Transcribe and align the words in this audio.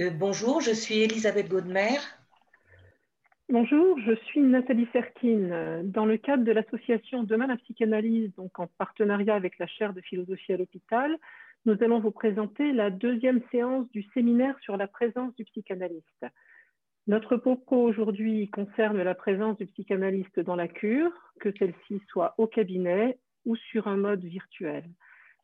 Euh, 0.00 0.08
bonjour, 0.10 0.62
je 0.62 0.70
suis 0.70 1.00
Elisabeth 1.00 1.48
Gaudemer. 1.48 1.98
Bonjour, 3.50 3.98
je 3.98 4.14
suis 4.26 4.40
Nathalie 4.40 4.88
Serkin. 4.92 5.82
Dans 5.84 6.06
le 6.06 6.16
cadre 6.16 6.42
de 6.44 6.52
l'association 6.52 7.22
Demain 7.22 7.48
la 7.48 7.58
psychanalyse, 7.58 8.32
donc 8.36 8.58
en 8.58 8.66
partenariat 8.78 9.34
avec 9.34 9.58
la 9.58 9.66
chaire 9.66 9.92
de 9.92 10.00
philosophie 10.00 10.54
à 10.54 10.56
l'hôpital, 10.56 11.18
nous 11.66 11.76
allons 11.82 12.00
vous 12.00 12.12
présenter 12.12 12.72
la 12.72 12.88
deuxième 12.88 13.42
séance 13.50 13.90
du 13.90 14.02
séminaire 14.14 14.56
sur 14.60 14.78
la 14.78 14.86
présence 14.86 15.34
du 15.36 15.44
psychanalyste. 15.44 16.24
Notre 17.06 17.36
propos 17.36 17.82
aujourd'hui 17.82 18.48
concerne 18.48 19.02
la 19.02 19.14
présence 19.14 19.58
du 19.58 19.66
psychanalyste 19.66 20.40
dans 20.40 20.56
la 20.56 20.68
cure, 20.68 21.12
que 21.40 21.52
celle-ci 21.58 22.00
soit 22.08 22.34
au 22.38 22.46
cabinet 22.46 23.18
ou 23.44 23.54
sur 23.56 23.86
un 23.86 23.96
mode 23.96 24.24
virtuel. 24.24 24.84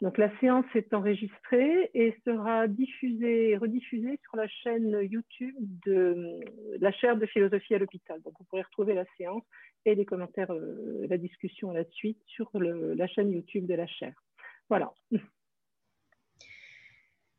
Donc 0.02 0.18
la 0.18 0.30
séance 0.40 0.66
est 0.74 0.92
enregistrée 0.92 1.90
et 1.94 2.14
sera 2.24 2.68
diffusée, 2.68 3.56
rediffusée 3.56 4.18
sur 4.22 4.36
la 4.36 4.46
chaîne 4.46 4.98
YouTube 5.10 5.54
de 5.86 6.40
la 6.80 6.92
chaire 6.92 7.16
de 7.16 7.24
philosophie 7.24 7.74
à 7.74 7.78
l'hôpital. 7.78 8.20
Donc 8.22 8.34
vous 8.38 8.44
pourrez 8.44 8.62
retrouver 8.62 8.92
la 8.92 9.06
séance 9.16 9.42
et 9.86 9.94
les 9.94 10.04
commentaires, 10.04 10.52
euh, 10.52 11.06
la 11.08 11.16
discussion 11.16 11.72
la 11.72 11.84
suite 11.92 12.20
sur 12.26 12.50
la 12.54 13.06
chaîne 13.06 13.30
YouTube 13.30 13.66
de 13.66 13.74
la 13.74 13.86
chaire. 13.86 14.22
Voilà. 14.68 14.92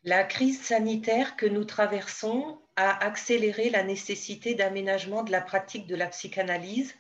La 0.03 0.23
crise 0.23 0.61
sanitaire 0.61 1.35
que 1.35 1.45
nous 1.45 1.65
traversons 1.65 2.61
a 2.77 3.03
accéléré 3.05 3.69
la 3.69 3.83
nécessité 3.83 4.55
d'aménagement 4.55 5.23
de 5.23 5.31
la 5.33 5.41
pratique 5.41 5.85
de 5.85 5.97
la 5.97 6.07
psychanalyse 6.07 6.95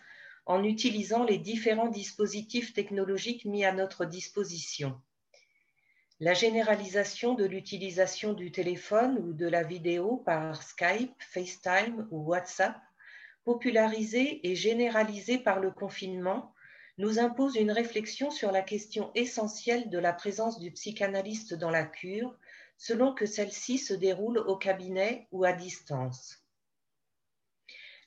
en 0.45 0.61
utilisant 0.63 1.23
les 1.23 1.37
différents 1.37 1.87
dispositifs 1.87 2.73
technologiques 2.73 3.45
mis 3.45 3.63
à 3.63 3.71
notre 3.71 4.03
disposition. 4.03 4.99
La 6.19 6.33
généralisation 6.33 7.35
de 7.35 7.45
l'utilisation 7.45 8.33
du 8.33 8.51
téléphone 8.51 9.19
ou 9.19 9.33
de 9.33 9.47
la 9.47 9.61
vidéo 9.61 10.17
par 10.25 10.63
Skype, 10.63 11.13
FaceTime 11.19 12.07
ou 12.09 12.29
WhatsApp, 12.29 12.75
popularisée 13.43 14.39
et 14.47 14.55
généralisée 14.55 15.37
par 15.37 15.59
le 15.59 15.69
confinement, 15.69 16.55
nous 16.97 17.19
impose 17.19 17.55
une 17.55 17.69
réflexion 17.69 18.31
sur 18.31 18.51
la 18.51 18.63
question 18.63 19.11
essentielle 19.13 19.91
de 19.91 19.99
la 19.99 20.11
présence 20.11 20.59
du 20.59 20.71
psychanalyste 20.71 21.53
dans 21.53 21.69
la 21.69 21.85
cure, 21.85 22.35
selon 22.79 23.13
que 23.13 23.27
celle-ci 23.27 23.77
se 23.77 23.93
déroule 23.93 24.39
au 24.39 24.57
cabinet 24.57 25.27
ou 25.31 25.45
à 25.45 25.53
distance. 25.53 26.43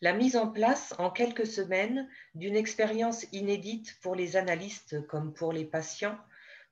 La 0.00 0.14
mise 0.14 0.36
en 0.36 0.48
place 0.48 0.94
en 0.98 1.10
quelques 1.10 1.46
semaines 1.46 2.08
d'une 2.34 2.56
expérience 2.56 3.24
inédite 3.32 3.96
pour 4.02 4.16
les 4.16 4.36
analystes 4.36 5.06
comme 5.06 5.32
pour 5.32 5.52
les 5.52 5.64
patients 5.64 6.18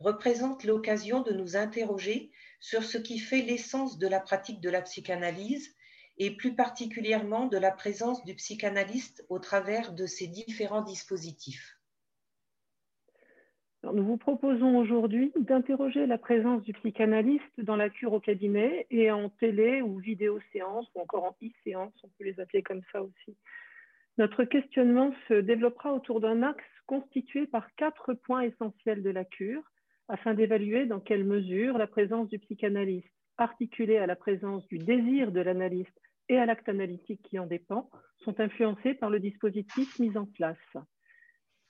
représente 0.00 0.64
l'occasion 0.64 1.22
de 1.22 1.32
nous 1.32 1.56
interroger 1.56 2.30
sur 2.60 2.84
ce 2.84 2.98
qui 2.98 3.18
fait 3.18 3.42
l'essence 3.42 3.98
de 3.98 4.06
la 4.06 4.20
pratique 4.20 4.60
de 4.60 4.70
la 4.70 4.82
psychanalyse 4.82 5.74
et 6.18 6.36
plus 6.36 6.54
particulièrement 6.54 7.46
de 7.46 7.58
la 7.58 7.70
présence 7.70 8.24
du 8.24 8.34
psychanalyste 8.34 9.24
au 9.28 9.38
travers 9.38 9.92
de 9.92 10.06
ces 10.06 10.26
différents 10.26 10.82
dispositifs. 10.82 11.78
nous 13.84 14.04
vous 14.04 14.16
proposons 14.16 14.76
aujourd'hui 14.76 15.32
d'interroger 15.36 16.06
la 16.06 16.19
présence 16.19 16.62
du 16.62 16.72
psychanalyste 16.72 17.60
dans 17.60 17.76
la 17.76 17.88
cure 17.88 18.12
au 18.12 18.20
cabinet 18.20 18.86
et 18.91 19.10
en 19.10 19.30
télé 19.30 19.80
ou 19.82 19.98
vidéo 19.98 20.41
séance 20.52 20.88
ou 20.94 21.00
encore 21.00 21.24
en 21.24 21.36
e-séance, 21.42 21.94
on 22.02 22.08
peut 22.19 22.24
les 22.24 22.41
appeler 22.41 22.62
comme 22.62 22.82
ça 22.92 23.02
aussi. 23.02 23.36
Notre 24.19 24.42
questionnement 24.42 25.14
se 25.28 25.34
développera 25.34 25.94
autour 25.94 26.20
d'un 26.20 26.42
axe 26.42 26.64
constitué 26.86 27.46
par 27.46 27.72
quatre 27.76 28.14
points 28.14 28.41
essentiels 28.41 29.04
de 29.04 29.10
la 29.10 29.24
cure, 29.24 29.62
afin 30.09 30.34
d'évaluer 30.34 30.87
dans 30.87 31.01
quelle 31.01 31.25
mesure 31.25 31.78
la 31.78 31.87
présence 31.87 32.28
du 32.28 32.39
psychanalyste, 32.39 33.12
articulée 33.37 33.98
à 33.98 34.06
la 34.06 34.17
présence 34.17 34.67
du 34.69 34.78
désir 34.78 35.33
de 35.33 35.41
l'analyste 35.41 36.00
et 36.28 36.39
à 36.39 36.47
l'acte 36.47 36.69
analytique 36.69 37.23
qui 37.23 37.39
en 37.39 37.47
dépend, 37.47 37.91
sont 38.25 38.41
influencés 38.41 38.95
par 38.95 39.11
le 39.11 39.20
dispositif 39.20 39.98
mis 39.98 40.17
en 40.17 40.27
place. 40.27 40.56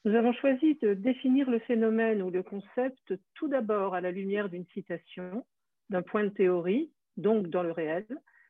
Nous 0.04 0.14
avons 0.14 0.32
choisi 0.32 0.76
de 0.76 0.94
définir 0.94 1.50
le 1.50 1.58
phénomène 1.60 2.22
ou 2.22 2.30
le 2.30 2.42
concept 2.42 3.14
tout 3.34 3.48
d'abord 3.48 3.94
à 3.94 4.00
la 4.00 4.10
lumière 4.10 4.48
d'une 4.48 4.66
citation, 4.66 5.44
d'un 5.90 6.02
point 6.02 6.24
de 6.24 6.30
théorie, 6.30 6.92
donc 7.16 7.48
dans 7.48 7.62
le 7.62 7.72
réel, 7.72 8.06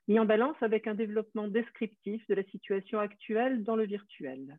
mis 0.07 0.19
en 0.19 0.25
balance 0.25 0.57
avec 0.61 0.87
un 0.87 0.95
développement 0.95 1.49
descriptif 1.49 2.27
de 2.29 2.35
la 2.35 2.45
situation 2.45 2.99
actuelle 2.99 3.65
dans 3.65 3.77
le 3.77 3.87
virtuel. 3.87 4.59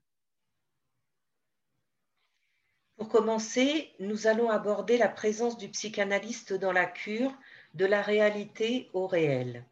Pour 2.99 3.07
commencer, 3.07 3.93
nous 3.99 4.27
allons 4.27 4.49
aborder 4.49 4.97
la 4.97 5.07
présence 5.07 5.57
du 5.57 5.69
psychanalyste 5.69 6.51
dans 6.51 6.73
la 6.73 6.85
cure, 6.85 7.33
de 7.73 7.85
la 7.85 8.01
réalité 8.01 8.89
au 8.91 9.07
réel. 9.07 9.63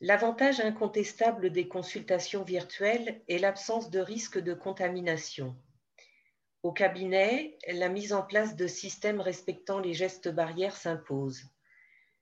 L'avantage 0.00 0.60
incontestable 0.60 1.50
des 1.50 1.66
consultations 1.66 2.44
virtuelles 2.44 3.20
est 3.26 3.38
l'absence 3.38 3.90
de 3.90 3.98
risque 3.98 4.38
de 4.38 4.54
contamination. 4.54 5.56
Au 6.62 6.70
cabinet, 6.70 7.58
la 7.66 7.88
mise 7.88 8.12
en 8.12 8.22
place 8.22 8.54
de 8.54 8.68
systèmes 8.68 9.20
respectant 9.20 9.80
les 9.80 9.92
gestes 9.92 10.28
barrières 10.28 10.76
s'impose. 10.76 11.42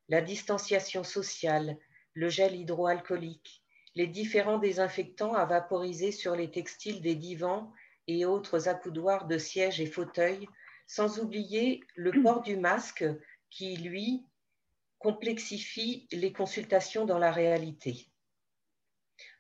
La 0.08 0.22
distanciation 0.22 1.04
sociale, 1.04 1.76
le 2.14 2.30
gel 2.30 2.56
hydroalcoolique, 2.56 3.62
les 3.94 4.06
différents 4.06 4.58
désinfectants 4.58 5.34
à 5.34 5.44
vaporiser 5.44 6.12
sur 6.12 6.34
les 6.34 6.50
textiles 6.50 7.02
des 7.02 7.14
divans 7.14 7.70
et 8.10 8.24
autres 8.24 8.68
accoudoirs 8.68 9.26
de 9.26 9.38
sièges 9.38 9.80
et 9.80 9.86
fauteuils, 9.86 10.48
sans 10.86 11.20
oublier 11.20 11.80
le 11.94 12.10
port 12.22 12.42
du 12.42 12.56
masque 12.56 13.04
qui, 13.50 13.76
lui, 13.76 14.26
complexifie 14.98 16.08
les 16.12 16.32
consultations 16.32 17.06
dans 17.06 17.18
la 17.18 17.32
réalité. 17.32 18.06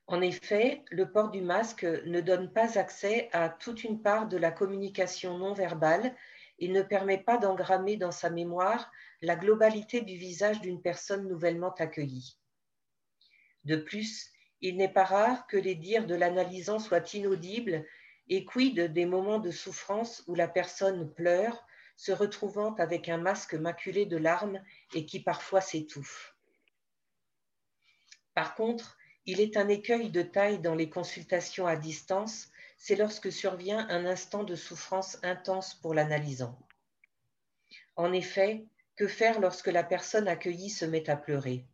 En 0.06 0.22
effet, 0.22 0.84
le 0.90 1.10
port 1.10 1.30
du 1.30 1.40
masque 1.40 1.84
ne 1.84 2.20
donne 2.20 2.52
pas 2.52 2.78
accès 2.78 3.28
à 3.32 3.48
toute 3.48 3.84
une 3.84 4.02
part 4.02 4.26
de 4.26 4.36
la 4.36 4.50
communication 4.50 5.38
non 5.38 5.52
verbale 5.52 6.16
et 6.58 6.68
ne 6.68 6.82
permet 6.82 7.18
pas 7.18 7.38
d'engrammer 7.38 7.96
dans 7.96 8.10
sa 8.10 8.30
mémoire 8.30 8.90
la 9.22 9.36
globalité 9.36 10.00
du 10.00 10.16
visage 10.16 10.60
d'une 10.60 10.82
personne 10.82 11.28
nouvellement 11.28 11.74
accueillie. 11.74 12.38
De 13.64 13.76
plus, 13.76 14.32
il 14.60 14.76
n'est 14.76 14.92
pas 14.92 15.04
rare 15.04 15.46
que 15.46 15.56
les 15.56 15.74
dires 15.74 16.06
de 16.06 16.14
l'analysant 16.14 16.78
soient 16.78 17.14
inaudibles 17.14 17.86
et 18.30 18.44
quid 18.44 18.80
des 18.80 19.06
moments 19.06 19.40
de 19.40 19.50
souffrance 19.50 20.22
où 20.26 20.34
la 20.34 20.48
personne 20.48 21.12
pleure, 21.12 21.66
se 21.96 22.12
retrouvant 22.12 22.74
avec 22.76 23.10
un 23.10 23.18
masque 23.18 23.52
maculé 23.52 24.06
de 24.06 24.16
larmes 24.16 24.62
et 24.94 25.04
qui 25.04 25.20
parfois 25.20 25.60
s'étouffe. 25.60 26.34
Par 28.32 28.54
contre, 28.54 28.96
il 29.26 29.38
est 29.38 29.58
un 29.58 29.68
écueil 29.68 30.08
de 30.08 30.22
taille 30.22 30.60
dans 30.60 30.74
les 30.74 30.88
consultations 30.88 31.66
à 31.66 31.76
distance, 31.76 32.48
c'est 32.78 32.96
lorsque 32.96 33.30
survient 33.30 33.86
un 33.90 34.06
instant 34.06 34.44
de 34.44 34.54
souffrance 34.54 35.18
intense 35.22 35.74
pour 35.74 35.92
l'analysant. 35.92 36.58
En 37.96 38.14
effet, 38.14 38.64
que 38.96 39.06
faire 39.06 39.40
lorsque 39.40 39.66
la 39.66 39.84
personne 39.84 40.28
accueillie 40.28 40.70
se 40.70 40.86
met 40.86 41.10
à 41.10 41.16
pleurer? 41.16 41.66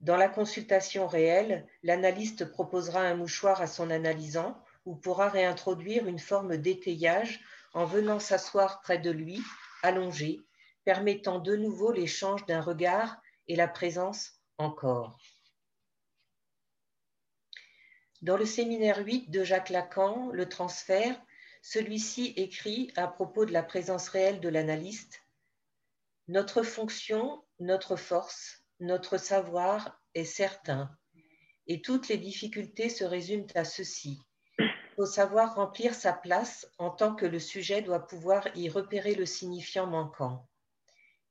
Dans 0.00 0.16
la 0.16 0.28
consultation 0.28 1.06
réelle, 1.06 1.66
l'analyste 1.82 2.46
proposera 2.46 3.00
un 3.00 3.14
mouchoir 3.14 3.60
à 3.60 3.66
son 3.66 3.90
analysant 3.90 4.62
ou 4.86 4.94
pourra 4.94 5.28
réintroduire 5.28 6.06
une 6.06 6.20
forme 6.20 6.56
d'étayage 6.56 7.40
en 7.74 7.84
venant 7.84 8.20
s'asseoir 8.20 8.80
près 8.80 8.98
de 8.98 9.10
lui, 9.10 9.42
allongé, 9.82 10.40
permettant 10.84 11.40
de 11.40 11.56
nouveau 11.56 11.92
l'échange 11.92 12.46
d'un 12.46 12.62
regard 12.62 13.20
et 13.48 13.56
la 13.56 13.68
présence 13.68 14.40
encore. 14.56 15.18
Dans 18.22 18.36
le 18.36 18.46
séminaire 18.46 19.04
8 19.04 19.30
de 19.30 19.44
Jacques 19.44 19.70
Lacan, 19.70 20.30
Le 20.32 20.48
transfert, 20.48 21.20
celui-ci 21.62 22.32
écrit 22.36 22.92
à 22.96 23.08
propos 23.08 23.44
de 23.44 23.52
la 23.52 23.62
présence 23.62 24.08
réelle 24.08 24.40
de 24.40 24.48
l'analyste 24.48 25.20
Notre 26.28 26.62
fonction, 26.62 27.44
notre 27.58 27.96
force, 27.96 28.64
notre 28.78 29.18
savoir 29.18 30.00
est 30.14 30.24
certain, 30.24 30.96
et 31.66 31.82
toutes 31.82 32.08
les 32.08 32.18
difficultés 32.18 32.88
se 32.88 33.04
résument 33.04 33.48
à 33.54 33.64
ceci 33.64 34.20
faut 34.96 35.06
savoir 35.06 35.56
remplir 35.56 35.94
sa 35.94 36.14
place 36.14 36.66
en 36.78 36.90
tant 36.90 37.14
que 37.14 37.26
le 37.26 37.38
sujet 37.38 37.82
doit 37.82 38.06
pouvoir 38.06 38.48
y 38.56 38.70
repérer 38.70 39.14
le 39.14 39.26
signifiant 39.26 39.86
manquant. 39.86 40.48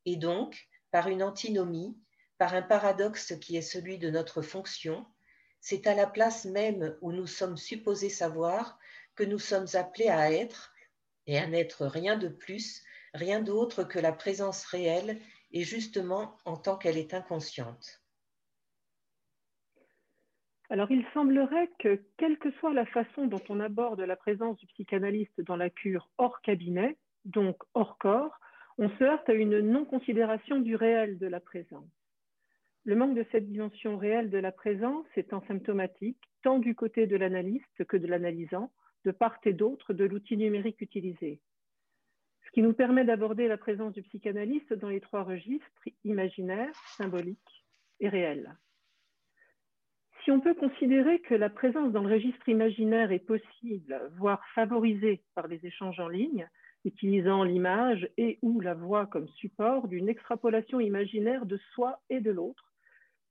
Et 0.05 0.17
donc, 0.17 0.67
par 0.91 1.07
une 1.07 1.23
antinomie, 1.23 1.97
par 2.37 2.53
un 2.53 2.61
paradoxe 2.61 3.33
qui 3.41 3.57
est 3.57 3.63
celui 3.63 3.97
de 3.97 4.11
notre 4.11 4.43
fonction, 4.43 5.05
c'est 5.61 5.87
à 5.87 5.95
la 5.95 6.05
place 6.05 6.45
même 6.45 6.95
où 7.01 7.11
nous 7.11 7.25
sommes 7.25 7.57
supposés 7.57 8.09
savoir 8.09 8.77
que 9.15 9.23
nous 9.23 9.39
sommes 9.39 9.67
appelés 9.73 10.09
à 10.09 10.31
être, 10.31 10.71
et 11.25 11.39
à 11.39 11.47
n'être 11.47 11.87
rien 11.87 12.17
de 12.17 12.27
plus, 12.27 12.83
rien 13.15 13.41
d'autre 13.41 13.83
que 13.83 13.97
la 13.97 14.11
présence 14.11 14.63
réelle, 14.65 15.19
et 15.51 15.63
justement 15.63 16.37
en 16.45 16.55
tant 16.55 16.77
qu'elle 16.77 16.97
est 16.97 17.15
inconsciente. 17.15 18.04
Alors, 20.69 20.89
il 20.91 21.05
semblerait 21.13 21.69
que, 21.79 22.01
quelle 22.17 22.37
que 22.37 22.51
soit 22.53 22.73
la 22.73 22.85
façon 22.87 23.27
dont 23.27 23.41
on 23.49 23.59
aborde 23.59 24.01
la 24.01 24.15
présence 24.15 24.57
du 24.57 24.65
psychanalyste 24.67 25.41
dans 25.41 25.55
la 25.55 25.69
cure 25.69 26.09
hors 26.17 26.41
cabinet, 26.41 26.97
donc 27.25 27.57
hors 27.73 27.97
corps, 27.97 28.39
on 28.77 28.89
se 28.89 29.03
heurte 29.03 29.29
à 29.29 29.33
une 29.33 29.59
non-considération 29.59 30.59
du 30.59 30.75
réel 30.75 31.17
de 31.17 31.27
la 31.27 31.39
présence. 31.39 31.89
Le 32.83 32.95
manque 32.95 33.15
de 33.15 33.25
cette 33.31 33.47
dimension 33.47 33.97
réelle 33.97 34.29
de 34.29 34.37
la 34.37 34.51
présence 34.51 35.05
étant 35.15 35.43
symptomatique 35.47 36.21
tant 36.43 36.59
du 36.59 36.75
côté 36.75 37.07
de 37.07 37.15
l'analyste 37.15 37.85
que 37.87 37.97
de 37.97 38.07
l'analysant, 38.07 38.71
de 39.05 39.11
part 39.11 39.37
et 39.45 39.53
d'autre 39.53 39.93
de 39.93 40.05
l'outil 40.05 40.37
numérique 40.37 40.81
utilisé. 40.81 41.39
Ce 42.45 42.51
qui 42.51 42.61
nous 42.61 42.73
permet 42.73 43.05
d'aborder 43.05 43.47
la 43.47 43.57
présence 43.57 43.93
du 43.93 44.03
psychanalyste 44.03 44.73
dans 44.73 44.89
les 44.89 45.01
trois 45.01 45.23
registres, 45.23 45.65
imaginaire, 46.03 46.71
symbolique 46.97 47.65
et 47.99 48.09
réel. 48.09 48.55
Si 50.25 50.31
on 50.31 50.39
peut 50.39 50.55
considérer 50.55 51.19
que 51.19 51.35
la 51.35 51.51
présence 51.51 51.91
dans 51.91 52.01
le 52.01 52.15
registre 52.15 52.49
imaginaire 52.49 53.11
est 53.11 53.19
possible, 53.19 54.01
voire 54.17 54.41
favorisée 54.55 55.21
par 55.35 55.45
les 55.45 55.63
échanges 55.63 55.99
en 55.99 56.07
ligne, 56.07 56.49
utilisant 56.83 57.43
l'image 57.43 58.09
et 58.17 58.39
ou 58.41 58.59
la 58.59 58.73
voix 58.73 59.05
comme 59.05 59.27
support 59.27 59.87
d'une 59.87 60.09
extrapolation 60.09 60.79
imaginaire 60.79 61.45
de 61.45 61.57
soi 61.75 61.99
et 62.09 62.21
de 62.21 62.31
l'autre, 62.31 62.73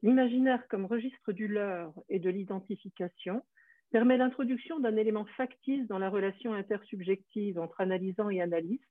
l'imaginaire 0.05 0.69
comme 0.69 0.85
registre 0.85 1.33
du 1.33 1.49
leur 1.49 1.93
et 2.09 2.21
de 2.21 2.31
l'identification 2.31 3.43
permet 3.91 4.17
l'introduction 4.17 4.79
d'un 4.79 4.97
élément 4.97 5.25
factice 5.37 5.89
dans 5.89 5.99
la 5.99 6.11
relation 6.11 6.55
intersubjective 6.55 7.59
entre 7.59 7.81
analysant 7.81 8.31
et 8.31 8.41
analyste, 8.41 8.89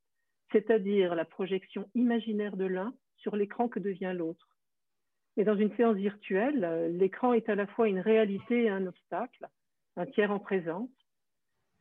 c'est-à-dire 0.51 1.15
la 1.15 1.23
projection 1.23 1.89
imaginaire 1.95 2.57
de 2.57 2.65
l'un 2.65 2.93
sur 3.15 3.37
l'écran 3.37 3.69
que 3.69 3.79
devient 3.79 4.11
l'autre. 4.13 4.52
Et 5.37 5.43
dans 5.43 5.55
une 5.55 5.75
séance 5.75 5.95
virtuelle, 5.95 6.95
l'écran 6.97 7.33
est 7.33 7.49
à 7.49 7.55
la 7.55 7.67
fois 7.67 7.87
une 7.87 7.99
réalité 7.99 8.63
et 8.63 8.69
un 8.69 8.85
obstacle, 8.85 9.47
un 9.95 10.05
tiers 10.05 10.31
en 10.31 10.39
présence, 10.39 10.89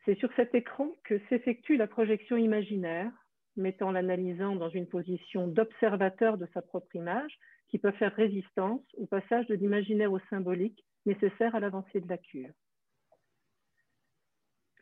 c'est 0.05 0.17
sur 0.17 0.33
cet 0.35 0.53
écran 0.53 0.89
que 1.03 1.19
s'effectue 1.29 1.77
la 1.77 1.87
projection 1.87 2.35
imaginaire, 2.35 3.11
mettant 3.55 3.91
l'analysant 3.91 4.55
dans 4.55 4.69
une 4.69 4.87
position 4.87 5.47
d'observateur 5.47 6.37
de 6.37 6.47
sa 6.53 6.61
propre 6.61 6.95
image, 6.95 7.37
qui 7.69 7.77
peut 7.79 7.91
faire 7.91 8.13
résistance 8.13 8.83
au 8.97 9.05
passage 9.05 9.47
de 9.47 9.55
l'imaginaire 9.55 10.11
au 10.11 10.19
symbolique 10.29 10.83
nécessaire 11.05 11.55
à 11.55 11.59
l'avancée 11.59 12.01
de 12.01 12.09
la 12.09 12.17
cure. 12.17 12.53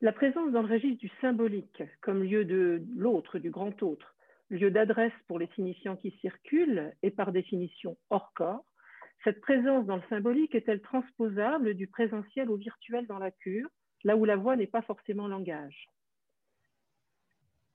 La 0.01 0.11
présence 0.11 0.51
dans 0.51 0.63
le 0.63 0.73
registre 0.73 0.99
du 0.99 1.11
symbolique 1.21 1.83
comme 2.01 2.23
lieu 2.23 2.43
de 2.43 2.83
l'autre, 2.97 3.37
du 3.37 3.51
grand 3.51 3.83
autre, 3.83 4.15
lieu 4.51 4.69
d'adresse 4.69 5.13
pour 5.27 5.39
les 5.39 5.47
signifiants 5.55 5.95
qui 5.95 6.11
circulent 6.21 6.93
et 7.01 7.09
par 7.09 7.31
définition 7.31 7.97
hors 8.09 8.33
corps, 8.33 8.65
cette 9.23 9.39
présence 9.39 9.85
dans 9.85 9.95
le 9.95 10.03
symbolique 10.09 10.55
est-elle 10.55 10.81
transposable 10.81 11.73
du 11.73 11.87
présentiel 11.87 12.49
au 12.49 12.57
virtuel 12.57 13.07
dans 13.07 13.19
la 13.19 13.31
cure 13.31 13.69
là 14.03 14.17
où 14.17 14.25
la 14.25 14.35
voix 14.35 14.55
n'est 14.55 14.67
pas 14.67 14.81
forcément 14.81 15.27
langage? 15.27 15.87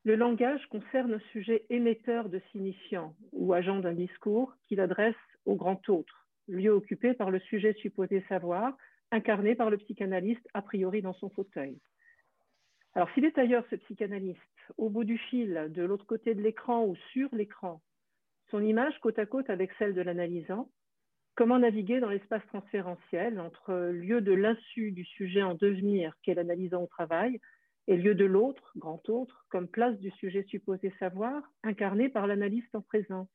Le 0.05 0.17
langage 0.17 0.65
concerne 0.67 1.15
un 1.15 1.21
sujet 1.33 1.65
émetteur 1.71 2.29
de 2.29 2.41
signifiant 2.53 3.17
ou 3.33 3.55
agent 3.55 3.81
d'un 3.81 3.95
discours 3.95 4.55
qu'il 4.69 4.81
adresse 4.81 5.17
au 5.47 5.57
grand 5.57 5.89
autre, 5.89 6.29
lieu 6.47 6.71
occupé 6.71 7.15
par 7.15 7.31
le 7.31 7.41
sujet 7.41 7.73
supposé 7.75 8.25
savoir, 8.29 8.77
incarné 9.11 9.55
par 9.55 9.71
le 9.71 9.79
psychanalyste 9.79 10.47
a 10.53 10.63
priori 10.63 11.01
dans 11.01 11.15
son 11.15 11.31
fauteuil. 11.31 11.81
Alors 12.95 13.11
s'il 13.15 13.25
est 13.25 13.39
ailleurs 13.39 13.65
ce 13.71 13.77
psychanalyste, 13.77 14.41
au 14.77 14.91
bout 14.91 15.05
du 15.05 15.19
fil, 15.19 15.69
de 15.71 15.83
l'autre 15.83 16.07
côté 16.07 16.35
de 16.35 16.43
l'écran 16.43 16.85
ou 16.85 16.97
sur 17.13 17.29
l'écran, 17.35 17.81
son 18.51 18.63
image 18.63 18.99
côte 19.01 19.19
à 19.19 19.27
côte 19.27 19.51
avec 19.51 19.71
celle 19.79 19.95
de 19.95 20.03
l'analysant, 20.03 20.71
Comment 21.37 21.59
naviguer 21.59 22.01
dans 22.01 22.09
l'espace 22.09 22.47
transférentiel 22.47 23.39
entre 23.41 23.91
lieu 23.93 24.23
de 24.23 24.33
l'insu 24.33 24.91
du 24.91 25.05
sujet 25.05 25.43
en 25.43 25.55
devenir 25.55 26.15
qu'est 26.23 26.33
l'analysant 26.33 26.85
au 26.85 26.87
travail 26.87 27.43
et 27.89 27.99
lieu 27.99 28.15
de 28.15 28.25
l'autre, 28.25 28.73
grand 28.77 29.07
autre, 29.11 29.45
comme 29.51 29.69
place 29.69 29.99
du 29.99 30.11
sujet 30.13 30.45
supposé 30.49 30.95
savoir, 30.99 31.43
incarné 31.63 32.09
par 32.09 32.27
l'analyste 32.27 32.75
en 32.75 32.81
présence. 32.81 33.29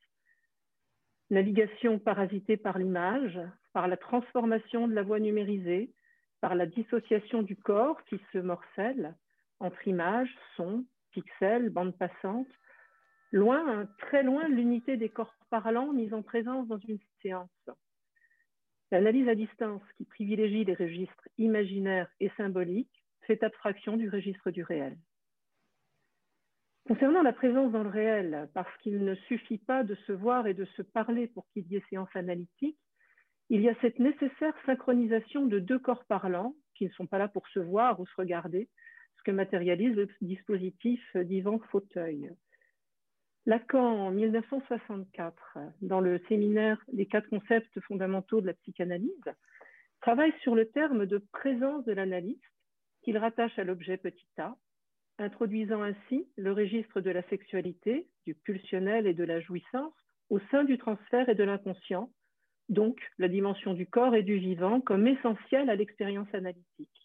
Navigation 1.29 1.99
parasitée 1.99 2.57
par 2.57 2.79
l'image, 2.79 3.39
par 3.71 3.87
la 3.87 3.97
transformation 3.97 4.87
de 4.87 4.95
la 4.95 5.03
voix 5.03 5.19
numérisée, 5.19 5.93
par 6.41 6.55
la 6.55 6.65
dissociation 6.65 7.43
du 7.43 7.55
corps 7.55 8.03
qui 8.05 8.19
se 8.33 8.39
morcelle 8.39 9.15
entre 9.59 9.87
images, 9.87 10.35
son, 10.57 10.85
pixels, 11.11 11.69
bande 11.69 11.97
passante, 11.97 12.49
loin, 13.31 13.87
très 13.99 14.23
loin 14.23 14.47
l'unité 14.47 14.97
des 14.97 15.09
corps 15.09 15.35
parlants 15.49 15.93
mis 15.93 16.13
en 16.13 16.21
présence 16.21 16.67
dans 16.67 16.79
une 16.79 16.99
séance. 17.21 17.69
L'analyse 18.91 19.29
à 19.29 19.35
distance 19.35 19.81
qui 19.97 20.05
privilégie 20.05 20.65
les 20.65 20.73
registres 20.73 21.29
imaginaires 21.37 22.09
et 22.19 22.29
symboliques 22.35 23.03
fait 23.21 23.41
abstraction 23.43 23.95
du 23.95 24.09
registre 24.09 24.51
du 24.51 24.63
réel. 24.63 24.97
Concernant 26.87 27.21
la 27.21 27.31
présence 27.31 27.71
dans 27.71 27.83
le 27.83 27.89
réel, 27.89 28.49
parce 28.53 28.75
qu'il 28.79 29.05
ne 29.05 29.15
suffit 29.15 29.59
pas 29.59 29.83
de 29.83 29.95
se 30.07 30.11
voir 30.11 30.47
et 30.47 30.53
de 30.53 30.65
se 30.65 30.81
parler 30.81 31.27
pour 31.27 31.47
qu'il 31.49 31.67
y 31.67 31.77
ait 31.77 31.83
séance 31.89 32.13
analytique, 32.15 32.77
il 33.49 33.61
y 33.61 33.69
a 33.69 33.75
cette 33.81 33.99
nécessaire 33.99 34.53
synchronisation 34.65 35.45
de 35.45 35.59
deux 35.59 35.79
corps 35.79 36.05
parlants 36.05 36.55
qui 36.73 36.85
ne 36.85 36.91
sont 36.91 37.05
pas 37.05 37.17
là 37.17 37.27
pour 37.27 37.47
se 37.49 37.59
voir 37.59 37.99
ou 37.99 38.07
se 38.07 38.15
regarder, 38.17 38.67
que 39.23 39.31
matérialise 39.31 39.95
le 39.95 40.07
dispositif 40.21 41.01
d'Ivan 41.15 41.59
Fauteuil. 41.71 42.31
Lacan, 43.45 44.07
en 44.07 44.11
1964, 44.11 45.57
dans 45.81 45.99
le 45.99 46.19
séminaire 46.27 46.83
Les 46.93 47.07
quatre 47.07 47.29
concepts 47.29 47.79
fondamentaux 47.81 48.39
de 48.41 48.47
la 48.47 48.53
psychanalyse, 48.53 49.33
travaille 50.01 50.33
sur 50.41 50.55
le 50.55 50.69
terme 50.69 51.05
de 51.05 51.17
présence 51.31 51.83
de 51.85 51.93
l'analyste 51.93 52.43
qu'il 53.01 53.17
rattache 53.17 53.57
à 53.57 53.63
l'objet 53.63 53.97
petit 53.97 54.27
a, 54.37 54.55
introduisant 55.17 55.81
ainsi 55.81 56.27
le 56.37 56.51
registre 56.51 57.01
de 57.01 57.09
la 57.09 57.23
sexualité, 57.29 58.07
du 58.25 58.35
pulsionnel 58.35 59.07
et 59.07 59.13
de 59.13 59.23
la 59.23 59.39
jouissance 59.39 59.93
au 60.29 60.39
sein 60.51 60.63
du 60.63 60.77
transfert 60.77 61.27
et 61.29 61.35
de 61.35 61.43
l'inconscient, 61.43 62.11
donc 62.69 62.99
la 63.17 63.27
dimension 63.27 63.73
du 63.73 63.87
corps 63.87 64.15
et 64.15 64.23
du 64.23 64.37
vivant 64.37 64.81
comme 64.81 65.07
essentielle 65.07 65.69
à 65.69 65.75
l'expérience 65.75 66.33
analytique. 66.33 67.00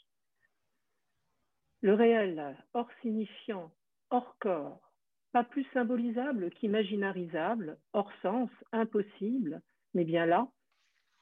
Le 1.86 1.94
réel, 1.94 2.56
hors 2.74 2.90
signifiant, 3.00 3.70
hors 4.10 4.36
corps, 4.40 4.90
pas 5.30 5.44
plus 5.44 5.64
symbolisable 5.72 6.50
qu'imaginarisable, 6.50 7.78
hors 7.92 8.10
sens, 8.22 8.50
impossible, 8.72 9.62
mais 9.94 10.02
bien 10.02 10.26
là, 10.26 10.48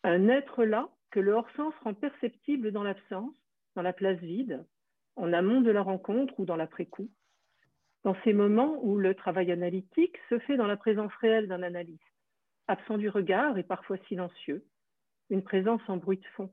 un 0.05 0.27
être 0.31 0.65
là 0.65 0.89
que 1.11 1.21
le 1.21 1.33
hors-sens 1.33 1.75
rend 1.83 1.93
perceptible 1.93 2.73
dans 2.73 2.83
l'absence, 2.83 3.37
dans 3.77 3.83
la 3.83 3.93
place 3.93 4.19
vide, 4.21 4.65
en 5.17 5.35
amont 5.35 5.61
de 5.61 5.71
la 5.71 5.83
rencontre 5.83 6.33
ou 6.41 6.47
dans 6.47 6.57
l'après-coup, 6.57 7.11
dans 8.03 8.17
ces 8.25 8.33
moments 8.33 8.79
où 8.83 8.97
le 8.97 9.15
travail 9.15 9.53
analytique 9.53 10.17
se 10.31 10.39
fait 10.39 10.57
dans 10.57 10.67
la 10.67 10.79
présence 10.79 11.13
réelle 11.17 11.47
d'un 11.47 11.63
analyste, 11.63 12.01
absent 12.69 12.97
du 12.97 13.11
regard 13.11 13.59
et 13.59 13.65
parfois 13.65 13.99
silencieux, 14.09 14.65
une 15.29 15.45
présence 15.45 15.83
en 15.89 15.99
bruit 15.99 16.17
de 16.17 16.27
fond 16.37 16.51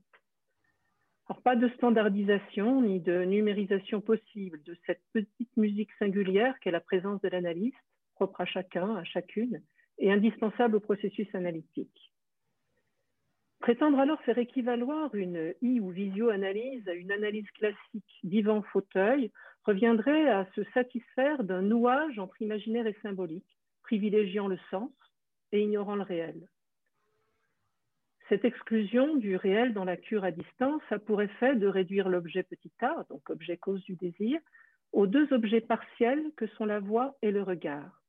pas 1.40 1.56
de 1.56 1.70
standardisation 1.70 2.82
ni 2.82 3.00
de 3.00 3.24
numérisation 3.24 4.02
possible 4.02 4.62
de 4.64 4.76
cette 4.86 5.02
petite 5.14 5.56
musique 5.56 5.92
singulière 6.00 6.60
qu'est 6.60 6.72
la 6.72 6.82
présence 6.82 7.22
de 7.22 7.30
l'analyste, 7.30 7.78
propre 8.16 8.42
à 8.42 8.46
chacun, 8.46 8.96
à 8.96 9.04
chacune, 9.04 9.62
et 9.98 10.12
indispensable 10.12 10.76
au 10.76 10.80
processus 10.80 11.34
analytique. 11.34 12.12
Prétendre 13.60 14.00
alors 14.00 14.20
faire 14.24 14.40
équivaloir 14.40 15.14
une 15.14 15.54
I 15.62 15.80
ou 15.80 15.92
visio-analyse 15.92 16.88
à 16.88 16.94
une 16.94 17.12
analyse 17.12 17.50
classique 17.52 18.20
divan 18.24 18.64
fauteuil 18.64 19.32
reviendrait 19.66 20.30
à 20.30 20.48
se 20.56 20.64
satisfaire 20.74 21.44
d'un 21.44 21.62
nouage 21.62 22.18
entre 22.18 22.42
imaginaire 22.42 22.88
et 22.88 22.98
symbolique, 23.04 23.58
privilégiant 23.84 24.48
le 24.48 24.58
sens 24.72 24.92
et 25.52 25.62
ignorant 25.62 25.96
le 25.96 26.02
réel. 26.02 26.48
Cette 28.32 28.46
exclusion 28.46 29.18
du 29.18 29.36
réel 29.36 29.74
dans 29.74 29.84
la 29.84 29.98
cure 29.98 30.24
à 30.24 30.32
distance 30.32 30.82
a 30.90 31.00
pour 31.00 31.22
effet 31.22 31.58
de 31.58 31.68
réduire 31.68 32.08
l'objet 32.08 32.44
petit 32.44 32.72
a, 32.80 33.06
donc 33.10 33.30
objet 33.30 33.58
cause 33.58 33.84
du 33.84 33.98
désir, 33.98 34.40
aux 34.94 35.06
deux 35.06 35.34
objets 35.34 35.60
partiels 35.60 36.32
que 36.38 36.48
sont 36.48 36.64
la 36.64 36.80
voix 36.80 37.18
et 37.22 37.30
le 37.30 37.44
regard. 37.44 38.02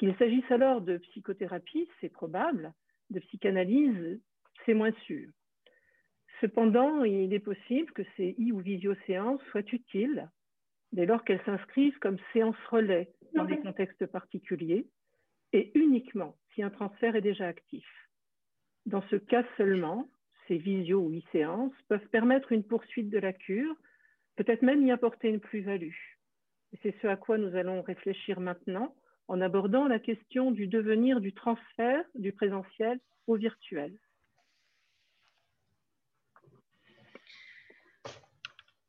Qu'il 0.00 0.16
s'agisse 0.16 0.50
alors 0.50 0.80
de 0.80 0.96
psychothérapie, 0.96 1.88
c'est 2.00 2.08
probable, 2.08 2.72
de 3.10 3.20
psychanalyse, 3.20 4.20
c'est 4.66 4.74
moins 4.74 4.90
sûr. 5.06 5.28
Cependant, 6.40 7.04
il 7.04 7.32
est 7.32 7.38
possible 7.38 7.92
que 7.92 8.02
ces 8.16 8.34
I 8.36 8.50
ou 8.50 8.58
visio-séances 8.58 9.42
soient 9.52 9.72
utiles 9.72 10.28
dès 10.90 11.06
lors 11.06 11.22
qu'elles 11.22 11.44
s'inscrivent 11.44 12.00
comme 12.00 12.18
séances 12.32 12.66
relais 12.68 13.12
dans 13.36 13.44
des 13.44 13.60
contextes 13.60 14.06
particuliers 14.06 14.88
et 15.52 15.70
uniquement 15.78 16.34
si 16.52 16.64
un 16.64 16.70
transfert 16.70 17.14
est 17.14 17.20
déjà 17.20 17.46
actif. 17.46 17.86
Dans 18.86 19.02
ce 19.10 19.16
cas 19.16 19.44
seulement, 19.56 20.08
ces 20.48 20.56
visio 20.56 21.00
ou 21.00 21.12
e-séances 21.12 21.74
peuvent 21.88 22.08
permettre 22.08 22.52
une 22.52 22.64
poursuite 22.64 23.10
de 23.10 23.18
la 23.18 23.32
cure, 23.32 23.76
peut-être 24.36 24.62
même 24.62 24.86
y 24.86 24.90
apporter 24.90 25.28
une 25.28 25.40
plus-value. 25.40 25.94
c'est 26.82 26.94
ce 27.02 27.06
à 27.06 27.16
quoi 27.16 27.38
nous 27.38 27.54
allons 27.56 27.82
réfléchir 27.82 28.40
maintenant 28.40 28.94
en 29.28 29.40
abordant 29.40 29.86
la 29.86 30.00
question 30.00 30.50
du 30.50 30.66
devenir 30.66 31.20
du 31.20 31.32
transfert 31.32 32.04
du 32.14 32.32
présentiel 32.32 32.98
au 33.26 33.36
virtuel. 33.36 33.96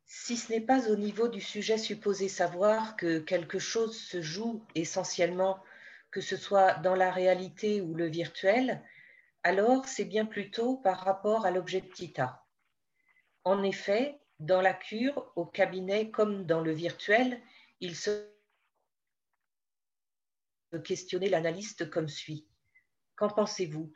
Si 0.05 0.37
ce 0.37 0.51
n'est 0.51 0.61
pas 0.61 0.89
au 0.89 0.95
niveau 0.95 1.27
du 1.27 1.41
sujet 1.41 1.77
supposé 1.77 2.27
savoir 2.27 2.95
que 2.95 3.19
quelque 3.19 3.59
chose 3.59 3.97
se 3.97 4.21
joue 4.21 4.65
essentiellement, 4.75 5.59
que 6.09 6.21
ce 6.21 6.37
soit 6.37 6.73
dans 6.75 6.95
la 6.95 7.11
réalité 7.11 7.81
ou 7.81 7.93
le 7.93 8.07
virtuel, 8.07 8.81
alors 9.43 9.85
c'est 9.85 10.05
bien 10.05 10.25
plutôt 10.25 10.77
par 10.77 10.99
rapport 10.99 11.45
à 11.45 11.51
l'objet 11.51 11.81
Tita. 11.81 12.45
En 13.43 13.63
effet, 13.63 14.19
dans 14.39 14.61
la 14.61 14.73
cure, 14.73 15.31
au 15.35 15.45
cabinet 15.45 16.11
comme 16.11 16.45
dans 16.45 16.61
le 16.61 16.71
virtuel, 16.71 17.41
il 17.79 17.95
se 17.95 18.27
questionner 20.83 21.29
l'analyste 21.29 21.89
comme 21.89 22.07
suit. 22.07 22.47
Qu'en 23.15 23.29
pensez-vous? 23.29 23.91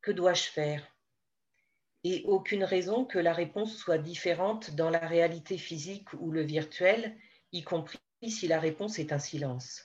Que 0.00 0.12
dois-je 0.12 0.44
faire? 0.44 0.86
Et 2.04 2.22
aucune 2.26 2.64
raison 2.64 3.04
que 3.04 3.18
la 3.18 3.32
réponse 3.32 3.76
soit 3.76 3.98
différente 3.98 4.72
dans 4.72 4.90
la 4.90 4.98
réalité 4.98 5.56
physique 5.56 6.12
ou 6.12 6.30
le 6.30 6.42
virtuel, 6.42 7.18
y 7.52 7.62
compris 7.62 7.98
si 8.28 8.46
la 8.46 8.60
réponse 8.60 8.98
est 8.98 9.12
un 9.12 9.18
silence. 9.18 9.82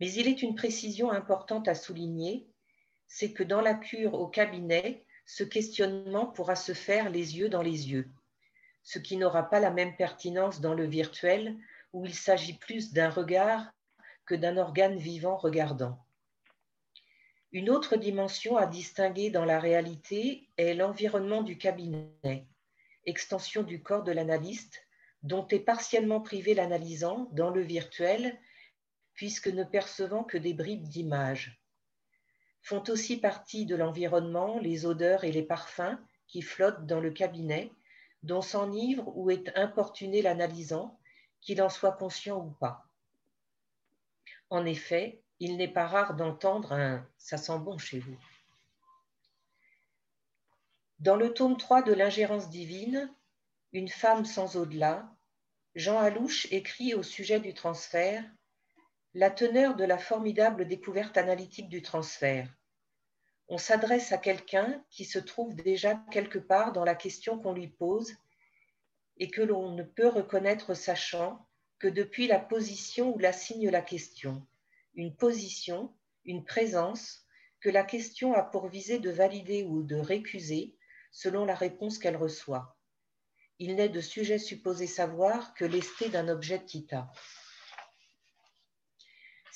Mais 0.00 0.12
il 0.12 0.26
est 0.26 0.42
une 0.42 0.54
précision 0.54 1.10
importante 1.10 1.68
à 1.68 1.74
souligner, 1.74 2.48
c'est 3.12 3.32
que 3.32 3.42
dans 3.42 3.60
la 3.60 3.74
cure 3.74 4.14
au 4.14 4.28
cabinet, 4.28 5.04
ce 5.26 5.42
questionnement 5.42 6.26
pourra 6.26 6.54
se 6.54 6.72
faire 6.72 7.10
les 7.10 7.36
yeux 7.36 7.48
dans 7.48 7.60
les 7.60 7.90
yeux, 7.90 8.08
ce 8.84 9.00
qui 9.00 9.16
n'aura 9.16 9.50
pas 9.50 9.58
la 9.58 9.72
même 9.72 9.96
pertinence 9.96 10.60
dans 10.60 10.74
le 10.74 10.86
virtuel 10.86 11.56
où 11.92 12.06
il 12.06 12.14
s'agit 12.14 12.56
plus 12.56 12.92
d'un 12.92 13.10
regard 13.10 13.72
que 14.26 14.36
d'un 14.36 14.56
organe 14.56 14.96
vivant 14.96 15.36
regardant. 15.36 15.98
Une 17.50 17.68
autre 17.68 17.96
dimension 17.96 18.56
à 18.56 18.66
distinguer 18.66 19.30
dans 19.30 19.44
la 19.44 19.58
réalité 19.58 20.48
est 20.56 20.74
l'environnement 20.74 21.42
du 21.42 21.58
cabinet, 21.58 22.46
extension 23.06 23.64
du 23.64 23.82
corps 23.82 24.04
de 24.04 24.12
l'analyste, 24.12 24.86
dont 25.24 25.48
est 25.48 25.58
partiellement 25.58 26.20
privé 26.20 26.54
l'analysant 26.54 27.28
dans 27.32 27.50
le 27.50 27.62
virtuel, 27.62 28.38
puisque 29.14 29.48
ne 29.48 29.64
percevant 29.64 30.22
que 30.22 30.38
des 30.38 30.54
bribes 30.54 30.86
d'images. 30.86 31.59
Font 32.62 32.82
aussi 32.88 33.16
partie 33.18 33.66
de 33.66 33.74
l'environnement 33.74 34.58
les 34.58 34.86
odeurs 34.86 35.24
et 35.24 35.32
les 35.32 35.42
parfums 35.42 35.98
qui 36.26 36.42
flottent 36.42 36.86
dans 36.86 37.00
le 37.00 37.10
cabinet, 37.10 37.72
dont 38.22 38.42
s'enivre 38.42 39.16
ou 39.16 39.30
est 39.30 39.56
importuné 39.56 40.22
l'analysant, 40.22 40.98
qu'il 41.40 41.62
en 41.62 41.70
soit 41.70 41.92
conscient 41.92 42.38
ou 42.38 42.50
pas. 42.50 42.86
En 44.50 44.66
effet, 44.66 45.22
il 45.38 45.56
n'est 45.56 45.72
pas 45.72 45.86
rare 45.86 46.14
d'entendre 46.14 46.72
un⁇ 46.72 46.98
ça 47.18 47.38
sent 47.38 47.58
bon 47.58 47.78
chez 47.78 47.98
vous⁇ 47.98 48.12
Dans 50.98 51.16
le 51.16 51.32
tome 51.32 51.56
3 51.56 51.82
de 51.82 51.92
l'ingérence 51.92 52.50
divine, 52.50 53.12
Une 53.72 53.88
femme 53.88 54.24
sans 54.24 54.56
au-delà, 54.56 55.14
Jean 55.76 55.98
Alouche 55.98 56.48
écrit 56.50 56.94
au 56.94 57.02
sujet 57.04 57.38
du 57.38 57.54
transfert 57.54 58.24
La 59.14 59.28
teneur 59.28 59.74
de 59.74 59.82
la 59.82 59.98
formidable 59.98 60.68
découverte 60.68 61.16
analytique 61.16 61.68
du 61.68 61.82
transfert. 61.82 62.48
On 63.48 63.58
s'adresse 63.58 64.12
à 64.12 64.18
quelqu'un 64.18 64.84
qui 64.88 65.04
se 65.04 65.18
trouve 65.18 65.56
déjà 65.56 65.96
quelque 66.12 66.38
part 66.38 66.70
dans 66.72 66.84
la 66.84 66.94
question 66.94 67.36
qu'on 67.36 67.52
lui 67.52 67.66
pose 67.66 68.14
et 69.16 69.28
que 69.28 69.42
l'on 69.42 69.72
ne 69.72 69.82
peut 69.82 70.06
reconnaître 70.06 70.74
sachant 70.74 71.44
que 71.80 71.88
depuis 71.88 72.28
la 72.28 72.38
position 72.38 73.12
où 73.12 73.18
la 73.18 73.32
signe 73.32 73.68
la 73.68 73.82
question, 73.82 74.46
une 74.94 75.16
position, 75.16 75.92
une 76.24 76.44
présence 76.44 77.26
que 77.60 77.68
la 77.68 77.82
question 77.82 78.32
a 78.34 78.44
pour 78.44 78.68
visée 78.68 79.00
de 79.00 79.10
valider 79.10 79.64
ou 79.64 79.82
de 79.82 79.96
récuser 79.96 80.76
selon 81.10 81.44
la 81.44 81.56
réponse 81.56 81.98
qu'elle 81.98 82.16
reçoit. 82.16 82.76
Il 83.58 83.74
n'est 83.74 83.88
de 83.88 84.00
sujet 84.00 84.38
supposé 84.38 84.86
savoir 84.86 85.52
que 85.54 85.64
l'esté 85.64 86.10
d'un 86.10 86.28
objet 86.28 86.64
Tita. 86.64 87.10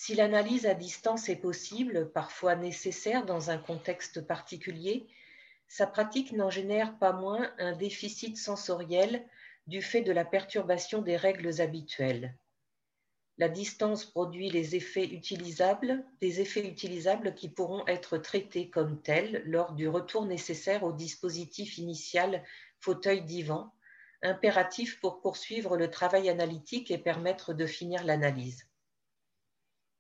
Si 0.07 0.15
l'analyse 0.15 0.67
à 0.67 0.75
distance 0.75 1.31
est 1.31 1.37
possible, 1.37 2.13
parfois 2.13 2.57
nécessaire 2.57 3.25
dans 3.25 3.49
un 3.49 3.57
contexte 3.57 4.21
particulier, 4.21 5.07
sa 5.67 5.87
pratique 5.87 6.33
n'en 6.33 6.51
génère 6.51 6.99
pas 6.99 7.15
moins 7.15 7.55
un 7.57 7.73
déficit 7.73 8.37
sensoriel 8.37 9.27
du 9.67 9.81
fait 9.81 10.03
de 10.03 10.13
la 10.13 10.27
perturbation 10.27 11.01
des 11.01 11.17
règles 11.17 11.59
habituelles. 11.63 12.37
La 13.39 13.49
distance 13.49 14.05
produit 14.05 14.51
les 14.51 14.77
effets 14.77 15.07
utilisables, 15.07 16.05
des 16.21 16.43
effets 16.43 16.69
utilisables 16.69 17.35
qui 17.35 17.49
pourront 17.49 17.87
être 17.87 18.19
traités 18.19 18.69
comme 18.69 19.01
tels 19.01 19.43
lors 19.47 19.73
du 19.73 19.89
retour 19.89 20.27
nécessaire 20.27 20.83
au 20.83 20.93
dispositif 20.93 21.79
initial 21.79 22.45
fauteuil-divan, 22.81 23.73
impératif 24.21 25.01
pour 25.01 25.23
poursuivre 25.23 25.79
le 25.79 25.89
travail 25.89 26.29
analytique 26.29 26.91
et 26.91 26.99
permettre 26.99 27.55
de 27.55 27.65
finir 27.65 28.05
l'analyse. 28.05 28.67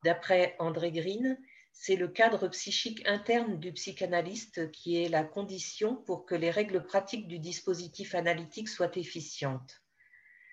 D'après 0.04 0.54
André 0.58 0.92
Green, 0.92 1.38
c'est 1.72 1.96
le 1.96 2.08
cadre 2.08 2.46
psychique 2.48 3.08
interne 3.08 3.58
du 3.58 3.72
psychanalyste 3.72 4.70
qui 4.70 5.02
est 5.02 5.08
la 5.08 5.24
condition 5.24 5.96
pour 5.96 6.26
que 6.26 6.34
les 6.34 6.50
règles 6.50 6.84
pratiques 6.84 7.26
du 7.26 7.38
dispositif 7.38 8.14
analytique 8.14 8.68
soient 8.68 8.94
efficientes. 8.98 9.82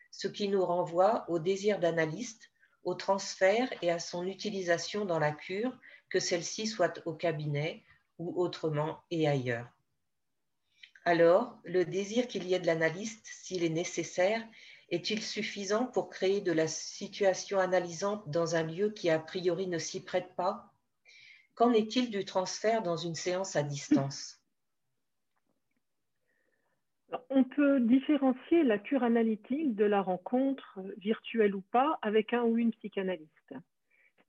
Ce 0.09 0.29
qui 0.29 0.47
nous 0.47 0.65
renvoie 0.65 1.25
au 1.27 1.37
désir 1.37 1.79
d'analyste, 1.79 2.49
au 2.85 2.93
transfert 2.95 3.69
et 3.81 3.91
à 3.91 3.99
son 3.99 4.25
utilisation 4.25 5.03
dans 5.03 5.19
la 5.19 5.33
cure, 5.33 5.77
que 6.09 6.21
celle-ci 6.21 6.65
soit 6.65 7.01
au 7.05 7.13
cabinet 7.13 7.83
ou 8.19 8.41
autrement 8.41 9.01
et 9.11 9.27
ailleurs. 9.27 9.67
Alors, 11.03 11.59
le 11.65 11.83
désir 11.83 12.29
qu'il 12.29 12.47
y 12.47 12.53
ait 12.53 12.59
de 12.59 12.67
l'analyste, 12.67 13.25
s'il 13.25 13.65
est 13.65 13.69
nécessaire, 13.69 14.47
est-il 14.91 15.21
suffisant 15.21 15.85
pour 15.85 16.09
créer 16.09 16.41
de 16.41 16.51
la 16.51 16.67
situation 16.67 17.59
analysante 17.59 18.29
dans 18.29 18.55
un 18.55 18.63
lieu 18.63 18.89
qui 18.89 19.09
a 19.09 19.19
priori 19.19 19.67
ne 19.67 19.77
s'y 19.77 20.03
prête 20.03 20.35
pas? 20.35 20.71
Qu'en 21.55 21.71
est-il 21.71 22.11
du 22.11 22.25
transfert 22.25 22.83
dans 22.83 22.97
une 22.97 23.15
séance 23.15 23.55
à 23.55 23.63
distance? 23.63 24.37
On 27.29 27.43
peut 27.43 27.79
différencier 27.79 28.63
la 28.63 28.77
cure 28.77 29.03
analytique 29.03 29.75
de 29.75 29.85
la 29.85 30.01
rencontre, 30.01 30.79
virtuelle 30.97 31.55
ou 31.55 31.61
pas, 31.71 31.97
avec 32.01 32.33
un 32.33 32.43
ou 32.43 32.57
une 32.57 32.71
psychanalyste. 32.71 33.53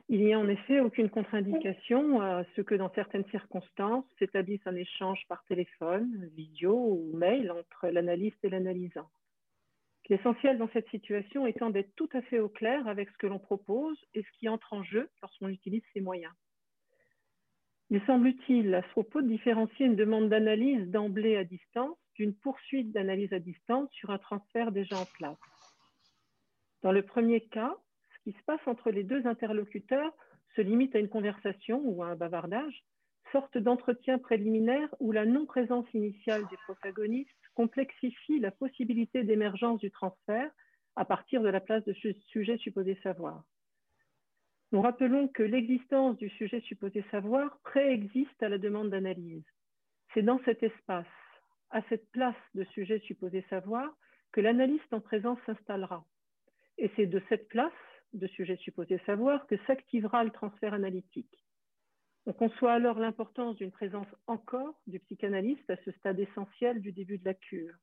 Il 0.08 0.24
n'y 0.24 0.34
a 0.34 0.38
en 0.38 0.48
effet 0.48 0.80
aucune 0.80 1.08
contre-indication 1.08 2.20
à 2.20 2.44
ce 2.54 2.60
que 2.60 2.74
dans 2.74 2.92
certaines 2.92 3.24
circonstances 3.30 4.04
s'établisse 4.18 4.66
un 4.66 4.76
échange 4.76 5.24
par 5.28 5.44
téléphone, 5.44 6.28
vidéo 6.34 6.74
ou 6.74 7.16
mail 7.16 7.50
entre 7.50 7.88
l'analyste 7.88 8.44
et 8.44 8.50
l'analysant. 8.50 9.08
L'essentiel 10.08 10.58
dans 10.58 10.68
cette 10.72 10.88
situation 10.88 11.46
étant 11.46 11.70
d'être 11.70 11.94
tout 11.94 12.08
à 12.12 12.22
fait 12.22 12.40
au 12.40 12.48
clair 12.48 12.86
avec 12.86 13.08
ce 13.10 13.16
que 13.18 13.26
l'on 13.26 13.38
propose 13.38 13.98
et 14.14 14.22
ce 14.22 14.38
qui 14.38 14.48
entre 14.48 14.72
en 14.72 14.82
jeu 14.82 15.08
lorsqu'on 15.22 15.48
utilise 15.48 15.82
ces 15.92 16.00
moyens. 16.00 16.32
Il 17.90 18.02
semble 18.06 18.28
utile 18.28 18.74
à 18.74 18.82
ce 18.82 18.88
propos 18.88 19.22
de 19.22 19.28
différencier 19.28 19.86
une 19.86 19.96
demande 19.96 20.28
d'analyse 20.28 20.90
d'emblée 20.90 21.36
à 21.36 21.44
distance 21.44 21.96
d'une 22.14 22.34
poursuite 22.34 22.92
d'analyse 22.92 23.32
à 23.32 23.38
distance 23.38 23.90
sur 23.92 24.10
un 24.10 24.18
transfert 24.18 24.72
déjà 24.72 24.98
en 24.98 25.04
place. 25.04 25.38
Dans 26.82 26.92
le 26.92 27.02
premier 27.02 27.40
cas, 27.40 27.76
ce 28.14 28.30
qui 28.30 28.36
se 28.36 28.44
passe 28.44 28.60
entre 28.66 28.90
les 28.90 29.04
deux 29.04 29.26
interlocuteurs 29.26 30.12
se 30.56 30.60
limite 30.60 30.94
à 30.94 30.98
une 30.98 31.08
conversation 31.08 31.80
ou 31.84 32.02
à 32.02 32.08
un 32.08 32.16
bavardage, 32.16 32.84
sorte 33.30 33.56
d'entretien 33.56 34.18
préliminaire 34.18 34.88
où 35.00 35.12
la 35.12 35.24
non-présence 35.24 35.86
initiale 35.94 36.42
des 36.50 36.56
protagonistes 36.64 37.30
complexifie 37.54 38.38
la 38.38 38.50
possibilité 38.50 39.24
d'émergence 39.24 39.80
du 39.80 39.90
transfert 39.90 40.50
à 40.96 41.04
partir 41.04 41.42
de 41.42 41.48
la 41.48 41.60
place 41.60 41.84
de 41.84 41.94
sujet 42.28 42.58
supposé 42.58 42.98
savoir. 43.02 43.44
Nous 44.72 44.80
rappelons 44.80 45.28
que 45.28 45.42
l'existence 45.42 46.16
du 46.16 46.30
sujet 46.30 46.60
supposé 46.60 47.04
savoir 47.10 47.58
préexiste 47.62 48.42
à 48.42 48.48
la 48.48 48.58
demande 48.58 48.90
d'analyse. 48.90 49.44
C'est 50.14 50.22
dans 50.22 50.40
cet 50.44 50.62
espace, 50.62 51.06
à 51.70 51.82
cette 51.88 52.10
place 52.10 52.34
de 52.54 52.64
sujet 52.64 52.98
supposé 53.00 53.44
savoir, 53.50 53.94
que 54.32 54.40
l'analyste 54.40 54.92
en 54.92 55.00
présence 55.00 55.38
s'installera. 55.44 56.06
Et 56.78 56.90
c'est 56.96 57.06
de 57.06 57.22
cette 57.28 57.48
place 57.48 57.72
de 58.14 58.26
sujet 58.28 58.56
supposé 58.56 58.98
savoir 59.04 59.46
que 59.46 59.56
s'activera 59.66 60.24
le 60.24 60.30
transfert 60.30 60.74
analytique. 60.74 61.41
On 62.24 62.32
conçoit 62.32 62.72
alors 62.72 63.00
l'importance 63.00 63.56
d'une 63.56 63.72
présence 63.72 64.06
encore 64.28 64.80
du 64.86 65.00
psychanalyste 65.00 65.68
à 65.68 65.76
ce 65.84 65.90
stade 65.92 66.20
essentiel 66.20 66.80
du 66.80 66.92
début 66.92 67.18
de 67.18 67.24
la 67.24 67.34
cure. 67.34 67.74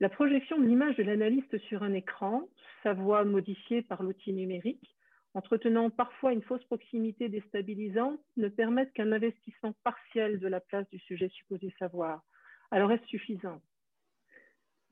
La 0.00 0.08
projection 0.08 0.58
de 0.58 0.66
l'image 0.66 0.96
de 0.96 1.02
l'analyste 1.02 1.58
sur 1.68 1.82
un 1.82 1.92
écran, 1.92 2.48
sa 2.82 2.92
voix 2.92 3.24
modifiée 3.24 3.82
par 3.82 4.02
l'outil 4.02 4.32
numérique, 4.32 4.94
entretenant 5.34 5.90
parfois 5.90 6.32
une 6.32 6.42
fausse 6.42 6.64
proximité 6.64 7.28
déstabilisante, 7.28 8.20
ne 8.36 8.48
permettent 8.48 8.92
qu'un 8.92 9.10
investissement 9.10 9.74
partiel 9.82 10.38
de 10.38 10.46
la 10.46 10.60
place 10.60 10.88
du 10.90 10.98
sujet 11.00 11.28
supposé 11.30 11.74
savoir. 11.78 12.22
Alors 12.70 12.92
est-ce 12.92 13.06
suffisant? 13.06 13.60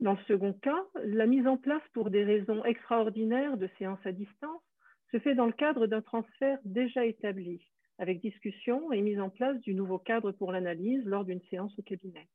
Dans 0.01 0.15
le 0.15 0.25
second 0.27 0.53
cas, 0.53 0.85
la 1.05 1.27
mise 1.27 1.47
en 1.47 1.57
place 1.57 1.83
pour 1.93 2.11
des 2.11 2.25
raisons 2.25 2.65
extraordinaires 2.65 3.57
de 3.57 3.69
séances 3.79 4.05
à 4.05 4.11
distance 4.11 4.63
se 5.13 5.19
fait 5.19 5.35
dans 5.35 5.47
le 5.47 5.53
cadre 5.53 5.87
d'un 5.87 6.01
transfert 6.01 6.59
déjà 6.65 7.05
établi, 7.05 7.61
avec 7.99 8.21
discussion 8.21 8.93
et 8.93 9.03
mise 9.03 9.21
en 9.21 9.31
place 9.31 9.61
du 9.61 9.75
nouveau 9.75 9.99
cadre 9.99 10.33
pour 10.33 10.53
l'analyse 10.53 11.05
lors 11.05 11.25
d'une 11.25 11.43
séance 11.51 11.79
au 11.79 11.83
cabinet. 11.83 12.27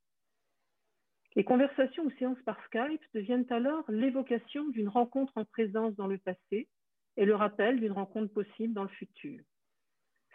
Les 1.35 1.43
conversations 1.43 2.05
ou 2.05 2.11
séances 2.11 2.41
par 2.45 2.63
Skype 2.65 3.03
deviennent 3.13 3.45
alors 3.49 3.83
l'évocation 3.89 4.67
d'une 4.69 4.89
rencontre 4.89 5.33
en 5.35 5.45
présence 5.45 5.95
dans 5.95 6.07
le 6.07 6.17
passé, 6.17 6.67
et 7.17 7.25
le 7.25 7.35
rappel 7.35 7.79
d'une 7.79 7.91
rencontre 7.91 8.31
possible 8.31 8.73
dans 8.73 8.83
le 8.83 8.89
futur. 8.89 9.43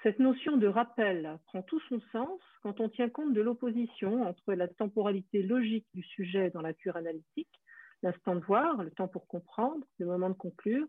Cette 0.03 0.19
notion 0.19 0.57
de 0.57 0.67
rappel 0.67 1.39
prend 1.47 1.63
tout 1.63 1.81
son 1.89 2.01
sens 2.11 2.41
quand 2.63 2.81
on 2.81 2.89
tient 2.89 3.09
compte 3.09 3.35
de 3.35 3.41
l'opposition 3.41 4.25
entre 4.27 4.53
la 4.55 4.67
temporalité 4.67 5.45
logique 5.45 5.87
du 5.95 6.03
sujet 6.03 6.51
dans 6.51 6.61
la 6.61 6.73
cure 6.73 6.97
analytique, 6.97 7.61
l'instant 8.03 8.35
de 8.35 8.45
voir, 8.45 8.83
le 8.83 8.91
temps 8.91 9.07
pour 9.07 9.29
comprendre, 9.29 9.85
le 9.99 10.07
moment 10.07 10.29
de 10.29 10.35
conclure, 10.35 10.89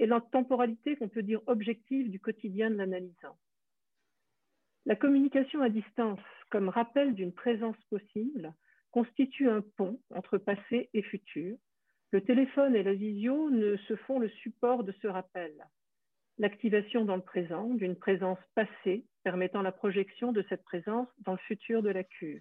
et 0.00 0.06
la 0.06 0.20
temporalité 0.20 0.96
qu'on 0.96 1.08
peut 1.08 1.22
dire 1.22 1.40
objective 1.46 2.10
du 2.10 2.18
quotidien 2.18 2.70
de 2.70 2.76
l'analysant. 2.76 3.36
La 4.86 4.96
communication 4.96 5.62
à 5.62 5.68
distance, 5.68 6.18
comme 6.50 6.68
rappel 6.68 7.14
d'une 7.14 7.32
présence 7.32 7.76
possible, 7.90 8.52
constitue 8.90 9.48
un 9.48 9.62
pont 9.76 10.00
entre 10.12 10.38
passé 10.38 10.90
et 10.94 11.02
futur. 11.02 11.56
Le 12.10 12.22
téléphone 12.22 12.74
et 12.74 12.82
la 12.82 12.94
visio 12.94 13.50
ne 13.50 13.76
se 13.76 13.94
font 13.94 14.18
le 14.18 14.28
support 14.28 14.82
de 14.82 14.92
ce 15.00 15.06
rappel 15.06 15.52
l'activation 16.40 17.04
dans 17.04 17.16
le 17.16 17.22
présent 17.22 17.68
d'une 17.68 17.96
présence 17.96 18.38
passée 18.54 19.04
permettant 19.22 19.60
la 19.60 19.72
projection 19.72 20.32
de 20.32 20.42
cette 20.48 20.64
présence 20.64 21.06
dans 21.18 21.32
le 21.32 21.38
futur 21.38 21.82
de 21.82 21.90
la 21.90 22.02
cure. 22.02 22.40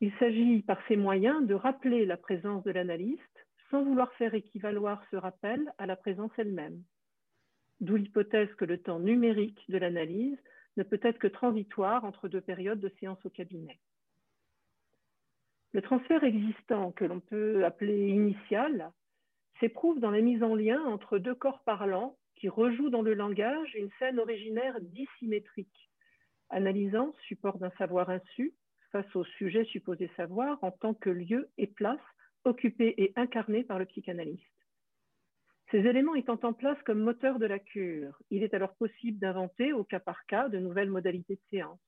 Il 0.00 0.10
s'agit 0.18 0.62
par 0.62 0.78
ces 0.88 0.96
moyens 0.96 1.46
de 1.46 1.54
rappeler 1.54 2.06
la 2.06 2.16
présence 2.16 2.64
de 2.64 2.70
l'analyste 2.70 3.33
vouloir 3.82 4.12
faire 4.14 4.34
équivaloir 4.34 5.02
ce 5.10 5.16
rappel 5.16 5.72
à 5.78 5.86
la 5.86 5.96
présence 5.96 6.30
elle-même. 6.36 6.82
D'où 7.80 7.96
l'hypothèse 7.96 8.52
que 8.54 8.64
le 8.64 8.78
temps 8.78 9.00
numérique 9.00 9.60
de 9.68 9.78
l'analyse 9.78 10.38
ne 10.76 10.82
peut 10.82 11.00
être 11.02 11.18
que 11.18 11.26
transitoire 11.26 12.04
entre 12.04 12.28
deux 12.28 12.40
périodes 12.40 12.80
de 12.80 12.92
séance 13.00 13.24
au 13.24 13.30
cabinet. 13.30 13.78
Le 15.72 15.82
transfert 15.82 16.22
existant, 16.22 16.92
que 16.92 17.04
l'on 17.04 17.20
peut 17.20 17.64
appeler 17.64 18.08
initial, 18.08 18.92
s'éprouve 19.58 19.98
dans 19.98 20.10
la 20.10 20.20
mise 20.20 20.42
en 20.42 20.54
lien 20.54 20.80
entre 20.84 21.18
deux 21.18 21.34
corps 21.34 21.62
parlants 21.64 22.16
qui 22.36 22.48
rejouent 22.48 22.90
dans 22.90 23.02
le 23.02 23.14
langage 23.14 23.74
une 23.74 23.90
scène 23.98 24.20
originaire 24.20 24.80
dissymétrique, 24.80 25.90
analysant 26.50 27.12
support 27.26 27.58
d'un 27.58 27.70
savoir 27.78 28.10
insu 28.10 28.54
face 28.92 29.16
au 29.16 29.24
sujet 29.24 29.64
supposé 29.64 30.10
savoir 30.16 30.62
en 30.62 30.70
tant 30.70 30.94
que 30.94 31.10
lieu 31.10 31.50
et 31.58 31.66
place 31.66 31.98
occupés 32.44 32.94
et 32.98 33.12
incarnés 33.16 33.64
par 33.64 33.78
le 33.78 33.86
psychanalyste. 33.86 34.42
Ces 35.70 35.78
éléments 35.78 36.14
étant 36.14 36.38
en 36.42 36.52
place 36.52 36.80
comme 36.84 37.00
moteur 37.00 37.38
de 37.38 37.46
la 37.46 37.58
cure, 37.58 38.20
il 38.30 38.42
est 38.42 38.54
alors 38.54 38.74
possible 38.76 39.18
d'inventer 39.18 39.72
au 39.72 39.82
cas 39.82 40.00
par 40.00 40.24
cas 40.26 40.48
de 40.48 40.58
nouvelles 40.58 40.90
modalités 40.90 41.34
de 41.34 41.40
séance. 41.50 41.80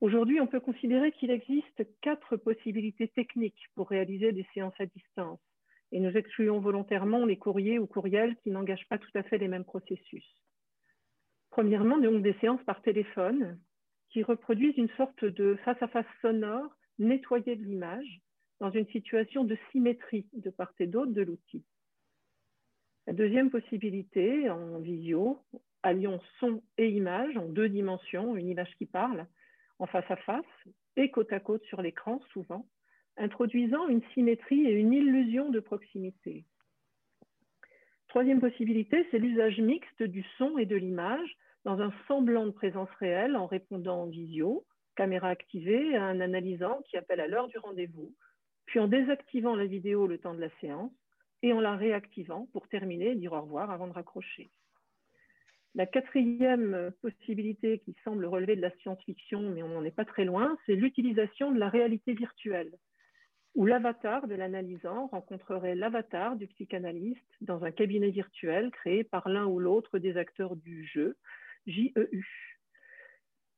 Aujourd'hui, 0.00 0.40
on 0.40 0.46
peut 0.46 0.60
considérer 0.60 1.12
qu'il 1.12 1.30
existe 1.30 1.86
quatre 2.00 2.36
possibilités 2.36 3.08
techniques 3.08 3.68
pour 3.74 3.88
réaliser 3.88 4.32
des 4.32 4.46
séances 4.54 4.80
à 4.80 4.86
distance 4.86 5.40
et 5.92 6.00
nous 6.00 6.16
excluons 6.16 6.58
volontairement 6.58 7.26
les 7.26 7.36
courriers 7.36 7.78
ou 7.78 7.86
courriels 7.86 8.36
qui 8.38 8.50
n'engagent 8.50 8.88
pas 8.88 8.98
tout 8.98 9.10
à 9.14 9.22
fait 9.22 9.38
les 9.38 9.48
mêmes 9.48 9.64
processus. 9.64 10.26
Premièrement, 11.50 11.98
donc 11.98 12.22
des 12.22 12.32
séances 12.40 12.64
par 12.64 12.80
téléphone 12.80 13.60
qui 14.08 14.22
reproduisent 14.22 14.78
une 14.78 14.88
sorte 14.96 15.24
de 15.24 15.56
face-à-face 15.64 16.06
sonore 16.22 16.74
nettoyé 16.98 17.56
de 17.56 17.62
l'image 17.62 18.21
dans 18.62 18.70
une 18.70 18.86
situation 18.90 19.42
de 19.42 19.58
symétrie 19.72 20.24
de 20.34 20.48
part 20.48 20.72
et 20.78 20.86
d'autre 20.86 21.10
de 21.10 21.22
l'outil. 21.22 21.64
La 23.08 23.12
deuxième 23.12 23.50
possibilité, 23.50 24.48
en 24.50 24.78
visio, 24.78 25.40
allions 25.82 26.20
son 26.38 26.62
et 26.78 26.88
image 26.88 27.36
en 27.36 27.46
deux 27.46 27.68
dimensions, 27.68 28.36
une 28.36 28.48
image 28.48 28.72
qui 28.78 28.86
parle, 28.86 29.26
en 29.80 29.86
face 29.86 30.08
à 30.08 30.14
face 30.14 30.44
et 30.94 31.10
côte 31.10 31.32
à 31.32 31.40
côte 31.40 31.64
sur 31.64 31.82
l'écran 31.82 32.20
souvent, 32.32 32.68
introduisant 33.16 33.88
une 33.88 34.04
symétrie 34.14 34.64
et 34.68 34.74
une 34.74 34.92
illusion 34.92 35.50
de 35.50 35.58
proximité. 35.58 36.44
Troisième 38.06 38.40
possibilité, 38.40 39.08
c'est 39.10 39.18
l'usage 39.18 39.58
mixte 39.58 40.04
du 40.04 40.24
son 40.38 40.56
et 40.56 40.66
de 40.66 40.76
l'image 40.76 41.36
dans 41.64 41.80
un 41.80 41.92
semblant 42.06 42.46
de 42.46 42.52
présence 42.52 42.90
réelle 43.00 43.34
en 43.34 43.46
répondant 43.46 44.02
en 44.02 44.06
visio, 44.06 44.64
caméra 44.94 45.30
activée, 45.30 45.96
à 45.96 46.04
un 46.04 46.20
analysant 46.20 46.80
qui 46.88 46.96
appelle 46.96 47.20
à 47.20 47.26
l'heure 47.26 47.48
du 47.48 47.58
rendez-vous, 47.58 48.14
puis 48.66 48.80
en 48.80 48.88
désactivant 48.88 49.54
la 49.54 49.66
vidéo 49.66 50.06
le 50.06 50.18
temps 50.18 50.34
de 50.34 50.40
la 50.40 50.50
séance 50.60 50.92
et 51.42 51.52
en 51.52 51.60
la 51.60 51.76
réactivant 51.76 52.48
pour 52.52 52.68
terminer 52.68 53.10
et 53.10 53.14
dire 53.16 53.32
au 53.32 53.40
revoir 53.40 53.70
avant 53.70 53.88
de 53.88 53.92
raccrocher. 53.92 54.50
La 55.74 55.86
quatrième 55.86 56.92
possibilité 57.00 57.78
qui 57.78 57.96
semble 58.04 58.26
relever 58.26 58.56
de 58.56 58.60
la 58.60 58.70
science-fiction, 58.76 59.40
mais 59.50 59.62
on 59.62 59.68
n'en 59.68 59.84
est 59.84 59.90
pas 59.90 60.04
très 60.04 60.24
loin, 60.24 60.56
c'est 60.66 60.74
l'utilisation 60.74 61.50
de 61.50 61.58
la 61.58 61.70
réalité 61.70 62.12
virtuelle 62.12 62.72
où 63.54 63.66
l'avatar 63.66 64.26
de 64.26 64.34
l'analysant 64.34 65.08
rencontrerait 65.08 65.74
l'avatar 65.74 66.36
du 66.36 66.46
psychanalyste 66.46 67.20
dans 67.40 67.64
un 67.64 67.70
cabinet 67.70 68.10
virtuel 68.10 68.70
créé 68.70 69.04
par 69.04 69.28
l'un 69.28 69.46
ou 69.46 69.58
l'autre 69.58 69.98
des 69.98 70.16
acteurs 70.16 70.56
du 70.56 70.86
jeu, 70.86 71.16
JEU. 71.66 71.92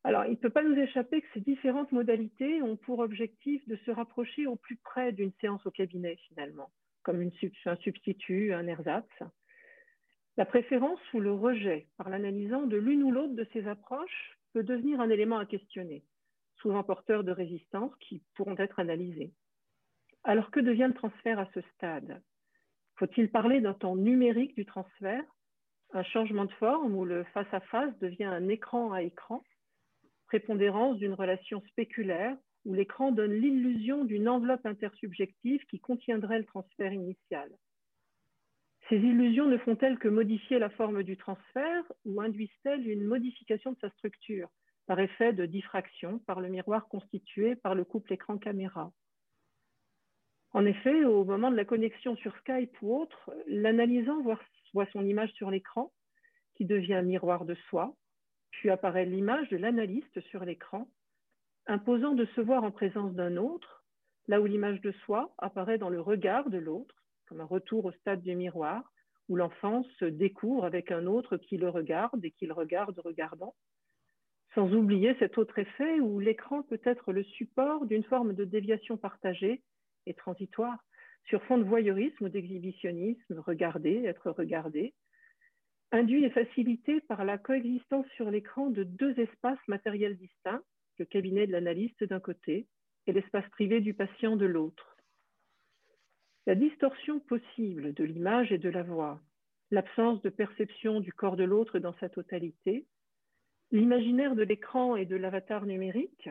Alors, 0.06 0.26
il 0.26 0.32
ne 0.32 0.36
peut 0.36 0.50
pas 0.50 0.62
nous 0.62 0.76
échapper 0.76 1.22
que 1.22 1.26
ces 1.32 1.40
différentes 1.40 1.90
modalités 1.90 2.60
ont 2.60 2.76
pour 2.76 2.98
objectif 2.98 3.66
de 3.66 3.76
se 3.86 3.90
rapprocher 3.90 4.46
au 4.46 4.54
plus 4.54 4.76
près 4.76 5.12
d'une 5.12 5.32
séance 5.40 5.64
au 5.66 5.70
cabinet, 5.70 6.16
finalement, 6.28 6.70
comme 7.02 7.22
un 7.22 7.76
substitut, 7.76 8.52
un 8.52 8.66
ersatz. 8.66 9.08
La 10.36 10.44
préférence 10.44 11.00
ou 11.14 11.20
le 11.20 11.32
rejet 11.32 11.86
par 11.96 12.10
l'analysant 12.10 12.66
de 12.66 12.76
l'une 12.76 13.02
ou 13.02 13.12
l'autre 13.12 13.34
de 13.34 13.46
ces 13.54 13.66
approches 13.66 14.38
peut 14.52 14.62
devenir 14.62 15.00
un 15.00 15.08
élément 15.08 15.38
à 15.38 15.46
questionner, 15.46 16.04
souvent 16.56 16.84
porteur 16.84 17.24
de 17.24 17.32
résistance 17.32 17.92
qui 18.00 18.22
pourront 18.34 18.56
être 18.58 18.80
analysées. 18.80 19.32
Alors 20.22 20.50
que 20.50 20.60
devient 20.60 20.88
le 20.88 20.94
transfert 20.94 21.38
à 21.38 21.48
ce 21.54 21.62
stade? 21.74 22.22
Faut-il 22.96 23.30
parler 23.30 23.62
d'un 23.62 23.74
temps 23.74 23.96
numérique 23.96 24.54
du 24.54 24.66
transfert, 24.66 25.24
un 25.94 26.02
changement 26.02 26.44
de 26.44 26.52
forme 26.52 26.94
où 26.94 27.06
le 27.06 27.24
face-à-face 27.32 27.98
devient 28.00 28.24
un 28.24 28.48
écran 28.48 28.92
à 28.92 29.02
écran, 29.02 29.42
prépondérance 30.34 30.96
d'une 30.96 31.14
relation 31.14 31.62
spéculaire 31.68 32.36
où 32.64 32.74
l'écran 32.74 33.12
donne 33.12 33.34
l'illusion 33.34 34.04
d'une 34.04 34.28
enveloppe 34.28 34.66
intersubjective 34.66 35.64
qui 35.66 35.78
contiendrait 35.78 36.40
le 36.40 36.44
transfert 36.44 36.92
initial. 36.92 37.48
Ces 38.88 38.96
illusions 38.96 39.46
ne 39.46 39.58
font-elles 39.58 39.96
que 40.00 40.08
modifier 40.08 40.58
la 40.58 40.70
forme 40.70 41.04
du 41.04 41.16
transfert 41.16 41.84
ou 42.04 42.20
induisent-elles 42.20 42.88
une 42.88 43.04
modification 43.04 43.70
de 43.70 43.78
sa 43.80 43.90
structure 43.90 44.48
par 44.88 44.98
effet 44.98 45.32
de 45.32 45.46
diffraction 45.46 46.18
par 46.26 46.40
le 46.40 46.48
miroir 46.48 46.88
constitué 46.88 47.54
par 47.54 47.76
le 47.76 47.84
couple 47.84 48.12
écran-caméra 48.12 48.90
en 50.56 50.66
effet, 50.66 51.04
au 51.04 51.24
moment 51.24 51.50
de 51.50 51.56
la 51.56 51.64
connexion 51.64 52.14
sur 52.14 52.32
Skype 52.38 52.80
ou 52.80 52.96
autre, 52.96 53.32
l'analysant 53.48 54.22
voit, 54.22 54.38
son 54.92 55.04
image 55.04 55.32
sur 55.32 55.50
l'écran 55.50 55.92
qui 56.54 56.64
devient 56.64 57.02
miroir 57.04 57.44
de 57.44 57.56
soi, 57.68 57.96
puis 58.58 58.70
apparaît 58.70 59.04
l'image 59.04 59.48
de 59.50 59.56
l'analyste 59.56 60.20
sur 60.28 60.44
l'écran, 60.44 60.88
imposant 61.66 62.14
de 62.14 62.24
se 62.36 62.40
voir 62.40 62.64
en 62.64 62.70
présence 62.70 63.14
d'un 63.14 63.36
autre, 63.36 63.84
là 64.28 64.40
où 64.40 64.46
l'image 64.46 64.80
de 64.80 64.92
soi 65.04 65.34
apparaît 65.38 65.78
dans 65.78 65.90
le 65.90 66.00
regard 66.00 66.48
de 66.50 66.58
l'autre, 66.58 67.02
comme 67.26 67.40
un 67.40 67.46
retour 67.46 67.84
au 67.84 67.92
stade 67.92 68.22
du 68.22 68.34
miroir, 68.34 68.92
où 69.28 69.36
l'enfant 69.36 69.82
se 69.98 70.04
découvre 70.04 70.64
avec 70.64 70.90
un 70.90 71.06
autre 71.06 71.36
qui 71.36 71.56
le 71.56 71.68
regarde 71.68 72.24
et 72.24 72.30
qui 72.30 72.46
le 72.46 72.52
regarde 72.52 72.98
regardant. 73.04 73.54
Sans 74.54 74.72
oublier 74.72 75.16
cet 75.18 75.38
autre 75.38 75.58
effet 75.58 76.00
où 76.00 76.20
l'écran 76.20 76.62
peut 76.62 76.80
être 76.84 77.12
le 77.12 77.24
support 77.24 77.86
d'une 77.86 78.04
forme 78.04 78.34
de 78.34 78.44
déviation 78.44 78.96
partagée 78.96 79.62
et 80.06 80.14
transitoire, 80.14 80.78
sur 81.26 81.42
fond 81.44 81.58
de 81.58 81.64
voyeurisme 81.64 82.26
ou 82.26 82.28
d'exhibitionnisme, 82.28 83.38
regarder, 83.38 84.04
être 84.04 84.30
regardé, 84.30 84.94
induit 85.94 86.24
et 86.24 86.30
facilité 86.30 87.00
par 87.02 87.24
la 87.24 87.38
coexistence 87.38 88.06
sur 88.16 88.28
l'écran 88.30 88.68
de 88.68 88.82
deux 88.82 89.18
espaces 89.18 89.66
matériels 89.68 90.16
distincts, 90.16 90.62
le 90.98 91.04
cabinet 91.04 91.46
de 91.46 91.52
l'analyste 91.52 92.02
d'un 92.02 92.18
côté 92.18 92.66
et 93.06 93.12
l'espace 93.12 93.48
privé 93.50 93.80
du 93.80 93.94
patient 93.94 94.36
de 94.36 94.44
l'autre. 94.44 94.96
La 96.46 96.56
distorsion 96.56 97.20
possible 97.20 97.94
de 97.94 98.02
l'image 98.02 98.50
et 98.50 98.58
de 98.58 98.68
la 98.68 98.82
voix, 98.82 99.20
l'absence 99.70 100.20
de 100.22 100.30
perception 100.30 100.98
du 100.98 101.12
corps 101.12 101.36
de 101.36 101.44
l'autre 101.44 101.78
dans 101.78 101.94
sa 102.00 102.08
totalité, 102.08 102.86
l'imaginaire 103.70 104.34
de 104.34 104.42
l'écran 104.42 104.96
et 104.96 105.06
de 105.06 105.16
l'avatar 105.16 105.64
numérique, 105.64 106.28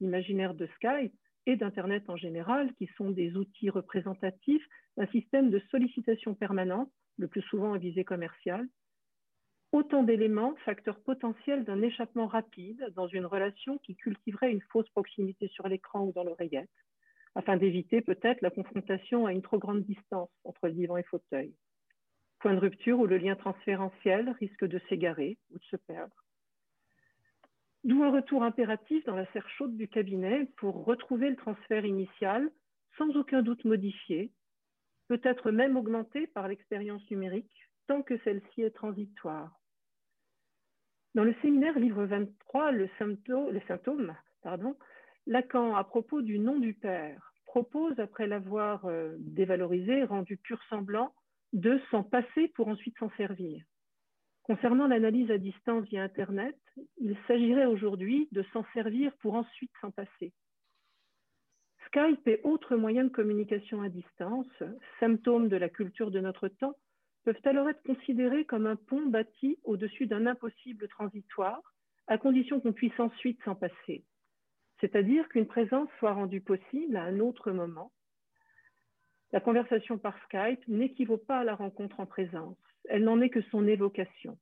l'imaginaire 0.00 0.54
de 0.54 0.66
Skype, 0.76 1.14
et 1.46 1.56
d'Internet 1.56 2.04
en 2.08 2.16
général, 2.16 2.74
qui 2.74 2.88
sont 2.96 3.10
des 3.10 3.36
outils 3.36 3.70
représentatifs 3.70 4.66
d'un 4.96 5.06
système 5.06 5.50
de 5.50 5.60
sollicitation 5.70 6.34
permanente, 6.34 6.92
le 7.18 7.28
plus 7.28 7.42
souvent 7.42 7.72
à 7.72 7.78
visée 7.78 8.04
commerciale, 8.04 8.68
autant 9.72 10.02
d'éléments, 10.02 10.54
facteurs 10.64 10.98
potentiels 11.00 11.64
d'un 11.64 11.82
échappement 11.82 12.26
rapide 12.26 12.92
dans 12.94 13.06
une 13.06 13.26
relation 13.26 13.78
qui 13.78 13.94
cultiverait 13.94 14.52
une 14.52 14.62
fausse 14.62 14.88
proximité 14.90 15.48
sur 15.48 15.68
l'écran 15.68 16.06
ou 16.06 16.12
dans 16.12 16.24
l'oreillette, 16.24 16.70
afin 17.34 17.56
d'éviter 17.56 18.00
peut-être 18.00 18.40
la 18.40 18.50
confrontation 18.50 19.26
à 19.26 19.32
une 19.32 19.42
trop 19.42 19.58
grande 19.58 19.82
distance 19.82 20.30
entre 20.44 20.66
le 20.66 20.72
divan 20.72 20.96
et 20.96 21.04
fauteuil. 21.04 21.54
Point 22.40 22.54
de 22.54 22.60
rupture 22.60 22.98
où 22.98 23.06
le 23.06 23.18
lien 23.18 23.36
transférentiel 23.36 24.30
risque 24.40 24.64
de 24.64 24.80
s'égarer 24.88 25.38
ou 25.50 25.58
de 25.58 25.64
se 25.64 25.76
perdre. 25.76 26.14
D'où 27.84 28.02
un 28.02 28.10
retour 28.10 28.42
impératif 28.42 29.04
dans 29.04 29.14
la 29.14 29.30
serre 29.32 29.48
chaude 29.48 29.76
du 29.76 29.88
cabinet 29.88 30.46
pour 30.56 30.84
retrouver 30.84 31.30
le 31.30 31.36
transfert 31.36 31.84
initial 31.84 32.50
sans 32.98 33.16
aucun 33.16 33.42
doute 33.42 33.64
modifié, 33.64 34.32
peut-être 35.08 35.50
même 35.50 35.76
augmenté 35.76 36.26
par 36.26 36.48
l'expérience 36.48 37.08
numérique 37.10 37.68
tant 37.86 38.02
que 38.02 38.18
celle-ci 38.18 38.62
est 38.62 38.70
transitoire. 38.70 39.59
Dans 41.14 41.24
le 41.24 41.34
séminaire 41.42 41.76
livre 41.78 42.04
23, 42.04 42.70
le, 42.70 42.88
symptôme, 42.98 44.14
Lacan, 45.26 45.74
à 45.74 45.82
propos 45.82 46.22
du 46.22 46.38
nom 46.38 46.58
du 46.58 46.72
Père, 46.72 47.32
propose, 47.46 47.98
après 47.98 48.28
l'avoir 48.28 48.84
euh, 48.84 49.16
dévalorisé, 49.18 50.04
rendu 50.04 50.36
pur 50.36 50.60
semblant, 50.68 51.12
de 51.52 51.80
s'en 51.90 52.04
passer 52.04 52.48
pour 52.54 52.68
ensuite 52.68 52.96
s'en 52.98 53.10
servir. 53.16 53.64
Concernant 54.44 54.86
l'analyse 54.86 55.32
à 55.32 55.38
distance 55.38 55.84
via 55.86 56.04
Internet, 56.04 56.56
il 56.98 57.16
s'agirait 57.26 57.66
aujourd'hui 57.66 58.28
de 58.30 58.44
s'en 58.52 58.64
servir 58.72 59.12
pour 59.18 59.34
ensuite 59.34 59.72
s'en 59.80 59.90
passer. 59.90 60.32
Skype 61.86 62.28
et 62.28 62.40
autres 62.44 62.76
moyens 62.76 63.10
de 63.10 63.14
communication 63.14 63.82
à 63.82 63.88
distance, 63.88 64.62
symptômes 65.00 65.48
de 65.48 65.56
la 65.56 65.68
culture 65.68 66.12
de 66.12 66.20
notre 66.20 66.46
temps, 66.46 66.76
peuvent 67.32 67.40
alors 67.44 67.68
être 67.68 67.82
considérés 67.84 68.44
comme 68.44 68.66
un 68.66 68.74
pont 68.74 69.06
bâti 69.06 69.56
au-dessus 69.62 70.06
d'un 70.06 70.26
impossible 70.26 70.88
transitoire, 70.88 71.62
à 72.08 72.18
condition 72.18 72.60
qu'on 72.60 72.72
puisse 72.72 72.98
ensuite 72.98 73.40
s'en 73.44 73.54
passer. 73.54 74.04
C'est-à-dire 74.80 75.28
qu'une 75.28 75.46
présence 75.46 75.88
soit 76.00 76.12
rendue 76.12 76.40
possible 76.40 76.96
à 76.96 77.04
un 77.04 77.20
autre 77.20 77.52
moment. 77.52 77.92
La 79.30 79.38
conversation 79.38 79.96
par 79.96 80.18
Skype 80.24 80.66
n'équivaut 80.66 81.18
pas 81.18 81.38
à 81.38 81.44
la 81.44 81.54
rencontre 81.54 82.00
en 82.00 82.06
présence. 82.06 82.58
Elle 82.88 83.04
n'en 83.04 83.20
est 83.20 83.30
que 83.30 83.42
son 83.42 83.68
évocation. 83.68 84.36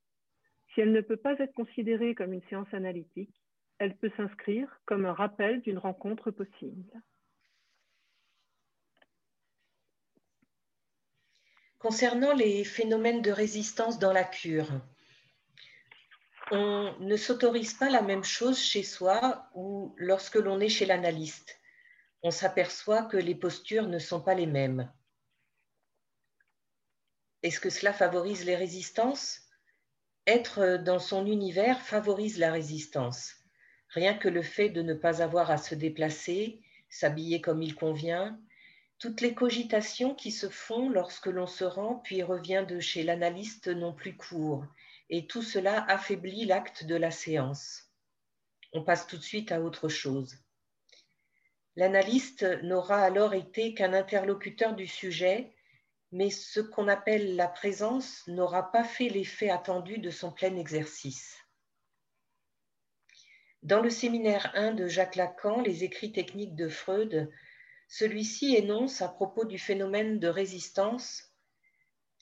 Si 0.72 0.80
elle 0.80 0.92
ne 0.92 1.02
peut 1.02 1.18
pas 1.18 1.38
être 1.40 1.52
considérée 1.52 2.14
comme 2.14 2.32
une 2.32 2.48
séance 2.48 2.72
analytique, 2.72 3.34
elle 3.78 3.96
peut 3.98 4.12
s'inscrire 4.16 4.80
comme 4.86 5.04
un 5.04 5.12
rappel 5.12 5.60
d'une 5.60 5.78
rencontre 5.78 6.30
possible. 6.30 6.90
Concernant 11.78 12.34
les 12.34 12.64
phénomènes 12.64 13.22
de 13.22 13.30
résistance 13.30 14.00
dans 14.00 14.12
la 14.12 14.24
cure, 14.24 14.68
on 16.50 16.96
ne 16.98 17.16
s'autorise 17.16 17.74
pas 17.74 17.88
la 17.88 18.02
même 18.02 18.24
chose 18.24 18.58
chez 18.58 18.82
soi 18.82 19.48
ou 19.54 19.94
lorsque 19.96 20.34
l'on 20.34 20.58
est 20.58 20.68
chez 20.68 20.86
l'analyste. 20.86 21.60
On 22.22 22.32
s'aperçoit 22.32 23.04
que 23.04 23.16
les 23.16 23.36
postures 23.36 23.86
ne 23.86 24.00
sont 24.00 24.20
pas 24.20 24.34
les 24.34 24.46
mêmes. 24.46 24.90
Est-ce 27.44 27.60
que 27.60 27.70
cela 27.70 27.92
favorise 27.92 28.44
les 28.44 28.56
résistances? 28.56 29.42
Être 30.26 30.78
dans 30.78 30.98
son 30.98 31.26
univers 31.26 31.80
favorise 31.80 32.38
la 32.38 32.50
résistance. 32.50 33.36
Rien 33.90 34.14
que 34.14 34.28
le 34.28 34.42
fait 34.42 34.68
de 34.68 34.82
ne 34.82 34.94
pas 34.94 35.22
avoir 35.22 35.52
à 35.52 35.58
se 35.58 35.76
déplacer, 35.76 36.60
s'habiller 36.90 37.40
comme 37.40 37.62
il 37.62 37.76
convient, 37.76 38.40
toutes 38.98 39.20
les 39.20 39.34
cogitations 39.34 40.14
qui 40.14 40.32
se 40.32 40.48
font 40.48 40.88
lorsque 40.90 41.26
l'on 41.26 41.46
se 41.46 41.64
rend 41.64 41.96
puis 41.96 42.22
revient 42.22 42.64
de 42.68 42.80
chez 42.80 43.04
l'analyste 43.04 43.68
n'ont 43.68 43.92
plus 43.92 44.16
cours, 44.16 44.66
et 45.08 45.26
tout 45.26 45.42
cela 45.42 45.84
affaiblit 45.84 46.44
l'acte 46.44 46.84
de 46.84 46.96
la 46.96 47.10
séance. 47.10 47.92
On 48.72 48.82
passe 48.82 49.06
tout 49.06 49.16
de 49.16 49.22
suite 49.22 49.52
à 49.52 49.60
autre 49.60 49.88
chose. 49.88 50.36
L'analyste 51.76 52.42
n'aura 52.64 53.00
alors 53.00 53.34
été 53.34 53.72
qu'un 53.72 53.92
interlocuteur 53.92 54.74
du 54.74 54.86
sujet, 54.86 55.54
mais 56.10 56.28
ce 56.30 56.58
qu'on 56.60 56.88
appelle 56.88 57.36
la 57.36 57.46
présence 57.46 58.26
n'aura 58.26 58.72
pas 58.72 58.82
fait 58.82 59.08
l'effet 59.08 59.48
attendu 59.48 59.98
de 59.98 60.10
son 60.10 60.32
plein 60.32 60.56
exercice. 60.56 61.36
Dans 63.62 63.80
le 63.80 63.90
séminaire 63.90 64.50
1 64.54 64.72
de 64.72 64.88
Jacques 64.88 65.16
Lacan, 65.16 65.60
les 65.60 65.84
écrits 65.84 66.12
techniques 66.12 66.56
de 66.56 66.68
Freud, 66.68 67.30
celui-ci 67.88 68.54
énonce 68.54 69.00
à 69.00 69.08
propos 69.08 69.46
du 69.46 69.58
phénomène 69.58 70.18
de 70.18 70.28
résistance 70.28 71.32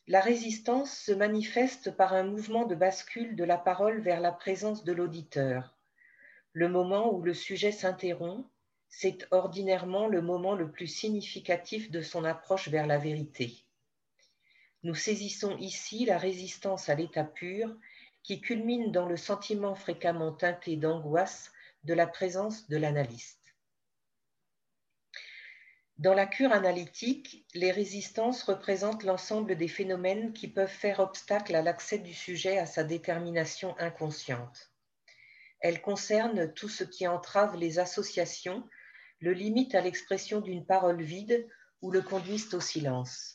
La 0.07 0.21
résistance 0.21 0.97
se 0.97 1.11
manifeste 1.11 1.91
par 1.91 2.15
un 2.15 2.23
mouvement 2.23 2.67
de 2.67 2.77
bascule 2.77 3.35
de 3.35 3.43
la 3.43 3.59
parole 3.59 4.01
vers 4.01 4.21
la 4.21 4.31
présence 4.31 4.85
de 4.85 4.93
l'auditeur. 4.93 5.77
Le 6.53 6.69
moment 6.69 7.13
où 7.13 7.21
le 7.21 7.35
sujet 7.35 7.73
s'interrompt, 7.73 8.49
c'est 8.89 9.27
ordinairement 9.33 10.07
le 10.07 10.23
moment 10.23 10.55
le 10.55 10.71
plus 10.71 10.87
significatif 10.87 11.91
de 11.91 12.01
son 12.01 12.25
approche 12.25 12.69
vers 12.69 12.87
la 12.87 12.99
vérité. 12.99 13.65
Nous 14.85 14.95
saisissons 14.95 15.57
ici 15.59 16.05
la 16.05 16.17
résistance 16.17 16.89
à 16.89 16.95
l'état 16.95 17.25
pur 17.25 17.77
qui 18.23 18.41
culmine 18.41 18.93
dans 18.93 19.09
le 19.09 19.17
sentiment 19.17 19.75
fréquemment 19.75 20.33
teinté 20.33 20.77
d'angoisse 20.77 21.51
de 21.83 21.95
la 21.95 22.07
présence 22.07 22.69
de 22.69 22.77
l'analyste. 22.77 23.36
Dans 25.99 26.13
la 26.13 26.27
cure 26.27 26.53
analytique, 26.53 27.47
les 27.55 27.71
résistances 27.71 28.43
représentent 28.43 29.03
l'ensemble 29.03 29.57
des 29.57 29.69
phénomènes 29.69 30.35
qui 30.35 30.47
peuvent 30.47 30.69
faire 30.69 31.01
obstacle 31.01 31.55
à 31.55 31.63
l'accès 31.63 31.99
du 31.99 32.13
sujet 32.13 32.59
à 32.59 32.67
sa 32.67 32.85
détermination 32.85 33.75
inconsciente. 33.79 34.73
Elles 35.61 35.81
concernent 35.81 36.53
tout 36.53 36.69
ce 36.69 36.85
qui 36.85 37.09
entrave 37.09 37.57
les 37.57 37.79
associations, 37.79 38.69
le 39.21 39.33
limite 39.33 39.75
à 39.75 39.81
l'expression 39.81 40.43
d'une 40.43 40.67
parole 40.67 41.01
vide 41.01 41.49
ou 41.81 41.91
le 41.91 42.03
conduisent 42.03 42.53
au 42.53 42.61
silence. 42.61 43.33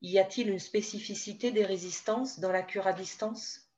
Y 0.00 0.18
a-t-il 0.18 0.48
une 0.48 0.58
spécificité 0.58 1.50
des 1.50 1.66
résistances 1.66 2.40
dans 2.40 2.52
la 2.52 2.62
cure 2.62 2.86
à 2.86 2.94
distance? 2.94 3.70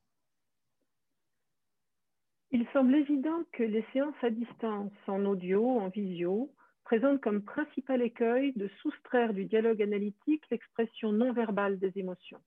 Il 2.51 2.65
semble 2.71 2.95
évident 2.95 3.43
que 3.51 3.63
les 3.63 3.85
séances 3.91 4.23
à 4.23 4.29
distance, 4.29 4.93
en 5.07 5.25
audio, 5.25 5.79
en 5.79 5.89
visio, 5.89 6.53
présente 6.89 7.21
comme 7.21 7.43
principal 7.43 8.01
écueil 8.01 8.51
de 8.53 8.67
soustraire 8.81 9.35
du 9.35 9.45
dialogue 9.45 9.79
analytique 9.79 10.41
l'expression 10.49 11.11
non 11.11 11.33
verbale 11.33 11.77
des 11.77 11.91
émotions. 11.99 12.41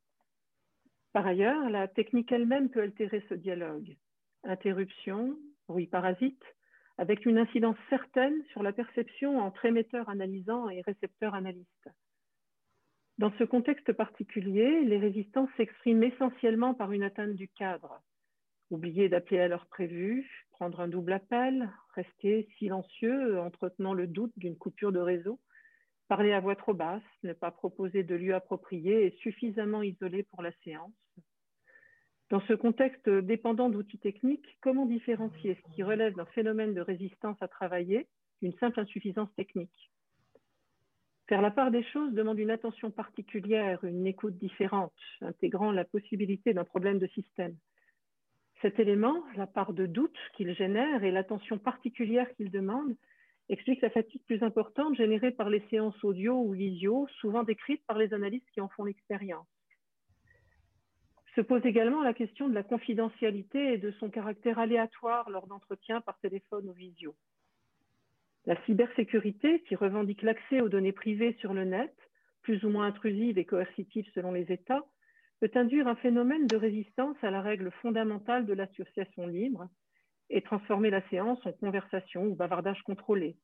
Par 1.12 1.24
ailleurs, 1.24 1.70
la 1.70 1.86
technique 1.86 2.32
elle-même 2.32 2.68
peut 2.68 2.82
altérer 2.82 3.24
ce 3.28 3.34
dialogue. 3.34 3.96
Interruption, 4.42 5.38
bruit 5.68 5.86
parasite, 5.86 6.42
avec 6.98 7.24
une 7.24 7.38
incidence 7.38 7.76
certaine 7.88 8.42
sur 8.50 8.64
la 8.64 8.72
perception 8.72 9.38
entre 9.38 9.64
émetteur 9.64 10.08
analysant 10.08 10.68
et 10.68 10.80
récepteur 10.80 11.36
analyste. 11.36 11.88
Dans 13.18 13.32
ce 13.38 13.44
contexte 13.44 13.92
particulier, 13.92 14.82
les 14.82 14.98
résistances 14.98 15.50
s'expriment 15.56 16.02
essentiellement 16.02 16.74
par 16.74 16.90
une 16.90 17.04
atteinte 17.04 17.36
du 17.36 17.46
cadre. 17.46 18.02
Oublier 18.72 19.08
d'appeler 19.08 19.38
à 19.38 19.46
l'heure 19.46 19.66
prévue, 19.66 20.28
prendre 20.62 20.78
un 20.78 20.86
double 20.86 21.12
appel, 21.12 21.68
rester 21.96 22.48
silencieux, 22.56 23.40
entretenant 23.40 23.94
le 23.94 24.06
doute 24.06 24.30
d'une 24.36 24.56
coupure 24.56 24.92
de 24.92 25.00
réseau, 25.00 25.40
parler 26.06 26.32
à 26.32 26.38
voix 26.38 26.54
trop 26.54 26.72
basse, 26.72 27.02
ne 27.24 27.32
pas 27.32 27.50
proposer 27.50 28.04
de 28.04 28.14
lieu 28.14 28.32
approprié 28.32 29.06
et 29.06 29.10
suffisamment 29.22 29.82
isolé 29.82 30.22
pour 30.22 30.40
la 30.40 30.52
séance. 30.62 30.92
Dans 32.30 32.40
ce 32.42 32.52
contexte 32.52 33.08
dépendant 33.08 33.70
d'outils 33.70 33.98
techniques, 33.98 34.46
comment 34.60 34.86
différencier 34.86 35.56
ce 35.56 35.74
qui 35.74 35.82
relève 35.82 36.14
d'un 36.14 36.26
phénomène 36.26 36.74
de 36.74 36.80
résistance 36.80 37.42
à 37.42 37.48
travailler 37.48 38.06
d'une 38.40 38.56
simple 38.58 38.78
insuffisance 38.78 39.34
technique? 39.34 39.90
Faire 41.28 41.42
la 41.42 41.50
part 41.50 41.72
des 41.72 41.82
choses 41.82 42.14
demande 42.14 42.38
une 42.38 42.52
attention 42.52 42.92
particulière, 42.92 43.82
une 43.82 44.06
écoute 44.06 44.38
différente, 44.38 44.94
intégrant 45.22 45.72
la 45.72 45.84
possibilité 45.84 46.54
d'un 46.54 46.64
problème 46.64 47.00
de 47.00 47.08
système. 47.08 47.56
Cet 48.62 48.78
élément, 48.78 49.24
la 49.34 49.48
part 49.48 49.72
de 49.72 49.86
doute 49.86 50.16
qu'il 50.36 50.54
génère 50.54 51.02
et 51.02 51.10
l'attention 51.10 51.58
particulière 51.58 52.32
qu'il 52.36 52.52
demande, 52.52 52.94
explique 53.48 53.80
la 53.82 53.90
fatigue 53.90 54.22
plus 54.24 54.40
importante 54.44 54.94
générée 54.94 55.32
par 55.32 55.50
les 55.50 55.62
séances 55.68 56.02
audio 56.04 56.40
ou 56.40 56.52
visio, 56.52 57.08
souvent 57.20 57.42
décrites 57.42 57.84
par 57.86 57.98
les 57.98 58.14
analystes 58.14 58.48
qui 58.54 58.60
en 58.60 58.68
font 58.68 58.84
l'expérience. 58.84 59.48
Se 61.34 61.40
pose 61.40 61.66
également 61.66 62.02
la 62.02 62.14
question 62.14 62.48
de 62.48 62.54
la 62.54 62.62
confidentialité 62.62 63.72
et 63.72 63.78
de 63.78 63.90
son 63.98 64.10
caractère 64.10 64.60
aléatoire 64.60 65.28
lors 65.28 65.48
d'entretiens 65.48 66.00
par 66.00 66.20
téléphone 66.20 66.68
ou 66.68 66.72
visio. 66.72 67.16
La 68.46 68.62
cybersécurité, 68.64 69.60
qui 69.62 69.74
revendique 69.74 70.22
l'accès 70.22 70.60
aux 70.60 70.68
données 70.68 70.92
privées 70.92 71.36
sur 71.40 71.52
le 71.52 71.64
net, 71.64 71.94
plus 72.42 72.62
ou 72.64 72.68
moins 72.68 72.86
intrusives 72.86 73.38
et 73.38 73.44
coercitives 73.44 74.08
selon 74.14 74.30
les 74.30 74.52
États, 74.52 74.84
peut 75.42 75.50
induire 75.58 75.88
un 75.88 75.96
phénomène 75.96 76.46
de 76.46 76.54
résistance 76.54 77.16
à 77.22 77.32
la 77.32 77.42
règle 77.42 77.72
fondamentale 77.82 78.46
de 78.46 78.52
l'association 78.52 79.26
libre 79.26 79.68
et 80.30 80.40
transformer 80.40 80.88
la 80.88 81.02
séance 81.08 81.44
en 81.44 81.52
conversation 81.52 82.26
ou 82.26 82.36
bavardage 82.36 82.80
contrôlé. 82.84 83.36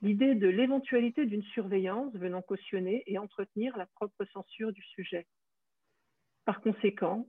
L'idée 0.00 0.34
de 0.34 0.48
l'éventualité 0.48 1.26
d'une 1.26 1.42
surveillance 1.42 2.14
venant 2.14 2.40
cautionner 2.40 3.02
et 3.06 3.18
entretenir 3.18 3.76
la 3.76 3.84
propre 3.84 4.24
censure 4.32 4.72
du 4.72 4.80
sujet. 4.80 5.26
Par 6.46 6.62
conséquent, 6.62 7.28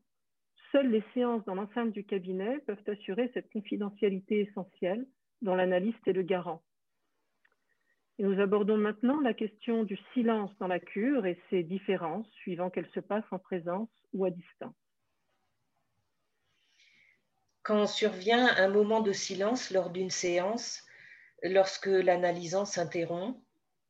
seules 0.72 0.90
les 0.90 1.04
séances 1.14 1.44
dans 1.44 1.56
l'enceinte 1.56 1.92
du 1.92 2.06
cabinet 2.06 2.60
peuvent 2.68 2.84
assurer 2.88 3.30
cette 3.34 3.52
confidentialité 3.52 4.48
essentielle 4.48 5.06
dont 5.42 5.56
l'analyste 5.56 6.08
est 6.08 6.14
le 6.14 6.24
garant. 6.24 6.64
Nous 8.20 8.40
abordons 8.40 8.78
maintenant 8.78 9.22
la 9.22 9.36
question 9.36 9.84
du 9.84 9.98
silence 10.14 10.52
dans 10.60 10.68
la 10.68 10.80
cure 10.80 11.28
et 11.28 11.40
ses 11.52 11.62
différences 11.62 12.28
suivant 12.32 12.72
qu'elle 12.72 12.90
se 12.90 13.00
passe 13.00 13.26
en 13.30 13.38
présence 13.38 13.90
ou 14.14 14.26
à 14.26 14.32
distance. 14.32 14.74
Quand 17.62 17.86
survient 17.86 18.48
un 18.58 18.70
moment 18.70 19.02
de 19.02 19.12
silence 19.12 19.70
lors 19.70 19.92
d'une 19.92 20.10
séance, 20.10 20.84
lorsque 21.44 21.86
l'analysant 21.86 22.66
s'interrompt, 22.66 23.40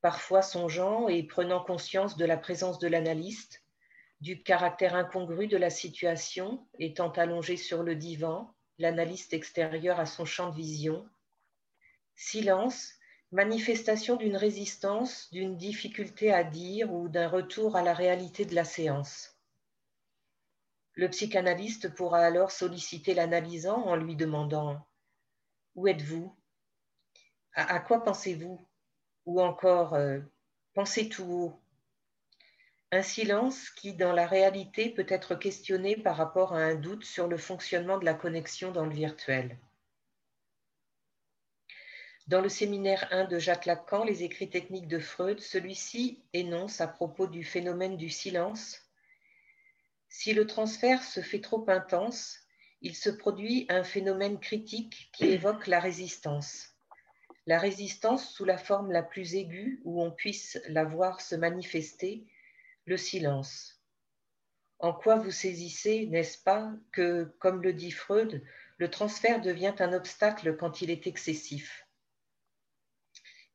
parfois 0.01 0.41
songeant 0.41 1.07
et 1.07 1.23
prenant 1.23 1.63
conscience 1.63 2.17
de 2.17 2.25
la 2.25 2.37
présence 2.37 2.79
de 2.79 2.87
l'analyste, 2.87 3.63
du 4.19 4.41
caractère 4.43 4.95
incongru 4.95 5.47
de 5.47 5.57
la 5.57 5.69
situation, 5.69 6.67
étant 6.79 7.11
allongé 7.11 7.55
sur 7.55 7.83
le 7.83 7.95
divan, 7.95 8.53
l'analyste 8.77 9.33
extérieur 9.33 9.99
à 9.99 10.05
son 10.05 10.25
champ 10.25 10.49
de 10.49 10.55
vision. 10.55 11.07
Silence, 12.15 12.96
manifestation 13.31 14.15
d'une 14.15 14.37
résistance, 14.37 15.29
d'une 15.31 15.57
difficulté 15.57 16.31
à 16.31 16.43
dire 16.43 16.93
ou 16.93 17.09
d'un 17.09 17.27
retour 17.27 17.75
à 17.75 17.81
la 17.81 17.93
réalité 17.93 18.45
de 18.45 18.55
la 18.55 18.63
séance. 18.63 19.37
Le 20.93 21.09
psychanalyste 21.09 21.93
pourra 21.93 22.19
alors 22.19 22.51
solliciter 22.51 23.13
l'analysant 23.13 23.83
en 23.85 23.95
lui 23.95 24.15
demandant 24.15 24.87
Où 25.75 25.87
êtes-vous? 25.87 26.35
À, 27.53 27.79
quoi 27.79 28.03
pensez-vous? 28.03 28.59
Ou 29.25 29.41
encore 29.41 29.93
euh, 29.93 30.19
Pensez 30.73 31.09
tout 31.09 31.25
haut? 31.25 31.61
Un 32.91 33.01
silence 33.01 33.69
qui, 33.71 33.93
dans 33.93 34.13
la 34.13 34.25
réalité, 34.25 34.89
peut 34.89 35.05
être 35.09 35.35
questionné 35.35 35.97
par 35.97 36.15
rapport 36.15 36.53
à 36.53 36.59
un 36.59 36.75
doute 36.75 37.03
sur 37.03 37.27
le 37.27 37.37
fonctionnement 37.37 37.97
de 37.97 38.05
la 38.05 38.13
connexion 38.13 38.71
dans 38.71 38.85
le 38.85 38.93
virtuel. 38.93 39.59
Dans 42.27 42.41
le 42.41 42.49
séminaire 42.49 43.07
1 43.11 43.25
de 43.25 43.39
Jacques 43.39 43.65
Lacan, 43.65 44.03
Les 44.03 44.23
écrits 44.23 44.49
techniques 44.49 44.89
de 44.89 44.99
Freud, 44.99 45.39
celui-ci 45.39 46.23
énonce 46.33 46.81
à 46.81 46.87
propos 46.87 47.25
du 47.25 47.43
phénomène 47.43 47.95
du 47.95 48.09
silence 48.09 48.81
Si 50.09 50.33
le 50.33 50.45
transfert 50.45 51.03
se 51.03 51.21
fait 51.21 51.39
trop 51.39 51.63
intense, 51.69 52.39
il 52.81 52.95
se 52.95 53.09
produit 53.09 53.65
un 53.69 53.83
phénomène 53.83 54.39
critique 54.39 55.09
qui 55.13 55.25
évoque 55.31 55.67
la 55.67 55.79
résistance 55.79 56.73
la 57.47 57.57
résistance 57.57 58.29
sous 58.29 58.43
la 58.43 58.57
forme 58.57 58.91
la 58.91 59.01
plus 59.01 59.35
aiguë 59.35 59.81
où 59.85 60.03
on 60.03 60.11
puisse 60.11 60.59
la 60.67 60.83
voir 60.83 61.21
se 61.21 61.33
manifester, 61.33 62.25
le 62.85 62.97
silence. 62.97 63.81
En 64.79 64.91
quoi 64.91 65.15
vous 65.15 65.31
saisissez, 65.31 66.07
n'est-ce 66.07 66.43
pas, 66.43 66.73
que, 66.91 67.33
comme 67.39 67.63
le 67.63 67.71
dit 67.71 67.91
Freud, 67.91 68.43
le 68.77 68.89
transfert 68.91 69.39
devient 69.39 69.73
un 69.79 69.93
obstacle 69.93 70.57
quand 70.57 70.81
il 70.81 70.91
est 70.91 71.07
excessif? 71.07 71.86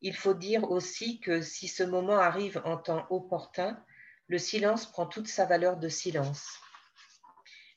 Il 0.03 0.15
faut 0.15 0.35
dire 0.35 0.69
aussi 0.69 1.19
que 1.19 1.41
si 1.41 1.67
ce 1.67 1.81
moment 1.81 2.19
arrive 2.19 2.61
en 2.65 2.77
temps 2.77 3.07
opportun, 3.09 3.83
le 4.27 4.37
silence 4.37 4.85
prend 4.85 5.07
toute 5.07 5.27
sa 5.27 5.45
valeur 5.45 5.77
de 5.77 5.89
silence. 5.89 6.59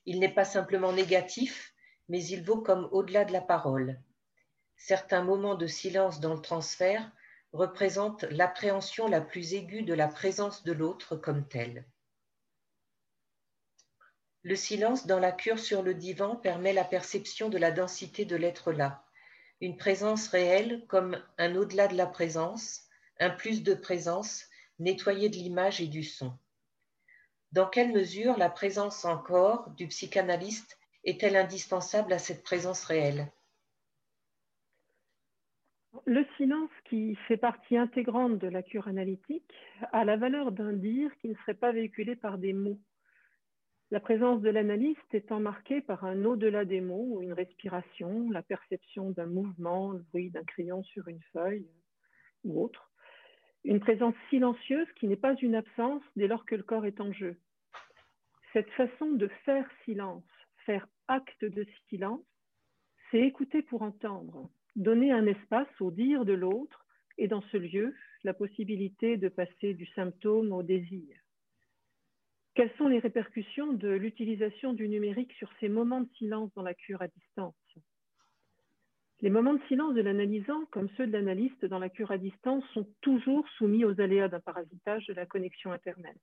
Il 0.05 0.21
n'est 0.21 0.35
pas 0.35 0.45
simplement 0.45 0.93
négatif, 0.93 1.73
mais 2.11 2.23
il 2.23 2.45
vaut 2.45 2.61
comme 2.61 2.89
au-delà 2.93 3.25
de 3.25 3.33
la 3.33 3.41
parole 3.41 3.99
certains 4.77 5.23
moments 5.23 5.55
de 5.55 5.67
silence 5.67 6.21
dans 6.21 6.35
le 6.35 6.41
transfert 6.41 7.11
représentent 7.53 8.25
l'appréhension 8.25 9.09
la 9.09 9.21
plus 9.21 9.55
aiguë 9.55 9.83
de 9.83 9.95
la 9.95 10.09
présence 10.09 10.65
de 10.65 10.73
l'autre 10.73 11.17
comme 11.17 11.47
telle. 11.49 11.87
Le 14.43 14.55
silence 14.55 15.07
dans 15.07 15.19
la 15.19 15.33
cure 15.33 15.59
sur 15.59 15.83
le 15.83 15.95
divan 15.95 16.37
permet 16.37 16.73
la 16.73 16.85
perception 16.85 17.49
de 17.49 17.59
la 17.59 17.73
densité 17.73 18.25
de 18.25 18.37
l'être 18.37 18.71
là, 18.71 19.06
une 19.61 19.77
présence 19.77 20.29
réelle 20.29 20.85
comme 20.87 21.23
un 21.38 21.57
au-delà 21.57 21.88
de 21.88 21.97
la 21.97 22.07
présence, 22.07 22.88
un 23.21 23.31
plus 23.31 23.62
de 23.62 23.75
présence, 23.75 24.45
nettoyé 24.79 25.29
de 25.29 25.37
l'image 25.37 25.81
et 25.81 25.87
du 25.87 26.05
son. 26.05 26.33
Dans 27.53 27.66
quelle 27.66 27.92
mesure 27.92 28.37
la 28.37 28.51
présence 28.51 29.05
encore 29.05 29.71
du 29.71 29.88
psychanalyste 29.88 30.79
est-elle 31.05 31.37
indispensable 31.37 32.12
à 32.12 32.19
cette 32.19 32.42
présence 32.42 32.85
réelle? 32.85 33.33
Le 36.05 36.27
silence, 36.37 36.71
qui 36.85 37.16
fait 37.27 37.38
partie 37.38 37.79
intégrante 37.79 38.38
de 38.38 38.49
la 38.49 38.62
cure 38.62 38.88
analytique, 38.88 39.51
a 39.92 40.05
la 40.05 40.16
valeur 40.16 40.53
d'un 40.53 40.75
dire 40.75 41.11
qui 41.19 41.29
ne 41.29 41.35
serait 41.37 41.55
pas 41.55 41.73
véhiculé 41.73 42.16
par 42.16 42.37
des 42.37 42.53
mots. 42.53 42.79
La 43.92 44.01
présence 44.01 44.42
de 44.42 44.51
l'analyste 44.51 45.14
étant 45.14 45.38
marquée 45.38 45.81
par 45.81 46.05
un 46.05 46.25
au-delà 46.25 46.64
des 46.64 46.81
mots, 46.81 47.20
une 47.22 47.33
respiration, 47.33 48.29
la 48.33 48.42
perception 48.42 49.12
d'un 49.12 49.27
mouvement, 49.27 49.92
le 49.92 50.01
bruit 50.11 50.31
d'un 50.31 50.42
crayon 50.42 50.83
sur 50.83 51.07
une 51.07 51.22
feuille 51.33 51.68
ou 52.42 52.64
autre. 52.64 52.90
Une 53.62 53.79
présence 53.79 54.16
silencieuse 54.29 54.88
qui 54.96 55.07
n'est 55.07 55.14
pas 55.14 55.37
une 55.37 55.55
absence 55.55 56.03
dès 56.16 56.27
lors 56.27 56.44
que 56.46 56.57
le 56.57 56.64
corps 56.64 56.85
est 56.85 57.01
en 57.01 57.12
jeu. 57.12 57.37
Cette 58.53 58.70
façon 58.70 59.12
de 59.12 59.29
faire 59.44 59.68
silence, 59.85 60.25
faire 60.64 60.88
acte 61.07 61.44
de 61.44 61.64
silence, 61.88 62.27
c'est 63.12 63.20
écouter 63.20 63.62
pour 63.62 63.83
entendre, 63.83 64.51
donner 64.75 65.12
un 65.12 65.27
espace 65.27 65.81
au 65.81 65.92
dire 65.92 66.25
de 66.25 66.33
l'autre 66.33 66.85
et 67.18 67.29
dans 67.29 67.42
ce 67.53 67.57
lieu, 67.57 67.94
la 68.25 68.35
possibilité 68.35 69.16
de 69.16 69.29
passer 69.29 69.75
du 69.75 69.87
symptôme 69.94 70.53
au 70.53 70.64
désir. 70.64 71.16
Quelles 72.57 72.73
sont 72.79 72.88
les 72.88 73.01
répercussions 73.01 73.75
de 73.75 73.90
l'utilisation 73.90 74.73
du 74.73 74.88
numérique 74.88 75.31
sur 75.35 75.51
ces 75.61 75.69
moments 75.69 76.01
de 76.01 76.09
silence 76.16 76.51
dans 76.55 76.62
la 76.62 76.73
cure 76.73 77.03
à 77.03 77.09
distance? 77.09 77.55
Les 79.21 79.29
moments 79.29 79.53
de 79.53 79.62
silence 79.69 79.95
de 79.95 80.01
l'analysant, 80.01 80.64
comme 80.71 80.88
ceux 80.97 81.07
de 81.07 81.12
l'analyste 81.12 81.66
dans 81.66 81.79
la 81.79 81.90
cure 81.90 82.12
à 82.12 82.16
distance, 82.16 82.64
sont 82.73 82.88
toujours 83.03 83.47
soumis 83.59 83.85
aux 83.85 84.01
aléas 84.01 84.29
d'un 84.29 84.40
parasitage 84.40 85.05
de 85.07 85.12
la 85.12 85.27
connexion 85.27 85.71
Internet. 85.71 86.16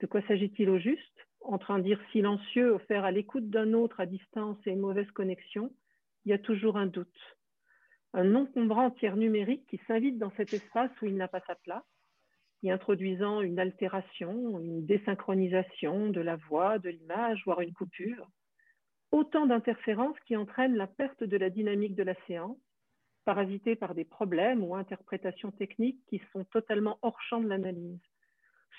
De 0.00 0.06
quoi 0.06 0.22
s'agit-il 0.22 0.70
au 0.70 0.78
juste? 0.78 1.20
Entre 1.42 1.70
un 1.70 1.80
dire 1.80 2.00
silencieux 2.12 2.70
offert 2.70 3.04
à 3.04 3.10
l'écoute 3.10 3.50
d'un 3.50 3.74
autre 3.74 4.00
à 4.00 4.06
distance 4.06 4.56
et 4.64 4.70
une 4.70 4.80
mauvaise 4.80 5.10
connexion, 5.10 5.70
il 6.24 6.30
y 6.30 6.32
a 6.32 6.38
toujours 6.38 6.78
un 6.78 6.86
doute. 6.86 7.36
Un 8.14 8.34
encombrant 8.36 8.90
tiers 8.90 9.16
numérique 9.16 9.66
qui 9.66 9.78
s'invite 9.86 10.16
dans 10.16 10.32
cet 10.38 10.54
espace 10.54 10.92
où 11.02 11.06
il 11.06 11.16
n'a 11.16 11.28
pas 11.28 11.42
sa 11.46 11.56
place, 11.56 11.84
y 12.62 12.70
introduisant 12.70 13.40
une 13.40 13.58
altération, 13.58 14.58
une 14.60 14.86
désynchronisation 14.86 16.10
de 16.10 16.20
la 16.20 16.36
voix, 16.36 16.78
de 16.78 16.90
l'image, 16.90 17.42
voire 17.44 17.60
une 17.60 17.72
coupure. 17.72 18.28
Autant 19.10 19.46
d'interférences 19.46 20.18
qui 20.26 20.36
entraînent 20.36 20.76
la 20.76 20.86
perte 20.86 21.24
de 21.24 21.36
la 21.36 21.50
dynamique 21.50 21.96
de 21.96 22.04
la 22.04 22.14
séance, 22.26 22.58
parasitée 23.24 23.76
par 23.76 23.94
des 23.94 24.04
problèmes 24.04 24.64
ou 24.64 24.74
interprétations 24.74 25.50
techniques 25.52 26.00
qui 26.08 26.20
sont 26.32 26.44
totalement 26.44 26.98
hors 27.02 27.20
champ 27.22 27.40
de 27.40 27.48
l'analyse, 27.48 28.00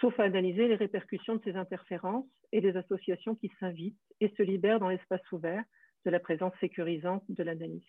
sauf 0.01 0.17
à 0.19 0.23
analyser 0.23 0.67
les 0.67 0.75
répercussions 0.75 1.35
de 1.35 1.43
ces 1.43 1.55
interférences 1.55 2.27
et 2.51 2.61
des 2.61 2.75
associations 2.75 3.35
qui 3.35 3.51
s'invitent 3.59 3.97
et 4.19 4.29
se 4.37 4.43
libèrent 4.43 4.79
dans 4.79 4.89
l'espace 4.89 5.31
ouvert 5.31 5.63
de 6.05 6.11
la 6.11 6.19
présence 6.19 6.53
sécurisante 6.59 7.23
de 7.29 7.43
l'analyste. 7.43 7.87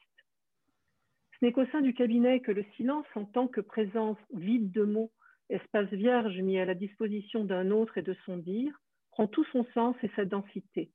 Ce 1.38 1.44
n'est 1.44 1.52
qu'au 1.52 1.66
sein 1.66 1.80
du 1.80 1.94
cabinet 1.94 2.40
que 2.40 2.52
le 2.52 2.64
silence, 2.76 3.06
en 3.14 3.24
tant 3.24 3.48
que 3.48 3.60
présence 3.60 4.18
vide 4.32 4.70
de 4.70 4.84
mots, 4.84 5.12
espace 5.50 5.92
vierge 5.92 6.38
mis 6.40 6.58
à 6.58 6.64
la 6.64 6.74
disposition 6.74 7.44
d'un 7.44 7.70
autre 7.70 7.98
et 7.98 8.02
de 8.02 8.14
son 8.24 8.36
dire, 8.36 8.80
prend 9.10 9.26
tout 9.26 9.44
son 9.52 9.64
sens 9.74 9.96
et 10.02 10.10
sa 10.16 10.24
densité, 10.24 10.90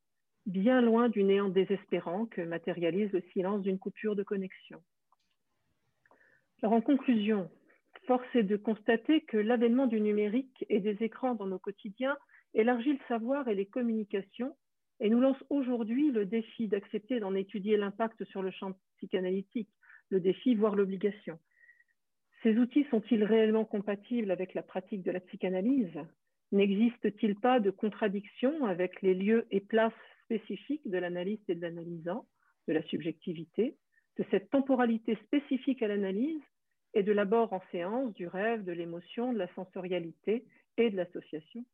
bien 0.46 0.82
loin 0.82 1.10
du 1.10 1.24
néant 1.24 1.50
désespérant 1.50 2.26
que 2.26 2.42
matérialise 2.42 3.12
le 3.12 3.22
silence 3.34 3.62
d'une 3.62 3.80
coupure 3.80 4.16
de 4.16 4.24
connexion. 4.24 4.82
Alors 6.62 6.74
en 6.74 6.82
conclusion, 6.82 7.50
force 8.06 8.28
est 8.36 8.44
de 8.44 8.58
constater 8.58 9.22
que 9.22 9.38
l'avènement 9.38 9.88
du 9.88 10.02
numérique 10.02 10.66
et 10.70 10.80
des 10.80 11.04
écrans 11.04 11.36
dans 11.36 11.48
nos 11.48 11.60
quotidiens 11.60 12.18
élargit 12.54 12.94
le 12.94 13.00
savoir 13.08 13.48
et 13.48 13.56
les 13.56 13.68
communications 13.68 14.56
et 15.00 15.10
nous 15.10 15.22
lance 15.22 15.42
aujourd'hui 15.50 16.12
le 16.12 16.26
défi 16.26 16.68
d'accepter 16.68 17.20
d'en 17.20 17.36
étudier 17.36 17.78
l'impact 17.78 18.26
sur 18.26 18.42
le 18.42 18.52
champ 18.52 18.74
psychanalytique 18.98 19.70
le 20.10 20.20
défi, 20.20 20.56
voire 20.56 20.76
l'obligation. 20.76 21.40
Ces 22.44 22.58
outils 22.58 22.86
sont-ils 22.90 23.24
réellement 23.24 23.66
compatibles 23.66 24.32
avec 24.32 24.54
la 24.54 24.64
pratique 24.64 25.04
de 25.04 25.12
la 25.12 25.20
psychanalyse? 25.20 26.00
N'existe-t-il 26.52 27.36
pas 27.36 27.60
de 27.60 27.70
contradiction 27.70 28.66
avec 28.66 29.02
les 29.02 29.14
lieux 29.14 29.46
et 29.52 29.60
places 29.60 29.94
spécifiques 30.24 30.90
de 30.90 30.98
l'analyste 30.98 31.50
et 31.50 31.56
de 31.56 31.62
l'analysant, 31.62 32.26
de 32.68 32.74
la 32.74 32.84
subjectivité, 32.84 33.76
de 34.18 34.26
cette 34.32 34.50
temporalité 34.50 35.16
spécifique 35.26 35.84
à 35.84 35.88
l'analyse 35.88 36.42
et 36.94 37.04
de 37.04 37.12
l'abord 37.12 37.52
en 37.52 37.62
séance 37.72 38.14
du 38.14 38.28
rêve, 38.28 38.64
de 38.64 38.72
l'émotion, 38.72 39.34
de 39.34 39.38
la 39.38 39.54
sensorialité 39.54 40.46
et 40.78 40.90
de 40.90 40.96
l'association? 40.96 41.66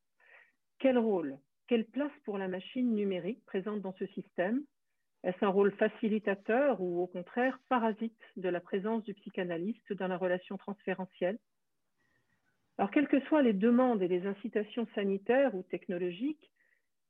Quel 0.78 0.98
rôle, 0.98 1.38
quelle 1.68 1.86
place 1.86 2.12
pour 2.24 2.38
la 2.38 2.48
machine 2.48 2.94
numérique 2.94 3.44
présente 3.46 3.80
dans 3.82 3.94
ce 3.94 4.06
système? 4.08 4.62
Est-ce 5.22 5.44
un 5.44 5.48
rôle 5.48 5.72
facilitateur 5.72 6.80
ou 6.80 7.02
au 7.02 7.06
contraire 7.06 7.58
parasite 7.68 8.20
de 8.36 8.48
la 8.48 8.60
présence 8.60 9.02
du 9.02 9.14
psychanalyste 9.14 9.92
dans 9.92 10.08
la 10.08 10.16
relation 10.16 10.56
transférentielle? 10.56 11.38
Alors, 12.78 12.90
quelles 12.90 13.08
que 13.08 13.20
soient 13.22 13.42
les 13.42 13.54
demandes 13.54 14.02
et 14.02 14.08
les 14.08 14.26
incitations 14.26 14.86
sanitaires 14.94 15.54
ou 15.54 15.62
technologiques, 15.62 16.52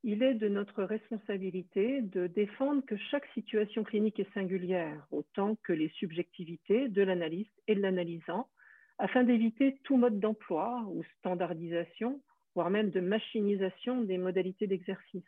il 0.04 0.22
est 0.22 0.34
de 0.34 0.48
notre 0.48 0.84
responsabilité 0.84 2.00
de 2.00 2.28
défendre 2.28 2.84
que 2.86 2.96
chaque 2.96 3.26
situation 3.34 3.82
clinique 3.82 4.20
est 4.20 4.32
singulière, 4.34 5.04
autant 5.10 5.56
que 5.56 5.72
les 5.72 5.88
subjectivités 5.88 6.88
de 6.88 7.02
l'analyste 7.02 7.60
et 7.66 7.74
de 7.74 7.80
l'analysant, 7.80 8.48
afin 8.98 9.24
d'éviter 9.24 9.78
tout 9.82 9.96
mode 9.96 10.20
d'emploi 10.20 10.84
ou 10.88 11.02
standardisation, 11.18 12.22
voire 12.54 12.70
même 12.70 12.90
de 12.90 13.00
machinisation 13.00 14.02
des 14.02 14.16
modalités 14.16 14.68
d'exercice. 14.68 15.24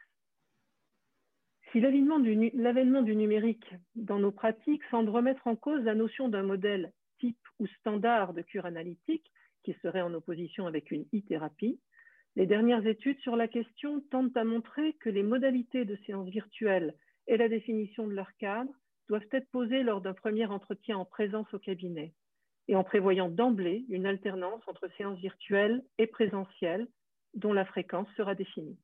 Si 1.72 1.80
l'avènement 1.80 2.18
du, 2.18 3.16
numérique 3.16 3.74
dans 3.94 4.18
nos 4.18 4.32
pratiques 4.32 4.84
semble 4.90 5.10
remettre 5.10 5.46
en 5.46 5.56
cause 5.56 5.82
la 5.84 5.94
notion 5.94 6.28
d'un 6.28 6.42
modèle 6.42 6.92
type 7.18 7.38
ou 7.58 7.66
standard 7.66 8.32
de 8.32 8.42
cure 8.42 8.64
analytique, 8.64 9.30
qui 9.64 9.74
serait 9.82 10.00
en 10.00 10.14
opposition 10.14 10.66
avec 10.66 10.90
une 10.90 11.04
e-thérapie, 11.14 11.78
Les 12.36 12.46
dernières 12.46 12.86
études 12.86 13.18
sur 13.18 13.36
la 13.36 13.48
question 13.48 14.00
tentent 14.10 14.36
à 14.36 14.44
montrer 14.44 14.92
que 14.94 15.10
les 15.10 15.24
modalités 15.24 15.84
de 15.84 15.96
séances 16.06 16.28
virtuelles 16.28 16.94
et 17.26 17.36
la 17.36 17.48
définition 17.48 18.06
de 18.06 18.14
leur 18.14 18.32
cadre 18.36 18.72
doivent 19.08 19.26
être 19.32 19.50
posées 19.50 19.82
lors 19.82 20.00
d'un 20.00 20.14
premier 20.14 20.46
entretien 20.46 20.96
en 20.96 21.04
présence 21.04 21.52
au 21.52 21.58
cabinet 21.58 22.14
et 22.68 22.76
en 22.76 22.84
prévoyant 22.84 23.28
d'emblée 23.28 23.84
une 23.88 24.06
alternance 24.06 24.62
entre 24.68 24.88
séances 24.96 25.18
virtuelles 25.18 25.82
et 25.98 26.06
présentielles 26.06 26.86
dont 27.34 27.52
la 27.52 27.64
fréquence 27.64 28.08
sera 28.16 28.34
définie. 28.34 28.78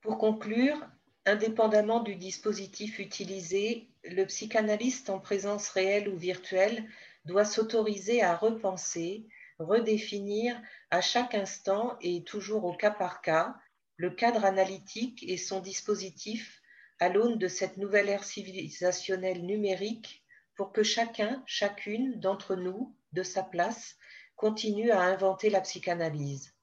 Pour 0.00 0.18
conclure, 0.18 0.78
indépendamment 1.24 2.00
du 2.00 2.16
dispositif 2.16 2.98
utilisé, 2.98 3.88
le 4.04 4.24
psychanalyste 4.24 5.10
en 5.10 5.18
présence 5.18 5.68
réelle 5.68 6.08
ou 6.08 6.16
virtuelle 6.16 6.88
doit 7.24 7.44
s'autoriser 7.44 8.22
à 8.22 8.36
repenser, 8.36 9.26
redéfinir 9.58 10.60
à 10.90 11.00
chaque 11.00 11.34
instant 11.34 11.96
et 12.00 12.22
toujours 12.22 12.64
au 12.64 12.74
cas 12.74 12.90
par 12.90 13.20
cas 13.20 13.56
le 13.96 14.10
cadre 14.10 14.44
analytique 14.44 15.24
et 15.26 15.38
son 15.38 15.60
dispositif 15.60 16.60
à 17.00 17.08
l'aune 17.08 17.38
de 17.38 17.48
cette 17.48 17.76
nouvelle 17.76 18.08
ère 18.08 18.24
civilisationnelle 18.24 19.44
numérique 19.44 20.24
pour 20.54 20.72
que 20.72 20.82
chacun, 20.82 21.42
chacune 21.46 22.18
d'entre 22.20 22.56
nous, 22.56 22.94
de 23.12 23.22
sa 23.22 23.42
place, 23.42 23.96
continue 24.36 24.90
à 24.90 25.00
inventer 25.00 25.50
la 25.50 25.60
psychanalyse. 25.60 26.55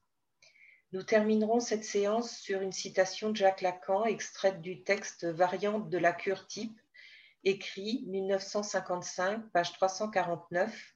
Nous 0.93 1.01
terminerons 1.01 1.59
cette 1.59 1.83
séance 1.83 2.37
sur 2.37 2.61
une 2.61 2.71
citation 2.71 3.31
de 3.31 3.35
Jacques 3.35 3.61
Lacan, 3.61 4.05
extraite 4.05 4.61
du 4.61 4.83
texte 4.83 5.25
Variante 5.25 5.89
de 5.89 5.97
la 5.97 6.13
cure 6.13 6.45
type, 6.45 6.79
écrit 7.43 8.03
1955, 8.05 9.49
page 9.51 9.73
349 9.73 10.95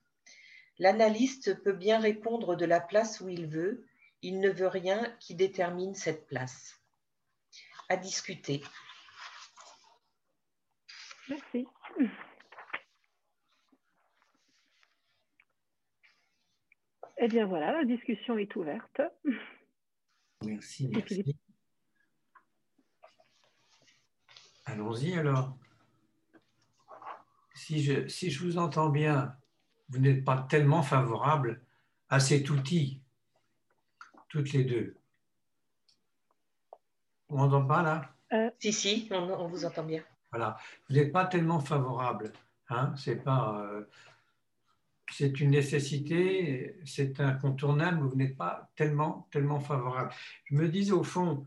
L'analyste 0.77 1.63
peut 1.63 1.73
bien 1.73 1.99
répondre 1.99 2.55
de 2.55 2.65
la 2.65 2.79
place 2.79 3.21
où 3.21 3.29
il 3.29 3.47
veut, 3.47 3.87
il 4.21 4.39
ne 4.39 4.51
veut 4.51 4.67
rien 4.67 5.03
qui 5.19 5.33
détermine 5.33 5.95
cette 5.95 6.27
place. 6.27 6.79
À 7.89 7.97
discuter. 7.97 8.61
Merci. 11.27 11.65
Eh 17.17 17.27
bien 17.27 17.47
voilà, 17.47 17.71
la 17.71 17.83
discussion 17.83 18.37
est 18.37 18.55
ouverte. 18.55 19.01
Merci, 20.57 20.87
merci. 20.87 21.37
Allons-y 24.65 25.13
alors. 25.13 25.55
Si 27.53 27.83
je, 27.83 28.07
si 28.07 28.31
je 28.31 28.43
vous 28.43 28.57
entends 28.57 28.89
bien, 28.89 29.37
vous 29.89 29.99
n'êtes 29.99 30.25
pas 30.25 30.47
tellement 30.49 30.81
favorable 30.81 31.61
à 32.09 32.19
cet 32.19 32.49
outil, 32.49 33.03
toutes 34.29 34.51
les 34.53 34.63
deux. 34.63 34.97
On 37.29 37.37
n'entend 37.37 37.67
pas 37.67 37.83
là? 37.83 38.15
Euh, 38.33 38.49
Si, 38.57 38.73
si, 38.73 39.07
on, 39.11 39.47
vous 39.47 39.63
entend 39.63 39.83
bien. 39.83 40.03
Voilà. 40.31 40.57
Vous 40.89 40.95
n'êtes 40.95 41.11
pas 41.11 41.27
tellement 41.27 41.59
favorable. 41.59 42.33
Hein? 42.69 42.95
C'est 42.97 43.17
pas. 43.17 43.61
Euh, 43.61 43.87
c'est 45.11 45.39
une 45.39 45.51
nécessité, 45.51 46.75
c'est 46.85 47.19
incontournable, 47.19 48.07
vous 48.07 48.15
n'êtes 48.15 48.37
pas 48.37 48.71
tellement, 48.75 49.27
tellement 49.31 49.59
favorable. 49.59 50.11
Je 50.45 50.55
me 50.55 50.67
disais 50.67 50.91
au 50.91 51.03
fond, 51.03 51.45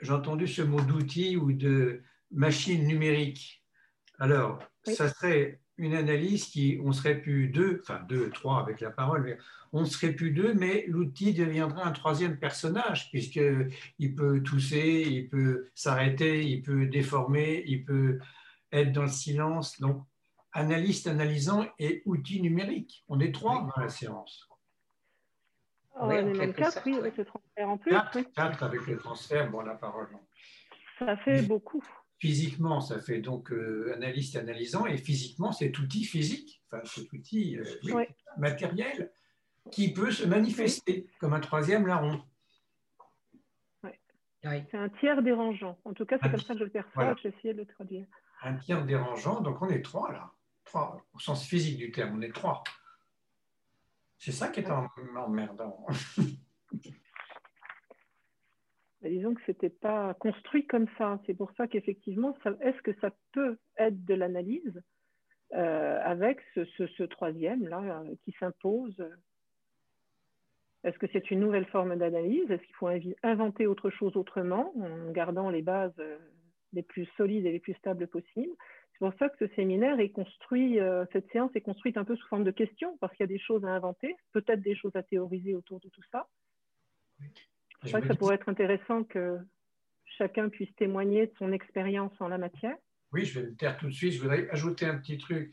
j'ai 0.00 0.12
entendu 0.12 0.46
ce 0.46 0.62
mot 0.62 0.80
d'outil 0.80 1.36
ou 1.36 1.52
de 1.52 2.02
machine 2.30 2.86
numérique. 2.86 3.62
Alors, 4.18 4.58
ça 4.84 5.08
serait 5.08 5.60
une 5.78 5.94
analyse 5.94 6.46
qui, 6.46 6.78
on 6.82 6.92
serait 6.92 7.20
plus 7.20 7.48
deux, 7.48 7.80
enfin 7.82 8.00
deux, 8.08 8.30
trois 8.30 8.60
avec 8.60 8.80
la 8.80 8.90
parole, 8.90 9.22
mais 9.24 9.38
on 9.72 9.84
serait 9.84 10.12
plus 10.12 10.30
deux, 10.30 10.54
mais 10.54 10.84
l'outil 10.88 11.34
deviendrait 11.34 11.82
un 11.82 11.92
troisième 11.92 12.38
personnage, 12.38 13.10
puisqu'il 13.10 14.14
peut 14.14 14.42
tousser, 14.42 15.04
il 15.06 15.28
peut 15.28 15.68
s'arrêter, 15.74 16.46
il 16.46 16.62
peut 16.62 16.86
déformer, 16.86 17.62
il 17.66 17.84
peut 17.84 18.18
être 18.72 18.92
dans 18.92 19.02
le 19.02 19.08
silence. 19.08 19.78
Donc, 19.80 20.02
analyste 20.56 21.06
analysant 21.06 21.66
et 21.78 22.02
outil 22.06 22.40
numérique. 22.40 23.04
On 23.08 23.20
est 23.20 23.32
trois 23.32 23.62
dans 23.62 23.82
la 23.82 23.88
séance. 23.88 24.48
on 25.94 26.10
est 26.10 26.22
même 26.22 26.54
quatre, 26.54 26.82
oui, 26.86 26.96
avec 26.96 27.16
le 27.16 27.24
transfert 27.24 27.68
en 27.68 27.78
plus. 27.78 27.92
Quatre, 28.34 28.62
avec 28.62 28.86
le 28.86 28.96
transfert, 28.96 29.50
bon, 29.50 29.60
la 29.60 29.74
parole. 29.74 30.08
Ça 30.98 31.16
fait 31.18 31.42
beaucoup 31.42 31.82
physiquement, 32.18 32.80
ça 32.80 32.98
fait 32.98 33.20
donc 33.20 33.52
euh, 33.52 33.92
analyste 33.94 34.36
analysant, 34.36 34.86
et 34.86 34.96
physiquement, 34.96 35.52
cet 35.52 35.78
outil 35.78 36.04
physique, 36.04 36.62
enfin 36.66 36.82
cet 36.84 37.12
outil 37.12 37.58
euh, 37.58 38.04
matériel, 38.38 39.12
qui 39.70 39.92
peut 39.92 40.10
se 40.10 40.26
manifester 40.26 41.06
comme 41.20 41.34
un 41.34 41.40
troisième 41.40 41.86
larron. 41.86 42.20
C'est 44.42 44.76
un 44.76 44.88
tiers 44.88 45.22
dérangeant. 45.22 45.76
En 45.84 45.92
tout 45.92 46.06
cas, 46.06 46.18
c'est 46.22 46.30
comme 46.30 46.40
ça 46.40 46.54
que 46.54 46.60
je 46.60 46.64
le 46.64 46.70
perçois, 46.70 47.16
j'ai 47.20 47.30
essayé 47.30 47.52
de 47.52 47.58
le 47.58 47.66
traduire. 47.66 48.06
Un 48.42 48.54
tiers 48.54 48.84
dérangeant, 48.84 49.40
donc 49.40 49.60
on 49.60 49.68
est 49.68 49.82
trois 49.82 50.12
là. 50.12 50.30
Trois, 50.66 51.02
au 51.14 51.18
sens 51.18 51.46
physique 51.46 51.78
du 51.78 51.90
terme, 51.90 52.18
on 52.18 52.22
est 52.22 52.34
trois. 52.34 52.62
C'est 54.18 54.32
ça 54.32 54.48
qui 54.48 54.60
est 54.60 54.70
emmerdant. 54.70 55.86
disons 59.08 59.34
que 59.34 59.42
ce 59.46 59.50
n'était 59.50 59.70
pas 59.70 60.14
construit 60.14 60.66
comme 60.66 60.86
ça. 60.98 61.20
C'est 61.26 61.34
pour 61.34 61.52
ça 61.56 61.66
qu'effectivement, 61.66 62.36
est-ce 62.60 62.80
que 62.82 62.94
ça 63.00 63.10
peut 63.32 63.58
être 63.78 64.04
de 64.04 64.14
l'analyse 64.14 64.82
euh, 65.54 66.00
avec 66.02 66.40
ce, 66.54 67.02
troisième-là 67.04 67.80
euh, 67.80 68.14
qui 68.24 68.34
s'impose? 68.38 68.96
Est-ce 70.84 70.98
que 70.98 71.06
c'est 71.12 71.30
une 71.30 71.40
nouvelle 71.40 71.66
forme 71.66 71.96
d'analyse? 71.96 72.50
Est-ce 72.50 72.62
qu'il 72.62 72.74
faut 72.76 72.90
inventer 73.22 73.66
autre 73.66 73.90
chose 73.90 74.16
autrement 74.16 74.72
en 74.76 75.10
gardant 75.10 75.50
les 75.50 75.62
bases 75.62 75.98
euh, 75.98 76.18
les 76.72 76.82
plus 76.82 77.06
solides 77.16 77.46
et 77.46 77.52
les 77.52 77.60
plus 77.60 77.74
stables 77.74 78.06
possibles? 78.06 78.54
C'est 78.98 79.10
pour 79.10 79.18
ça 79.18 79.28
que 79.28 79.46
ce 79.46 79.54
séminaire 79.54 80.00
est 80.00 80.08
construit, 80.08 80.78
cette 81.12 81.30
séance 81.30 81.50
est 81.54 81.60
construite 81.60 81.98
un 81.98 82.04
peu 82.04 82.16
sous 82.16 82.26
forme 82.28 82.44
de 82.44 82.50
questions, 82.50 82.96
parce 82.96 83.14
qu'il 83.14 83.24
y 83.24 83.28
a 83.28 83.32
des 83.32 83.38
choses 83.38 83.62
à 83.66 83.68
inventer, 83.68 84.16
peut-être 84.32 84.62
des 84.62 84.74
choses 84.74 84.96
à 84.96 85.02
théoriser 85.02 85.54
autour 85.54 85.80
de 85.80 85.90
tout 85.90 86.00
ça. 86.10 86.26
Je 87.82 87.88
crois 87.88 88.00
que 88.00 88.08
ça 88.08 88.14
pourrait 88.14 88.36
être 88.36 88.48
intéressant 88.48 89.04
que 89.04 89.38
chacun 90.16 90.48
puisse 90.48 90.74
témoigner 90.76 91.26
de 91.26 91.32
son 91.38 91.52
expérience 91.52 92.18
en 92.20 92.28
la 92.28 92.38
matière. 92.38 92.76
Oui, 93.12 93.26
je 93.26 93.38
vais 93.38 93.46
me 93.48 93.54
taire 93.54 93.76
tout 93.76 93.86
de 93.86 93.92
suite. 93.92 94.14
Je 94.14 94.22
voudrais 94.22 94.48
ajouter 94.48 94.86
un 94.86 94.96
petit 94.96 95.18
truc. 95.18 95.52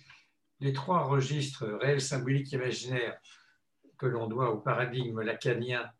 Les 0.62 0.72
trois 0.72 1.04
registres 1.04 1.66
réels, 1.66 2.00
symboliques, 2.00 2.54
imaginaires 2.54 3.20
que 3.98 4.06
l'on 4.06 4.28
doit 4.28 4.52
au 4.52 4.60
paradigme 4.60 5.22
lacanien 5.22 5.92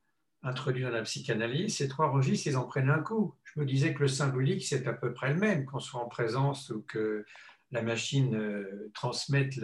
introduit 0.44 0.84
dans 0.84 0.90
la 0.90 1.02
psychanalyse, 1.04 1.78
ces 1.78 1.88
trois 1.88 2.10
registres, 2.10 2.48
ils 2.48 2.58
en 2.58 2.66
prennent 2.66 2.90
un 2.90 3.00
coup. 3.00 3.34
Je 3.46 3.60
me 3.60 3.66
disais 3.66 3.94
que 3.94 4.02
le 4.02 4.08
symbolique, 4.08 4.66
c'est 4.66 4.86
à 4.88 4.94
peu 4.94 5.14
près 5.14 5.34
le 5.34 5.40
même, 5.40 5.66
qu'on 5.66 5.80
soit 5.80 6.02
en 6.02 6.08
présence 6.08 6.70
ou 6.70 6.82
que 6.82 7.26
la 7.72 7.82
machine 7.82 8.36
euh, 8.36 8.92
transmette 8.94 9.60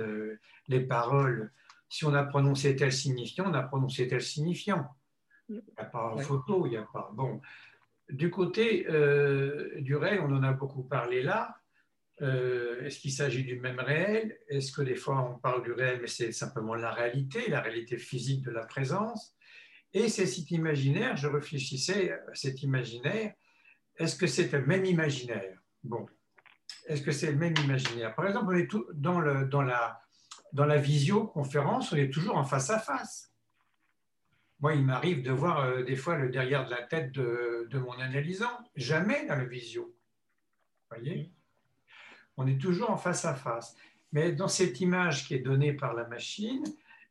les 0.68 0.80
paroles. 0.80 1.52
Si 1.90 2.06
on 2.06 2.14
a 2.14 2.24
prononcé 2.24 2.76
tel 2.76 2.92
signifiant, 2.92 3.46
on 3.50 3.54
a 3.54 3.64
prononcé 3.64 4.08
tel 4.08 4.22
signifiant. 4.22 4.88
Il 5.50 5.56
n'y 5.56 5.62
a 5.78 5.86
pas 5.86 6.14
de 6.16 6.22
photo, 6.22 6.66
il 6.66 6.72
n'y 6.72 6.78
a 6.78 6.88
pas. 6.94 7.12
Bon. 7.14 7.42
Du 8.10 8.32
côté 8.32 8.88
euh, 8.90 9.82
du 9.82 9.96
réel, 9.96 10.22
on 10.22 10.32
en 10.36 10.44
a 10.44 10.54
beaucoup 10.54 10.84
parlé 10.84 11.22
là. 11.22 11.56
Euh, 12.22 12.84
est-ce 12.84 13.00
qu'il 13.00 13.12
s'agit 13.12 13.44
du 13.44 13.60
même 13.60 13.80
réel? 13.80 14.38
Est-ce 14.48 14.72
que 14.72 14.82
des 14.82 14.96
fois 14.96 15.22
on 15.22 15.40
parle 15.40 15.64
du 15.64 15.72
réel, 15.72 16.00
mais 16.02 16.08
c'est 16.08 16.32
simplement 16.32 16.76
la 16.76 16.92
réalité, 16.92 17.50
la 17.50 17.62
réalité 17.62 17.98
physique 17.98 18.44
de 18.44 18.52
la 18.52 18.66
présence? 18.66 19.36
Et 19.94 20.08
c'est 20.08 20.28
cet 20.28 20.52
imaginaire, 20.52 21.18
je 21.18 21.28
réfléchissais 21.28 22.12
à 22.12 22.36
cet 22.36 22.62
imaginaire, 22.62 23.34
est-ce 23.98 24.16
que 24.16 24.28
c'est 24.28 24.52
le 24.52 24.66
même 24.66 24.86
imaginaire? 24.86 25.60
Bon, 25.84 26.08
est-ce 26.88 27.02
que 27.02 27.12
c'est 27.12 27.32
le 27.32 27.38
même 27.38 27.56
imaginaire? 27.64 28.16
Par 28.16 28.28
exemple, 28.28 28.54
on 28.54 28.58
est 28.58 28.68
dans, 28.94 29.20
la, 30.64 30.78
visioconférence, 30.78 31.92
on 31.92 31.98
est 31.98 32.12
toujours 32.12 32.38
en 32.38 32.44
face 32.44 32.70
à 32.70 32.80
face. 32.80 33.34
Moi, 34.60 34.76
il 34.76 34.86
m'arrive 34.86 35.24
de 35.24 35.32
voir 35.32 35.60
euh, 35.60 35.84
des 35.84 35.96
fois 35.96 36.18
le 36.18 36.30
derrière 36.30 36.66
de 36.66 36.72
la 36.72 36.84
tête 36.84 37.12
de, 37.14 37.68
mon 37.74 37.94
analysant, 37.94 38.60
jamais 38.76 39.26
dans 39.26 39.36
le 39.36 39.48
visio. 39.48 39.96
Voyez? 40.90 41.32
On 42.38 42.46
est 42.48 42.60
toujours 42.60 42.90
en 42.90 42.98
face 42.98 43.26
à 43.26 43.36
face. 43.36 43.76
Mais 44.12 44.32
dans 44.32 44.48
cette 44.48 44.82
image 44.82 45.28
qui 45.28 45.36
est 45.36 45.40
donnée 45.40 45.74
par 45.74 45.94
la 45.94 46.08
machine, 46.08 46.64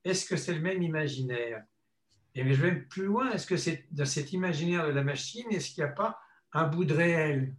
est-ce 0.05 0.27
que 0.27 0.37
c'est 0.37 0.55
le 0.55 0.61
même 0.61 0.83
imaginaire? 0.83 1.65
Et 2.35 2.43
je 2.55 2.63
vais 2.63 2.73
plus 2.73 3.05
loin, 3.05 3.31
est-ce 3.33 3.47
que 3.47 3.57
c'est 3.57 3.87
dans 3.91 4.05
cet 4.05 4.33
imaginaire 4.33 4.87
de 4.87 4.93
la 4.93 5.03
machine, 5.03 5.47
est-ce 5.51 5.75
qu'il 5.75 5.83
n'y 5.83 5.91
a 5.91 5.93
pas 5.93 6.21
un 6.53 6.67
bout 6.67 6.85
de 6.85 6.95
réel 6.95 7.55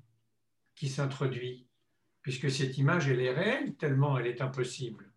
qui 0.75 0.89
s'introduit? 0.89 1.67
Puisque 2.21 2.49
cette 2.51 2.77
image, 2.77 3.09
elle 3.09 3.21
est 3.21 3.33
réelle, 3.33 3.75
tellement 3.75 4.17
elle 4.17 4.27
est 4.27 4.41
impossible. 4.41 5.09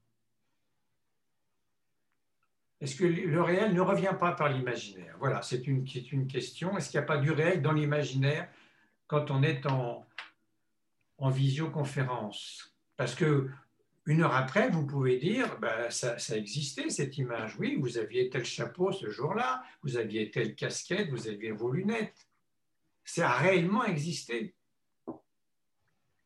Est-ce 2.81 2.97
que 2.97 3.05
le 3.05 3.43
réel 3.43 3.75
ne 3.75 3.81
revient 3.81 4.15
pas 4.19 4.33
par 4.33 4.49
l'imaginaire? 4.49 5.15
Voilà, 5.21 5.41
c'est 5.43 5.69
une, 5.69 5.87
une, 6.11 6.27
question. 6.27 6.77
Est-ce 6.77 6.91
qu'il 6.91 6.99
n'y 6.99 7.05
a 7.05 7.07
pas 7.07 7.19
du 7.19 7.31
réel 7.31 7.63
dans 7.63 7.73
l'imaginaire 7.73 8.49
quand 9.07 9.31
on 9.31 9.45
est 9.45 9.67
en, 9.67 10.05
en 11.19 11.31
visioconférence? 11.31 12.75
Parce 12.97 13.15
que 13.15 13.49
Une 14.07 14.23
heure 14.23 14.35
après, 14.35 14.69
vous 14.69 14.85
pouvez 14.85 15.19
dire, 15.19 15.59
ben, 15.61 15.89
ça, 15.91 16.19
ça, 16.19 16.37
existait 16.37 16.91
cette 16.91 17.19
image. 17.19 17.57
Oui, 17.59 17.77
vous 17.79 17.99
aviez 17.99 18.29
tel 18.29 18.45
chapeau 18.45 18.91
ce 18.91 19.11
jour-là, 19.11 19.63
vous 19.83 19.97
aviez 19.97 20.31
telle 20.31 20.57
casquette, 20.57 21.11
vous 21.11 21.29
aviez 21.29 21.53
vos 21.53 21.71
lunettes. 21.71 22.27
Ça 23.05 23.31
a 23.31 23.39
réellement 23.39 23.85
existé. 23.85 24.55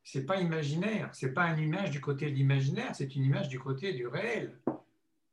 C'est 0.02 0.24
pas 0.24 0.40
imaginaire, 0.40 1.10
c'est 1.12 1.34
pas 1.34 1.48
une 1.50 1.58
image 1.58 1.90
du 1.90 2.00
côté 2.00 2.30
de 2.30 2.34
l'imaginaire, 2.34 2.94
c'est 2.94 3.14
une 3.14 3.24
image 3.24 3.48
du 3.48 3.58
côté 3.58 3.92
du 3.92 4.06
réel. 4.06 4.58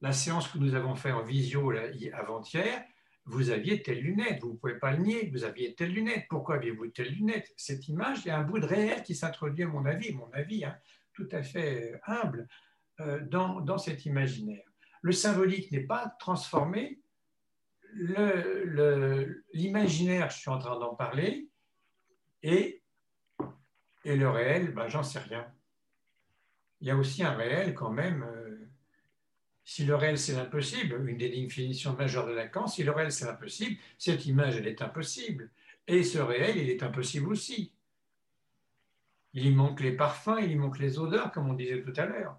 La 0.02 0.12
séance 0.12 0.48
que 0.50 0.58
nous 0.58 0.74
avons 0.74 0.96
faite 0.96 1.14
en 1.14 1.22
visio 1.22 1.72
avant-hier, 2.14 2.84
vous 3.26 3.52
aviez 3.52 3.82
telle 3.82 4.02
lunette, 4.02 4.42
vous 4.42 4.54
ne 4.54 4.58
pouvez 4.58 4.80
pas 4.80 4.92
le 4.92 4.98
nier, 4.98 5.30
vous 5.32 5.46
aviez 5.46 5.76
telle 5.76 5.94
lunette. 5.94 6.26
Pourquoi 6.30 6.56
aviez-vous 6.56 6.88
telle 6.88 7.14
lunette? 7.14 7.54
Cette 7.56 7.88
image, 7.88 8.20
il 8.26 8.28
y 8.28 8.32
a 8.32 8.38
un 8.38 8.44
bout 8.44 8.60
de 8.60 8.66
réel 8.66 9.02
qui 9.04 9.16
s'introduit, 9.16 9.64
à 9.64 9.68
mon 9.68 9.86
avis, 9.86 10.14
mon 10.14 10.30
avis, 10.34 10.66
hein, 10.66 10.76
tout 11.14 11.28
à 11.32 11.44
fait 11.44 12.00
humble, 12.06 12.48
euh, 13.00 13.20
dans, 13.22 13.62
dans, 13.62 13.78
cet 13.78 14.06
imaginaire. 14.06 14.64
Le 15.02 15.12
symbolique 15.12 15.72
n'est 15.72 15.82
pas 15.86 16.16
transformé. 16.20 17.00
L'imaginaire, 19.54 20.30
je 20.30 20.38
suis 20.40 20.50
en 20.50 20.58
train 20.58 20.80
d'en 20.80 20.96
parler, 20.96 21.50
et, 22.42 22.82
et 24.04 24.16
le 24.16 24.30
réel, 24.30 24.74
ben, 24.74 24.88
j'en 24.88 25.04
sais 25.04 25.20
rien. 25.20 25.46
Il 26.82 26.88
y 26.88 26.92
a 26.92 26.98
aussi 26.98 27.24
un 27.24 27.34
réel 27.34 27.74
quand 27.74 27.92
même. 27.92 28.24
Euh, 28.24 28.58
si 29.66 29.86
le 29.86 29.96
réel 29.96 30.18
c'est 30.18 30.34
l'impossible, 30.34 31.08
une 31.08 31.18
des 31.18 31.30
définitions 31.30 31.94
majeures 31.94 32.28
de 32.28 32.34
Lacan, 32.34 32.68
si 32.68 32.84
le 32.84 32.92
réel 32.92 33.14
c'est 33.14 33.26
l'impossible, 33.26 33.78
cette 33.98 34.26
image 34.26 34.58
elle 34.58 34.68
est 34.68 34.82
impossible. 34.82 35.50
Et 35.88 36.04
ce 36.04 36.18
réel, 36.18 36.58
il 36.58 36.70
est 36.70 36.84
impossible 36.84 37.30
aussi. 37.30 37.73
Il 39.34 39.46
y 39.46 39.52
manque 39.52 39.80
les 39.80 39.96
parfums, 39.96 40.40
il 40.40 40.52
y 40.52 40.56
manque 40.56 40.80
les 40.80 41.00
odeurs, 41.00 41.32
comme 41.32 41.50
on 41.50 41.54
disait 41.54 41.82
tout 41.82 41.94
à 41.98 42.06
l'heure. 42.06 42.38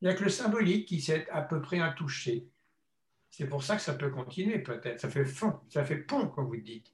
Il 0.00 0.08
n'y 0.08 0.10
a 0.10 0.16
que 0.16 0.24
le 0.24 0.30
symbolique 0.30 0.88
qui 0.88 1.00
s'est 1.00 1.28
à 1.30 1.42
peu 1.42 1.60
près 1.60 1.78
un 1.78 1.92
toucher. 1.92 2.48
C'est 3.30 3.46
pour 3.46 3.62
ça 3.62 3.76
que 3.76 3.82
ça 3.82 3.94
peut 3.94 4.10
continuer 4.10 4.58
peut-être. 4.58 5.00
Ça 5.00 5.08
fait 5.08 5.24
fond, 5.24 5.60
ça 5.68 5.84
fait 5.84 5.96
pont, 5.96 6.28
comme 6.28 6.46
vous 6.46 6.56
dites. 6.56 6.92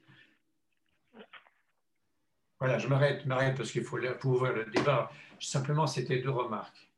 Voilà, 2.61 2.79
je 2.79 2.89
m'arrête, 2.89 3.25
m'arrête 3.25 3.57
parce 3.57 3.71
qu'il 3.71 3.85
faut 3.85 3.99
pour 4.21 4.33
ouvrir 4.33 4.53
le 4.53 4.67
débat. 4.67 5.11
Simplement, 5.41 5.87
c'était 5.87 6.19
deux 6.19 6.31
remarques. 6.31 6.91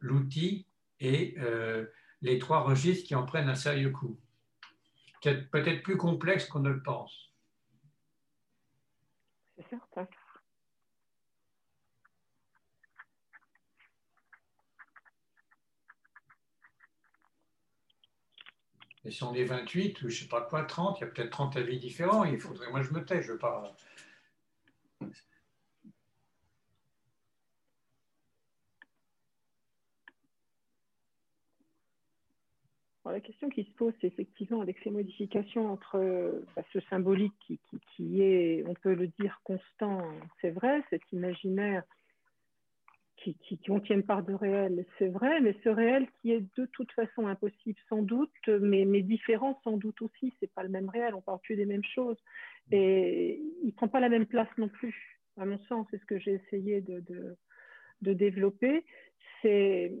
L'outil 0.00 0.66
et 1.00 1.34
euh, 1.38 1.86
les 2.22 2.38
trois 2.38 2.60
registres 2.60 3.06
qui 3.06 3.14
en 3.14 3.24
prennent 3.24 3.48
un 3.48 3.54
sérieux 3.54 3.90
coup. 3.90 4.18
Peut-être 5.22 5.82
plus 5.82 5.96
complexe 5.96 6.46
qu'on 6.46 6.60
ne 6.60 6.70
le 6.70 6.82
pense. 6.82 7.32
C'est 9.56 9.68
certain. 9.68 10.06
Et 19.08 19.10
si 19.10 19.24
on 19.24 19.32
est 19.32 19.44
28 19.44 20.02
ou 20.02 20.10
je 20.10 20.14
ne 20.14 20.20
sais 20.24 20.28
pas 20.28 20.42
quoi, 20.42 20.64
30, 20.64 20.98
il 20.98 21.00
y 21.00 21.04
a 21.04 21.06
peut-être 21.06 21.30
30 21.30 21.56
avis 21.56 21.78
différents. 21.78 22.24
Il 22.24 22.38
faudrait, 22.38 22.70
moi 22.70 22.82
je 22.82 22.92
me 22.92 23.02
tais, 23.02 23.22
je 23.22 23.32
veux 23.32 23.38
pas 23.38 23.74
la 33.10 33.20
question 33.20 33.48
qui 33.48 33.64
se 33.64 33.70
pose, 33.70 33.94
c'est 34.00 34.06
effectivement 34.06 34.60
avec 34.60 34.76
ces 34.84 34.90
modifications 34.90 35.72
entre 35.72 36.44
bah, 36.54 36.62
ce 36.74 36.80
symbolique 36.90 37.32
qui, 37.96 38.20
est, 38.20 38.62
on 38.66 38.74
peut 38.74 38.94
le 38.94 39.08
dire, 39.18 39.40
constant, 39.44 40.02
c'est 40.42 40.50
vrai, 40.50 40.82
cet 40.90 41.00
imaginaire 41.12 41.82
qui, 43.22 43.58
contient 43.66 43.96
une 43.96 44.04
part 44.04 44.22
de 44.22 44.32
réel, 44.32 44.86
c'est 44.98 45.08
vrai, 45.08 45.40
mais 45.40 45.54
ce 45.64 45.68
réel 45.68 46.06
qui 46.20 46.32
est 46.32 46.44
de 46.56 46.66
toute 46.66 46.92
façon 46.92 47.26
impossible, 47.26 47.78
sans 47.88 48.02
doute, 48.02 48.30
mais, 48.46 48.84
mais 48.84 49.02
différent 49.02 49.60
sans 49.64 49.76
doute 49.76 50.00
aussi, 50.02 50.32
c'est 50.40 50.52
pas 50.52 50.62
le 50.62 50.68
même 50.68 50.88
réel, 50.88 51.14
on 51.14 51.20
parle 51.20 51.40
plus 51.40 51.56
des 51.56 51.66
mêmes 51.66 51.84
choses, 51.84 52.16
et 52.70 53.42
il 53.64 53.72
prend 53.74 53.88
pas 53.88 54.00
la 54.00 54.08
même 54.08 54.26
place 54.26 54.48
non 54.56 54.68
plus, 54.68 55.20
à 55.36 55.44
mon 55.44 55.58
sens, 55.64 55.86
c'est 55.90 56.00
ce 56.00 56.06
que 56.06 56.18
j'ai 56.18 56.34
essayé 56.34 56.80
de, 56.80 57.02
de 58.02 58.12
développer, 58.12 58.84
c'est 59.42 59.92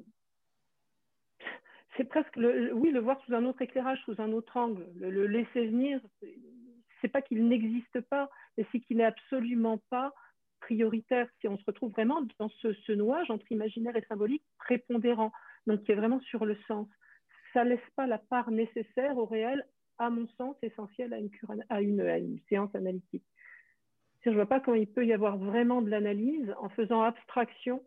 c'est 1.98 2.04
presque, 2.04 2.36
le, 2.36 2.72
oui, 2.74 2.92
le 2.92 3.00
voir 3.00 3.20
sous 3.24 3.34
un 3.34 3.44
autre 3.44 3.60
éclairage, 3.60 4.00
sous 4.04 4.14
un 4.18 4.32
autre 4.32 4.56
angle, 4.56 4.86
le, 4.94 5.26
laisser 5.26 5.66
venir, 5.66 6.00
c'est 7.00 7.08
pas 7.08 7.22
qu'il 7.22 7.46
n'existe 7.48 8.00
pas, 8.02 8.30
mais 8.56 8.64
c'est 8.70 8.78
qu'il 8.78 8.98
n'est 8.98 9.04
absolument 9.04 9.78
pas 9.90 10.14
prioritaire. 10.60 11.28
Si 11.40 11.48
on 11.48 11.58
se 11.58 11.64
retrouve 11.64 11.92
vraiment 11.92 12.22
dans 12.38 12.48
ce, 12.48 12.72
ce 12.72 12.92
nouage 12.92 13.30
entre 13.30 13.50
imaginaire 13.52 13.96
et 13.96 14.04
symbolique 14.08 14.44
prépondérant, 14.58 15.32
donc 15.66 15.82
qui 15.84 15.92
est 15.92 15.96
vraiment 15.96 16.20
sur 16.20 16.44
le 16.44 16.56
sens. 16.66 16.88
Ça 17.52 17.64
laisse 17.64 17.80
pas 17.96 18.06
la 18.06 18.18
part 18.18 18.50
nécessaire 18.50 19.16
au 19.16 19.24
réel, 19.24 19.66
à 19.98 20.10
mon 20.10 20.28
sens, 20.36 20.56
essentielle 20.62 21.14
à 21.70 21.80
une 21.80 22.38
séance 22.48 22.74
analytique. 22.74 23.24
Je 24.24 24.30
ne 24.30 24.34
vois 24.34 24.46
pas 24.46 24.60
comment 24.60 24.76
il 24.76 24.86
peut 24.86 25.06
y 25.06 25.12
avoir 25.12 25.38
vraiment 25.38 25.80
de 25.80 25.90
l'analyse 25.90 26.52
en 26.58 26.68
faisant 26.68 27.02
abstraction 27.02 27.82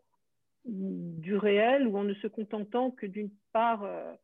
du 0.64 1.36
réel 1.36 1.86
ou 1.86 1.96
en 1.98 2.04
ne 2.04 2.14
se 2.14 2.26
contentant 2.26 2.90
que 2.90 3.06
d'une 3.06 3.30
part, 3.52 3.82
euh, 3.84 4.14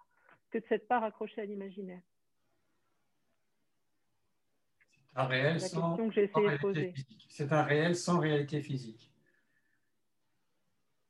que 0.51 0.59
de 0.59 0.65
cette 0.69 0.89
part 0.89 1.05
accrochée 1.05 1.41
à 1.41 1.45
l'imaginaire. 1.45 2.01
C'est 5.08 5.08
un 5.19 5.27
réel 5.27 5.61
sans, 5.61 5.97
réalité 5.97 6.93
physique. 6.93 7.27
C'est 7.29 7.53
un 7.53 7.63
réel 7.63 7.97
sans 7.97 8.21
réalité 8.21 8.63
physique. 8.63 9.13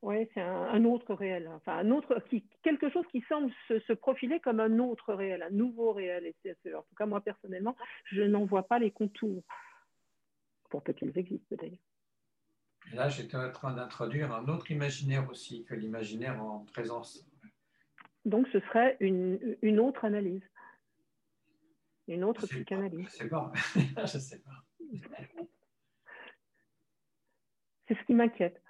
Oui, 0.01 0.27
c'est 0.33 0.41
un, 0.41 0.85
autre 0.85 1.13
réel, 1.13 1.49
enfin 1.53 1.77
un 1.77 1.91
autre, 1.91 2.23
qui, 2.29 2.45
quelque 2.63 2.89
chose 2.89 3.05
qui 3.11 3.21
semble 3.27 3.51
se, 3.67 3.93
profiler 3.93 4.39
comme 4.39 4.61
un 4.61 4.79
autre 4.79 5.13
réel, 5.13 5.43
un 5.43 5.49
nouveau 5.49 5.91
réel. 5.91 6.33
Et 6.45 6.73
en 6.73 6.81
tout 6.81 6.95
cas, 6.97 7.05
moi 7.05 7.19
personnellement, 7.19 7.75
je 8.05 8.21
n'en 8.21 8.45
vois 8.45 8.63
pas 8.63 8.79
les 8.79 8.91
contours, 8.91 9.43
pour 10.69 10.81
peu 10.83 10.93
qu'ils 10.93 11.17
existent 11.17 11.55
d'ailleurs. 11.57 11.77
Et 12.91 12.95
là, 12.95 13.09
j'étais 13.09 13.35
en 13.35 13.51
train 13.51 13.73
d'introduire 13.73 14.33
un 14.33 14.47
autre 14.47 14.71
imaginaire 14.71 15.29
aussi 15.29 15.65
que 15.65 15.75
l'imaginaire 15.75 16.41
en 16.41 16.65
présence. 16.73 17.27
Donc, 18.23 18.47
ce 18.53 18.59
serait 18.61 18.95
une, 19.01 19.57
une 19.61 19.79
autre 19.79 20.05
analyse, 20.05 20.41
une 22.13 22.23
autre 22.23 22.45
psychanalyse. 22.47 23.07
Je 23.11 23.15
sais 23.17 23.29
pas. 23.29 23.51
je 23.75 24.17
sais 24.19 24.39
pas. 24.39 24.63
C'est 27.87 27.95
ce 27.95 28.03
qui 28.05 28.13
m'inquiète. 28.13 28.61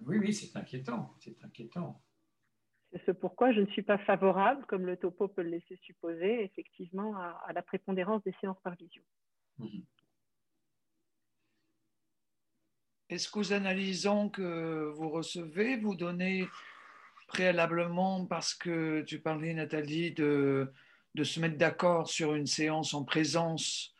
Oui, 0.00 0.18
oui, 0.18 0.32
c'est 0.32 0.56
inquiétant. 0.56 1.14
C'est 1.18 1.42
inquiétant. 1.44 2.02
C'est 2.92 3.04
ce 3.06 3.10
pourquoi 3.10 3.52
je 3.52 3.60
ne 3.60 3.66
suis 3.66 3.82
pas 3.82 3.98
favorable, 3.98 4.64
comme 4.66 4.86
le 4.86 4.96
topo 4.96 5.26
peut 5.26 5.42
le 5.42 5.50
laisser 5.50 5.76
supposer, 5.82 6.44
effectivement, 6.44 7.16
à, 7.16 7.52
la 7.52 7.62
prépondérance 7.62 8.22
des 8.22 8.34
séances 8.40 8.60
par 8.62 8.76
visio. 8.76 9.02
Mhm. 9.58 9.84
Est-ce 13.08 13.30
qu'aux 13.30 13.52
analysants 13.52 14.28
que 14.28 14.92
vous 14.96 15.10
recevez, 15.10 15.76
vous 15.76 15.94
donnez 15.94 16.48
préalablement, 17.26 18.26
parce 18.26 18.54
que 18.54 19.02
tu 19.02 19.20
parlais, 19.20 19.54
Nathalie, 19.54 20.12
de, 20.12 20.72
de 21.14 21.24
se 21.24 21.40
mettre 21.40 21.56
d'accord 21.56 22.08
sur 22.08 22.34
une 22.34 22.46
séance 22.46 22.94
en 22.94 23.04
présence 23.04 23.94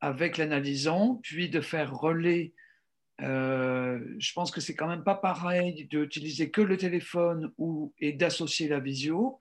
avec 0.00 0.38
l'analysant, 0.38 1.20
puis 1.22 1.48
de 1.48 1.60
faire 1.60 1.92
relais 1.94 2.52
euh, 3.22 4.00
je 4.18 4.32
pense 4.32 4.50
que 4.50 4.60
c'est 4.60 4.74
quand 4.74 4.88
même 4.88 5.04
pas 5.04 5.14
pareil 5.14 5.84
d'utiliser 5.86 6.50
que 6.50 6.62
le 6.62 6.76
téléphone 6.76 7.52
ou, 7.58 7.92
et 7.98 8.12
d'associer 8.12 8.68
la 8.68 8.80
visio. 8.80 9.38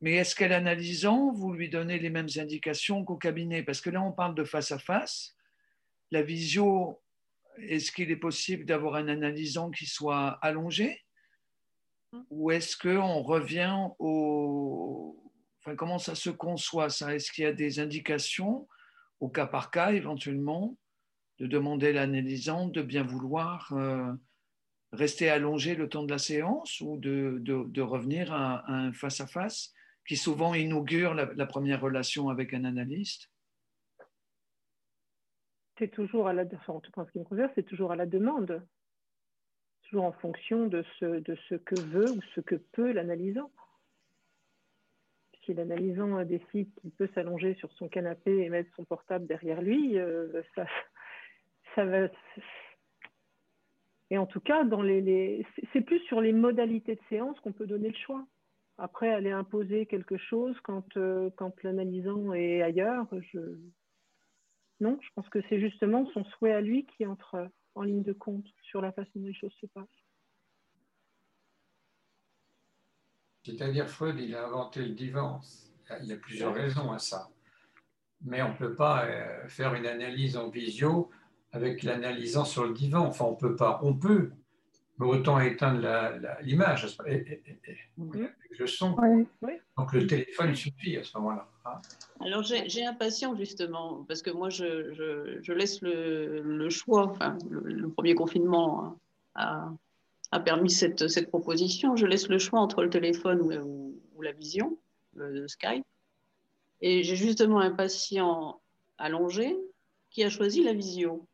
Mais 0.00 0.14
est-ce 0.14 0.34
qu'à 0.34 0.48
l'analysant, 0.48 1.32
vous 1.32 1.52
lui 1.52 1.68
donnez 1.68 1.98
les 1.98 2.10
mêmes 2.10 2.28
indications 2.36 3.04
qu'au 3.04 3.16
cabinet? 3.16 3.62
Parce 3.62 3.80
que 3.80 3.90
là, 3.90 4.02
on 4.02 4.12
parle 4.12 4.34
de 4.34 4.44
face 4.44 4.72
à 4.72 4.78
face. 4.78 5.34
La 6.10 6.22
visio, 6.22 7.00
est-ce 7.58 7.90
qu'il 7.90 8.10
est 8.10 8.16
possible 8.16 8.64
d'avoir 8.64 8.94
un 8.94 9.08
analysant 9.08 9.70
qui 9.70 9.86
soit 9.86 10.38
allongé? 10.42 11.02
Ou 12.30 12.50
est-ce 12.50 12.76
qu'on 12.76 13.22
revient 13.22 13.88
au... 13.98 15.27
Comment 15.76 15.98
ça 15.98 16.14
se 16.14 16.30
conçoit 16.30 16.90
ça? 16.90 17.14
Est-ce 17.14 17.32
qu'il 17.32 17.44
y 17.44 17.46
a 17.46 17.52
des 17.52 17.80
indications 17.80 18.68
au 19.20 19.28
cas 19.28 19.46
par 19.46 19.70
cas 19.70 19.92
éventuellement 19.92 20.76
de 21.38 21.46
demander 21.46 21.88
à 21.88 21.92
l'analysant 21.92 22.68
de 22.68 22.82
bien 22.82 23.02
vouloir 23.02 23.72
euh, 23.72 24.12
rester 24.92 25.28
allongé 25.30 25.74
le 25.74 25.88
temps 25.88 26.02
de 26.02 26.10
la 26.10 26.18
séance 26.18 26.80
ou 26.80 26.98
de, 26.98 27.80
revenir 27.80 28.32
à, 28.32 28.70
un 28.70 28.92
face-à-face 28.92 29.72
qui 30.06 30.16
souvent 30.16 30.54
inaugure 30.54 31.14
la 31.14 31.46
première 31.46 31.80
relation 31.80 32.28
avec 32.28 32.54
un 32.54 32.64
analyste? 32.64 33.30
C'est 37.54 37.62
toujours 37.62 37.92
à 37.92 37.96
la 37.96 38.06
demande, 38.06 38.66
toujours 39.84 40.04
en 40.04 40.12
fonction 40.12 40.66
de 40.66 40.84
ce, 40.98 41.20
de 41.20 41.36
ce 41.48 41.54
que 41.54 41.80
veut 41.80 42.10
ou 42.10 42.20
ce 42.34 42.40
que 42.40 42.56
peut 42.56 42.90
l'analysant. 42.90 43.52
Si 45.48 45.54
l'analysant 45.54 46.22
décide 46.26 46.68
qu'il 46.74 46.90
peut 46.90 47.08
s'allonger 47.14 47.54
sur 47.54 47.72
son 47.72 47.88
canapé 47.88 48.42
et 48.42 48.50
mettre 48.50 48.68
son 48.76 48.84
portable 48.84 49.26
derrière 49.26 49.62
lui, 49.62 49.98
euh, 49.98 50.42
ça, 50.54 50.66
ça 51.74 51.86
va, 51.86 52.08
Et 54.10 54.18
en 54.18 54.26
tout 54.26 54.40
cas, 54.40 54.64
dans 54.64 54.82
les, 54.82 55.46
c'est 55.72 55.80
plus 55.80 56.00
sur 56.00 56.20
les 56.20 56.34
modalités 56.34 56.96
de 56.96 57.00
séance 57.08 57.40
qu'on 57.40 57.54
peut 57.54 57.66
donner 57.66 57.88
le 57.88 57.96
choix. 57.96 58.26
Après, 58.76 59.08
aller 59.08 59.30
imposer 59.30 59.86
quelque 59.86 60.18
chose 60.18 60.54
quand, 60.64 60.98
euh, 60.98 61.30
quand 61.38 61.62
l'analysant 61.62 62.34
est 62.34 62.60
ailleurs, 62.60 63.06
je... 63.32 63.40
non, 64.80 64.98
je 65.00 65.08
pense 65.14 65.30
que 65.30 65.40
c'est 65.48 65.60
justement 65.60 66.04
son 66.12 66.24
souhait 66.24 66.52
à 66.52 66.60
lui 66.60 66.84
qui 66.84 67.06
entre 67.06 67.48
en 67.74 67.84
ligne 67.84 68.02
de 68.02 68.12
compte 68.12 68.46
sur 68.64 68.82
la 68.82 68.92
façon 68.92 69.12
dont 69.14 69.28
les 69.28 69.32
choses 69.32 69.56
se 69.62 69.66
passent. 69.66 70.07
C'est-à-dire, 73.44 73.88
Freud, 73.88 74.16
il 74.18 74.34
a 74.34 74.46
inventé 74.46 74.80
le 74.80 74.90
divan. 74.90 75.40
Il 76.02 76.06
y 76.06 76.12
a 76.12 76.16
plusieurs 76.16 76.54
raisons 76.54 76.92
à 76.92 76.98
ça. 76.98 77.30
Mais 78.24 78.42
on 78.42 78.50
ne 78.50 78.56
peut 78.56 78.74
pas 78.74 79.06
euh, 79.06 79.48
faire 79.48 79.74
une 79.74 79.86
analyse 79.86 80.36
en 80.36 80.50
visio 80.50 81.10
avec 81.52 81.82
l'analysant 81.82 82.44
sur 82.44 82.64
le 82.64 82.74
divan. 82.74 83.06
Enfin, 83.06 83.24
on 83.24 83.36
peut 83.36 83.56
pas. 83.56 83.80
On 83.82 83.94
peut, 83.94 84.32
mais 84.98 85.06
autant 85.06 85.38
éteindre 85.40 85.88
l'image 86.42 86.86
et, 87.06 87.42
le 88.58 88.66
son. 88.66 88.96
Donc 89.76 89.92
le 89.92 90.06
téléphone 90.06 90.54
suffit 90.54 90.96
à 90.96 91.04
ce 91.04 91.16
moment-là. 91.18 91.48
Hein. 91.64 91.78
Alors 92.20 92.42
j'ai 92.42 92.84
un 92.84 92.94
patient 92.94 93.36
justement, 93.36 94.04
parce 94.08 94.22
que 94.22 94.30
moi 94.30 94.50
je, 94.50 95.52
laisse 95.52 95.80
le, 95.82 96.68
choix, 96.68 97.06
enfin, 97.06 97.38
le, 97.48 97.88
premier 97.88 98.14
confinement 98.14 98.96
a, 100.30 100.40
permis 100.40 100.70
cette, 100.70 101.08
cette, 101.08 101.28
proposition, 101.28 101.96
je 101.96 102.06
laisse 102.06 102.28
le 102.28 102.38
choix 102.38 102.60
entre 102.60 102.82
le 102.82 102.90
téléphone 102.90 103.40
ou, 103.40 104.22
la 104.22 104.32
vision, 104.32 104.78
le 105.14 105.46
Skype. 105.46 105.84
Et 106.80 107.02
j'ai 107.02 107.16
justement 107.16 107.60
un 107.60 107.70
patient 107.70 108.60
allongé 108.98 109.56
qui 110.10 110.24
a 110.24 110.30
choisi 110.30 110.62
la 110.62 110.72
visio. 110.72 111.26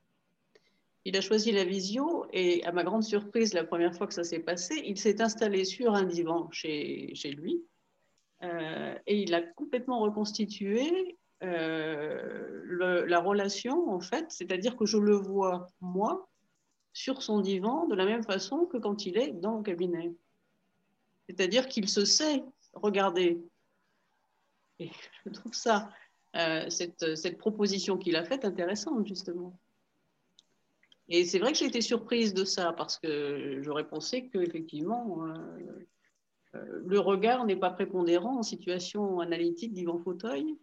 Il 1.06 1.16
a 1.16 1.20
choisi 1.20 1.52
la 1.52 1.64
visio 1.64 2.26
et 2.32 2.64
à 2.64 2.72
ma 2.72 2.82
grande 2.82 3.02
surprise, 3.02 3.52
la 3.52 3.64
première 3.64 3.94
fois 3.94 4.06
que 4.06 4.14
ça 4.14 4.24
s'est 4.24 4.38
passé, 4.38 4.82
il 4.84 4.98
s'est 4.98 5.20
installé 5.20 5.64
sur 5.64 5.94
un 5.94 6.04
divan 6.04 6.48
chez, 6.50 7.14
chez 7.14 7.32
lui 7.32 7.62
euh, 8.42 8.94
et 9.06 9.22
il 9.22 9.34
a 9.34 9.42
complètement 9.42 10.00
reconstitué 10.00 11.18
euh, 11.42 13.04
la 13.06 13.20
relation, 13.20 13.90
en 13.90 14.00
fait, 14.00 14.26
c'est-à-dire 14.30 14.76
que 14.76 14.86
je 14.86 14.96
le 14.96 15.14
vois, 15.14 15.66
moi, 15.80 16.28
sur 16.94 17.22
son 17.22 17.40
divan 17.40 17.86
de 17.86 17.94
la 17.94 18.06
même 18.06 18.22
façon 18.22 18.64
que 18.64 18.78
quand 18.78 19.04
il 19.04 19.18
est 19.18 19.32
dans 19.32 19.58
le 19.58 19.62
cabinet. 19.62 20.14
C'est-à-dire 21.28 21.68
qu'il 21.68 21.88
se 21.88 22.04
sait 22.04 22.42
regarder. 22.72 23.42
Et 24.78 24.90
je 25.26 25.30
trouve 25.30 25.52
ça, 25.52 25.90
euh, 26.36 26.70
cette, 26.70 27.16
cette 27.16 27.36
proposition 27.36 27.98
qu'il 27.98 28.16
a 28.16 28.24
faite 28.24 28.44
intéressante, 28.44 29.06
justement. 29.06 29.58
Et 31.08 31.24
c'est 31.26 31.38
vrai 31.38 31.52
que 31.52 31.58
j'ai 31.58 31.66
été 31.66 31.80
surprise 31.80 32.32
de 32.32 32.44
ça 32.44 32.72
parce 32.72 32.98
que 32.98 33.60
j'aurais 33.62 33.86
pensé 33.86 34.28
qu'effectivement, 34.28 35.26
euh, 35.26 35.34
euh, 36.54 36.82
le 36.86 36.98
regard 36.98 37.44
n'est 37.44 37.56
pas 37.56 37.70
prépondérant 37.70 38.38
en 38.38 38.42
situation 38.42 39.20
analytique 39.20 39.74
divan 39.74 39.98
fauteuil. 39.98 40.56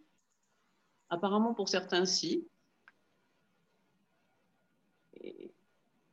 Apparemment, 1.10 1.54
pour 1.54 1.68
certains, 1.68 2.06
si. 2.06 2.48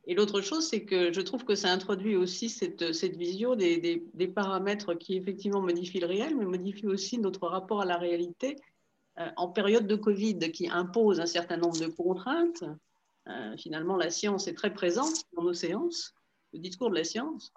Et, 0.10 0.16
l'autre 0.16 0.41
chose, 0.41 0.68
c'est 0.68 0.84
que 0.84 1.14
je 1.14 1.22
trouve 1.22 1.45
que 1.45 1.55
ça 1.55 1.72
introduit 1.72 2.16
aussi 2.16 2.49
cette, 2.49 2.84
vision 3.16 3.55
des, 3.55 4.03
des, 4.14 4.28
paramètres 4.28 4.95
qui 4.95 5.16
effectivement 5.16 5.62
modifient 5.62 5.99
le 5.99 6.07
réel, 6.07 6.36
mais 6.36 6.45
modifient 6.45 6.88
aussi 6.88 7.20
notre 7.20 7.47
rapport 7.47 7.82
à 7.82 7.86
la 7.86 7.97
réalité 7.97 8.55
euh, 9.20 9.30
en 9.38 9.47
période 9.47 9.88
de 9.88 9.95
Covid 9.95 10.51
qui 10.51 10.68
impose 10.70 11.20
un 11.20 11.26
certain 11.26 11.57
nombre 11.57 11.80
de 11.80 11.88
contraintes 11.88 12.64
euh, 13.30 13.55
finalement, 13.57 13.95
la 13.95 14.10
science 14.10 14.47
est 14.47 14.53
très 14.53 14.74
présente 14.74 15.24
dans 15.34 15.43
nos 15.43 15.53
séances, 15.53 16.14
le 16.53 16.60
discours 16.60 16.89
de 16.89 16.95
la 16.95 17.03
science. 17.03 17.53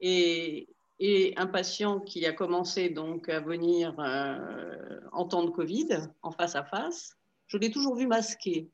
Et, 0.00 0.68
un 1.36 1.48
patient 1.48 1.98
qui 1.98 2.24
a 2.26 2.32
commencé 2.32 2.88
donc 2.88 3.28
à 3.28 3.40
venir 3.40 3.92
euh, 3.98 5.00
en 5.10 5.24
temps 5.24 5.42
de 5.42 5.50
Covid, 5.50 5.88
en 6.22 6.30
face 6.30 6.54
à 6.54 6.62
face, 6.62 7.16
je 7.48 7.56
l'ai 7.56 7.72
toujours 7.72 7.96
vu 7.96 8.06
masqué. 8.06 8.70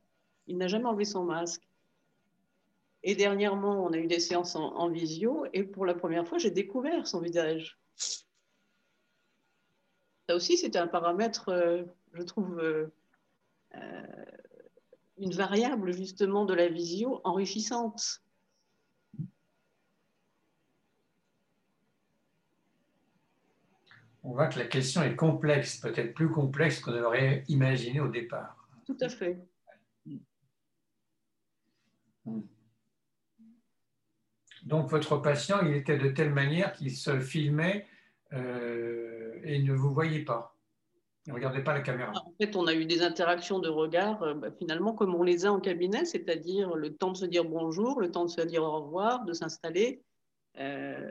Il 0.46 0.58
n'a 0.58 0.68
jamais 0.68 0.84
enlevé 0.84 1.06
son 1.06 1.24
masque. 1.24 1.66
Et 3.02 3.14
dernièrement, 3.14 3.84
on 3.84 3.92
a 3.92 3.98
eu 3.98 4.06
des 4.06 4.20
séances 4.20 4.56
en, 4.56 4.88
visio, 4.90 5.46
et 5.52 5.62
pour 5.62 5.86
la 5.86 5.94
première 5.94 6.26
fois, 6.26 6.38
j'ai 6.38 6.50
découvert 6.50 7.06
son 7.06 7.20
visage. 7.20 7.78
Ça 10.28 10.34
aussi, 10.34 10.58
c'était 10.58 10.78
un 10.78 10.88
paramètre, 10.88 11.48
euh, 11.48 11.84
je 12.12 12.22
trouve, 12.22 12.60
une 15.18 15.32
variable 15.32 15.92
justement 15.92 16.44
de 16.44 16.54
la 16.54 16.68
visio 16.68 17.20
enrichissante. 17.24 18.22
On 24.22 24.32
voit 24.32 24.48
que 24.48 24.58
la 24.58 24.66
question 24.66 25.02
est 25.02 25.16
complexe, 25.16 25.78
peut-être 25.78 26.12
plus 26.12 26.30
complexe 26.30 26.80
qu'on 26.80 27.02
aurait 27.02 27.44
imaginé 27.48 28.00
au 28.00 28.08
départ. 28.08 28.68
Tout 28.84 28.96
à 29.00 29.08
fait. 29.08 29.38
Donc 34.68 34.90
votre 34.90 35.16
patient, 35.16 35.60
il 35.62 35.74
était 35.74 35.96
de 35.96 36.08
telle 36.10 36.30
manière 36.30 36.74
qu'il 36.74 36.94
se 36.94 37.20
filmait 37.20 37.86
euh, 38.34 39.40
et 39.42 39.62
ne 39.62 39.72
vous 39.72 39.94
voyait 39.94 40.26
pas. 40.26 40.54
Ne 41.26 41.32
regardez 41.32 41.64
pas 41.64 41.72
la 41.72 41.80
caméra. 41.80 42.12
En 42.14 42.34
fait, 42.38 42.54
on 42.54 42.66
a 42.66 42.74
eu 42.74 42.84
des 42.84 43.00
interactions 43.00 43.60
de 43.60 43.70
regard, 43.70 44.22
euh, 44.22 44.34
bah, 44.34 44.50
finalement, 44.50 44.92
comme 44.92 45.14
on 45.14 45.22
les 45.22 45.46
a 45.46 45.52
en 45.52 45.58
cabinet, 45.58 46.04
c'est-à-dire 46.04 46.76
le 46.76 46.94
temps 46.94 47.12
de 47.12 47.16
se 47.16 47.24
dire 47.24 47.46
bonjour, 47.46 47.98
le 47.98 48.10
temps 48.10 48.26
de 48.26 48.30
se 48.30 48.42
dire 48.42 48.62
au 48.62 48.82
revoir, 48.82 49.24
de 49.24 49.32
s'installer, 49.32 50.02
euh, 50.58 51.10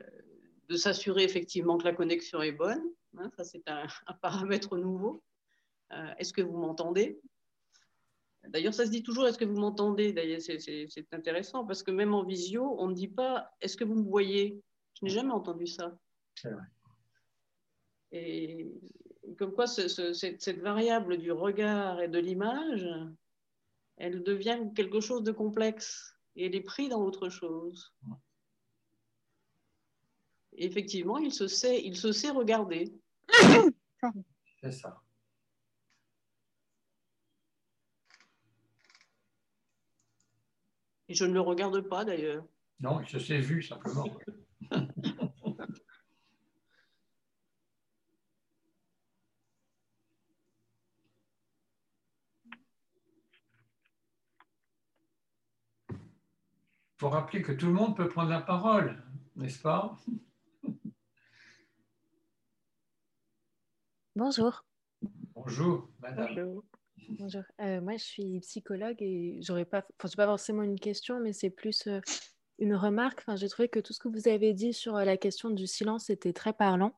de 0.69 0.75
s'assurer 0.75 1.23
effectivement 1.23 1.79
que 1.79 1.85
la 1.85 1.93
connexion 1.93 2.43
est 2.43 2.51
bonne. 2.51 2.83
Hein, 3.17 3.31
ça, 3.37 3.43
c'est 3.43 3.67
un, 3.67 3.87
paramètre 4.21 4.77
nouveau. 4.77 5.23
Est-ce 6.19 6.33
que 6.33 6.41
vous 6.41 6.57
m'entendez? 6.57 7.19
D'ailleurs, 8.49 8.73
ça 8.73 8.85
se 8.85 8.91
dit 8.91 9.03
toujours, 9.03 9.27
est-ce 9.27 9.37
que 9.37 9.45
vous 9.45 9.59
m'entendez? 9.59 10.13
D'ailleurs, 10.13 10.41
c'est 10.41 11.13
intéressant 11.13 11.65
parce 11.65 11.83
que 11.83 11.91
même 11.91 12.13
en 12.13 12.23
visio, 12.23 12.75
on 12.79 12.87
ne 12.87 12.93
dit 12.93 13.07
pas, 13.07 13.51
est-ce 13.61 13.77
que 13.77 13.83
vous 13.83 13.95
me 13.95 14.09
voyez? 14.09 14.61
Je 14.93 15.05
n'ai 15.05 15.11
jamais 15.11 15.31
entendu 15.31 15.67
ça. 15.67 15.97
C'est 16.35 16.51
vrai. 16.51 16.63
Et, 18.11 18.67
comme 19.37 19.53
quoi 19.53 19.67
cette, 19.67 20.59
variable 20.59 21.17
du 21.17 21.31
regard 21.31 22.01
et 22.01 22.07
de 22.07 22.19
l'image, 22.19 22.87
elle 23.97 24.23
devient 24.23 24.59
quelque 24.75 25.01
chose 25.01 25.23
de 25.23 25.31
complexe 25.31 26.15
et 26.35 26.45
elle 26.45 26.55
est 26.55 26.61
prise 26.61 26.89
dans 26.89 27.03
autre 27.03 27.29
chose. 27.29 27.93
effectivement, 30.53 31.17
il 31.17 31.33
se 31.33 31.47
sait, 31.47 31.83
il 31.83 31.95
se 31.97 32.11
sait 32.11 32.31
regarder. 32.31 32.93
C'est 34.61 34.71
ça. 34.71 35.01
Et 41.09 41.13
je 41.13 41.25
ne 41.25 41.33
le 41.33 41.41
regarde 41.41 41.81
pas 41.81 42.03
d'ailleurs. 42.05 42.43
Non, 42.79 43.01
il 43.01 43.07
se 43.07 43.19
s'est 43.19 43.39
vu 43.39 43.63
simplement. 43.63 44.05
faut 56.97 57.09
rappeler 57.09 57.41
que 57.41 57.51
tout 57.51 57.67
le 57.67 57.73
monde 57.73 57.95
peut 57.95 58.09
prendre 58.09 58.29
la 58.29 58.41
parole, 58.41 59.01
n'est-ce 59.35 59.61
pas? 59.61 59.95
Bonjour. 64.15 64.65
Bonjour, 65.35 65.89
madame. 65.99 66.27
Bonjour. 66.35 66.63
Euh, 67.61 67.81
moi, 67.81 67.93
je 67.97 68.03
suis 68.03 68.39
psychologue 68.41 68.97
et 68.99 69.39
j'aurais 69.41 69.65
pas, 69.65 69.85
enfin, 69.99 70.13
pas 70.15 70.25
forcément 70.25 70.63
une 70.63 70.79
question, 70.79 71.19
mais 71.19 71.33
c'est 71.33 71.49
plus 71.49 71.87
euh, 71.87 71.99
une 72.59 72.75
remarque. 72.75 73.19
Enfin, 73.19 73.35
j'ai 73.35 73.49
trouvé 73.49 73.69
que 73.69 73.79
tout 73.79 73.93
ce 73.93 73.99
que 73.99 74.07
vous 74.07 74.27
avez 74.27 74.53
dit 74.53 74.73
sur 74.73 74.95
euh, 74.95 75.03
la 75.03 75.17
question 75.17 75.49
du 75.49 75.67
silence 75.67 76.09
était 76.09 76.33
très 76.33 76.53
parlant. 76.53 76.93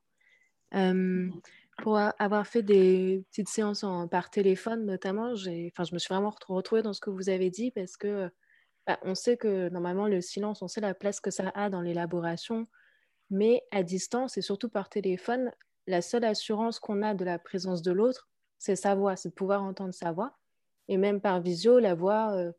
pour 1.82 1.96
avoir 1.96 2.46
fait 2.46 2.62
des 2.62 3.24
petites 3.30 3.48
séances 3.48 3.86
par 4.10 4.30
téléphone, 4.30 4.84
notamment, 4.84 5.32
enfin, 5.32 5.84
je 5.84 5.94
me 5.94 5.98
suis 5.98 6.12
vraiment 6.12 6.34
retrouvée 6.48 6.82
dans 6.82 6.92
ce 6.92 7.00
que 7.00 7.10
vous 7.10 7.30
avez 7.30 7.48
dit 7.48 7.70
parce 7.70 7.96
que 7.96 8.30
bah, 8.86 8.98
on 9.02 9.14
sait 9.14 9.36
que 9.36 9.70
normalement, 9.70 10.06
le 10.06 10.20
silence, 10.20 10.62
on 10.62 10.68
sait 10.68 10.82
la 10.82 10.94
place 10.94 11.20
que 11.20 11.30
ça 11.30 11.50
a 11.54 11.70
dans 11.70 11.80
l'élaboration, 11.80 12.66
mais 13.30 13.62
à 13.70 13.82
distance 13.82 14.36
et 14.36 14.42
surtout 14.42 14.68
par 14.68 14.90
téléphone, 14.90 15.50
la 15.86 16.02
seule 16.02 16.24
assurance 16.24 16.80
qu'on 16.80 17.02
a 17.02 17.14
de 17.14 17.24
la 17.24 17.38
présence 17.38 17.82
de 17.82 17.92
l'autre, 17.92 18.29
c'est 18.60 18.76
sa 18.76 18.94
voix, 18.94 19.16
c'est 19.16 19.30
de 19.30 19.34
pouvoir 19.34 19.62
entendre 19.62 19.94
sa 19.94 20.12
voix. 20.12 20.38
Et 20.86 20.98
même 20.98 21.20
par 21.20 21.40
visio, 21.40 21.78
la 21.78 21.94
voix, 21.94 22.32
euh, 22.36 22.52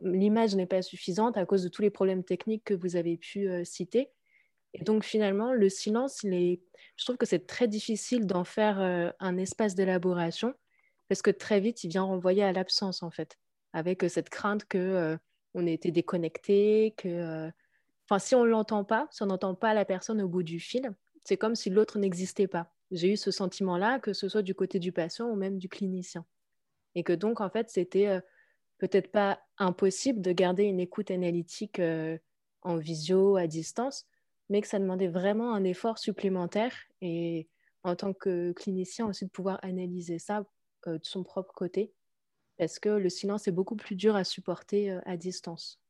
l'image 0.00 0.56
n'est 0.56 0.66
pas 0.66 0.80
suffisante 0.80 1.36
à 1.36 1.44
cause 1.44 1.62
de 1.62 1.68
tous 1.68 1.82
les 1.82 1.90
problèmes 1.90 2.24
techniques 2.24 2.64
que 2.64 2.74
vous 2.74 2.96
avez 2.96 3.18
pu 3.18 3.46
euh, 3.46 3.62
citer. 3.62 4.10
Et 4.72 4.82
donc 4.82 5.04
finalement, 5.04 5.52
le 5.52 5.68
silence, 5.68 6.20
je 6.22 6.56
trouve 7.04 7.18
que 7.18 7.26
c'est 7.26 7.46
très 7.46 7.68
difficile 7.68 8.26
d'en 8.26 8.42
faire 8.42 8.80
euh, 8.80 9.10
un 9.20 9.36
espace 9.36 9.74
d'élaboration 9.74 10.54
parce 11.08 11.20
que 11.20 11.30
très 11.30 11.60
vite, 11.60 11.84
il 11.84 11.88
vient 11.88 12.04
renvoyer 12.04 12.42
à 12.42 12.52
l'absence 12.52 13.02
en 13.02 13.10
fait 13.10 13.36
avec 13.74 14.04
cette 14.08 14.30
crainte 14.30 14.64
que 14.64 15.18
on 15.54 15.66
était 15.66 15.90
déconnecté, 15.90 16.94
que, 16.96 17.50
enfin, 18.06 18.18
si 18.18 18.34
on 18.34 18.44
l'entend 18.44 18.84
pas, 18.84 19.08
si 19.10 19.22
on 19.22 19.26
n'entend 19.26 19.54
pas 19.54 19.74
la 19.74 19.84
personne 19.84 20.22
au 20.22 20.28
bout 20.28 20.42
du 20.42 20.60
fil, 20.60 20.90
c'est 21.24 21.36
comme 21.36 21.54
si 21.54 21.68
l'autre 21.70 21.98
n'existait 21.98 22.46
pas. 22.46 22.72
J'ai 22.92 23.12
eu 23.12 23.16
ce 23.16 23.30
sentiment-là, 23.30 23.98
que 23.98 24.12
ce 24.12 24.28
soit 24.28 24.42
du 24.42 24.54
côté 24.54 24.78
du 24.78 24.92
patient 24.92 25.28
ou 25.28 25.34
même 25.34 25.58
du 25.58 25.68
clinicien, 25.68 26.24
et 26.94 27.02
que 27.02 27.12
donc 27.12 27.40
en 27.40 27.50
fait, 27.50 27.70
c'était 27.70 28.06
euh, 28.06 28.20
peut-être 28.78 29.10
pas 29.10 29.40
impossible 29.58 30.20
de 30.20 30.32
garder 30.32 30.64
une 30.64 30.78
écoute 30.78 31.10
analytique 31.10 31.80
euh, 31.80 32.18
en 32.62 32.76
visio 32.76 33.36
à 33.36 33.46
distance, 33.46 34.06
mais 34.48 34.60
que 34.60 34.68
ça 34.68 34.78
demandait 34.78 35.08
vraiment 35.08 35.54
un 35.54 35.64
effort 35.64 35.98
supplémentaire. 35.98 36.74
Et 37.00 37.48
en 37.84 37.96
tant 37.96 38.12
que 38.12 38.52
clinicien 38.52 39.06
aussi 39.06 39.24
de 39.24 39.30
pouvoir 39.30 39.58
analyser 39.62 40.18
ça 40.18 40.44
de 40.86 41.00
son 41.02 41.22
propre 41.22 41.52
côté. 41.54 41.92
Parce 42.58 42.78
que 42.78 42.88
le 42.88 43.08
silence 43.08 43.48
est 43.48 43.52
beaucoup 43.52 43.76
plus 43.76 43.96
dur 43.96 44.14
à 44.14 44.24
supporter 44.24 44.90
euh, 44.90 45.00
à 45.04 45.16
distance. 45.16 45.81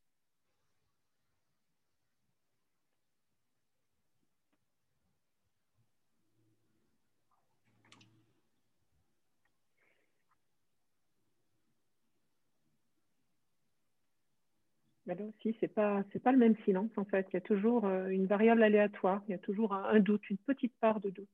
Là 15.15 15.25
aussi, 15.25 15.57
ce 15.61 15.67
n'est 15.67 15.69
pas, 15.69 16.03
pas 16.23 16.33
le 16.33 16.39
même 16.39 16.57
silence 16.65 16.91
en 16.97 17.05
fait. 17.05 17.27
Il 17.31 17.35
y 17.35 17.37
a 17.37 17.41
toujours 17.41 17.87
euh, 17.87 18.09
une 18.09 18.27
variable 18.27 18.63
aléatoire, 18.63 19.23
il 19.29 19.33
y 19.33 19.35
a 19.35 19.39
toujours 19.39 19.75
un 19.75 20.01
doute, 20.01 20.29
une 20.31 20.39
petite 20.39 20.75
part 20.81 21.01
de 21.01 21.11
doute 21.11 21.29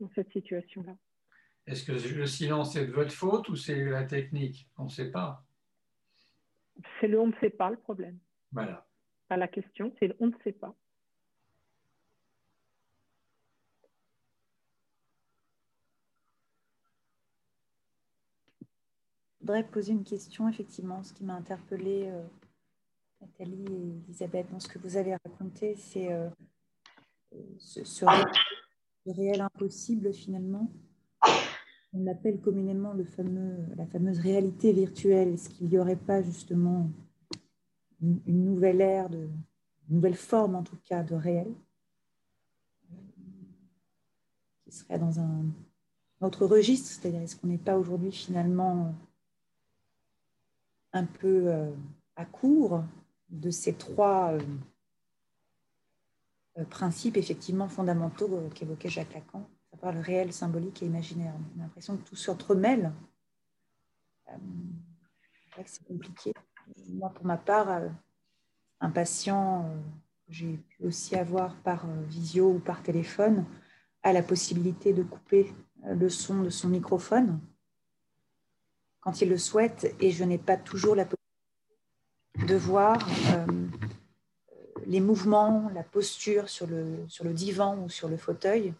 dans 0.00 0.10
cette 0.14 0.30
situation-là. 0.32 0.96
Est-ce 1.66 1.84
que 1.84 1.92
le 1.92 2.26
silence 2.26 2.74
est 2.76 2.86
de 2.86 2.92
votre 2.92 3.12
faute 3.12 3.48
ou 3.48 3.56
c'est 3.56 3.84
la 3.84 4.04
technique? 4.04 4.68
On 4.76 4.84
ne 4.84 4.90
sait 4.90 5.10
pas. 5.10 5.44
C'est 7.00 7.08
le 7.08 7.20
on 7.20 7.28
ne 7.28 7.36
sait 7.40 7.50
pas 7.50 7.70
le 7.70 7.76
problème. 7.76 8.18
Voilà. 8.50 8.86
Pas 9.28 9.36
la 9.36 9.48
question, 9.48 9.94
c'est 9.98 10.08
le 10.08 10.16
on 10.18 10.26
ne 10.26 10.34
sait 10.42 10.52
pas. 10.52 10.74
Voudrais 19.42 19.64
poser 19.64 19.92
une 19.92 20.04
question, 20.04 20.48
effectivement. 20.48 21.02
Ce 21.02 21.12
qui 21.12 21.24
m'a 21.24 21.34
interpellée, 21.34 22.08
euh, 22.08 22.22
Nathalie 23.20 23.64
et 23.70 24.02
Elisabeth, 24.06 24.50
dans 24.50 24.60
ce 24.60 24.68
que 24.68 24.78
vous 24.78 24.96
avez 24.96 25.14
raconté, 25.14 25.76
c'est 25.76 26.12
euh, 26.12 26.28
ce 27.58 28.04
réel 29.06 29.40
impossible, 29.40 30.12
finalement 30.12 30.70
on 31.94 32.06
appelle 32.06 32.40
communément 32.40 32.92
le 32.94 33.04
fameux, 33.04 33.66
la 33.76 33.86
fameuse 33.86 34.18
réalité 34.18 34.72
virtuelle. 34.72 35.28
Est-ce 35.28 35.50
qu'il 35.50 35.68
n'y 35.68 35.78
aurait 35.78 35.96
pas 35.96 36.22
justement 36.22 36.90
une, 38.00 38.44
nouvelle 38.44 38.80
ère, 38.80 39.10
de, 39.10 39.28
une 39.88 39.96
nouvelle 39.96 40.16
forme 40.16 40.54
en 40.54 40.62
tout 40.62 40.78
cas 40.84 41.02
de 41.02 41.14
réel, 41.14 41.52
qui 44.64 44.72
serait 44.72 44.98
dans 44.98 45.20
un 45.20 45.44
autre 46.22 46.46
registre? 46.46 46.88
C'est-à-dire, 46.88 47.20
est-ce 47.20 47.36
qu'on 47.36 47.48
n'est 47.48 47.58
pas 47.58 47.78
aujourd'hui 47.78 48.12
finalement 48.12 48.94
un 50.92 51.04
peu 51.04 51.44
euh, 51.46 51.70
à 52.16 52.24
court 52.24 52.84
de 53.30 53.50
ces 53.50 53.74
trois 53.74 54.32
euh, 56.58 56.64
principes 56.64 57.16
effectivement 57.16 57.68
fondamentaux 57.68 58.28
euh, 58.32 58.48
qu'évoquait 58.50 58.90
Jacques 58.90 59.14
Lacan 59.14 59.48
le 59.90 60.00
réel, 60.00 60.32
symbolique 60.32 60.82
et 60.82 60.86
imaginaire. 60.86 61.34
On 61.56 61.60
a 61.60 61.62
l'impression 61.64 61.96
que 61.96 62.02
tout 62.08 62.16
s'entremêle. 62.16 62.92
Euh, 64.28 64.36
c'est 65.66 65.84
compliqué. 65.84 66.32
Moi, 66.88 67.10
pour 67.10 67.26
ma 67.26 67.36
part, 67.36 67.68
euh, 67.70 67.88
un 68.80 68.90
patient 68.90 69.64
euh, 69.64 69.80
que 70.26 70.32
j'ai 70.32 70.56
pu 70.56 70.84
aussi 70.84 71.16
avoir 71.16 71.56
par 71.56 71.86
visio 72.04 72.52
ou 72.52 72.58
par 72.60 72.82
téléphone 72.82 73.44
a 74.04 74.12
la 74.12 74.22
possibilité 74.22 74.92
de 74.92 75.02
couper 75.02 75.52
le 75.84 76.08
son 76.08 76.42
de 76.42 76.50
son 76.50 76.68
microphone 76.68 77.40
quand 79.02 79.20
il 79.20 79.28
le 79.28 79.36
souhaite 79.36 79.94
et 80.00 80.10
je 80.10 80.24
n'ai 80.24 80.38
pas 80.38 80.56
toujours 80.56 80.96
la 80.96 81.04
possibilité 81.04 82.52
de 82.54 82.56
voir 82.56 82.98
les 84.86 85.00
mouvements, 85.00 85.70
la 85.74 85.82
posture 85.82 86.48
sur 86.48 86.66
le, 86.66 87.04
sur 87.08 87.24
le 87.24 87.34
divan 87.34 87.78
ou 87.84 87.88
sur 87.88 88.08
le 88.08 88.16
fauteuil 88.16 88.72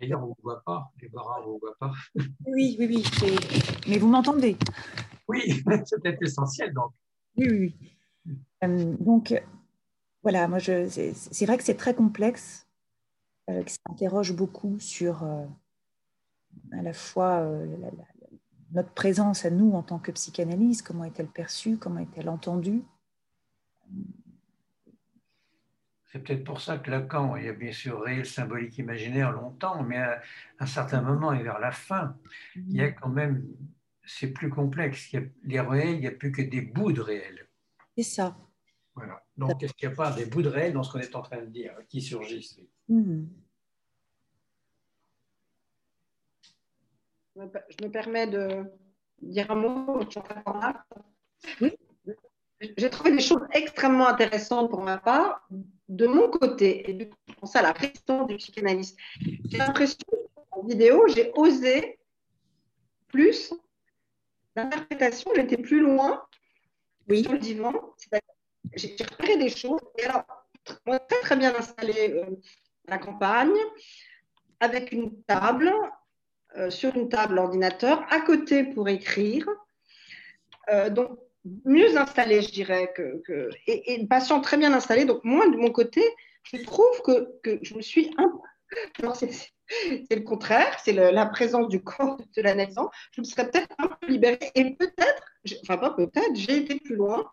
D'ailleurs, 0.00 0.22
on 0.22 0.28
ne 0.28 0.42
voit 0.42 0.62
pas, 0.62 0.92
les 1.00 1.08
bras, 1.08 1.42
on 1.46 1.54
ne 1.54 1.58
voit 1.58 1.76
pas. 1.78 1.92
Oui, 2.46 2.76
oui, 2.78 2.86
oui. 2.86 3.04
Mais 3.88 3.98
vous 3.98 4.08
m'entendez? 4.08 4.56
Oui, 5.26 5.40
c'est 5.86 6.02
peut-être 6.02 6.22
essentiel 6.22 6.74
donc. 6.74 6.92
Oui, 7.36 7.48
oui. 7.48 7.76
Euh, 8.64 8.94
donc, 9.00 9.42
voilà, 10.22 10.48
moi, 10.48 10.58
c'est 10.60 11.46
vrai 11.46 11.56
que 11.56 11.64
c'est 11.64 11.76
très 11.76 11.94
complexe, 11.94 12.66
euh, 13.48 13.62
que 13.62 13.70
ça 13.70 13.78
interroge 13.88 14.34
beaucoup 14.34 14.78
sur 14.80 15.22
euh, 15.22 15.46
à 16.72 16.82
la 16.82 16.92
fois 16.92 17.48
notre 18.72 18.90
présence 18.90 19.44
à 19.44 19.50
nous 19.50 19.72
en 19.72 19.82
tant 19.82 19.98
que 19.98 20.12
psychanalyste, 20.12 20.86
comment 20.86 21.04
est-elle 21.04 21.28
perçue, 21.28 21.76
comment 21.76 22.00
est-elle 22.00 22.28
entendue? 22.28 22.82
C'est 26.06 26.20
peut-être 26.20 26.44
pour 26.44 26.60
ça 26.60 26.78
que 26.78 26.90
Lacan, 26.90 27.36
il 27.36 27.44
y 27.44 27.48
a 27.48 27.52
bien 27.52 27.72
sûr 27.72 28.00
réel, 28.00 28.24
symbolique, 28.26 28.78
imaginaire 28.78 29.32
longtemps, 29.32 29.82
mais 29.82 29.98
à 29.98 30.22
un 30.60 30.66
certain 30.66 31.02
moment 31.02 31.32
et 31.32 31.42
vers 31.42 31.58
la 31.58 31.72
fin, 31.72 32.16
il 32.54 32.74
y 32.74 32.80
a 32.80 32.90
quand 32.90 33.08
même, 33.08 33.46
c'est 34.04 34.32
plus 34.32 34.48
complexe. 34.48 35.12
Il 35.12 35.20
y 35.20 35.22
a, 35.22 35.26
les 35.44 35.60
réels, 35.60 35.96
il 35.96 36.00
n'y 36.00 36.06
a 36.06 36.12
plus 36.12 36.32
que 36.32 36.42
des 36.42 36.62
bouts 36.62 36.92
de 36.92 37.00
réel. 37.00 37.46
C'est 37.96 38.04
ça. 38.04 38.36
Voilà. 38.94 39.22
Donc, 39.36 39.62
est-ce 39.62 39.74
qu'il 39.74 39.88
n'y 39.88 39.92
a 39.92 39.96
pas 39.96 40.12
des 40.12 40.26
bouts 40.26 40.42
de 40.42 40.48
réel 40.48 40.72
dans 40.72 40.82
ce 40.82 40.92
qu'on 40.92 41.00
est 41.00 41.14
en 41.14 41.22
train 41.22 41.42
de 41.42 41.50
dire 41.50 41.74
qui 41.88 42.00
surgissent? 42.00 42.60
Mhm. 42.88 43.28
Je 47.36 47.86
me 47.86 47.90
permets 47.90 48.26
de 48.26 48.64
dire 49.20 49.50
un 49.50 49.56
mot 49.56 50.00
sur 50.10 50.22
la 50.28 50.84
Oui. 51.60 51.76
J'ai 52.78 52.88
trouvé 52.88 53.12
des 53.12 53.20
choses 53.20 53.42
extrêmement 53.52 54.08
intéressantes 54.08 54.70
pour 54.70 54.82
ma 54.82 54.96
part 54.96 55.46
de 55.88 56.06
mon 56.06 56.30
côté, 56.30 56.90
et 56.90 57.10
je 57.28 57.34
pense 57.34 57.54
à 57.54 57.62
la 57.62 57.72
question 57.74 58.24
du 58.24 58.36
psychanalyste, 58.36 58.98
j'ai 59.20 59.58
l'impression 59.58 59.98
en 60.50 60.62
vidéo, 60.62 61.06
j'ai 61.08 61.30
osé 61.36 61.98
plus 63.08 63.52
l'interprétation, 64.56 65.30
j'étais 65.36 65.58
plus 65.58 65.80
loin 65.80 66.22
oui. 67.08 67.22
sur 67.22 67.32
le 67.32 67.38
divan, 67.38 67.72
j'ai 68.74 68.96
repéré 69.10 69.36
des 69.36 69.50
choses, 69.50 69.80
et 69.98 70.04
alors, 70.04 70.24
moi, 70.86 70.98
très 70.98 71.20
très 71.20 71.36
bien 71.36 71.54
installé 71.54 72.14
euh, 72.14 72.34
à 72.88 72.92
la 72.92 72.98
campagne, 72.98 73.54
avec 74.58 74.90
une 74.92 75.22
table, 75.24 75.70
euh, 76.56 76.70
sur 76.70 76.94
une 76.96 77.08
table 77.08 77.38
ordinateur, 77.38 78.04
à 78.10 78.20
côté 78.20 78.64
pour 78.64 78.88
écrire. 78.88 79.46
Euh, 80.70 80.90
donc, 80.90 81.18
mieux 81.64 81.96
installé, 81.96 82.42
je 82.42 82.50
dirais, 82.50 82.92
et, 83.66 83.94
et, 83.94 83.98
le 83.98 84.08
patient 84.08 84.40
très 84.40 84.56
bien 84.56 84.72
installé. 84.72 85.04
Donc, 85.04 85.22
moi, 85.22 85.48
de 85.48 85.56
mon 85.56 85.70
côté, 85.70 86.02
je 86.44 86.56
trouve 86.62 87.02
que, 87.02 87.58
je 87.62 87.74
me 87.74 87.82
suis 87.82 88.10
un 88.18 88.32
c'est 90.08 90.14
le 90.14 90.22
contraire, 90.22 90.78
c'est 90.82 90.92
la 90.92 91.26
présence 91.26 91.68
du 91.68 91.82
corps 91.82 92.18
de 92.36 92.42
la 92.42 92.54
naissance. 92.54 92.90
Je 93.12 93.20
me 93.20 93.26
serais 93.26 93.48
peut-être 93.50 93.74
un 93.78 93.88
peu 93.88 94.06
libérée 94.08 94.50
et 94.54 94.74
peut-être, 94.74 95.22
enfin 95.62 95.76
pas 95.78 95.90
peut-être, 95.90 96.34
j'ai 96.34 96.58
été 96.58 96.78
plus 96.80 96.96
loin 96.96 97.30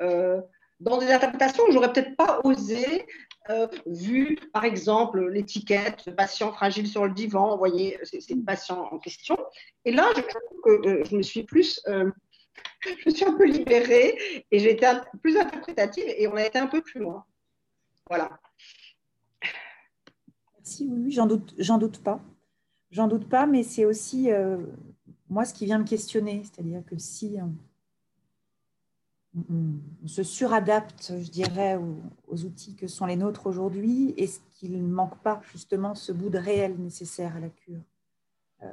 euh, 0.00 0.40
dans 0.80 0.98
des 0.98 1.10
interprétations 1.10 1.64
où 1.68 1.72
j'aurais 1.72 1.92
peut-être 1.92 2.16
pas 2.16 2.40
osé, 2.44 3.06
euh, 3.50 3.66
vu 3.86 4.38
par 4.52 4.64
exemple 4.64 5.28
l'étiquette 5.28 6.14
patient 6.16 6.52
fragile 6.52 6.86
sur 6.86 7.06
le 7.06 7.12
divan, 7.12 7.52
vous 7.52 7.58
voyez, 7.58 7.98
c'est 8.04 8.28
le 8.30 8.44
patient 8.44 8.88
en 8.90 8.98
question. 8.98 9.36
Et 9.84 9.92
là, 9.92 10.08
je 10.14 10.22
euh, 10.70 11.04
je 11.04 11.16
me 11.16 11.22
suis 11.22 11.42
plus 11.42 11.80
je 13.04 13.10
suis 13.10 13.24
un 13.24 13.32
peu 13.32 13.46
libérée 13.46 14.44
et 14.50 14.58
j'ai 14.58 14.72
été 14.72 14.86
plus 15.22 15.36
interprétative 15.36 16.04
et 16.06 16.26
on 16.28 16.36
a 16.36 16.44
été 16.44 16.58
un 16.58 16.66
peu 16.66 16.82
plus 16.82 17.00
loin. 17.00 17.24
Voilà. 18.08 18.38
Merci, 20.56 20.88
oui, 20.90 21.10
j'en 21.10 21.26
doute, 21.26 21.54
j'en 21.58 21.78
doute 21.78 22.02
pas. 22.02 22.20
J'en 22.90 23.08
doute 23.08 23.28
pas, 23.28 23.46
mais 23.46 23.62
c'est 23.62 23.84
aussi 23.84 24.30
euh, 24.30 24.58
moi 25.28 25.44
ce 25.44 25.54
qui 25.54 25.64
vient 25.64 25.78
me 25.78 25.84
questionner, 25.84 26.42
c'est-à-dire 26.44 26.84
que 26.84 26.98
si 26.98 27.38
on, 29.34 30.06
se 30.06 30.22
suradapte, 30.22 31.12
je 31.18 31.30
dirais, 31.30 31.78
aux, 32.28 32.44
outils 32.44 32.74
que 32.74 32.86
sont 32.86 33.06
les 33.06 33.16
nôtres 33.16 33.46
aujourd'hui, 33.46 34.14
est-ce 34.16 34.40
qu'il 34.50 34.72
ne 34.72 34.92
manque 34.92 35.18
pas 35.22 35.40
justement 35.52 35.94
ce 35.94 36.12
bout 36.12 36.28
de 36.28 36.38
réel 36.38 36.76
nécessaire 36.78 37.36
à 37.36 37.40
la 37.40 37.48
cure 37.48 37.80
euh, 38.62 38.66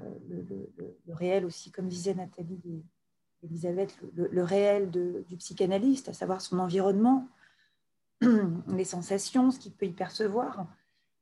le, 1.07 1.13
réel 1.13 1.45
aussi, 1.45 1.71
comme 1.71 1.87
disait 1.87 2.13
Nathalie, 2.13 2.83
Elisabeth, 3.43 3.97
le, 4.13 4.43
réel 4.43 4.91
du 4.91 5.37
psychanalyste, 5.37 6.09
à 6.09 6.13
savoir 6.13 6.41
son 6.41 6.59
environnement, 6.59 7.27
les 8.21 8.83
sensations, 8.83 9.51
ce 9.51 9.59
qu'il 9.59 9.71
peut 9.71 9.85
y 9.85 9.91
percevoir. 9.91 10.67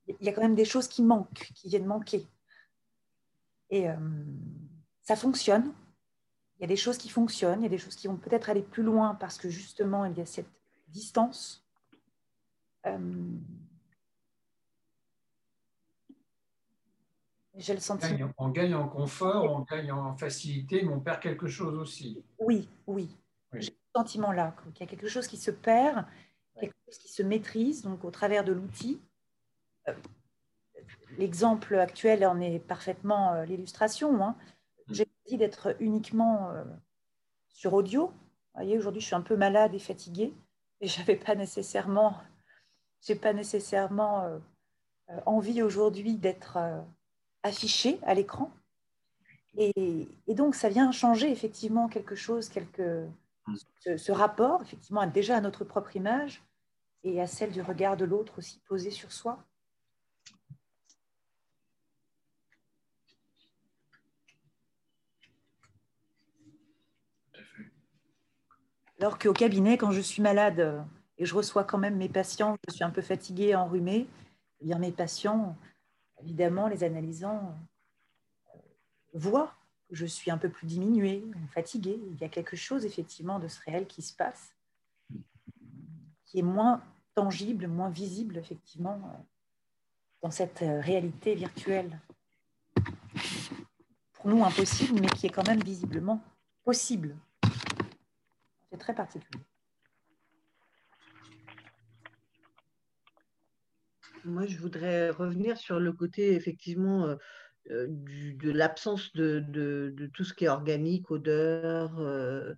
Il 0.07 0.25
y 0.25 0.29
a 0.29 0.33
quand 0.33 0.41
même 0.41 0.55
des 0.55 0.65
choses 0.65 0.88
qui 0.88 1.03
manquent, 1.03 1.51
qui 1.53 1.69
viennent 1.69 1.85
manquer. 1.85 2.25
Et 3.69 3.89
euh, 3.89 3.95
ça 5.03 5.15
fonctionne. 5.15 5.71
Il 6.57 6.61
y 6.61 6.65
a 6.65 6.67
des 6.67 6.75
choses 6.75 6.97
qui 6.97 7.09
fonctionnent, 7.09 7.61
il 7.61 7.63
y 7.63 7.67
a 7.67 7.69
des 7.69 7.77
choses 7.77 7.95
qui 7.95 8.07
vont 8.07 8.17
peut-être 8.17 8.49
aller 8.49 8.63
plus 8.63 8.83
loin 8.83 9.15
parce 9.15 9.37
que 9.37 9.49
justement, 9.49 10.05
il 10.05 10.17
y 10.17 10.21
a 10.21 10.25
cette 10.25 10.49
distance. 10.87 11.63
Euh, 12.87 12.97
j'ai 17.55 17.73
le 17.73 17.79
sentiment. 17.79 18.31
On 18.37 18.49
gagne, 18.49 18.75
en 18.75 18.87
confort, 18.87 19.51
on 19.51 19.61
gagne 19.61 19.91
en 19.91 20.15
facilité, 20.15 20.83
mais 20.83 20.93
on 20.93 20.99
perd 20.99 21.19
quelque 21.19 21.47
chose 21.47 21.75
aussi. 21.77 22.23
Oui, 22.39 22.69
oui. 22.87 23.15
J'ai 23.53 23.71
le 23.71 23.99
sentiment 23.99 24.31
là 24.31 24.55
qu'il 24.73 24.81
y 24.81 24.83
a 24.83 24.87
quelque 24.87 25.07
chose 25.07 25.27
qui 25.27 25.37
se 25.37 25.51
perd, 25.51 26.05
quelque 26.59 26.75
chose 26.85 26.97
qui 26.97 27.11
se 27.11 27.23
maîtrise, 27.23 27.83
donc 27.83 28.03
au 28.03 28.11
travers 28.11 28.43
de 28.43 28.51
l'outil. 28.51 28.99
Euh, 29.87 29.93
l'exemple 31.17 31.75
actuel 31.75 32.25
en 32.25 32.39
est 32.39 32.59
parfaitement 32.59 33.33
euh, 33.33 33.45
l'illustration. 33.45 34.23
Hein. 34.23 34.35
Mm. 35.32 35.38
D'être 35.38 35.75
uniquement 35.80 36.49
euh, 36.51 36.63
sur 37.49 37.73
audio. 37.73 38.07
Vous 38.07 38.63
voyez, 38.63 38.78
aujourd'hui, 38.78 39.01
je 39.01 39.07
suis 39.07 39.15
un 39.15 39.21
peu 39.21 39.36
malade 39.36 39.73
et 39.73 39.80
fatiguée 39.80 40.34
et 40.82 40.88
je 40.88 40.99
n'avais 40.99 41.15
pas 41.15 41.36
nécessairement, 41.36 42.17
j'ai 43.01 43.15
pas 43.15 43.34
nécessairement 43.34 44.39
envie 45.25 45.61
aujourd'hui 45.61 46.15
d'être 46.15 46.57
affiché 47.43 47.99
à 48.03 48.13
l'écran. 48.13 48.51
Et, 49.57 50.07
donc, 50.28 50.55
ça 50.55 50.69
vient 50.69 50.91
changer 50.91 51.32
effectivement 51.32 51.88
quelque 51.88 52.15
chose, 52.15 52.49
quelque, 52.49 53.07
ce, 53.80 53.97
ce, 53.97 54.11
rapport, 54.11 54.61
effectivement, 54.61 55.05
déjà 55.07 55.38
à 55.38 55.41
notre 55.41 55.63
propre 55.63 55.95
image 55.95 56.43
et 57.03 57.21
à 57.21 57.28
celle 57.28 57.51
du 57.51 57.61
regard 57.61 57.97
de 57.97 58.05
l'autre 58.05 58.38
aussi 58.38 58.59
posé 58.67 58.91
sur 58.91 59.11
soi. 59.11 59.43
Alors 68.99 69.19
qu'au 69.19 69.33
cabinet, 69.33 69.77
quand 69.77 69.91
je 69.91 70.01
suis 70.01 70.23
malade 70.23 70.59
euh, 70.59 70.81
et 71.19 71.25
je 71.25 71.35
reçois 71.35 71.63
quand 71.63 71.77
même 71.77 71.97
mes 71.97 72.09
patients, 72.09 72.57
je 72.67 72.73
suis 72.73 72.83
un 72.83 72.89
peu 72.89 73.03
fatiguée, 73.03 73.53
enrhumée, 73.53 74.07
eh 74.59 74.65
bien 74.65 74.79
mes 74.79 74.91
patients, 74.91 75.55
évidemment, 76.23 76.67
les 76.67 76.83
analysants 76.83 77.55
euh, 78.55 78.59
voient 79.13 79.53
que 79.87 79.95
je 79.95 80.05
suis 80.07 80.31
un 80.31 80.37
peu 80.39 80.49
plus 80.49 80.65
diminuée, 80.65 81.23
fatiguée. 81.53 81.99
Il 82.11 82.19
y 82.19 82.23
a 82.23 82.29
quelque 82.29 82.55
chose 82.55 82.85
effectivement 82.85 83.37
de 83.37 83.47
ce 83.47 83.59
réel 83.65 83.85
qui 83.85 84.01
se 84.01 84.15
passe, 84.15 84.55
qui 86.25 86.39
est 86.39 86.43
moins 86.43 86.81
tangible, 87.13 87.67
moins 87.67 87.89
visible 87.89 88.37
effectivement 88.37 88.95
euh, 88.95 89.17
dans 90.23 90.31
cette 90.31 90.59
réalité 90.59 91.35
virtuelle. 91.35 91.99
Pour 94.13 94.27
nous 94.27 94.43
impossible, 94.43 94.99
mais 94.99 95.07
qui 95.09 95.27
est 95.27 95.29
quand 95.29 95.47
même 95.47 95.61
visiblement 95.61 96.19
possible. 96.63 97.15
C'est 98.72 98.78
très 98.78 98.95
particulier. 98.95 99.43
Moi, 104.26 104.45
je 104.45 104.57
voudrais 104.57 105.09
revenir 105.09 105.57
sur 105.57 105.80
le 105.80 105.93
côté 105.93 106.34
effectivement 106.34 107.05
euh, 107.05 107.15
euh, 107.72 107.88
de 107.89 108.51
l'absence 108.51 109.13
de, 109.13 109.95
tout 110.13 110.26
ce 110.26 110.34
qui 110.34 110.45
est 110.45 110.49
organique, 110.49 111.09
odeur, 111.11 111.97
euh, 111.99 112.53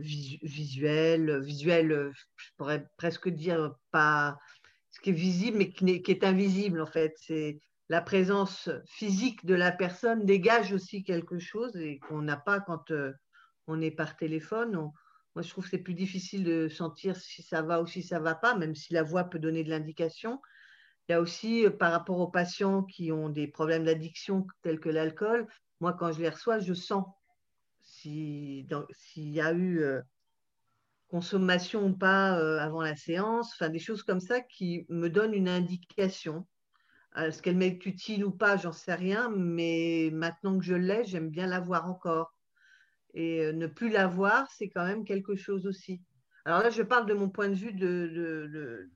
visuel, 0.00 1.40
visuel, 1.40 2.12
je 2.36 2.48
pourrais 2.56 2.86
presque 2.96 3.28
dire 3.28 3.76
pas 3.90 4.38
ce 4.90 5.00
qui 5.00 5.10
est 5.10 5.14
visible, 5.14 5.58
mais 5.58 5.70
qui 5.70 6.12
est, 6.12 6.24
invisible 6.24 6.80
en 6.80 6.86
fait. 6.86 7.14
C'est 7.16 7.58
la 7.88 8.00
présence 8.00 8.70
physique 8.86 9.44
de 9.46 9.54
la 9.54 9.72
personne 9.72 10.26
dégage 10.26 10.72
aussi 10.72 11.02
quelque 11.02 11.38
chose 11.38 11.76
et 11.76 11.98
qu'on 11.98 12.22
n'a 12.22 12.36
pas 12.36 12.60
quand 12.60 12.92
on 13.68 13.80
est 13.80 13.90
par 13.90 14.16
téléphone. 14.16 14.72
moi, 14.72 15.42
je 15.42 15.48
trouve 15.48 15.64
que 15.64 15.70
c'est 15.70 15.78
plus 15.78 15.94
difficile 15.94 16.42
de 16.42 16.68
sentir 16.68 17.16
si 17.16 17.42
ça 17.42 17.62
va 17.62 17.80
ou 17.80 17.86
si 17.86 18.02
ça 18.02 18.18
va 18.18 18.34
pas, 18.34 18.56
même 18.56 18.74
si 18.74 18.92
la 18.92 19.02
voix 19.02 19.24
peut 19.24 19.38
donner 19.38 19.62
de 19.62 19.70
l'indication. 19.70 20.40
Il 21.08 21.12
y 21.12 21.14
a 21.14 21.20
aussi, 21.20 21.64
euh, 21.64 21.70
par 21.70 21.92
rapport 21.92 22.18
aux 22.18 22.28
patients 22.28 22.82
qui 22.82 23.12
ont 23.12 23.28
des 23.28 23.46
problèmes 23.46 23.84
d'addiction 23.84 24.46
tels 24.62 24.80
que 24.80 24.88
l'alcool, 24.88 25.46
moi, 25.80 25.92
quand 25.92 26.12
je 26.12 26.20
les 26.20 26.28
reçois, 26.28 26.58
je 26.58 26.74
sens 26.74 27.04
s'il 27.82 28.66
y 29.16 29.40
a 29.40 29.52
eu 29.52 29.80
euh, 29.80 30.02
consommation 31.08 31.86
ou 31.86 31.96
pas 31.96 32.38
euh, 32.38 32.58
avant 32.58 32.82
la 32.82 32.96
séance, 32.96 33.52
enfin 33.54 33.70
des 33.70 33.78
choses 33.78 34.02
comme 34.02 34.20
ça 34.20 34.40
qui 34.40 34.84
me 34.88 35.08
donnent 35.08 35.34
une 35.34 35.48
indication. 35.48 36.46
Est-ce 37.16 37.42
qu'elle 37.42 37.56
m'est 37.56 37.84
utile 37.86 38.24
ou 38.24 38.30
pas, 38.30 38.56
j'en 38.56 38.72
sais 38.72 38.94
rien, 38.94 39.30
mais 39.30 40.10
maintenant 40.12 40.58
que 40.58 40.64
je 40.64 40.74
l'ai, 40.74 41.04
j'aime 41.04 41.30
bien 41.30 41.46
la 41.46 41.60
voir 41.60 41.86
encore. 41.86 42.37
Et 43.14 43.40
euh, 43.40 43.52
ne 43.52 43.66
plus 43.66 43.90
l'avoir, 43.90 44.50
c'est 44.50 44.68
quand 44.68 44.84
même 44.84 45.04
quelque 45.04 45.36
chose 45.36 45.66
aussi. 45.66 46.02
Alors 46.44 46.62
là, 46.62 46.70
je 46.70 46.82
parle 46.82 47.06
de 47.06 47.14
mon 47.14 47.28
point 47.28 47.48
de 47.48 47.54
vue 47.54 47.72
de, 47.72 48.90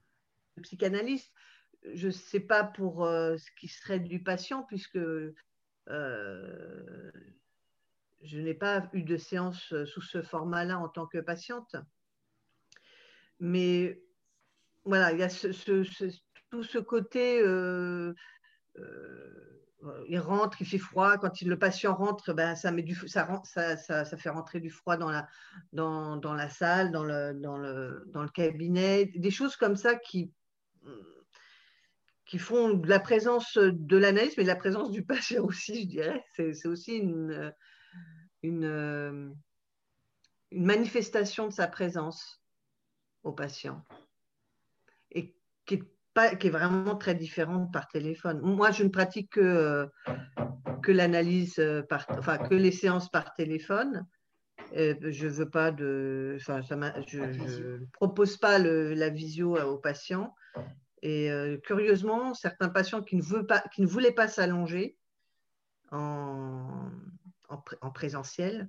psychanalyste. 0.62 1.32
Je 1.94 2.06
ne 2.06 2.12
sais 2.12 2.40
pas 2.40 2.62
pour 2.64 3.04
euh, 3.04 3.36
ce 3.36 3.50
qui 3.58 3.68
serait 3.68 3.98
du 3.98 4.22
patient, 4.22 4.62
puisque 4.64 4.96
euh, 4.96 5.32
je 8.22 8.38
n'ai 8.38 8.54
pas 8.54 8.88
eu 8.92 9.02
de 9.02 9.16
séance 9.16 9.74
sous 9.86 10.02
ce 10.02 10.22
format-là 10.22 10.78
en 10.78 10.88
tant 10.88 11.06
que 11.06 11.18
patiente. 11.18 11.74
Mais 13.40 14.00
voilà, 14.84 15.12
il 15.12 15.18
y 15.18 15.22
a 15.22 15.28
tout 16.50 16.62
ce 16.62 16.78
côté 16.78 17.42
il 20.08 20.18
rentre, 20.18 20.60
il 20.60 20.66
fait 20.66 20.78
froid. 20.78 21.16
Quand 21.18 21.40
le 21.40 21.58
patient 21.58 21.94
rentre, 21.94 22.32
ben, 22.32 22.54
ça, 22.54 22.70
met 22.70 22.82
du, 22.82 22.94
ça, 23.06 23.40
ça, 23.44 23.76
ça, 23.76 24.16
fait 24.16 24.30
rentrer 24.30 24.60
du 24.60 24.70
froid 24.70 24.96
dans 24.96 25.10
la, 25.10 25.28
dans, 25.72 26.16
dans 26.16 26.34
la 26.34 26.48
salle, 26.48 26.92
dans 26.92 27.04
le, 27.04 27.34
dans, 27.34 27.58
le, 27.58 28.04
dans 28.08 28.22
le 28.22 28.28
cabinet. 28.28 29.06
Des 29.14 29.30
choses 29.30 29.56
comme 29.56 29.76
ça 29.76 29.94
qui, 29.96 30.32
qui 32.26 32.38
font 32.38 32.70
de 32.74 32.88
la 32.88 33.00
présence 33.00 33.58
de 33.58 33.96
l'analyse, 33.96 34.34
mais 34.36 34.44
de 34.44 34.48
la 34.48 34.56
présence 34.56 34.90
du 34.90 35.04
patient 35.04 35.44
aussi, 35.44 35.82
je 35.82 35.88
dirais. 35.88 36.24
C'est 36.34 36.66
aussi 36.66 36.96
une, 36.96 37.52
une, 38.42 39.34
une 40.50 40.64
manifestation 40.64 41.48
de 41.48 41.52
sa 41.52 41.66
présence 41.66 42.42
au 43.22 43.32
patient. 43.32 43.84
Et 45.10 45.34
qui 45.66 45.74
est 45.74 45.82
qui 46.38 46.46
est 46.46 46.50
vraiment 46.50 46.96
très 46.96 47.14
différente 47.14 47.72
par 47.72 47.88
téléphone. 47.88 48.40
Moi, 48.42 48.70
je 48.70 48.84
ne 48.84 48.88
pratique 48.88 49.30
que, 49.30 49.40
euh, 49.40 49.86
que 50.82 50.92
l'analyse, 50.92 51.58
euh, 51.58 51.82
par, 51.82 52.06
enfin, 52.10 52.38
que 52.38 52.54
les 52.54 52.72
séances 52.72 53.10
par 53.10 53.34
téléphone. 53.34 54.06
je 54.74 55.26
veux 55.26 55.48
pas 55.48 55.70
de, 55.70 56.36
enfin, 56.40 56.60
je 56.60 57.20
ne 57.20 57.86
propose 57.92 58.36
pas 58.36 58.58
le, 58.58 58.94
la 58.94 59.08
visio 59.08 59.58
aux 59.58 59.78
patients. 59.78 60.34
Et 61.02 61.30
euh, 61.32 61.56
curieusement, 61.58 62.34
certains 62.34 62.68
patients 62.68 63.02
qui 63.02 63.16
ne, 63.16 63.22
veulent 63.22 63.46
pas, 63.46 63.64
qui 63.74 63.82
ne 63.82 63.86
voulaient 63.86 64.12
pas 64.12 64.28
s'allonger 64.28 64.96
en, 65.90 66.90
en, 67.48 67.90
présentiel 67.90 68.68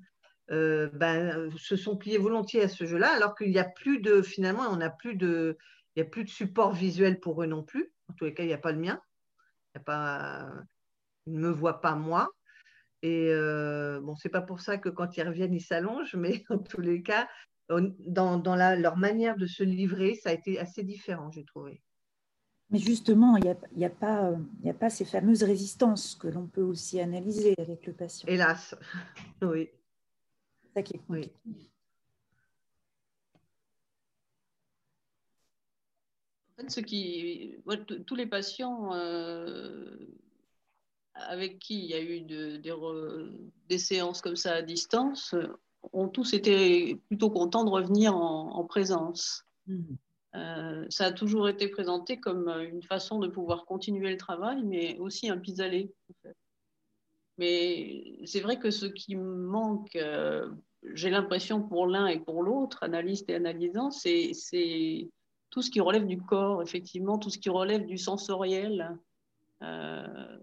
ben, 0.49 1.49
se 1.57 1.75
sont 1.75 1.95
pliés 1.97 2.17
volontiers 2.17 2.63
à 2.63 2.67
ce 2.67 2.85
jeu-là, 2.85 3.11
alors 3.15 3.35
qu'il 3.35 3.49
n'y 3.49 3.59
a 3.59 3.63
plus 3.63 3.99
de, 3.99 4.21
finalement, 4.21 4.63
on 4.69 4.75
n'a 4.77 4.89
plus 4.89 5.15
de, 5.15 5.57
il 5.95 6.01
n'y 6.01 6.07
a 6.07 6.09
plus 6.09 6.23
de 6.23 6.29
support 6.29 6.73
visuel 6.73 7.19
pour 7.19 7.43
eux 7.43 7.47
non 7.47 7.63
plus. 7.63 7.91
En 8.09 8.13
tous 8.13 8.25
les 8.25 8.33
cas, 8.33 8.43
il 8.43 8.47
n'y 8.47 8.53
a 8.53 8.57
pas 8.57 8.71
le 8.71 8.79
mien. 8.79 8.99
Il 9.73 9.79
a 9.79 9.83
pas, 9.83 10.49
ils 11.25 11.33
ne 11.33 11.39
me 11.39 11.49
voient 11.49 11.81
pas 11.81 11.95
moi. 11.95 12.29
Et 13.01 13.27
euh, 13.29 13.99
bon, 14.01 14.15
c'est 14.15 14.29
pas 14.29 14.41
pour 14.41 14.61
ça 14.61 14.77
que 14.77 14.89
quand 14.89 15.17
ils 15.17 15.27
reviennent, 15.27 15.53
ils 15.53 15.61
s'allongent, 15.61 16.15
mais 16.15 16.43
en 16.49 16.57
tous 16.57 16.81
les 16.81 17.01
cas, 17.01 17.27
dans, 17.69 18.37
dans 18.37 18.55
leur 18.55 18.97
manière 18.97 19.37
de 19.37 19.45
se 19.45 19.63
livrer, 19.63 20.15
ça 20.15 20.29
a 20.29 20.33
été 20.33 20.59
assez 20.59 20.83
différent, 20.83 21.31
j'ai 21.31 21.45
trouvé. 21.45 21.81
Mais 22.69 22.79
justement, 22.79 23.37
il 23.37 23.43
n'y 23.43 23.49
a, 23.49 23.57
y 23.75 23.85
a, 23.85 23.89
pas, 23.89 24.31
a 24.65 24.73
pas 24.73 24.89
ces 24.89 25.05
fameuses 25.05 25.43
résistances 25.43 26.15
que 26.15 26.27
l'on 26.27 26.47
peut 26.47 26.63
aussi 26.63 26.99
analyser 26.99 27.53
avec 27.59 27.85
le 27.85 27.93
patient. 27.93 28.27
Hélas, 28.27 28.75
oui. 29.41 29.69
Ça 30.73 30.81
qui 30.81 30.95
est 30.95 31.01
oui. 31.07 31.31
Ce 36.69 36.79
qui, 36.79 37.55
tous 38.05 38.15
les 38.15 38.25
patients 38.25 38.93
euh, 38.93 39.97
avec 41.13 41.59
qui 41.59 41.79
il 41.79 41.85
y 41.85 41.93
a 41.93 42.01
eu 42.01 42.21
des 42.21 43.77
séances 43.77 44.21
comme 44.21 44.35
ça 44.35 44.53
à 44.53 44.61
distance 44.61 45.35
ont 45.91 46.07
tous 46.07 46.33
été 46.33 46.95
plutôt 47.07 47.29
contents 47.29 47.65
de 47.65 47.69
revenir 47.69 48.15
en, 48.15 48.63
présence. 48.63 49.45
Mmh. 49.67 49.81
Euh, 50.35 50.85
ça 50.89 51.07
a 51.07 51.11
toujours 51.11 51.47
été 51.49 51.67
présenté 51.67 52.19
comme 52.19 52.47
une 52.49 52.81
façon 52.81 53.19
de 53.19 53.27
pouvoir 53.27 53.65
continuer 53.65 54.09
le 54.09 54.17
travail, 54.17 54.63
mais 54.63 54.97
aussi 54.97 55.29
un 55.29 55.37
pis-aller. 55.37 55.93
Mais 57.37 58.19
c'est 58.25 58.41
vrai 58.41 58.59
que 58.59 58.71
ce 58.71 58.85
qui 58.85 59.15
manque, 59.15 59.95
euh, 59.95 60.49
j'ai 60.93 61.09
l'impression 61.09 61.61
pour 61.61 61.87
l'un 61.87 62.07
et 62.07 62.19
pour 62.19 62.43
l'autre, 62.43 62.83
analyste 62.83 63.29
et 63.29 63.35
analysant, 63.35 63.91
c'est 63.91 64.31
tout 65.53 65.61
ce 65.61 65.69
qui 65.69 65.81
relève 65.81 66.07
du 66.07 66.19
corps, 66.19 66.63
effectivement, 66.63 67.19
tout 67.19 67.29
ce 67.29 67.37
qui 67.37 67.51
relève 67.51 67.85
du 67.85 67.99
sensoriel. 67.99 68.97
Euh, 69.61 70.39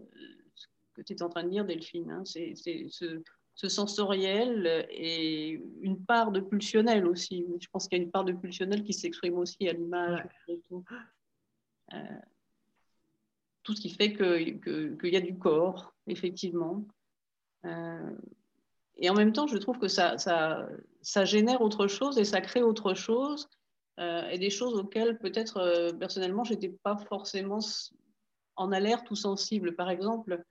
ce 0.55 0.67
que 0.95 1.03
tu 1.03 1.15
es 1.15 1.23
en 1.23 1.29
train 1.29 1.43
de 1.43 1.49
dire, 1.49 1.65
Delphine, 1.65 2.13
hein, 2.13 2.23
c'est 2.25 2.55
ce, 2.55 3.21
ce 3.57 3.69
sensoriel 3.69 4.87
et 4.89 5.61
une 5.81 6.05
part 6.05 6.31
de 6.31 6.39
pulsionnel 6.39 7.09
aussi. 7.09 7.45
Je 7.61 7.67
pense 7.73 7.89
qu'il 7.89 7.99
y 7.99 8.01
a 8.01 8.05
une 8.05 8.13
part 8.13 8.25
de 8.25 8.31
pulsionnel 8.31 8.85
qui 8.85 8.93
s'exprime 8.93 9.37
aussi 9.37 9.69
à 9.69 9.73
l'image. 9.73 10.23
Tout. 10.69 10.85
Euh, 11.93 11.99
tout. 13.65 13.75
ce 13.75 13.81
qui 13.81 13.91
fait 13.91 14.13
qu'il 14.13 14.61
que, 14.61 15.07
y 15.09 15.17
a 15.17 15.21
du 15.21 15.37
corps, 15.37 15.93
effectivement. 16.07 16.87
Euh, 17.65 18.17
et 18.97 19.11
en 19.11 19.15
même 19.15 19.33
temps, 19.33 19.49
je 19.49 19.59
trouve 19.59 19.81
que 19.81 19.89
ça, 19.89 20.19
ça, 20.19 20.69
ça, 21.03 21.25
génère 21.25 21.63
autre 21.63 21.89
chose 21.89 22.17
et 22.17 22.25
ça 22.25 22.41
crée 22.41 22.63
autre 22.63 22.95
chose. 22.95 23.49
Euh, 24.01 24.29
et 24.31 24.39
des 24.39 24.51
choses 24.51 24.75
auxquelles 24.75 25.19
peut-être 25.19 25.93
personnellement, 25.99 26.45
je 26.45 26.55
n'étais 26.55 26.71
pas 26.83 26.97
forcément 26.97 27.61
en 28.57 28.73
alerte 28.73 29.11
ou 29.11 29.17
sensible. 29.17 29.75
Par 29.75 29.91
exemple, 29.91 30.43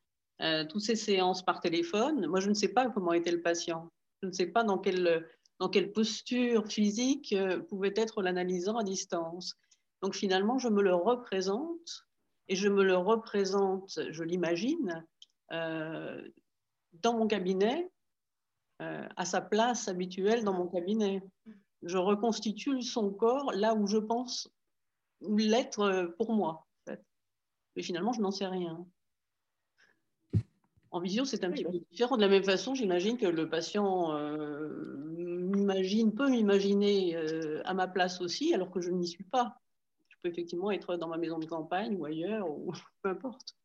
euh, 0.41 0.65
toutes 0.65 0.81
ces 0.81 0.95
séances 0.95 1.43
par 1.43 1.59
téléphone, 1.59 2.27
moi, 2.27 2.39
je 2.39 2.49
ne 2.49 2.53
sais 2.53 2.69
pas 2.69 2.89
comment 2.89 3.13
était 3.13 3.31
le 3.31 3.41
patient. 3.41 3.91
Je 4.21 4.27
ne 4.27 4.31
sais 4.31 4.47
pas 4.47 4.63
dans 4.63 4.77
quelle, 4.77 5.27
dans 5.59 5.69
quelle 5.69 5.91
posture 5.91 6.65
physique 6.67 7.33
euh, 7.33 7.59
pouvait 7.59 7.93
être 7.95 8.21
l'analysant 8.21 8.77
à 8.77 8.83
distance. 8.83 9.55
Donc, 10.01 10.15
finalement, 10.15 10.57
je 10.57 10.69
me 10.69 10.81
le 10.81 10.95
représente 10.95 12.05
et 12.47 12.55
je 12.55 12.69
me 12.69 12.83
le 12.83 12.95
représente, 12.95 13.99
je 14.09 14.23
l'imagine, 14.23 15.05
euh, 15.51 16.21
dans 16.93 17.17
mon 17.17 17.27
cabinet, 17.27 17.89
à 18.81 19.25
sa 19.25 19.41
place 19.41 19.89
habituelle 19.89 20.45
dans 20.45 20.53
mon 20.53 20.65
cabinet. 20.65 21.21
Je 21.83 21.97
reconstitue 21.97 22.81
son 22.81 23.11
corps 23.11 23.51
là 23.53 23.73
où 23.73 23.87
je 23.87 23.97
pense 23.97 24.51
l'être 25.21 26.13
pour 26.17 26.33
moi. 26.33 26.67
Mais 27.75 27.83
finalement, 27.83 28.13
je 28.13 28.21
n'en 28.21 28.31
sais 28.31 28.47
rien. 28.47 28.85
En 30.91 30.99
visio, 30.99 31.23
c'est 31.23 31.43
un 31.43 31.51
petit 31.51 31.63
peu 31.63 31.79
différent. 31.91 32.17
De 32.17 32.21
la 32.21 32.27
même 32.27 32.43
façon, 32.43 32.73
j'imagine 32.73 33.17
que 33.17 33.27
le 33.27 33.47
patient 33.47 34.11
euh, 34.17 34.97
peut 36.15 36.29
m'imaginer 36.29 37.15
euh, 37.15 37.61
à 37.65 37.73
ma 37.73 37.87
place 37.87 38.21
aussi, 38.21 38.53
alors 38.53 38.71
que 38.71 38.81
je 38.81 38.89
n'y 38.89 39.07
suis 39.07 39.23
pas. 39.23 39.59
Je 40.07 40.15
peux 40.21 40.29
effectivement 40.29 40.71
être 40.71 40.95
dans 40.97 41.07
ma 41.07 41.17
maison 41.17 41.37
de 41.37 41.45
campagne 41.45 41.95
ou 41.95 42.05
ailleurs, 42.05 42.49
ou 42.49 42.73
peu 43.03 43.09
importe. 43.09 43.55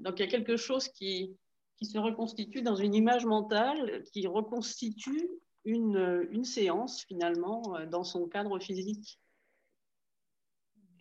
Donc 0.00 0.18
il 0.18 0.20
y 0.20 0.26
a 0.26 0.30
quelque 0.30 0.56
chose 0.56 0.88
qui 0.88 1.36
se 1.82 1.98
reconstitue 1.98 2.62
dans 2.62 2.76
une 2.76 2.94
image 2.94 3.26
mentale, 3.26 4.04
qui 4.12 4.26
reconstitue 4.28 5.28
une, 5.64 6.44
séance 6.44 7.04
finalement 7.04 7.76
euh, 7.76 7.86
dans 7.86 8.04
son 8.04 8.28
cadre 8.28 8.58
physique. 8.58 9.18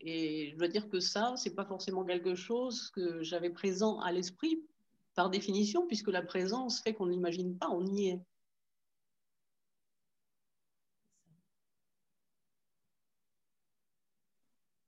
Et 0.01 0.49
je 0.51 0.57
dois 0.57 0.67
dire 0.67 0.89
que 0.89 0.99
ça, 0.99 1.33
c'est 1.37 1.55
pas 1.55 1.65
forcément 1.65 2.03
quelque 2.03 2.35
chose 2.35 2.89
que 2.91 3.21
j'avais 3.21 3.51
présent 3.51 3.99
à 3.99 4.11
l'esprit 4.11 4.63
par 5.13 5.29
définition, 5.29 5.85
puisque 5.87 6.07
la 6.07 6.21
présence 6.21 6.81
fait 6.81 6.93
qu'on 6.93 7.05
ne 7.05 7.11
l'imagine 7.11 7.57
pas, 7.57 7.69
on 7.69 7.85
y 7.85 8.09
est. 8.09 8.19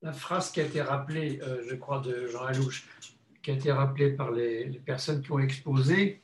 La 0.02 0.14
phrase 0.14 0.52
qui 0.52 0.60
a 0.60 0.66
été 0.66 0.82
rappelée, 0.82 1.40
euh, 1.44 1.64
je 1.68 1.76
crois, 1.76 2.00
de 2.00 2.28
Jean 2.28 2.44
Alouche, 2.44 2.88
qui 3.42 3.52
a 3.52 3.54
été 3.54 3.72
rappelée 3.72 4.12
par 4.12 4.32
les, 4.32 4.66
personnes 4.80 5.22
qui 5.22 5.32
ont 5.32 5.40
exposé, 5.40 6.22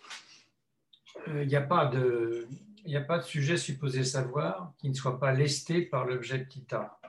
euh, 1.27 1.43
il 1.43 1.47
n'y 1.47 1.55
a, 1.55 1.61
pas 1.61 1.85
de, 1.85 2.47
a 2.95 3.01
pas 3.01 3.17
de 3.19 3.23
sujet 3.23 3.57
supposé 3.57 4.03
savoir 4.03 4.73
qui 4.77 4.89
ne 4.89 4.93
soit 4.93 5.19
pas 5.19 5.31
lesté 5.31 5.81
par 5.81 6.05
l'objet 6.05 6.39
de 6.39 6.43
Kita. 6.43 6.99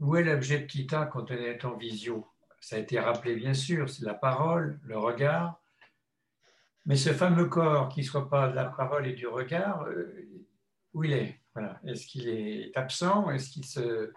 Où 0.00 0.16
est 0.16 0.24
l'objet 0.24 0.60
de 0.60 0.66
Kita 0.66 1.06
quand 1.06 1.30
on 1.30 1.34
est 1.34 1.64
en 1.64 1.76
visio? 1.76 2.26
Ça 2.60 2.76
a 2.76 2.78
été 2.78 3.00
rappelé, 3.00 3.34
bien 3.34 3.54
sûr, 3.54 3.88
c'est 3.88 4.04
la 4.04 4.14
parole, 4.14 4.80
le 4.84 4.96
regard, 4.96 5.60
mais 6.84 6.96
ce 6.96 7.12
fameux 7.12 7.46
corps 7.46 7.88
qui 7.88 8.00
ne 8.00 8.04
soit 8.04 8.28
pas 8.28 8.48
de 8.48 8.54
la 8.54 8.66
parole 8.66 9.06
et 9.06 9.12
du 9.12 9.26
regard, 9.26 9.82
euh, 9.82 10.28
où 10.92 11.04
il 11.04 11.12
est? 11.12 11.40
Est-ce 11.84 12.06
qu'il 12.06 12.28
est 12.28 12.76
absent? 12.76 13.30
Est-ce 13.30 13.50
qu'il 13.50 13.64
se, 13.64 14.12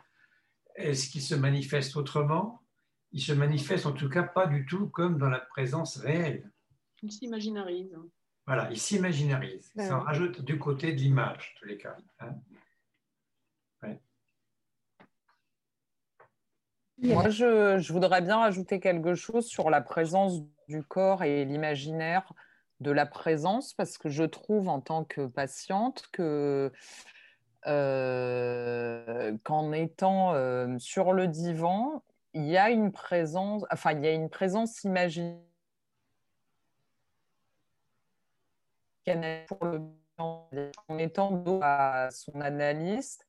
se 0.77 1.35
manifeste 1.35 1.95
autrement? 1.97 2.61
Il 3.11 3.21
se 3.21 3.33
manifeste 3.33 3.85
en 3.85 3.93
tout 3.93 4.09
cas 4.09 4.23
pas 4.23 4.47
du 4.47 4.65
tout 4.65 4.89
comme 4.89 5.17
dans 5.17 5.29
la 5.29 5.39
présence 5.39 5.97
réelle. 5.97 6.51
Il 7.01 7.11
s'imaginarise. 7.11 7.95
Voilà, 8.47 8.69
il 8.69 8.79
s'imaginarise. 8.79 9.71
Ben 9.75 9.87
Ça 9.87 9.97
en 9.97 10.01
rajoute 10.01 10.41
du 10.41 10.59
côté 10.59 10.93
de 10.93 10.99
l'image, 10.99 11.53
en 11.55 11.59
tous 11.59 11.65
les 11.65 11.77
cas. 11.77 11.97
Hein. 12.19 12.35
Moi, 16.99 17.29
je, 17.29 17.77
je, 17.77 17.91
voudrais 17.91 18.21
bien 18.21 18.37
rajouter 18.37 18.79
quelque 18.79 19.15
chose 19.15 19.45
sur 19.47 19.69
la 19.69 19.81
présence 19.81 20.41
du 20.69 20.81
corps 20.81 21.23
et 21.23 21.43
l'imaginaire 21.43 22.31
de 22.79 22.91
la 22.91 23.05
présence 23.05 23.73
parce 23.73 23.97
que 23.97 24.09
je 24.09 24.23
trouve 24.23 24.69
en 24.69 24.79
tant 24.79 25.03
que 25.03 25.25
patiente 25.27 26.05
que 26.13 26.71
euh, 27.67 29.37
qu'en 29.43 29.71
étant 29.71 30.33
euh, 30.33 30.77
sur 30.77 31.13
le 31.13 31.27
divan, 31.27 32.03
il 32.33 32.45
y 32.45 32.57
a 32.57 32.69
une 32.69 32.91
présence, 32.91 33.63
enfin 33.71 33.93
il 33.93 34.03
y 34.03 34.07
a 34.07 34.13
une 34.13 34.29
présence 34.29 34.83
imaginaire 34.83 35.39
en 40.17 40.97
étant 40.97 41.31
dos 41.31 41.59
à 41.61 42.09
son 42.11 42.39
analyste, 42.41 43.27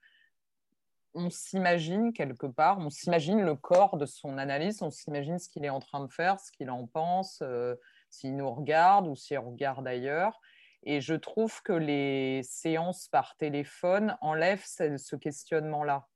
on 1.14 1.30
s'imagine 1.30 2.12
quelque 2.12 2.46
part, 2.46 2.78
on 2.78 2.90
s'imagine 2.90 3.40
le 3.40 3.54
corps 3.54 3.96
de 3.96 4.04
son 4.06 4.36
analyste, 4.36 4.82
on 4.82 4.90
s'imagine 4.90 5.38
ce 5.38 5.48
qu'il 5.48 5.64
est 5.64 5.70
en 5.70 5.80
train 5.80 6.04
de 6.04 6.12
faire, 6.12 6.38
ce 6.40 6.52
qu'il 6.52 6.70
en 6.70 6.86
pense. 6.86 7.40
Euh, 7.42 7.74
s'il 8.10 8.36
nous 8.36 8.50
regarde 8.50 9.06
ou 9.06 9.16
s'il 9.16 9.38
regarde 9.38 9.86
ailleurs. 9.86 10.40
Et 10.82 11.00
je 11.00 11.14
trouve 11.14 11.62
que 11.62 11.72
les 11.72 12.42
séances 12.42 13.08
par 13.08 13.36
téléphone 13.36 14.16
enlèvent 14.20 14.64
ce, 14.64 15.16
questionnement-là. 15.16 16.06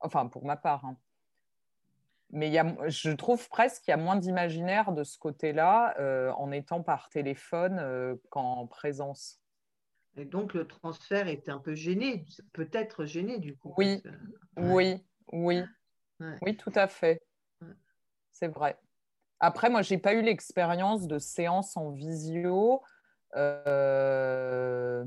Enfin, 0.00 0.28
pour 0.28 0.44
ma 0.44 0.56
part. 0.56 0.84
Hein. 0.84 0.96
Mais 2.34 2.50
y 2.50 2.58
a, 2.58 2.74
je 2.88 3.12
trouve 3.12 3.48
presque 3.48 3.84
qu'il 3.84 3.92
y 3.92 3.94
a 3.94 3.96
moins 3.96 4.16
d'imaginaire 4.16 4.92
de 4.92 5.04
ce 5.04 5.18
côté-là 5.18 5.94
euh, 6.00 6.32
en 6.32 6.50
étant 6.50 6.82
par 6.82 7.08
téléphone 7.08 7.78
euh, 7.78 8.16
qu'en 8.30 8.66
présence. 8.66 9.40
Et 10.16 10.24
donc 10.24 10.52
le 10.52 10.66
transfert 10.66 11.28
est 11.28 11.48
un 11.48 11.58
peu 11.58 11.74
gêné, 11.74 12.26
peut-être 12.52 13.04
gêné 13.04 13.38
du 13.38 13.56
coup. 13.56 13.72
Oui, 13.76 14.02
oui, 14.56 15.00
oui, 15.32 15.62
oui, 16.42 16.56
tout 16.56 16.72
à 16.74 16.88
fait. 16.88 17.22
C'est 18.32 18.48
vrai. 18.48 18.76
Après, 19.38 19.70
moi, 19.70 19.82
je 19.82 19.94
n'ai 19.94 20.00
pas 20.00 20.14
eu 20.14 20.22
l'expérience 20.22 21.06
de 21.06 21.18
séance 21.18 21.76
en 21.76 21.90
visio. 21.90 22.82
Euh... 23.36 25.04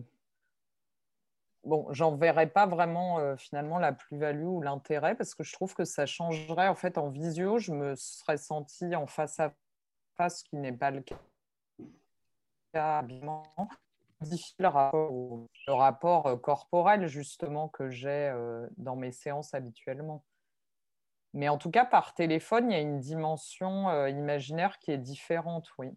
Bon, 1.67 1.85
j'en 1.91 2.15
verrais 2.15 2.47
pas 2.47 2.65
vraiment 2.65 3.19
euh, 3.19 3.35
finalement 3.35 3.77
la 3.77 3.91
plus-value 3.91 4.45
ou 4.45 4.61
l'intérêt 4.61 5.15
parce 5.15 5.35
que 5.35 5.43
je 5.43 5.51
trouve 5.51 5.75
que 5.75 5.83
ça 5.83 6.05
changerait. 6.05 6.69
En 6.69 6.75
fait, 6.75 6.97
en 6.97 7.09
visio, 7.09 7.59
je 7.59 7.73
me 7.73 7.93
serais 7.95 8.37
sentie 8.37 8.95
en 8.95 9.05
face 9.05 9.37
à 9.41 9.53
face, 10.15 10.39
ce 10.39 10.43
qui 10.45 10.55
n'est 10.55 10.71
pas 10.71 10.91
le 10.91 11.01
cas. 11.01 11.17
Le 12.73 14.67
rapport, 14.69 15.45
le 15.67 15.73
rapport 15.73 16.27
euh, 16.27 16.37
corporel 16.37 17.05
justement 17.07 17.67
que 17.67 17.89
j'ai 17.89 18.29
euh, 18.33 18.65
dans 18.77 18.95
mes 18.95 19.11
séances 19.11 19.53
habituellement. 19.53 20.23
Mais 21.33 21.49
en 21.49 21.57
tout 21.57 21.69
cas, 21.69 21.83
par 21.83 22.13
téléphone, 22.13 22.71
il 22.71 22.73
y 22.73 22.77
a 22.77 22.81
une 22.81 23.01
dimension 23.01 24.07
imaginaire 24.07 24.79
qui 24.79 24.91
est 24.91 24.97
différente, 24.97 25.69
oui. 25.77 25.91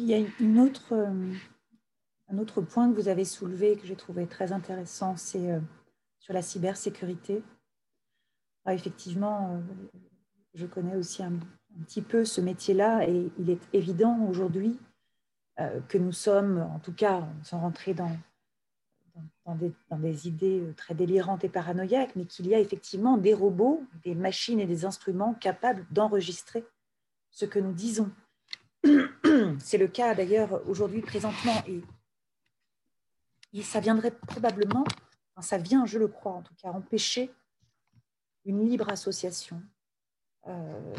Il 0.00 0.06
y 0.06 0.14
a 0.14 0.62
autre, 0.62 0.92
euh, 0.92 1.32
un 2.28 2.38
autre 2.38 2.60
point 2.60 2.90
que 2.90 3.00
vous 3.00 3.08
avez 3.08 3.24
soulevé 3.24 3.76
que 3.76 3.86
j'ai 3.86 3.96
trouvé 3.96 4.26
très 4.26 4.52
intéressant, 4.52 5.16
c'est 5.16 5.50
euh, 5.50 5.60
sur 6.18 6.34
la 6.34 6.42
cybersécurité. 6.42 7.42
Ah, 8.64 8.74
effectivement, 8.74 9.62
je 10.54 10.66
connais 10.66 10.96
aussi 10.96 11.22
un, 11.22 11.38
petit 11.84 12.02
peu 12.02 12.24
ce 12.24 12.40
métier-là 12.40 13.06
et 13.08 13.30
il 13.38 13.50
est 13.50 13.60
évident 13.72 14.18
aujourd'hui 14.28 14.78
euh, 15.60 15.80
que 15.88 15.98
nous 15.98 16.12
sommes, 16.12 16.58
en 16.74 16.78
tout 16.78 16.92
cas, 16.92 17.26
sans 17.42 17.60
rentrer 17.60 17.94
dans, 17.94 18.16
dans, 19.44 19.54
des, 19.98 20.28
idées 20.28 20.60
euh, 20.60 20.74
très 20.74 20.94
délirantes 20.94 21.44
et 21.44 21.48
paranoïaques, 21.48 22.14
mais 22.16 22.24
qu'il 22.24 22.46
y 22.46 22.54
a 22.54 22.60
effectivement 22.60 23.16
des 23.16 23.34
robots, 23.34 23.82
des 24.04 24.14
machines 24.14 24.60
et 24.60 24.66
des 24.66 24.84
instruments 24.84 25.34
capables 25.34 25.86
d'enregistrer 25.90 26.64
ce 27.30 27.44
que 27.44 27.58
nous 27.58 27.72
disons. 27.72 28.10
C'est 29.58 29.78
le 29.78 29.88
cas 29.88 30.14
d'ailleurs 30.14 30.66
aujourd'hui, 30.68 31.00
présentement, 31.00 31.62
et, 31.66 31.82
ça 33.62 33.80
viendrait 33.80 34.10
probablement, 34.10 34.84
ça 35.40 35.56
vient, 35.56 35.86
je 35.86 35.98
le 35.98 36.08
crois 36.08 36.32
en 36.32 36.42
tout 36.42 36.54
cas, 36.62 36.68
empêcher 36.68 37.32
une 38.44 38.68
libre 38.68 38.90
association. 38.90 39.62
Euh, 40.46 40.94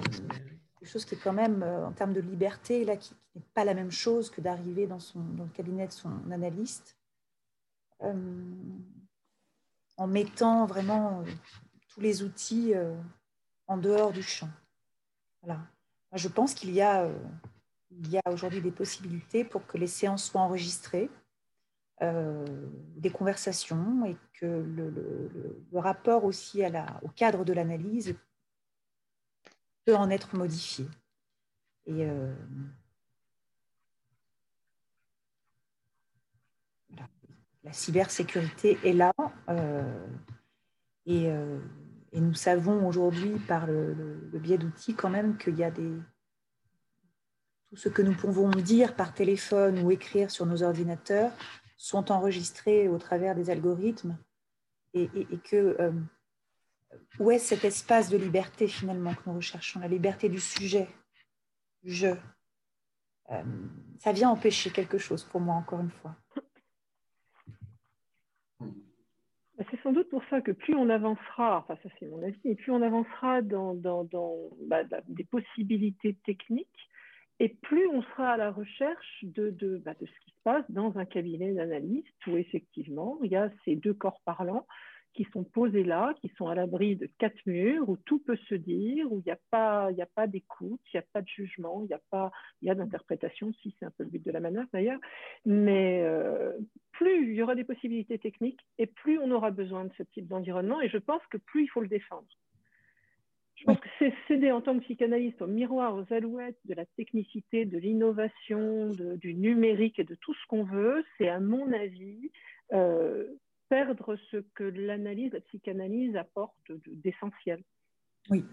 quelque 0.79 0.89
chose 0.89 1.05
qui 1.05 1.15
est 1.15 1.19
quand 1.19 1.33
même, 1.33 1.61
euh, 1.61 1.85
en 1.85 1.91
termes 1.91 2.13
de 2.13 2.19
liberté, 2.19 2.83
là, 2.83 2.97
qui, 2.97 3.13
n'est 3.35 3.43
pas 3.53 3.63
la 3.63 3.75
même 3.75 3.91
chose 3.91 4.31
que 4.31 4.41
d'arriver 4.41 4.87
dans, 4.87 4.99
son, 4.99 5.19
dans 5.19 5.43
le 5.43 5.49
cabinet 5.51 5.85
de 5.85 5.91
son 5.91 6.11
analyste, 6.31 6.97
euh, 8.01 8.13
en 9.97 10.07
mettant 10.07 10.65
vraiment 10.65 11.23
tous 11.89 11.99
les 11.99 12.23
outils 12.23 12.73
en 13.67 13.77
dehors 13.77 14.11
du 14.11 14.23
champ. 14.23 14.49
Voilà. 15.43 15.61
Je 16.13 16.27
pense 16.27 16.53
qu'il 16.53 16.71
y 16.71 16.81
a, 16.81 17.07
y 17.91 18.17
a 18.17 18.31
aujourd'hui 18.31 18.61
des 18.61 18.71
possibilités 18.71 19.43
pour 19.43 19.65
que 19.65 19.77
les 19.77 19.87
séances 19.87 20.25
soient 20.25 20.41
enregistrées, 20.41 21.09
des 21.99 23.09
conversations 23.09 24.05
et 24.05 24.15
que 24.33 24.45
le, 24.45 25.65
rapport 25.73 26.25
aussi 26.25 26.61
au 27.01 27.07
cadre 27.09 27.43
de 27.43 27.53
l'analyse 27.53 28.15
peut 29.85 29.95
en 29.95 30.09
être 30.11 30.35
modifié. 30.35 30.85
Et 31.87 32.07
la 37.67 37.73
cybersécurité 37.73 38.79
est 38.85 38.93
là. 38.93 39.13
Euh, 39.49 40.07
euh, 41.09 41.59
et, 42.13 42.21
nous 42.21 42.33
savons 42.33 42.87
aujourd'hui, 42.87 43.39
par 43.47 43.67
le, 43.67 44.29
biais 44.33 44.57
d'outils, 44.57 44.95
quand 44.95 45.09
même 45.09 45.37
qu'il 45.37 45.57
y 45.57 45.63
a 45.63 45.71
des. 45.71 45.91
Tout 47.69 47.75
ce 47.75 47.89
que 47.89 48.01
nous 48.01 48.15
pouvons 48.15 48.49
dire 48.49 48.95
par 48.95 49.13
téléphone 49.13 49.79
ou 49.83 49.91
écrire 49.91 50.31
sur 50.31 50.45
nos 50.45 50.63
ordinateurs 50.63 51.31
sont 51.75 52.11
enregistrés 52.11 52.87
au 52.87 52.97
travers 52.97 53.35
des 53.35 53.49
algorithmes. 53.49 54.17
Et, 54.93 55.09
que. 55.43 55.75
Euh, 55.79 55.91
où 57.19 57.29
est 57.29 57.39
cet 57.39 57.65
espace 57.65 58.09
de 58.09 58.17
liberté 58.17 58.67
finalement 58.67 59.13
que 59.13 59.21
nous 59.27 59.35
recherchons? 59.35 59.79
La 59.79 59.87
liberté 59.87 60.29
du 60.29 60.39
sujet, 60.39 60.87
du 61.83 61.91
jeu. 61.91 62.17
ça 63.99 64.11
vient 64.13 64.29
empêcher 64.29 64.71
quelque 64.71 64.97
chose 64.97 65.23
pour 65.25 65.41
moi, 65.41 65.55
encore 65.55 65.81
une 65.81 65.91
fois. 65.91 66.15
Bah, 69.57 69.63
c'est 69.71 69.81
sans 69.81 69.91
doute 69.91 70.09
pour 70.09 70.23
ça 70.29 70.39
que 70.41 70.51
plus 70.51 70.75
on 70.75 70.89
avancera, 70.89 71.57
enfin 71.57 71.75
ça 71.81 71.89
c'est 71.97 72.05
mon 72.05 72.21
avis, 72.21 72.55
plus 72.55 72.71
on 72.71 72.81
avancera 72.81 73.41
dans, 73.41 73.73
bah, 74.67 74.83
des 75.07 75.23
possibilités 75.23 76.15
techniques, 76.25 76.86
et 77.39 77.49
plus 77.49 77.87
on 77.87 78.01
sera 78.01 78.33
à 78.33 78.37
la 78.37 78.51
recherche 78.51 79.23
de, 79.23 79.81
bah, 79.85 79.93
ce 79.99 80.05
qui 80.05 80.31
se 80.31 80.41
passe 80.43 80.65
dans 80.69 80.97
un 80.97 81.05
cabinet 81.05 81.53
d'analyste 81.53 82.27
où 82.27 82.37
effectivement 82.37 83.19
il 83.23 83.31
y 83.31 83.35
a 83.35 83.49
ces 83.63 83.75
deux 83.75 83.93
corps 83.93 84.21
parlants 84.25 84.65
qui 85.17 85.25
sont 85.33 85.43
posés 85.43 85.83
là, 85.83 86.13
qui 86.21 86.31
sont 86.37 86.47
à 86.47 86.53
l'abri 86.53 86.95
de 86.95 87.09
quatre 87.17 87.43
murs, 87.47 87.89
où 87.89 87.97
tout 87.97 88.19
peut 88.19 88.37
se 88.47 88.53
dire, 88.53 89.11
où 89.11 89.19
il 89.19 89.23
n'y 89.25 89.31
a 89.31 89.39
pas, 89.49 89.89
d'écoute, 90.27 90.79
il 90.93 90.97
n'y 90.97 90.99
a 90.99 91.05
pas 91.11 91.23
de 91.23 91.27
jugement, 91.27 91.81
il 91.81 91.87
n'y 91.87 91.93
a 91.93 92.01
pas, 92.11 92.31
d'interprétation, 92.61 93.51
si 93.61 93.75
c'est 93.79 93.85
un 93.85 93.91
peu 93.97 94.03
le 94.03 94.11
but 94.11 94.23
de 94.23 94.31
la 94.31 94.39
manœuvre 94.39 94.67
d'ailleurs, 94.71 94.99
mais 95.43 96.03
euh, 96.03 96.53
plus 96.91 97.31
il 97.31 97.33
y 97.33 97.41
aura 97.41 97.55
des 97.55 97.63
possibilités 97.63 98.19
techniques 98.19 98.63
et 98.77 98.85
plus 98.85 99.17
on 99.17 99.31
aura 99.31 99.49
besoin 99.49 99.85
de 99.85 99.93
ce 99.97 100.03
type 100.03 100.27
d'environnement, 100.27 100.81
et 100.81 100.89
je 100.89 100.99
pense 100.99 101.25
que 101.31 101.37
plus 101.37 101.63
il 101.63 101.67
faut 101.67 101.81
le 101.81 101.87
défendre. 101.87 102.27
Je 103.57 103.63
pense 103.63 103.79
que 103.79 103.89
c'est 103.97 104.13
céder 104.27 104.51
en 104.51 104.61
tant 104.61 104.77
que 104.77 104.83
psychanalyste 104.83 105.41
au 105.41 105.47
miroir, 105.47 105.95
aux 105.95 106.13
alouettes 106.13 106.59
de 106.65 106.75
la 106.75 106.85
technicité, 106.85 107.65
de 107.65 107.77
l'innovation, 107.79 108.91
du 108.91 109.33
numérique 109.33 109.97
et 109.97 110.03
de 110.03 110.15
tout 110.15 110.33
ce 110.33 110.47
qu'on 110.47 110.63
veut, 110.63 111.03
c'est 111.17 111.27
à 111.27 111.39
mon 111.39 111.71
avis 111.73 112.31
euh, 112.73 113.25
perdre 113.69 114.15
ce 114.29 114.37
que 114.53 114.63
l'analyse, 114.63 115.33
la 115.33 115.41
psychanalyse 115.41 116.15
apporte 116.15 116.71
d'essentiel. 116.85 117.63
Oui. 118.29 118.45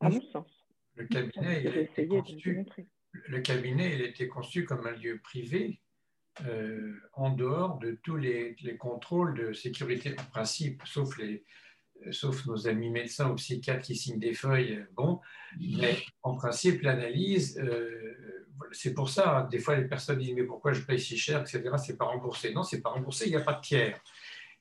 À 0.00 0.10
mon 0.10 0.20
sens. 0.20 0.46
Le 0.94 1.06
cabinet, 1.06 1.62
il 1.64 1.68
a 1.68 1.80
été 1.80 2.06
conçu, 2.06 2.66
le 3.12 3.40
cabinet, 3.40 3.94
il 3.94 4.02
a 4.02 4.06
été 4.06 4.28
conçu 4.28 4.64
comme 4.64 4.86
un 4.86 4.92
lieu 4.92 5.18
privé 5.18 5.80
euh, 6.46 6.94
en 7.14 7.30
dehors 7.30 7.78
de 7.78 7.98
tous 8.02 8.16
les, 8.16 8.54
les, 8.62 8.76
contrôles 8.76 9.34
de 9.34 9.52
sécurité 9.52 10.14
en 10.18 10.24
principe, 10.24 10.82
sauf 10.84 11.16
les, 11.18 11.44
sauf 12.10 12.46
nos 12.46 12.66
amis 12.68 12.90
médecins 12.90 13.30
ou 13.30 13.34
psychiatres 13.34 13.82
qui 13.82 13.96
signent 13.96 14.18
des 14.18 14.34
feuilles, 14.34 14.76
euh, 14.76 14.86
bon, 14.94 15.20
mais 15.58 15.98
en 16.22 16.34
principe, 16.34 16.82
l'analyse, 16.82 17.58
euh, 17.58 18.38
c'est 18.72 18.94
pour 18.94 19.08
ça, 19.08 19.48
des 19.50 19.58
fois 19.58 19.76
les 19.76 19.86
personnes 19.86 20.18
disent, 20.18 20.34
mais 20.34 20.44
pourquoi 20.44 20.72
je 20.72 20.82
paye 20.82 21.00
si 21.00 21.16
cher, 21.16 21.40
etc., 21.40 21.62
c'est 21.78 21.96
pas 21.96 22.06
remboursé. 22.06 22.52
Non, 22.52 22.62
c'est 22.62 22.80
pas 22.80 22.90
remboursé, 22.90 23.26
il 23.26 23.30
n'y 23.30 23.36
a 23.36 23.40
pas 23.40 23.54
de 23.54 23.60
tiers. 23.60 24.00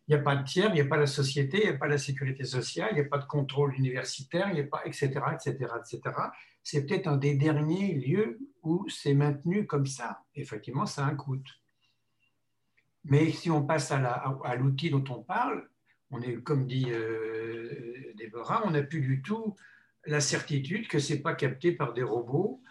Il 0.08 0.16
n'y 0.16 0.22
a 0.22 0.24
pas 0.24 0.38
de 0.38 0.44
tiers, 0.46 0.70
il 0.70 0.76
n'y 0.76 0.82
a 0.82 0.86
pas 0.86 0.98
la 0.98 1.08
société, 1.08 1.58
il 1.58 1.70
n'y 1.70 1.76
a 1.76 1.78
pas 1.78 1.88
la 1.88 1.98
sécurité 1.98 2.46
sociale, 2.46 2.90
il 2.92 2.96
n'y 2.96 3.02
a 3.02 3.10
pas 3.10 3.18
de 3.18 3.26
contrôle 3.26 3.76
universitaire, 3.76 4.48
il 4.50 4.56
n'y 4.56 4.62
a 4.62 4.68
pas, 4.68 4.82
etc., 4.86 5.08
etc., 5.34 5.52
etc. 5.52 6.16
C'est 6.64 6.86
peut-être 6.86 7.08
un 7.08 7.18
des 7.18 7.36
derniers 7.36 7.94
lieux 7.94 8.40
où 8.64 8.88
c'est 8.88 9.14
maintenu 9.14 9.66
comme 9.66 9.86
ça. 9.86 10.24
Effectivement, 10.36 10.86
ça 10.86 11.06
a 11.06 11.10
un 11.10 11.16
coût. 11.16 11.42
Mais 13.04 13.32
si 13.32 13.50
on 13.50 13.66
passe 13.66 13.92
à 13.92 14.56
l'outil 14.56 14.90
dont 14.90 15.04
on 15.10 15.24
parle, 15.24 15.68
on 16.12 16.22
est, 16.22 16.36
comme 16.42 16.66
dit 16.66 16.88
euh, 16.90 18.14
Déborah, 18.16 18.64
on 18.66 18.72
n'a 18.72 18.84
plus 18.84 19.02
du 19.02 19.22
tout 19.22 19.56
la 20.06 20.22
certitude 20.22 20.88
que 20.88 21.00
ce 21.00 21.14
n'est 21.14 21.20
pas 21.20 21.36
capté 21.36 21.74
par 21.74 21.94
des 21.94 22.04
robots 22.04 22.62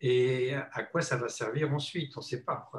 et 0.00 0.54
à 0.54 0.82
quoi 0.84 1.02
ça 1.02 1.16
va 1.16 1.28
servir 1.28 1.72
ensuite, 1.72 2.16
on 2.16 2.20
ne 2.20 2.24
sait 2.24 2.42
pas. 2.42 2.70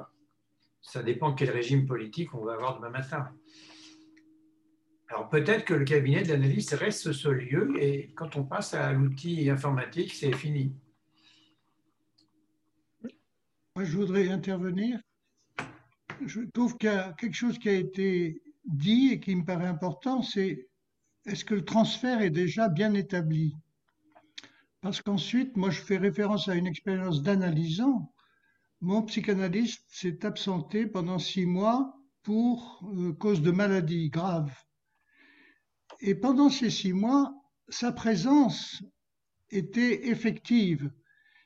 Ça 0.82 1.04
dépend 1.04 1.32
de 1.32 1.36
quel 1.36 1.52
régime 1.52 1.86
politique 1.86 2.34
on 2.34 2.44
va 2.44 2.54
avoir 2.54 2.78
demain 2.78 2.90
matin. 2.90 3.30
Alors 5.10 5.28
peut-être 5.28 5.66
que 5.66 5.74
le 5.74 5.86
cabinet 5.86 6.24
d'analyse 6.24 6.74
reste 6.74 7.12
ce 7.12 7.30
lieu 7.30 7.74
et 7.82 8.14
quand 8.16 8.36
on 8.36 8.44
passe 8.44 8.74
à 8.74 8.94
l'outil 8.94 9.50
informatique, 9.50 10.14
c'est 10.14 10.36
fini. 10.36 10.76
Moi, 13.76 13.86
je 13.86 13.98
voudrais 13.98 14.30
intervenir. 14.30 15.00
Je 16.26 16.42
trouve 16.54 16.78
qu'il 16.78 16.90
y 16.90 16.94
a 16.94 17.14
quelque 17.14 17.36
chose 17.36 17.58
qui 17.58 17.70
a 17.70 17.74
été 17.74 18.42
dit 18.66 19.10
et 19.12 19.20
qui 19.20 19.36
me 19.36 19.46
paraît 19.46 19.68
important, 19.68 20.22
c'est 20.22 20.68
est-ce 21.26 21.46
que 21.46 21.56
le 21.56 21.66
transfert 21.66 22.22
est 22.22 22.30
déjà 22.30 22.70
bien 22.70 22.94
établi? 22.94 23.56
Parce 24.82 25.02
qu'ensuite, 25.02 25.58
moi, 25.58 25.70
je 25.70 25.82
fais 25.82 25.98
référence 25.98 26.48
à 26.48 26.56
une 26.56 26.68
expérience 26.68 27.22
d'analysant. 27.22 28.14
Mon 28.82 29.04
psychanalyste 29.04 29.84
s'est 29.90 30.26
absenté 30.26 30.88
pendant 30.88 31.20
six 31.20 31.46
mois 31.46 31.94
pour 32.24 32.82
euh, 32.94 33.14
cause 33.14 33.42
de 33.42 33.52
maladie 33.52 34.10
grave. 34.10 34.54
Et 36.00 36.16
pendant 36.16 36.50
ces 36.50 36.70
six 36.70 36.94
mois, 36.94 37.34
sa 37.68 37.92
présence 37.92 38.82
était 39.50 40.08
effective 40.08 40.92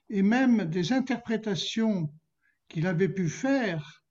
et 0.10 0.22
même 0.22 0.66
des 0.66 0.94
interprétations 0.94 2.14
qu'il 2.68 2.86
avait 2.86 3.10
pu 3.10 3.30
faire 3.30 4.03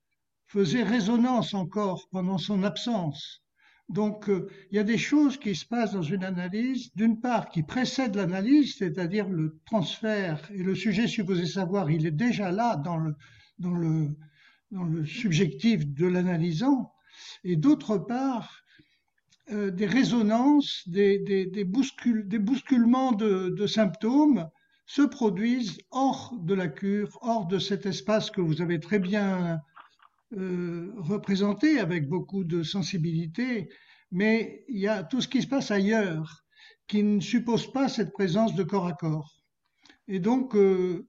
faisait 0.53 0.83
résonance 0.83 1.55
encore 1.55 2.07
pendant 2.11 2.37
son 2.37 2.61
absence. 2.61 3.41
Donc, 3.89 4.29
euh, 4.29 4.47
il 4.69 4.75
y 4.75 4.79
a 4.79 4.83
des 4.83 4.99
choses 4.99 5.37
qui 5.37 5.55
se 5.55 5.65
passent 5.65 5.93
dans 5.93 6.03
une 6.03 6.23
analyse, 6.23 6.91
d'une 6.95 7.19
part, 7.19 7.49
qui 7.49 7.63
précèdent 7.63 8.15
l'analyse, 8.15 8.75
c'est-à-dire 8.77 9.27
le 9.27 9.59
transfert 9.65 10.39
et 10.53 10.61
le 10.61 10.75
sujet 10.75 11.07
supposé 11.07 11.47
savoir, 11.47 11.89
il 11.89 12.05
est 12.05 12.11
déjà 12.27 12.51
là 12.51 12.75
dans 12.75 12.97
le, 12.97 13.15
dans 13.57 13.73
le, 13.73 14.15
dans 14.69 14.83
le 14.83 15.07
subjectif 15.07 15.87
de 15.87 16.05
l'analysant, 16.05 16.93
et 17.43 17.55
d'autre 17.55 17.97
part, 17.97 18.61
euh, 19.51 19.71
des 19.71 19.87
résonances, 19.87 20.83
des, 20.87 21.17
des, 21.17 21.47
des, 21.47 21.65
des 21.65 22.39
bousculements 22.39 23.11
de, 23.11 23.49
de 23.49 23.67
symptômes 23.67 24.47
se 24.85 25.01
produisent 25.01 25.79
hors 25.89 26.35
de 26.39 26.53
la 26.53 26.67
cure, 26.67 27.17
hors 27.21 27.47
de 27.47 27.57
cet 27.57 27.87
espace 27.87 28.29
que 28.29 28.41
vous 28.41 28.61
avez 28.61 28.79
très 28.79 28.99
bien 28.99 29.59
représenté 30.97 31.79
avec 31.79 32.07
beaucoup 32.07 32.43
de 32.43 32.63
sensibilité, 32.63 33.69
mais 34.11 34.63
il 34.67 34.79
y 34.79 34.87
a 34.87 35.03
tout 35.03 35.21
ce 35.21 35.27
qui 35.27 35.41
se 35.41 35.47
passe 35.47 35.71
ailleurs 35.71 36.43
qui 36.87 37.03
ne 37.03 37.19
suppose 37.19 37.71
pas 37.71 37.89
cette 37.89 38.13
présence 38.13 38.55
de 38.55 38.63
corps 38.63 38.87
à 38.87 38.93
corps. 38.93 39.43
Et 40.07 40.19
donc, 40.19 40.55
euh, 40.55 41.07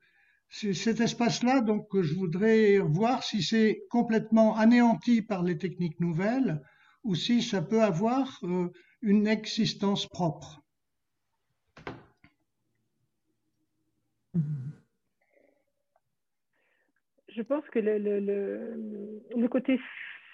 cet 0.48 1.00
espace-là 1.00 1.64
que 1.90 2.02
je 2.02 2.14
voudrais 2.14 2.78
voir 2.78 3.22
si 3.22 3.42
c'est 3.42 3.82
complètement 3.90 4.56
anéanti 4.56 5.20
par 5.20 5.42
les 5.42 5.58
techniques 5.58 5.98
nouvelles 6.00 6.62
ou 7.02 7.14
si 7.14 7.42
ça 7.42 7.60
peut 7.60 7.82
avoir 7.82 8.38
euh, 8.44 8.72
une 9.02 9.26
existence 9.26 10.06
propre. 10.06 10.62
Je 17.34 17.42
pense 17.42 17.64
que 17.70 17.78
le, 17.78 19.48
côté 19.48 19.80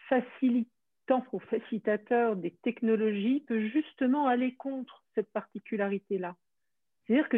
facilitant 0.08 1.24
ou 1.32 1.38
facilitateur 1.40 2.36
des 2.36 2.52
technologies 2.62 3.44
peut 3.46 3.68
justement 3.68 4.26
aller 4.26 4.54
contre 4.54 5.02
cette 5.14 5.30
particularité-là. 5.32 6.36
C'est-à-dire 7.06 7.28
que 7.28 7.36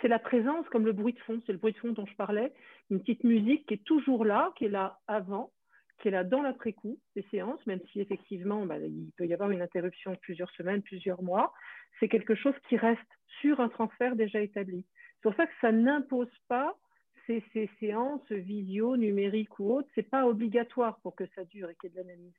c'est 0.00 0.08
la 0.08 0.18
présence 0.18 0.68
comme 0.68 0.84
le 0.84 0.92
bruit 0.92 1.12
de 1.12 1.20
fond, 1.20 1.40
c'est 1.46 1.52
le 1.52 1.58
bruit 1.58 1.72
de 1.72 1.78
fond 1.78 1.92
dont 1.92 2.06
je 2.06 2.16
parlais, 2.16 2.52
une 2.90 3.00
petite 3.00 3.24
musique 3.24 3.66
qui 3.66 3.74
est 3.74 3.84
toujours 3.84 4.24
là, 4.24 4.52
qui 4.56 4.66
est 4.66 4.70
là 4.70 4.98
avant, 5.06 5.52
qui 6.00 6.08
est 6.08 6.10
là 6.10 6.24
dans 6.24 6.42
l'après-coup 6.42 6.98
des 7.14 7.24
séances, 7.30 7.64
même 7.66 7.80
si 7.92 8.00
effectivement 8.00 8.66
bah, 8.66 8.78
il 8.78 9.12
peut 9.16 9.26
y 9.26 9.34
avoir 9.34 9.50
une 9.50 9.62
interruption 9.62 10.12
de 10.12 10.18
plusieurs 10.18 10.50
semaines, 10.52 10.82
plusieurs 10.82 11.22
mois, 11.22 11.52
c'est 11.98 12.08
quelque 12.08 12.34
chose 12.34 12.54
qui 12.68 12.76
reste 12.76 13.00
sur 13.40 13.60
un 13.60 13.68
transfert 13.68 14.16
déjà 14.16 14.40
établi. 14.40 14.84
C'est 15.14 15.22
pour 15.22 15.34
ça 15.34 15.46
que 15.46 15.52
ça 15.60 15.70
n'impose 15.70 16.32
pas 16.48 16.76
ces, 17.52 17.70
séances 17.78 18.30
visio, 18.30 18.96
numériques 18.96 19.58
ou 19.58 19.72
autres, 19.72 19.88
c'est 19.94 20.08
pas 20.08 20.26
obligatoire 20.26 20.98
pour 21.00 21.14
que 21.14 21.24
ça 21.34 21.44
dure 21.44 21.70
et 21.70 21.74
qu'il 21.76 21.90
y 21.90 21.92
ait 21.92 22.02
de 22.02 22.08
l'analyse. 22.08 22.32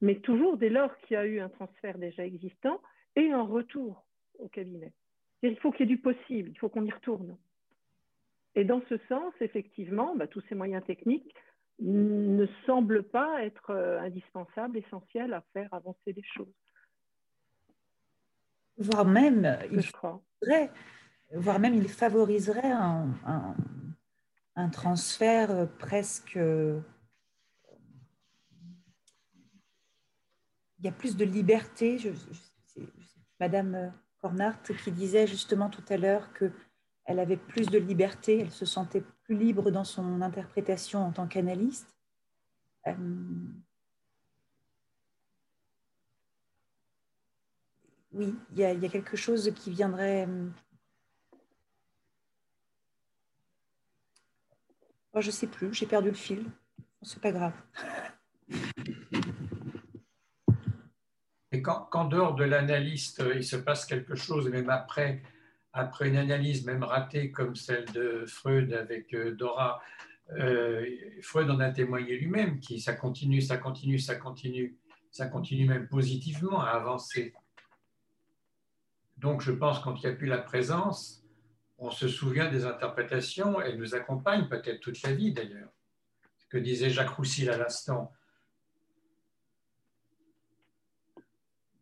Mais 0.00 0.16
toujours 0.16 0.56
dès 0.56 0.70
lors 0.70 0.96
qu'il 0.98 1.14
y 1.14 1.16
a 1.16 1.26
eu 1.26 1.40
un 1.40 1.48
transfert 1.48 1.98
déjà 1.98 2.24
existant 2.24 2.80
et 3.16 3.30
un 3.30 3.42
retour 3.42 4.04
au 4.38 4.48
cabinet. 4.48 4.92
Il 5.42 5.58
faut 5.58 5.70
qu'il 5.72 5.88
y 5.88 5.92
ait 5.92 5.96
du 5.96 6.00
possible, 6.00 6.50
il 6.50 6.58
faut 6.58 6.68
qu'on 6.68 6.84
y 6.84 6.90
retourne. 6.90 7.36
Et 8.54 8.64
dans 8.64 8.82
ce 8.88 8.96
sens, 9.08 9.32
effectivement, 9.40 10.14
bah, 10.16 10.26
tous 10.26 10.42
ces 10.48 10.54
moyens 10.54 10.84
techniques 10.84 11.34
ne 11.80 12.46
semblent 12.66 13.02
pas 13.02 13.42
être 13.44 13.70
euh, 13.70 14.00
indispensables, 14.00 14.76
essentiels 14.76 15.32
à 15.32 15.42
faire 15.52 15.72
avancer 15.72 16.12
les 16.12 16.22
choses. 16.22 16.52
Voire 18.76 19.04
même, 19.04 19.58
il 19.70 19.82
faudrait, 19.82 20.70
voire 21.34 21.58
même 21.58 21.74
il 21.74 21.88
favoriserait 21.88 22.72
un, 22.72 24.68
transfert 24.72 25.50
euh, 25.50 25.66
presque... 25.78 26.38
Il 30.78 30.86
y 30.86 30.88
a 30.88 30.92
plus 30.92 31.16
de 31.16 31.24
liberté. 31.26 31.98
Madame 33.38 33.92
Cornart 34.20 34.62
qui 34.62 34.92
disait 34.92 35.26
justement 35.26 35.68
tout 35.68 35.84
à 35.90 35.98
l'heure 35.98 36.32
qu'elle 36.32 37.18
avait 37.18 37.36
plus 37.36 37.66
de 37.66 37.78
liberté, 37.78 38.40
elle 38.40 38.50
se 38.50 38.64
sentait 38.64 39.02
plus 39.24 39.36
libre 39.36 39.70
dans 39.70 39.84
son 39.84 40.22
interprétation 40.22 41.04
en 41.04 41.12
tant 41.12 41.26
qu'analyste. 41.26 41.94
Euh, 42.86 42.92
oui, 48.12 48.34
il 48.52 48.58
y, 48.58 48.64
a, 48.64 48.88
quelque 48.88 49.16
chose 49.16 49.52
qui 49.54 49.70
viendrait. 49.70 50.26
Je 55.20 55.26
ne 55.26 55.32
sais 55.32 55.46
plus, 55.46 55.72
j'ai 55.74 55.86
perdu 55.86 56.08
le 56.08 56.14
fil. 56.14 56.44
C'est 57.02 57.20
pas 57.20 57.32
grave. 57.32 57.52
Et 61.52 61.62
quand, 61.62 61.88
quand 61.90 62.04
dehors 62.04 62.34
de 62.34 62.44
l'analyste, 62.44 63.22
il 63.34 63.44
se 63.44 63.56
passe 63.56 63.84
quelque 63.84 64.14
chose, 64.14 64.48
même 64.48 64.70
après, 64.70 65.22
après 65.72 66.08
une 66.08 66.16
analyse 66.16 66.64
même 66.64 66.84
ratée 66.84 67.30
comme 67.32 67.56
celle 67.56 67.86
de 67.92 68.24
Freud 68.26 68.72
avec 68.72 69.12
euh, 69.14 69.34
Dora, 69.34 69.82
euh, 70.32 70.86
Freud 71.22 71.50
en 71.50 71.58
a 71.60 71.70
témoigné 71.70 72.16
lui-même, 72.16 72.60
qui 72.60 72.80
ça 72.80 72.92
continue, 72.92 73.40
ça 73.40 73.56
continue, 73.56 73.98
ça 73.98 74.14
continue, 74.14 74.76
ça 75.10 75.26
continue 75.26 75.66
même 75.66 75.88
positivement 75.88 76.60
à 76.60 76.70
avancer. 76.70 77.34
Donc 79.18 79.42
je 79.42 79.52
pense 79.52 79.80
quand 79.80 79.96
il 79.96 80.06
n'y 80.06 80.12
a 80.12 80.16
plus 80.16 80.28
la 80.28 80.38
présence, 80.38 81.19
on 81.80 81.90
se 81.90 82.08
souvient 82.08 82.50
des 82.50 82.66
interprétations, 82.66 83.60
elles 83.60 83.78
nous 83.78 83.94
accompagnent 83.94 84.48
peut-être 84.48 84.80
toute 84.80 85.02
la 85.02 85.12
vie 85.12 85.32
d'ailleurs. 85.32 85.70
Ce 86.38 86.46
que 86.46 86.58
disait 86.58 86.90
Jacques 86.90 87.10
Roussel 87.10 87.50
à 87.50 87.56
l'instant, 87.56 88.12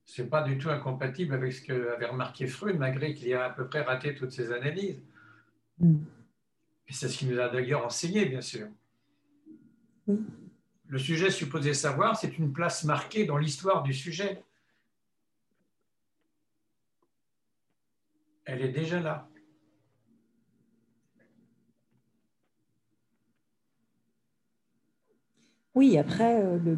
ce 0.04 0.22
n'est 0.22 0.28
pas 0.28 0.42
du 0.42 0.56
tout 0.56 0.70
incompatible 0.70 1.34
avec 1.34 1.52
ce 1.52 1.62
qu'avait 1.62 2.06
remarqué 2.06 2.46
Freud, 2.46 2.78
malgré 2.78 3.12
qu'il 3.12 3.28
ait 3.28 3.34
à 3.34 3.50
peu 3.50 3.68
près 3.68 3.82
raté 3.82 4.14
toutes 4.14 4.32
ses 4.32 4.52
analyses. 4.52 5.02
Mm. 5.78 5.98
Et 6.86 6.92
c'est 6.92 7.08
ce 7.08 7.18
qu'il 7.18 7.28
nous 7.30 7.40
a 7.40 7.48
d'ailleurs 7.48 7.84
enseigné, 7.84 8.24
bien 8.24 8.40
sûr. 8.40 8.68
Le 10.86 10.98
sujet 10.98 11.30
supposé 11.30 11.74
savoir, 11.74 12.16
c'est 12.18 12.38
une 12.38 12.52
place 12.52 12.84
marquée 12.84 13.26
dans 13.26 13.36
l'histoire 13.36 13.82
du 13.82 13.92
sujet. 13.92 14.42
Elle 18.46 18.62
est 18.62 18.70
déjà 18.70 19.00
là. 19.00 19.27
Oui, 25.78 25.96
après, 25.96 26.42
euh, 26.42 26.58
le, 26.58 26.76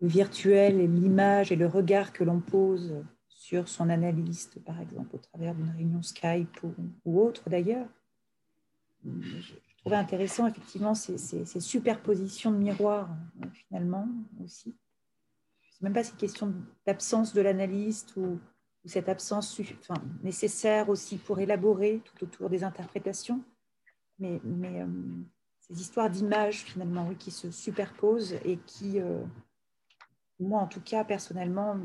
virtuel 0.00 0.80
et 0.80 0.86
l'image 0.86 1.52
et 1.52 1.56
le 1.56 1.66
regard 1.66 2.14
que 2.14 2.24
l'on 2.24 2.40
pose 2.40 3.04
sur 3.28 3.68
son 3.68 3.90
analyste, 3.90 4.58
par 4.64 4.80
exemple, 4.80 5.16
au 5.16 5.18
travers 5.18 5.54
d'une 5.54 5.68
réunion 5.68 6.00
Skype 6.00 6.62
ou, 7.04 7.20
autre 7.20 7.50
d'ailleurs. 7.50 7.86
Je, 9.04 9.52
trouvais 9.80 9.96
intéressant 9.96 10.46
effectivement 10.46 10.94
ces, 10.94 11.44
superpositions 11.60 12.52
de 12.52 12.56
miroirs, 12.56 13.10
finalement, 13.52 14.08
aussi. 14.42 14.74
Je 15.60 15.68
ne 15.68 15.72
sais 15.72 15.84
même 15.84 15.92
pas 15.92 16.04
si 16.04 16.12
c'est 16.12 16.16
question 16.16 16.54
d'absence 16.86 17.34
de 17.34 17.42
l'analyste 17.42 18.16
ou, 18.16 18.40
cette 18.86 19.10
absence 19.10 19.60
nécessaire 20.22 20.88
aussi 20.88 21.18
pour 21.18 21.38
élaborer 21.38 22.00
tout 22.02 22.24
autour 22.24 22.48
des 22.48 22.64
interprétations. 22.64 23.44
Mais, 24.18 24.40
mais 24.42 24.80
euh, 24.80 24.86
ces 25.70 25.80
histoires 25.80 26.10
d'images, 26.10 26.62
finalement, 26.62 27.06
oui, 27.06 27.16
qui 27.16 27.30
se 27.30 27.50
superposent 27.50 28.34
et 28.44 28.58
qui, 28.66 29.00
euh, 29.00 29.22
moi 30.40 30.60
en 30.60 30.66
tout 30.66 30.80
cas 30.80 31.04
personnellement, 31.04 31.78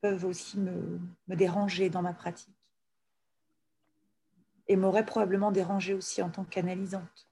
peuvent 0.00 0.24
aussi 0.24 0.58
me, 0.58 1.00
déranger 1.28 1.88
dans 1.88 2.02
ma 2.02 2.12
pratique. 2.12 2.54
Et 4.68 4.76
m'auraient 4.76 5.06
probablement 5.06 5.50
dérangé 5.50 5.94
aussi 5.94 6.22
en 6.22 6.30
tant 6.30 6.44
qu'analysante. 6.44 7.28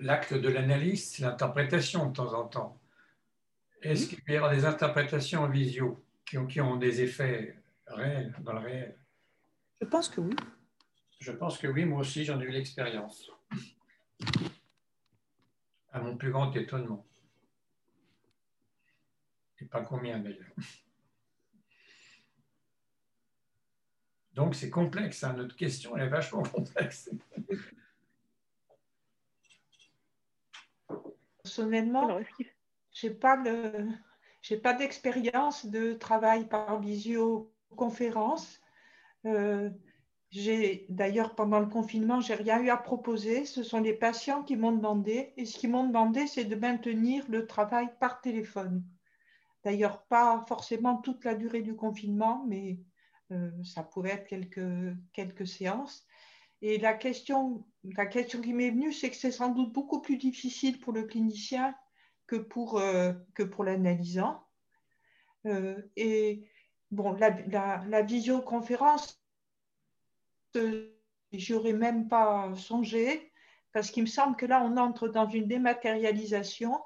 L'acte 0.00 0.34
de 0.34 0.48
l'analyse, 0.48 1.12
c'est 1.12 1.22
l'interprétation 1.22 2.06
de 2.06 2.12
temps 2.12 2.34
en 2.34 2.46
temps. 2.46 2.78
Est-ce 3.80 4.08
qu'il 4.08 4.22
peut 4.22 4.32
y 4.32 4.36
avoir 4.36 4.50
des 4.50 4.64
interprétations 4.64 5.42
en 5.42 5.48
visio 5.48 6.04
qui 6.26 6.36
ont, 6.36 6.46
qui 6.46 6.60
ont 6.60 6.76
des 6.76 7.00
effets 7.00 7.56
réels, 7.86 8.34
dans 8.40 8.54
le 8.54 8.58
réel? 8.58 9.03
Je 9.80 9.86
pense 9.86 10.08
que 10.08 10.20
oui. 10.20 10.34
Je 11.20 11.32
pense 11.32 11.58
que 11.58 11.66
oui, 11.66 11.84
moi 11.84 12.00
aussi, 12.00 12.24
j'en 12.24 12.40
ai 12.40 12.44
eu 12.44 12.50
l'expérience 12.50 13.30
à 15.94 16.00
mon 16.00 16.16
plus 16.16 16.30
grand 16.32 16.54
étonnement. 16.56 17.06
Et 19.60 19.64
pas 19.64 19.82
combien 19.82 20.18
d'ailleurs. 20.18 20.50
Donc 24.34 24.56
c'est 24.56 24.70
complexe, 24.70 25.22
hein. 25.22 25.34
notre 25.34 25.54
question 25.54 25.96
est 25.96 26.08
vachement 26.08 26.42
complexe. 26.42 27.08
Personnellement, 31.44 32.18
je 32.92 33.06
n'ai 33.06 33.14
pas, 33.14 33.36
pas 34.62 34.74
d'expérience 34.74 35.66
de 35.66 35.92
travail 35.92 36.48
par 36.48 36.80
visioconférence. 36.80 38.60
Euh, 39.26 39.70
j'ai 40.30 40.86
d'ailleurs 40.88 41.34
pendant 41.34 41.60
le 41.60 41.66
confinement, 41.66 42.20
j'ai 42.20 42.34
rien 42.34 42.60
eu 42.60 42.70
à 42.70 42.76
proposer. 42.76 43.44
Ce 43.44 43.62
sont 43.62 43.80
les 43.80 43.92
patients 43.92 44.42
qui 44.42 44.56
m'ont 44.56 44.72
demandé, 44.72 45.32
et 45.36 45.44
ce 45.46 45.58
qu'ils 45.58 45.70
m'ont 45.70 45.86
demandé, 45.86 46.26
c'est 46.26 46.44
de 46.44 46.56
maintenir 46.56 47.24
le 47.28 47.46
travail 47.46 47.88
par 48.00 48.20
téléphone. 48.20 48.84
D'ailleurs, 49.62 50.02
pas 50.06 50.44
forcément 50.48 50.96
toute 50.96 51.24
la 51.24 51.34
durée 51.34 51.62
du 51.62 51.76
confinement, 51.76 52.44
mais 52.48 52.80
euh, 53.32 53.50
ça 53.62 53.82
pouvait 53.82 54.10
être 54.10 54.26
quelques, 54.26 54.96
quelques 55.12 55.46
séances. 55.46 56.04
Et 56.62 56.78
la 56.78 56.94
question, 56.94 57.64
la 57.84 58.06
question 58.06 58.40
qui 58.40 58.52
m'est 58.52 58.70
venue, 58.70 58.92
c'est 58.92 59.10
que 59.10 59.16
c'est 59.16 59.30
sans 59.30 59.50
doute 59.50 59.72
beaucoup 59.72 60.00
plus 60.00 60.16
difficile 60.16 60.80
pour 60.80 60.92
le 60.92 61.04
clinicien 61.04 61.74
que 62.26 62.36
pour, 62.36 62.78
euh, 62.78 63.12
pour 63.52 63.64
l'analysant. 63.64 64.42
Euh, 65.46 65.80
et 65.96 66.48
bon, 66.94 67.12
la, 67.12 67.30
la, 67.48 67.84
la 67.88 68.02
visioconférence, 68.02 69.20
j'aurais 71.32 71.72
même 71.72 72.08
pas 72.08 72.54
songé, 72.54 73.32
parce 73.72 73.90
qu'il 73.90 74.04
me 74.04 74.08
semble 74.08 74.36
que 74.36 74.46
là, 74.46 74.62
on 74.64 74.76
entre 74.76 75.08
dans 75.08 75.28
une 75.28 75.48
dématérialisation 75.48 76.80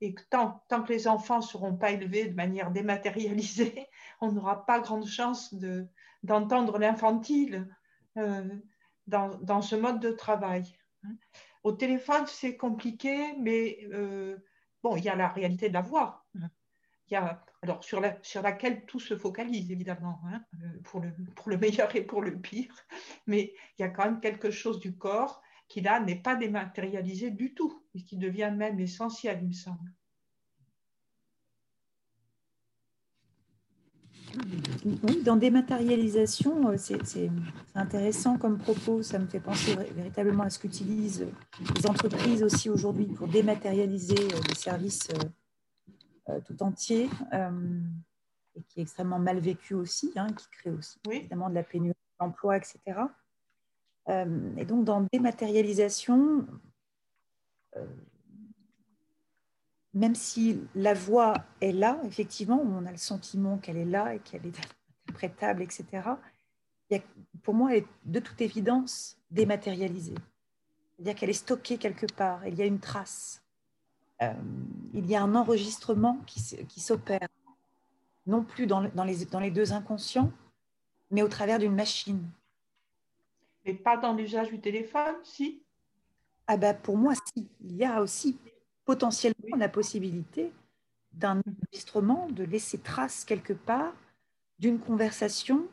et 0.00 0.14
que 0.14 0.22
tant, 0.30 0.62
que 0.68 0.92
les 0.92 1.08
enfants 1.08 1.38
ne 1.38 1.42
seront 1.42 1.74
pas 1.74 1.90
élevés 1.90 2.28
de 2.28 2.34
manière 2.34 2.70
dématérialisée, 2.70 3.88
on 4.20 4.30
n'aura 4.30 4.64
pas 4.66 4.80
grande 4.80 5.06
chance 5.06 5.54
d'entendre 6.22 6.78
l'infantile 6.78 7.66
euh, 8.16 8.44
dans, 9.06 9.28
dans, 9.38 9.62
ce 9.62 9.74
mode 9.74 10.00
de 10.00 10.10
travail. 10.10 10.64
Au 11.64 11.72
téléphone, 11.72 12.24
c'est 12.26 12.56
compliqué, 12.56 13.34
mais 13.38 13.78
euh, 13.92 14.36
bon, 14.82 14.96
il 14.96 15.04
y 15.04 15.08
a 15.08 15.16
la 15.16 15.28
réalité 15.28 15.68
de 15.68 15.74
la 15.74 15.80
voix. 15.80 16.26
Alors 17.14 17.82
sur, 17.82 18.00
la, 18.00 18.16
sur 18.22 18.42
laquelle 18.42 18.84
tout 18.86 19.00
se 19.00 19.16
focalise, 19.16 19.70
évidemment, 19.70 20.20
hein, 20.26 20.40
euh, 20.62 20.66
pour, 20.84 21.00
le, 21.00 21.10
pour, 21.34 21.50
le, 21.50 21.56
meilleur 21.56 21.94
et 21.96 22.02
pour 22.02 22.22
le 22.22 22.38
pire, 22.38 22.74
mais 23.26 23.52
il 23.78 23.82
y 23.82 23.84
a 23.84 23.88
quand 23.88 24.04
même 24.04 24.20
quelque 24.20 24.50
chose 24.50 24.78
du 24.78 24.96
corps 24.96 25.42
qui, 25.68 25.80
là, 25.80 26.00
n'est 26.00 26.16
pas 26.16 26.36
dématérialisé 26.36 27.30
du 27.30 27.54
tout, 27.54 27.82
et 27.94 28.02
qui 28.02 28.16
devient 28.16 28.52
même 28.56 28.80
essentiel, 28.80 29.40
il 29.42 29.48
me 29.48 29.52
semble. 29.52 29.92
Oui, 35.02 35.22
dans 35.24 35.36
dématérialisation, 35.36 36.70
euh, 36.70 36.76
c'est 36.76 37.30
intéressant 37.74 38.38
comme 38.38 38.58
propos. 38.58 39.02
Ça 39.02 39.18
me 39.18 39.26
fait 39.26 39.40
penser 39.40 39.74
véritablement 39.94 40.44
à 40.44 40.50
ce 40.50 40.58
qu'utilisent 40.58 41.26
les 41.76 41.86
entreprises 41.86 42.42
aussi 42.42 42.70
aujourd'hui 42.70 43.06
pour 43.06 43.26
dématérialiser 43.26 44.14
euh, 44.18 44.40
les 44.48 44.54
services 44.54 45.08
tout 46.44 46.62
entier 46.62 47.08
euh, 47.32 47.80
et 48.56 48.62
qui 48.62 48.80
est 48.80 48.82
extrêmement 48.82 49.18
mal 49.18 49.38
vécu 49.38 49.74
aussi, 49.74 50.12
hein, 50.16 50.28
qui 50.32 50.46
crée 50.50 50.70
aussi 50.70 50.98
évidemment 51.10 51.48
de 51.48 51.54
la 51.54 51.62
pénurie 51.62 51.96
d'emploi, 52.20 52.56
etc. 52.56 52.78
Euh, 54.08 54.56
et 54.56 54.64
donc, 54.64 54.84
dans 54.84 55.06
dématérialisation, 55.12 56.46
même 59.94 60.14
si 60.14 60.60
la 60.74 60.94
voix 60.94 61.34
est 61.60 61.72
là, 61.72 62.00
effectivement, 62.04 62.60
on 62.60 62.86
a 62.86 62.90
le 62.90 62.96
sentiment 62.96 63.58
qu'elle 63.58 63.76
est 63.76 63.84
là 63.84 64.14
et 64.14 64.18
qu'elle 64.20 64.46
est 64.46 64.58
interprétable, 65.06 65.62
etc., 65.62 65.86
pour 67.42 67.54
moi, 67.54 67.72
elle 67.72 67.82
est 67.82 67.86
de 68.04 68.20
toute 68.20 68.40
évidence 68.40 69.18
dématérialisée. 69.30 70.14
C'est-à-dire 70.94 71.14
qu'elle 71.14 71.30
est 71.30 71.34
stockée 71.34 71.78
quelque 71.78 72.06
part, 72.06 72.46
il 72.46 72.54
y 72.54 72.62
a 72.62 72.64
une 72.64 72.80
trace. 72.80 73.42
Euh, 74.22 74.32
il 74.94 75.06
y 75.06 75.14
a 75.14 75.22
un 75.22 75.34
enregistrement 75.34 76.18
qui, 76.26 76.40
qui 76.66 76.80
s'opère, 76.80 77.28
non 78.26 78.42
plus 78.42 78.66
dans, 78.66 78.82
dans, 78.88 79.04
les, 79.04 79.24
dans 79.26 79.40
les 79.40 79.50
deux 79.50 79.72
inconscients, 79.72 80.32
mais 81.10 81.22
au 81.22 81.28
travers 81.28 81.58
d'une 81.58 81.74
machine. 81.74 82.28
Mais 83.64 83.74
pas 83.74 83.96
dans 83.96 84.14
l'usage 84.14 84.48
du 84.48 84.60
téléphone, 84.60 85.14
si? 85.22 85.62
Ah 86.46 86.56
ben 86.56 86.74
pour 86.74 86.96
moi, 86.96 87.14
si. 87.14 87.46
Il 87.60 87.76
y 87.76 87.84
a 87.84 88.02
aussi 88.02 88.38
potentiellement 88.84 89.56
la 89.56 89.68
possibilité 89.68 90.52
d'un 91.12 91.40
enregistrement, 91.46 92.28
de 92.30 92.44
laisser 92.44 92.78
trace 92.78 93.24
quelque 93.24 93.52
part 93.52 93.94
d'une 94.58 94.78
conversation, 94.78 95.66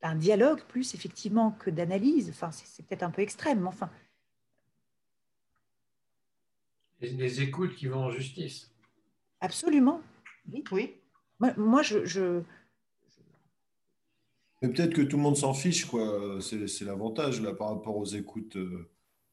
d'un 0.00 0.14
dialogue 0.14 0.62
plus 0.62 0.94
effectivement 0.94 1.50
que 1.52 1.70
d'analyse. 1.70 2.30
Enfin, 2.30 2.50
c'est 2.52 2.86
peut-être 2.86 3.02
un 3.02 3.10
peu 3.10 3.22
extrême, 3.22 3.60
mais 3.60 3.68
enfin. 3.68 3.90
Les, 7.12 7.42
écoutes 7.42 7.74
qui 7.74 7.86
vont 7.86 8.04
en 8.04 8.10
justice. 8.10 8.70
Absolument. 9.40 10.00
Oui. 10.52 10.64
oui. 10.72 10.94
Moi, 11.56 11.82
je, 11.82 12.42
Mais 14.62 14.68
peut-être 14.68 14.94
que 14.94 15.02
tout 15.02 15.16
le 15.16 15.22
monde 15.22 15.36
s'en 15.36 15.54
fiche, 15.54 15.84
quoi. 15.84 16.38
C'est 16.40 16.84
l'avantage 16.84 17.40
là 17.40 17.52
par 17.52 17.68
rapport 17.68 17.96
aux 17.96 18.06
écoutes 18.06 18.56
euh, 18.56 18.88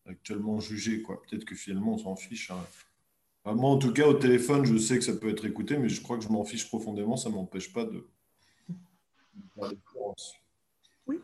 actuellement 0.06 0.60
jugées, 0.60 1.02
quoi. 1.02 1.22
Peut-être 1.22 1.46
que 1.46 1.56
finalement 1.56 1.94
on 1.94 1.98
s'en 1.98 2.16
fiche. 2.16 2.52
Hein. 2.52 3.54
moi, 3.54 3.70
en 3.70 3.78
tout 3.78 3.94
cas, 3.94 4.08
au 4.08 4.14
téléphone, 4.14 4.66
je 4.66 4.78
sais 4.78 4.98
que 4.98 5.04
ça 5.04 5.14
peut 5.14 5.30
être 5.30 5.46
écouté, 5.46 5.78
mais 5.78 5.90
je 5.90 6.02
crois 6.02 6.18
que 6.18 6.24
je 6.24 6.30
m'en 6.30 6.44
fiche 6.44 6.68
profondément. 6.68 7.16
Ça 7.18 7.30
m'empêche 7.30 7.72
pas 7.72 7.86
de. 7.86 8.06
Oui. 11.08 11.20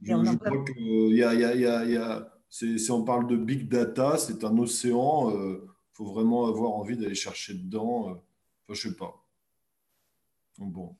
Je, 0.00 0.12
je 0.12 0.36
crois 0.36 0.64
que 0.64 1.12
y 1.12 1.22
a, 1.22 1.34
y 1.34 1.44
a, 1.44 1.54
y 1.54 1.66
a, 1.66 1.84
y 1.84 1.96
a 1.96 2.32
si 2.52 2.90
on 2.90 3.02
parle 3.02 3.26
de 3.26 3.36
big 3.36 3.68
data, 3.68 4.18
c'est 4.18 4.44
un 4.44 4.56
océan. 4.58 5.34
Euh, 5.34 5.66
faut 5.92 6.04
vraiment 6.04 6.46
avoir 6.46 6.72
envie 6.72 6.96
d'aller 6.96 7.14
chercher 7.14 7.54
dedans. 7.54 8.10
Euh, 8.10 8.12
enfin, 8.12 8.74
je 8.74 8.88
sais 8.88 8.96
pas. 8.96 9.22
Bon. 10.58 10.96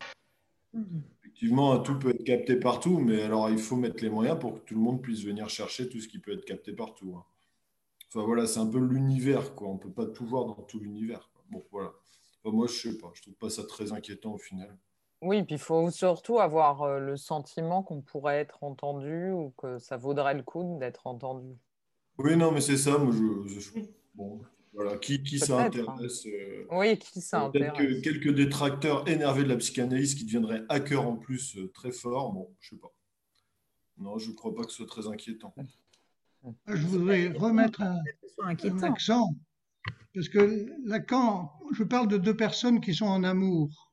Effectivement, 1.20 1.78
tout 1.80 1.98
peut 1.98 2.10
être 2.10 2.24
capté 2.24 2.56
partout, 2.56 2.98
mais 2.98 3.22
alors 3.22 3.50
il 3.50 3.58
faut 3.58 3.76
mettre 3.76 4.02
les 4.02 4.08
moyens 4.08 4.38
pour 4.38 4.54
que 4.54 4.60
tout 4.60 4.74
le 4.74 4.80
monde 4.80 5.02
puisse 5.02 5.22
venir 5.22 5.48
chercher 5.50 5.88
tout 5.88 6.00
ce 6.00 6.08
qui 6.08 6.18
peut 6.18 6.32
être 6.32 6.44
capté 6.44 6.72
partout. 6.72 7.14
Hein. 7.16 7.24
Enfin 8.08 8.24
voilà, 8.24 8.46
c'est 8.46 8.60
un 8.60 8.66
peu 8.66 8.78
l'univers, 8.78 9.54
quoi. 9.54 9.68
On 9.68 9.78
peut 9.78 9.90
pas 9.90 10.06
tout 10.06 10.26
voir 10.26 10.46
dans 10.46 10.62
tout 10.62 10.78
l'univers. 10.78 11.30
Bon, 11.50 11.62
voilà. 11.70 11.92
moi, 12.44 12.66
je 12.66 12.72
sais 12.72 12.98
pas. 12.98 13.10
Je 13.14 13.22
trouve 13.22 13.34
pas 13.34 13.50
ça 13.50 13.64
très 13.64 13.92
inquiétant 13.92 14.34
au 14.34 14.38
final. 14.38 14.76
Oui, 15.22 15.44
puis 15.44 15.54
il 15.54 15.60
faut 15.60 15.90
surtout 15.90 16.40
avoir 16.40 16.82
euh, 16.82 16.98
le 16.98 17.16
sentiment 17.16 17.82
qu'on 17.82 18.00
pourrait 18.00 18.38
être 18.38 18.64
entendu 18.64 19.30
ou 19.30 19.54
que 19.56 19.78
ça 19.78 19.96
vaudrait 19.96 20.34
le 20.34 20.42
coup 20.42 20.78
d'être 20.80 21.06
entendu. 21.06 21.56
Oui, 22.18 22.36
non, 22.36 22.50
mais 22.50 22.60
c'est 22.60 22.76
ça. 22.76 22.98
Moi, 22.98 23.12
je, 23.12 23.80
bon, 24.14 24.42
voilà, 24.72 24.96
qui, 24.96 25.22
qui 25.22 25.38
ça 25.38 25.60
hein. 25.60 25.66
intéresse 25.66 26.26
euh, 26.26 26.66
Oui, 26.70 26.98
qui 26.98 27.20
ça 27.20 27.42
intéresse 27.42 27.72
que 27.76 28.00
quelques 28.00 28.34
détracteurs 28.34 29.06
énervés 29.08 29.44
de 29.44 29.48
la 29.48 29.56
psychanalyse 29.56 30.14
qui 30.14 30.24
deviendraient 30.24 30.62
hackers 30.68 31.06
en 31.06 31.16
plus 31.16 31.56
euh, 31.58 31.70
très 31.74 31.92
forts. 31.92 32.32
Bon, 32.32 32.50
je 32.60 32.70
sais 32.70 32.76
pas. 32.76 32.92
Non, 33.98 34.18
je 34.18 34.30
ne 34.30 34.34
crois 34.34 34.54
pas 34.54 34.64
que 34.64 34.70
ce 34.70 34.78
soit 34.78 34.86
très 34.86 35.06
inquiétant. 35.06 35.54
Je 36.66 36.86
voudrais 36.86 37.28
remettre 37.28 37.82
un, 37.82 38.00
un 38.42 38.82
accent, 38.82 39.36
parce 40.14 40.28
que 40.28 40.66
Lacan, 40.84 41.52
je 41.72 41.84
parle 41.84 42.08
de 42.08 42.16
deux 42.16 42.36
personnes 42.36 42.80
qui 42.80 42.94
sont 42.94 43.06
en 43.06 43.22
amour. 43.22 43.92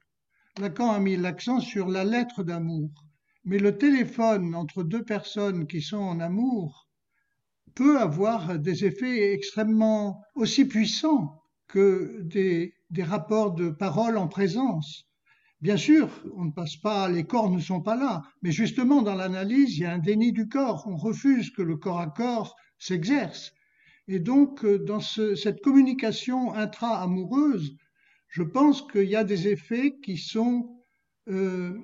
Lacan 0.60 0.92
a 0.92 1.00
mis 1.00 1.16
l'accent 1.18 1.60
sur 1.60 1.88
la 1.88 2.04
lettre 2.04 2.44
d'amour. 2.44 2.90
Mais 3.46 3.60
le 3.60 3.78
téléphone 3.78 4.56
entre 4.56 4.84
deux 4.84 5.04
personnes 5.04 5.68
qui 5.68 5.82
sont 5.82 5.98
en 5.98 6.20
amour, 6.20 6.89
peut 7.80 7.98
avoir 7.98 8.60
des 8.60 8.84
effets 8.84 9.32
extrêmement 9.32 10.22
aussi 10.36 10.66
puissants 10.66 11.42
que 11.70 12.20
des, 12.24 12.74
rapports 13.00 13.54
de 13.54 13.70
parole 13.70 14.18
en 14.18 14.28
présence. 14.28 15.06
Bien 15.62 15.78
sûr, 15.78 16.10
on 16.36 16.44
ne 16.44 16.52
passe 16.52 16.76
pas, 16.76 17.08
les 17.08 17.24
corps 17.24 17.50
ne 17.50 17.62
sont 17.62 17.80
pas 17.80 17.96
là, 17.96 18.24
mais 18.42 18.52
justement 18.52 19.02
dans 19.02 19.16
l'analyse, 19.16 19.78
il 19.78 19.84
y 19.84 19.86
a 19.86 19.94
un 19.94 19.98
déni 20.00 20.34
du 20.34 20.50
corps. 20.50 20.84
On 20.88 20.98
refuse 20.98 21.52
que 21.52 21.62
le 21.62 21.78
corps 21.78 22.02
à 22.02 22.08
corps 22.08 22.58
s'exerce. 22.80 23.54
Et 24.10 24.20
donc, 24.20 24.66
dans 24.66 25.00
cette 25.00 25.62
communication 25.62 26.54
intra-amoureuse, 26.54 27.78
je 28.28 28.44
pense 28.44 28.86
qu'il 28.92 29.10
y 29.10 29.16
a 29.16 29.24
des 29.24 29.48
effets 29.48 29.96
qui 30.04 30.18
sont, 30.18 30.84
euh, 31.30 31.78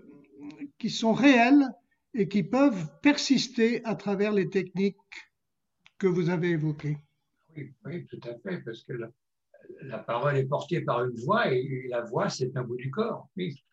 qui 0.77 0.89
sont 0.89 1.13
réels 1.13 1.69
et 2.13 2.27
qui 2.27 2.43
peuvent 2.43 2.85
persister 3.01 3.81
à 3.85 3.95
travers 3.95 4.33
les 4.33 4.49
techniques 4.49 4.97
que 5.97 6.07
vous 6.07 6.29
avez 6.29 6.51
évoqué. 6.51 6.97
Oui, 7.55 7.73
oui, 7.85 8.05
tout 8.07 8.19
à 8.23 8.37
fait, 8.39 8.61
parce 8.63 8.83
que 8.83 8.93
la, 9.81 9.97
parole 9.99 10.37
est 10.37 10.45
portée 10.45 10.81
par 10.81 11.03
une 11.05 11.15
voix 11.21 11.51
et 11.51 11.87
la 11.89 12.01
voix, 12.01 12.29
c'est 12.29 12.55
un 12.55 12.63
bout 12.63 12.77
du 12.77 12.91
corps. 12.91 13.29
Oui. 13.37 13.63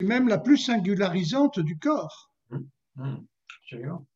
Et 0.00 0.04
même 0.04 0.28
la 0.28 0.38
plus 0.38 0.58
singularisante 0.58 1.60
du 1.60 1.78
corps. 1.78 2.32
Hum, 2.50 2.68
hum, 2.98 3.26
absolument. 3.62 4.06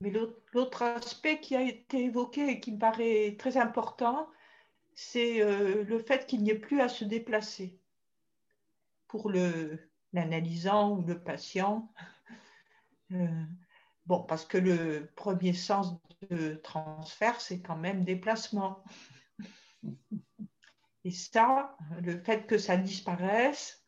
Mais 0.00 0.12
l'autre 0.52 0.82
aspect 0.82 1.40
qui 1.40 1.56
a 1.56 1.62
été 1.62 2.04
évoqué 2.04 2.48
et 2.48 2.60
qui 2.60 2.70
me 2.70 2.78
paraît 2.78 3.34
très 3.36 3.56
important, 3.56 4.28
c'est 4.94 5.42
euh, 5.42 5.82
le 5.84 5.98
fait 5.98 6.26
qu'il 6.26 6.42
n'y 6.42 6.50
ait 6.50 6.58
plus 6.58 6.80
à 6.80 6.88
se 6.88 7.04
déplacer 7.04 7.80
pour 9.08 9.32
l'analysant 10.12 10.96
ou 10.96 11.02
le 11.02 11.20
patient. 11.20 11.92
Euh, 13.12 13.26
bon, 14.06 14.22
parce 14.22 14.44
que 14.44 14.58
le 14.58 15.10
premier 15.16 15.52
sens 15.52 15.98
de 16.30 16.54
transfert, 16.54 17.40
c'est 17.40 17.60
quand 17.60 17.76
même 17.76 18.04
déplacement. 18.04 18.84
Et 21.04 21.10
ça, 21.10 21.76
le 22.02 22.20
fait 22.22 22.46
que 22.46 22.58
ça 22.58 22.76
disparaisse, 22.76 23.84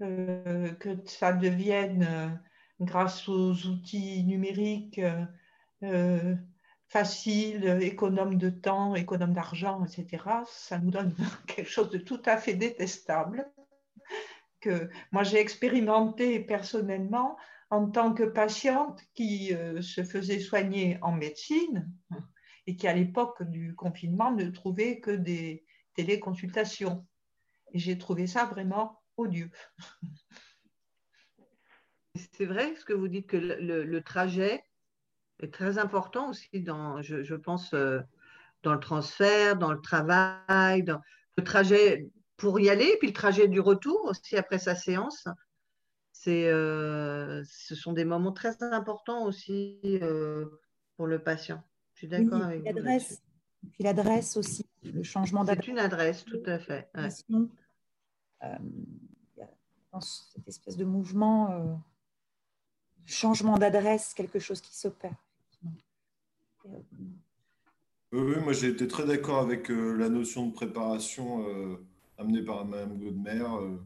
euh, 0.00 0.72
que 0.74 0.96
ça 1.06 1.32
devienne, 1.32 2.40
grâce 2.80 3.28
aux 3.28 3.66
outils 3.66 4.24
numériques, 4.24 5.00
euh, 5.82 6.36
facile, 6.88 7.78
économe 7.80 8.36
de 8.36 8.50
temps, 8.50 8.94
économe 8.94 9.32
d'argent, 9.32 9.84
etc., 9.84 10.24
ça 10.46 10.78
nous 10.78 10.90
donne 10.90 11.14
quelque 11.46 11.70
chose 11.70 11.90
de 11.90 11.98
tout 11.98 12.20
à 12.24 12.36
fait 12.36 12.54
détestable 12.54 13.50
que 14.60 14.88
moi 15.10 15.24
j'ai 15.24 15.40
expérimenté 15.40 16.38
personnellement 16.38 17.36
en 17.70 17.90
tant 17.90 18.14
que 18.14 18.22
patiente 18.22 19.02
qui 19.14 19.54
euh, 19.54 19.82
se 19.82 20.04
faisait 20.04 20.38
soigner 20.38 20.98
en 21.02 21.12
médecine 21.12 21.90
et 22.66 22.76
qui 22.76 22.86
à 22.86 22.92
l'époque 22.92 23.42
du 23.42 23.74
confinement 23.74 24.30
ne 24.30 24.48
trouvait 24.50 25.00
que 25.00 25.10
des 25.10 25.64
téléconsultations. 25.94 27.06
Et 27.72 27.78
j'ai 27.78 27.98
trouvé 27.98 28.26
ça 28.26 28.44
vraiment 28.44 29.02
odieux. 29.16 29.50
C'est 32.14 32.44
vrai 32.44 32.76
ce 32.76 32.84
que 32.84 32.92
vous 32.92 33.08
dites 33.08 33.26
que 33.26 33.38
le 33.38 34.02
trajet 34.02 34.62
est 35.42 35.52
très 35.52 35.78
important 35.78 36.30
aussi 36.30 36.60
dans, 36.60 37.02
je, 37.02 37.34
pense, 37.34 37.74
euh, 37.74 38.00
dans 38.62 38.72
le 38.72 38.80
transfert, 38.80 39.56
dans 39.56 39.72
le 39.72 39.80
travail, 39.80 40.82
dans 40.82 41.00
le 41.36 41.44
trajet 41.44 42.08
pour 42.36 42.60
y 42.60 42.70
aller, 42.70 42.96
puis 42.98 43.08
le 43.08 43.14
trajet 43.14 43.48
du 43.48 43.60
retour 43.60 44.04
aussi 44.04 44.36
après 44.36 44.58
sa 44.58 44.74
séance. 44.74 45.28
C'est, 46.12 46.48
euh, 46.48 47.42
ce 47.44 47.74
sont 47.74 47.92
des 47.92 48.04
moments 48.04 48.32
très 48.32 48.62
importants 48.62 49.24
aussi 49.24 49.80
euh, 49.84 50.46
pour 50.96 51.06
le 51.06 51.18
patient. 51.20 51.62
Je 51.94 51.98
suis 51.98 52.08
d'accord 52.08 52.42
avec 52.42 52.64
l'adresse. 52.64 53.22
Puis 53.72 53.84
l'adresse 53.84 54.36
aussi, 54.36 54.66
le 54.82 55.02
changement 55.02 55.44
d'adresse. 55.44 55.64
C'est 55.66 55.72
une 55.72 55.78
adresse, 55.78 56.24
tout 56.24 56.42
à 56.46 56.58
fait. 56.58 56.90
dans 59.92 60.00
cette 60.00 60.48
espèce 60.48 60.76
de 60.76 60.84
mouvement, 60.84 61.80
changement 63.06 63.58
d'adresse, 63.58 64.14
quelque 64.14 64.38
chose 64.38 64.60
qui 64.60 64.76
s'opère. 64.76 65.14
Oui, 68.12 68.36
moi 68.42 68.52
j'ai 68.52 68.68
été 68.68 68.86
très 68.86 69.06
d'accord 69.06 69.38
avec 69.38 69.70
euh, 69.70 69.96
la 69.96 70.10
notion 70.10 70.46
de 70.46 70.52
préparation 70.52 71.48
euh, 71.48 71.76
amenée 72.18 72.42
par 72.42 72.64
Mme 72.66 72.98
Godmer, 72.98 73.40
euh, 73.40 73.78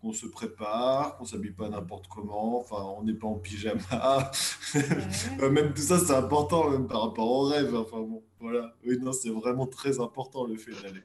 qu'on 0.00 0.12
se 0.12 0.26
prépare, 0.26 1.16
qu'on 1.16 1.22
ne 1.22 1.28
s'habille 1.28 1.52
pas 1.52 1.68
n'importe 1.68 2.08
comment, 2.08 2.58
enfin 2.58 2.82
on 2.98 3.04
n'est 3.04 3.14
pas 3.14 3.28
en 3.28 3.36
pyjama. 3.38 4.32
même 5.40 5.72
tout 5.72 5.82
ça 5.82 5.98
c'est 6.00 6.14
important 6.14 6.68
même 6.70 6.88
par 6.88 7.02
rapport 7.02 7.30
au 7.30 7.42
rêve. 7.42 7.74
Enfin 7.76 8.00
bon, 8.00 8.24
voilà. 8.40 8.74
Oui, 8.84 8.98
non, 8.98 9.12
c'est 9.12 9.30
vraiment 9.30 9.66
très 9.66 10.00
important 10.00 10.46
le 10.46 10.56
fait 10.56 10.72
d'aller. 10.82 11.02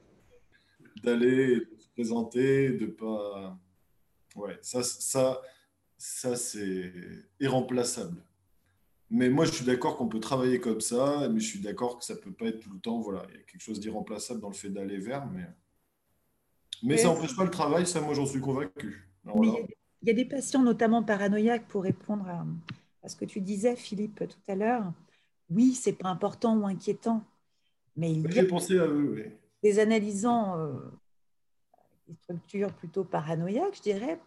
D'aller 1.04 1.68
se 1.78 1.88
présenter, 1.90 2.70
de 2.70 2.86
pas. 2.86 3.56
Ouais, 4.34 4.58
ça, 4.60 4.82
ça, 4.82 5.40
ça 5.96 6.36
c'est 6.36 6.92
irremplaçable. 7.38 8.22
Mais 9.10 9.28
moi, 9.28 9.44
je 9.44 9.50
suis 9.50 9.64
d'accord 9.64 9.96
qu'on 9.96 10.06
peut 10.06 10.20
travailler 10.20 10.60
comme 10.60 10.80
ça, 10.80 11.28
mais 11.28 11.40
je 11.40 11.46
suis 11.46 11.58
d'accord 11.58 11.98
que 11.98 12.04
ça 12.04 12.14
ne 12.14 12.20
peut 12.20 12.32
pas 12.32 12.46
être 12.46 12.60
tout 12.60 12.72
le 12.72 12.78
temps. 12.78 13.00
Voilà, 13.00 13.24
il 13.30 13.34
y 13.34 13.38
a 13.38 13.42
quelque 13.42 13.60
chose 13.60 13.80
d'irremplaçable 13.80 14.40
dans 14.40 14.48
le 14.48 14.54
fait 14.54 14.68
d'aller 14.68 14.98
vers, 14.98 15.26
mais, 15.26 15.46
mais 16.84 16.96
ça 16.96 17.08
n'empêche 17.08 17.34
pas 17.34 17.44
le 17.44 17.50
travail, 17.50 17.86
ça, 17.86 18.00
moi, 18.00 18.14
j'en 18.14 18.26
suis 18.26 18.40
convaincu. 18.40 19.08
il 19.34 19.66
y 20.02 20.10
a 20.10 20.14
des 20.14 20.24
patients, 20.24 20.62
notamment 20.62 21.02
paranoïaques, 21.02 21.66
pour 21.66 21.82
répondre 21.82 22.28
à, 23.02 23.08
ce 23.08 23.16
que 23.16 23.24
tu 23.24 23.40
disais, 23.40 23.74
Philippe, 23.74 24.22
tout 24.28 24.52
à 24.52 24.54
l'heure. 24.54 24.92
Oui, 25.50 25.74
c'est 25.74 25.92
pas 25.92 26.08
important 26.08 26.56
ou 26.56 26.66
inquiétant, 26.66 27.24
mais 27.96 28.12
il 28.12 28.32
y 28.32 28.38
a 28.38 28.44
pensé 28.44 28.78
à 28.78 28.86
eux, 28.86 29.14
oui. 29.16 29.24
des 29.64 29.80
analysants, 29.80 30.56
euh, 30.56 30.78
des 32.06 32.14
structures 32.14 32.72
plutôt 32.74 33.02
paranoïaques, 33.02 33.74
je 33.78 33.82
dirais, 33.82 34.20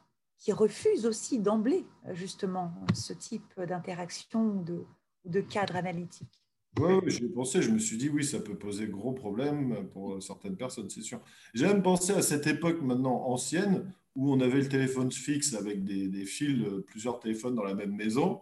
qui 0.44 0.52
refusent 0.52 1.06
aussi 1.06 1.40
d'emblée, 1.40 1.86
justement, 2.12 2.74
ce 2.94 3.14
type 3.14 3.54
d'interaction 3.58 4.58
ou 4.58 4.62
de, 4.62 4.84
de 5.24 5.40
cadre 5.40 5.78
analytique. 5.78 6.44
Oui, 6.82 6.96
j'ai 7.06 7.30
pensé, 7.30 7.62
je 7.62 7.72
me 7.72 7.80
suis 7.80 7.96
dit, 7.96 8.10
oui, 8.10 8.26
ça 8.26 8.42
peut 8.42 8.58
poser 8.58 8.88
gros 8.88 9.14
problème 9.14 9.88
pour 9.94 10.22
certaines 10.22 10.58
personnes, 10.58 10.90
c'est 10.90 11.02
sûr. 11.02 11.22
J'ai 11.54 11.66
même 11.66 11.82
pensé 11.82 12.12
à 12.12 12.22
cette 12.22 12.46
époque 12.46 12.82
maintenant 12.82 13.26
ancienne 13.28 13.94
où 14.16 14.34
on 14.34 14.42
avait 14.42 14.60
le 14.60 14.68
téléphone 14.68 15.14
fixe 15.14 15.54
avec 15.54 15.86
des, 15.86 16.26
fils, 16.26 16.62
plusieurs 16.88 17.22
téléphones 17.22 17.56
dans 17.56 17.64
la 17.64 17.74
même 17.74 17.96
maison. 17.96 18.42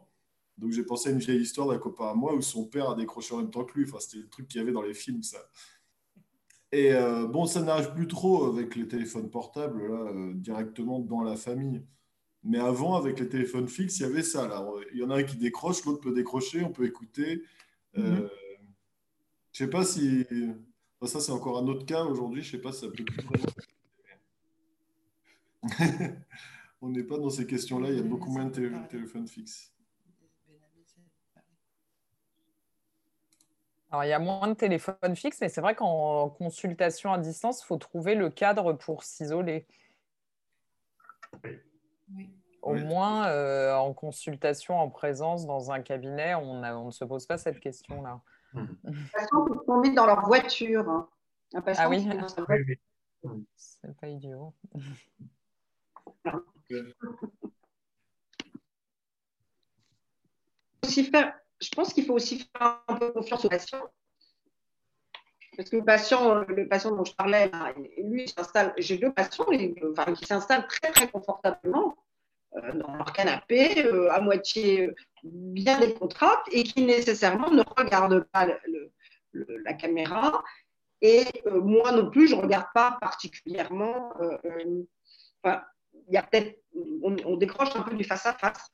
Donc 0.57 0.71
j'ai 0.71 0.83
pensé 0.83 1.09
à 1.09 1.11
une 1.11 1.19
vieille 1.19 1.41
histoire 1.41 1.67
d'un 1.67 1.77
copain 1.77 2.09
à 2.09 2.13
moi 2.15 2.33
où 2.33 2.41
son 2.41 2.65
père 2.65 2.89
a 2.89 2.95
décroché 2.95 3.35
en 3.35 3.37
même 3.37 3.51
temps 3.51 3.63
que 3.63 3.77
lui. 3.77 3.87
Enfin, 3.87 3.99
c'était 3.99 4.23
le 4.23 4.27
truc 4.27 4.47
qu'il 4.47 4.59
y 4.59 4.63
avait 4.63 4.71
dans 4.71 4.81
les 4.81 4.95
films, 4.95 5.21
ça. 5.21 5.37
Et 6.71 6.93
euh, 6.93 7.27
bon, 7.27 7.45
ça 7.45 7.61
n'arrive 7.61 7.93
plus 7.93 8.07
trop 8.07 8.45
avec 8.45 8.75
les 8.75 8.87
téléphones 8.87 9.29
portables, 9.29 9.87
là, 9.87 10.11
euh, 10.11 10.33
directement 10.35 10.99
dans 10.99 11.21
la 11.21 11.35
famille. 11.35 11.83
Mais 12.43 12.59
avant, 12.59 12.95
avec 12.95 13.19
les 13.19 13.27
téléphones 13.27 13.67
fixes, 13.67 13.99
il 13.99 14.03
y 14.03 14.05
avait 14.05 14.23
ça. 14.23 14.47
Là. 14.47 14.65
Il 14.93 14.99
y 14.99 15.03
en 15.03 15.09
a 15.09 15.17
un 15.17 15.23
qui 15.23 15.37
décroche, 15.37 15.83
l'autre 15.85 16.01
peut 16.01 16.13
décrocher, 16.13 16.63
on 16.63 16.71
peut 16.71 16.85
écouter. 16.85 17.43
Euh, 17.97 18.01
mhm. 18.01 18.29
Je 19.51 19.63
ne 19.63 19.67
sais 19.67 19.69
pas 19.69 19.83
si. 19.83 20.25
ça, 21.03 21.19
c'est 21.19 21.31
encore 21.33 21.57
un 21.59 21.67
autre 21.67 21.85
cas 21.85 22.05
aujourd'hui. 22.05 22.41
Je 22.41 22.47
ne 22.47 22.51
sais 22.53 22.61
pas 22.61 22.71
si 22.71 22.81
ça 22.81 22.87
peut 22.87 23.03
plus 23.03 23.23
vraiment. 23.23 23.45
on 26.81 26.89
n'est 26.89 27.03
pas 27.03 27.17
dans 27.17 27.29
ces 27.29 27.45
questions-là. 27.45 27.89
Il 27.89 27.97
y 27.97 27.99
a 27.99 28.03
beaucoup 28.03 28.31
moins 28.31 28.45
de 28.45 28.71
téléphones 28.89 29.27
fixes. 29.27 29.73
Alors, 33.91 34.05
il 34.05 34.09
y 34.09 34.13
a 34.13 34.19
moins 34.19 34.47
de 34.47 34.53
téléphones 34.53 35.15
fixes, 35.15 35.41
mais 35.41 35.49
c'est 35.49 35.59
vrai 35.61 35.75
qu'en 35.75 36.29
consultation 36.29 37.11
à 37.11 37.17
distance, 37.17 37.61
il 37.61 37.65
faut 37.65 37.77
trouver 37.77 38.15
le 38.15 38.29
cadre 38.29 38.73
pour 38.73 39.03
s'isoler. 39.03 39.67
Au 42.61 42.73
moins, 42.75 43.27
euh, 43.27 43.75
en 43.75 43.93
consultation 43.93 44.79
en 44.79 44.89
présence 44.89 45.45
dans 45.45 45.71
un 45.71 45.81
cabinet, 45.81 46.35
on, 46.35 46.85
ne 46.85 46.91
se 46.91 47.03
pose 47.03 47.25
pas 47.25 47.37
cette 47.37 47.59
question-là. 47.59 48.21
Les 48.53 48.61
patients 49.13 49.45
peuvent 49.45 49.65
tomber 49.65 49.91
dans 49.91 50.05
leur 50.05 50.25
voiture. 50.25 50.87
Hein. 50.89 51.09
ah 51.53 51.89
oui, 51.89 52.07
c'est 53.55 53.97
pas 53.97 54.07
idiot. 54.07 54.53
aussi 60.91 61.05
faire 61.05 61.33
je 61.61 61.69
pense 61.69 61.93
qu'il 61.93 62.05
faut 62.05 62.13
aussi 62.13 62.39
faire 62.39 62.81
un 62.87 62.95
peu 62.95 63.11
confiance 63.11 63.45
au 63.45 63.49
patient. 63.49 63.81
Parce 65.57 65.69
que 65.69 65.77
le 65.77 65.85
patient, 65.85 66.45
patient 66.69 66.91
dont 66.95 67.03
je 67.03 67.13
parlais, 67.13 67.51
lui, 67.97 68.27
s'installe. 68.27 68.73
J'ai 68.77 68.97
deux 68.97 69.11
patients 69.11 69.45
qui 69.45 70.25
s'installent 70.25 70.67
très, 70.67 70.91
très 70.91 71.09
confortablement 71.09 71.95
euh, 72.55 72.73
dans 72.73 72.95
leur 72.95 73.13
canapé, 73.13 73.85
euh, 73.85 74.11
à 74.11 74.21
moitié 74.21 74.87
euh, 74.87 74.95
bien 75.23 75.79
décontractés 75.79 76.59
et 76.59 76.63
qui 76.63 76.83
nécessairement 76.83 77.49
ne 77.51 77.63
regardent 77.77 78.25
pas 78.31 78.47
la 79.33 79.73
caméra. 79.73 80.43
Et 81.01 81.25
moi 81.45 81.91
non 81.91 82.09
plus, 82.09 82.27
je 82.27 82.35
ne 82.35 82.41
regarde 82.41 82.67
pas 82.73 82.97
particulièrement. 82.99 84.13
il 84.43 84.85
y 86.09 86.17
a 86.17 86.23
peut-être, 86.23 86.59
on, 87.03 87.15
on, 87.25 87.37
décroche 87.37 87.75
un 87.75 87.81
peu 87.81 87.95
du 87.95 88.03
face 88.03 88.25
à 88.25 88.33
face. 88.33 88.69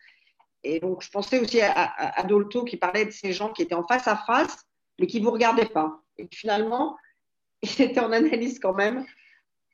Et 0.67 0.81
donc, 0.81 1.01
je 1.01 1.09
pensais 1.09 1.39
aussi 1.39 1.61
à, 1.61 2.23
Dolto 2.27 2.65
qui 2.65 2.75
parlait 2.75 3.05
de 3.05 3.11
ces 3.11 3.31
gens 3.31 3.53
qui 3.53 3.61
étaient 3.61 3.73
en 3.73 3.87
face 3.87 4.05
à 4.07 4.17
face, 4.17 4.65
mais 4.99 5.07
qui 5.07 5.21
ne 5.21 5.25
vous 5.25 5.31
regardaient 5.31 5.65
pas. 5.65 6.01
Et 6.17 6.27
finalement, 6.29 6.97
ils 7.61 7.81
étaient 7.81 8.01
en 8.01 8.11
analyse 8.11 8.59
quand 8.59 8.73
même, 8.73 9.05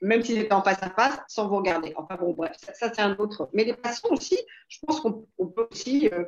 même 0.03 0.24
s'ils 0.24 0.38
étaient 0.38 0.53
en 0.53 0.61
face 0.61 0.84
à 0.84 0.91
face, 0.91 1.20
sans 1.28 1.48
vous 1.48 1.56
regarder. 1.56 1.94
Enfin 1.98 2.15
bon, 2.15 2.34
bref, 2.34 2.56
ça, 2.60 2.94
c'est 2.94 3.02
un 3.02 3.15
autre. 3.15 3.49
Mais 3.53 3.64
les 3.64 3.74
patients 3.74 4.10
aussi, 4.11 4.38
je 4.68 4.78
pense 4.86 5.02
qu'on 5.02 5.26
peut 5.48 5.68
aussi. 5.72 6.10
Euh, 6.14 6.26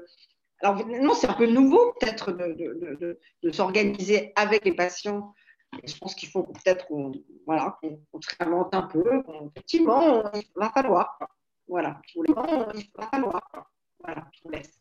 alors, 0.62 0.84
non, 0.88 1.14
c'est 1.14 1.30
un 1.30 1.34
peu 1.34 1.46
nouveau 1.46 1.94
peut-être 2.00 2.32
de, 2.32 3.20
s'organiser 3.52 4.34
avec 4.36 4.66
les 4.66 4.74
patients. 4.74 5.36
je 5.84 5.96
pense 5.98 6.16
qu'il 6.16 6.30
faut 6.30 6.44
peut-être 6.44 6.88
qu'on 6.88 7.12
voilà, 7.46 7.78
se 7.84 8.36
réinvente 8.40 8.74
un 8.74 8.84
peu. 8.84 9.22
Effectivement, 9.52 10.24
il 10.34 10.50
va 10.56 10.72
falloir. 10.72 11.20
Voilà, 11.68 12.02
il 12.16 12.34
va 12.34 13.08
falloir. 13.12 13.75
Voilà, 14.06 14.27
je 14.34 14.40
vous 14.44 14.49
laisse. 14.52 14.80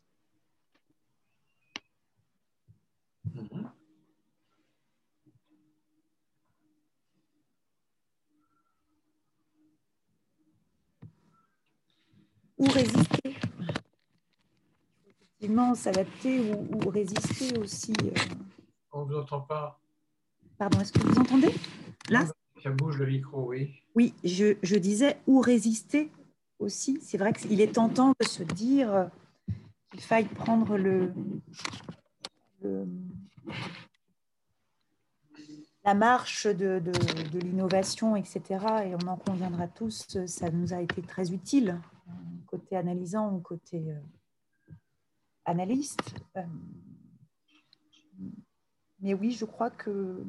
Ou 12.57 12.65
résister. 12.67 13.35
Effectivement, 15.07 15.73
s'adapter 15.73 16.39
ou, 16.51 16.89
résister 16.89 17.57
aussi. 17.57 17.93
Euh. 18.03 18.11
On 18.91 19.05
ne 19.05 19.11
vous 19.11 19.17
entend 19.17 19.41
pas. 19.41 19.79
Pardon, 20.59 20.79
est-ce 20.81 20.93
que 20.93 20.99
vous 20.99 21.17
entendez? 21.17 21.53
Là? 22.09 22.25
Ça 22.61 22.69
bouge 22.69 22.97
le 22.99 23.07
micro, 23.07 23.49
oui. 23.49 23.81
Oui, 23.95 24.13
je, 24.23 24.55
je 24.61 24.75
disais 24.75 25.17
ou 25.25 25.39
résister 25.41 26.11
aussi. 26.59 26.99
C'est 27.01 27.17
vrai 27.17 27.33
qu'il 27.33 27.61
est 27.61 27.75
tentant 27.75 28.13
de 28.19 28.25
se 28.25 28.43
dire 28.43 28.93
euh, 28.93 29.05
qu'il 29.91 30.01
faille 30.01 30.25
prendre 30.25 30.77
le, 30.77 31.13
la 35.83 35.93
marche 35.93 36.47
de, 36.47 36.79
de, 36.79 37.39
l'innovation, 37.39 38.15
etc. 38.15 38.41
Et 38.85 38.95
on 38.95 39.07
en 39.07 39.17
conviendra 39.17 39.67
tous, 39.67 40.25
ça 40.25 40.49
nous 40.49 40.73
a 40.73 40.81
été 40.81 41.01
très 41.01 41.31
utile, 41.31 41.79
côté 42.47 42.75
analysant 42.75 43.31
ou 43.33 43.39
côté 43.39 43.91
euh, 43.91 44.73
analyste. 45.45 46.15
Euh, 46.37 46.41
mais 48.99 49.13
oui, 49.13 49.31
je 49.31 49.45
crois 49.45 49.69
que 49.69 50.25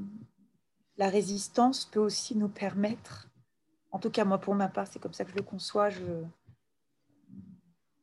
la 0.98 1.08
résistance 1.08 1.86
peut 1.86 2.00
aussi 2.00 2.36
nous 2.36 2.48
permettre 2.48 3.28
en 3.96 3.98
tout 3.98 4.10
cas, 4.10 4.26
moi, 4.26 4.36
pour 4.36 4.54
ma 4.54 4.68
part, 4.68 4.86
c'est 4.86 4.98
comme 4.98 5.14
ça 5.14 5.24
que 5.24 5.30
je 5.30 5.36
le 5.36 5.42
conçois. 5.42 5.88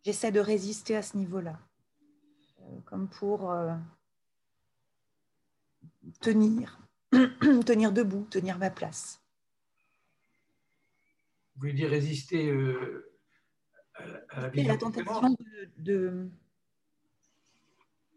j'essaie 0.04 0.32
de 0.32 0.40
résister 0.40 0.96
à 0.96 1.04
ce 1.04 1.16
niveau-là, 1.18 1.60
euh, 2.62 2.80
comme 2.86 3.08
pour 3.08 3.52
euh, 3.52 3.76
tenir, 6.20 6.80
tenir 7.68 7.92
debout, 7.92 8.26
tenir 8.32 8.58
ma 8.58 8.72
place. 8.72 9.22
Vous 11.54 11.60
voulez 11.60 11.74
dire 11.74 11.92
résister 11.92 12.50
euh, 12.50 13.14
à, 14.30 14.50
la, 14.50 14.64
la 14.64 14.78
tentation 14.78 15.38
de, 15.78 16.28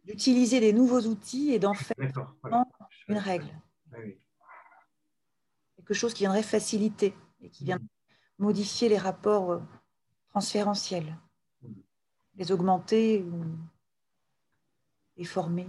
d'utiliser 0.05 0.61
des 0.61 0.73
nouveaux 0.73 1.03
outils 1.03 1.53
et 1.53 1.59
d'en 1.59 1.75
faire 1.75 1.95
une 3.09 3.19
règle. 3.19 3.53
Quelque 5.77 5.93
chose 5.93 6.15
qui 6.15 6.23
viendrait 6.23 6.43
faciliter 6.43 7.15
et 7.41 7.51
qui 7.51 7.65
vient 7.65 7.79
modifier 8.39 8.89
les 8.89 8.99
rapports 8.99 9.53
euh, 9.53 9.61
transférentiels, 10.29 11.17
les 12.37 12.53
augmenter 12.53 13.23
ou 13.23 13.45
les 15.17 15.25
former. 15.25 15.67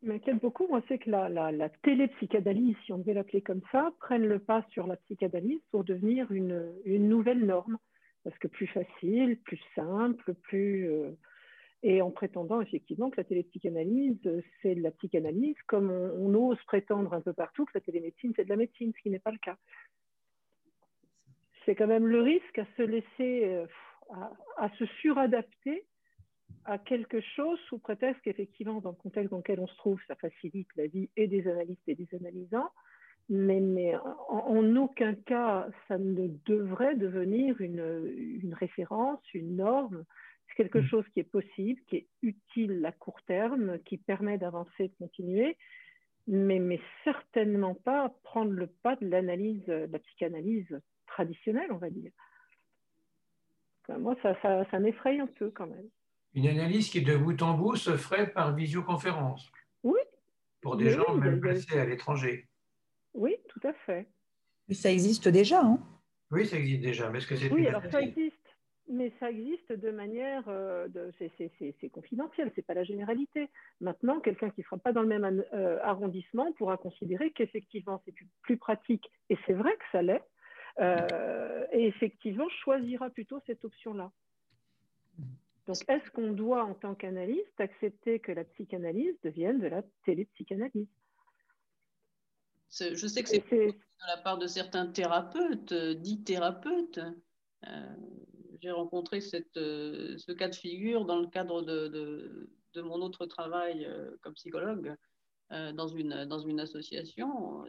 M'inquiète 0.00 0.40
beaucoup, 0.40 0.68
moi, 0.68 0.80
c'est 0.86 0.98
que 0.98 1.10
la, 1.10 1.28
la, 1.28 1.68
télépsychanalyse, 1.68 2.76
si 2.84 2.92
on 2.92 2.98
devait 2.98 3.14
l'appeler 3.14 3.42
comme 3.42 3.62
ça, 3.72 3.90
prenne 3.98 4.24
le 4.24 4.38
pas 4.38 4.64
sur 4.70 4.86
la 4.86 4.96
psychanalyse 4.96 5.60
pour 5.72 5.82
devenir 5.82 6.30
une, 6.30 6.72
une 6.84 7.08
nouvelle 7.08 7.44
norme. 7.44 7.78
Parce 8.24 8.38
que 8.38 8.48
plus 8.48 8.68
facile, 8.68 9.38
plus 9.44 9.60
simple, 9.74 10.34
plus, 10.34 10.88
euh, 10.90 11.10
et 11.82 12.02
en 12.02 12.10
prétendant 12.10 12.60
effectivement 12.60 13.10
que 13.10 13.18
la 13.18 13.24
télépsychanalyse, 13.24 14.18
c'est 14.62 14.74
de 14.74 14.82
la 14.82 14.90
psychanalyse, 14.90 15.56
comme 15.66 15.90
on, 15.90 16.34
ose 16.34 16.60
prétendre 16.64 17.14
un 17.14 17.20
peu 17.20 17.32
partout 17.32 17.64
que 17.66 17.72
la 17.74 17.80
télémédecine, 17.80 18.32
c'est 18.34 18.44
de 18.44 18.48
la 18.48 18.56
médecine, 18.56 18.92
ce 18.96 19.02
qui 19.02 19.10
n'est 19.10 19.20
pas 19.20 19.30
le 19.30 19.38
cas. 19.38 19.56
C'est 21.64 21.76
quand 21.76 21.86
même 21.86 22.06
le 22.06 22.20
risque 22.20 22.58
à 22.58 22.66
se 22.76 22.82
laisser, 22.82 23.44
euh, 23.44 23.66
à, 24.56 24.68
se 24.78 24.86
suradapter 25.00 25.84
à 26.64 26.78
quelque 26.78 27.20
chose 27.20 27.58
sous 27.68 27.78
prétexte 27.78 28.22
qu'effectivement, 28.22 28.80
dans 28.80 28.90
le 28.90 28.96
contexte 28.96 29.30
dans 29.30 29.38
lequel 29.38 29.60
on 29.60 29.68
se 29.68 29.76
trouve, 29.76 30.00
ça 30.08 30.16
facilite 30.16 30.68
la 30.76 30.86
vie 30.86 31.08
et 31.16 31.28
des 31.28 31.46
analystes 31.46 31.88
et 31.88 31.94
des 31.94 32.08
analysants, 32.14 32.70
Mais, 33.28 33.60
mais 33.60 33.94
en, 34.28 34.76
aucun 34.76 35.14
cas, 35.14 35.68
ça 35.86 35.96
ne 35.96 36.28
devrait 36.44 36.96
devenir 36.96 37.60
une, 37.60 38.40
une 38.42 38.54
référence, 38.54 39.20
une 39.32 39.56
norme. 39.56 40.04
C'est 40.48 40.56
quelque 40.56 40.78
mm. 40.78 40.86
chose 40.86 41.04
qui 41.12 41.20
est 41.20 41.30
possible, 41.30 41.80
qui 41.88 41.96
est 41.96 42.06
utile 42.22 42.84
à 42.84 42.92
court 42.92 43.20
terme, 43.26 43.78
qui 43.80 43.98
permet 43.98 44.38
d'avancer, 44.38 44.88
de 44.88 44.94
continuer, 44.98 45.56
mais, 46.26 46.58
mais 46.58 46.80
certainement 47.04 47.74
pas 47.74 48.14
prendre 48.22 48.52
le 48.52 48.66
pas 48.66 48.96
de 48.96 49.06
l'analyse, 49.06 49.64
de 49.66 49.88
la 49.90 49.98
psychanalyse 49.98 50.80
traditionnelle, 51.06 51.72
on 51.72 51.78
va 51.78 51.90
dire. 51.90 52.12
Moi, 53.98 54.14
ça, 54.22 54.36
ça, 54.42 54.66
ça 54.70 54.78
m'effraie 54.78 55.18
un 55.18 55.26
peu 55.26 55.50
quand 55.50 55.66
même. 55.66 55.88
Une 56.34 56.46
analyse 56.46 56.90
qui, 56.90 57.00
de 57.00 57.16
bout 57.16 57.40
en 57.42 57.54
bout, 57.54 57.76
se 57.76 57.96
ferait 57.96 58.30
par 58.30 58.54
visioconférence. 58.54 59.50
Oui. 59.82 60.00
Pour 60.60 60.76
des 60.76 60.90
gens 60.90 61.14
même 61.14 61.40
placés 61.40 61.78
à 61.78 61.86
l'étranger. 61.86 62.46
Oui, 63.14 63.36
tout 63.48 63.66
à 63.66 63.72
fait. 63.72 64.06
Ça 64.70 64.92
existe 64.92 65.28
déjà, 65.28 65.62
hein 65.62 65.78
Oui, 66.30 66.46
ça 66.46 66.58
existe 66.58 66.82
déjà. 66.82 67.08
Mais 67.10 67.18
est-ce 67.18 67.26
que 67.26 67.36
c'est 67.36 67.50
Oui, 67.50 67.66
alors 67.66 67.82
ça 67.90 68.02
existe, 68.02 68.36
mais 68.88 69.12
ça 69.20 69.30
existe 69.30 69.72
de 69.72 69.90
manière. 69.90 70.44
Euh, 70.48 70.88
c'est 71.18 71.88
confidentiel, 71.90 72.50
c'est 72.54 72.66
pas 72.66 72.74
la 72.74 72.84
généralité. 72.84 73.48
Maintenant, 73.80 74.20
quelqu'un 74.20 74.50
qui 74.50 74.60
ne 74.60 74.64
sera 74.64 74.78
pas 74.78 74.92
dans 74.92 75.02
le 75.02 75.08
même 75.08 75.44
euh, 75.52 75.78
arrondissement 75.82 76.52
pourra 76.52 76.76
considérer 76.76 77.30
qu'effectivement 77.32 78.02
c'est 78.04 78.14
plus, 78.42 78.56
pratique, 78.56 79.10
et 79.30 79.38
c'est 79.46 79.52
vrai 79.52 79.72
que 79.76 79.84
ça 79.92 80.02
l'est, 80.02 80.24
euh, 80.80 81.66
et 81.72 81.86
effectivement 81.86 82.48
choisira 82.62 83.10
plutôt 83.10 83.40
cette 83.46 83.64
option-là. 83.64 84.10
Donc, 85.66 85.76
est-ce 85.88 86.10
qu'on 86.12 86.32
doit, 86.32 86.64
en 86.64 86.72
tant 86.72 86.94
qu'analyste, 86.94 87.60
accepter 87.60 88.20
que 88.20 88.32
la 88.32 88.44
psychanalyse 88.44 89.14
devienne 89.22 89.60
de 89.60 89.66
la 89.66 89.82
télépsychanalyse? 90.06 90.88
Je 92.70 93.06
sais 93.06 93.22
que 93.22 93.28
c'est 93.28 93.40
de 93.40 93.74
la 94.06 94.16
part 94.22 94.38
de 94.38 94.46
certains 94.46 94.86
thérapeutes, 94.86 95.74
dits 95.74 96.22
thérapeutes. 96.22 97.00
Euh, 97.66 97.96
j'ai 98.60 98.70
rencontré 98.70 99.20
euh, 99.56 100.18
ce 100.18 100.32
cas 100.32 100.48
de 100.48 100.54
figure 100.54 101.04
dans 101.04 101.18
le 101.18 101.26
cadre 101.26 101.62
de, 101.62 102.48
mon 102.76 103.02
autre 103.02 103.26
travail 103.26 103.88
comme 104.20 104.34
psychologue 104.34 104.94
dans, 105.50 105.88
une, 105.88 106.60
association. 106.60 107.64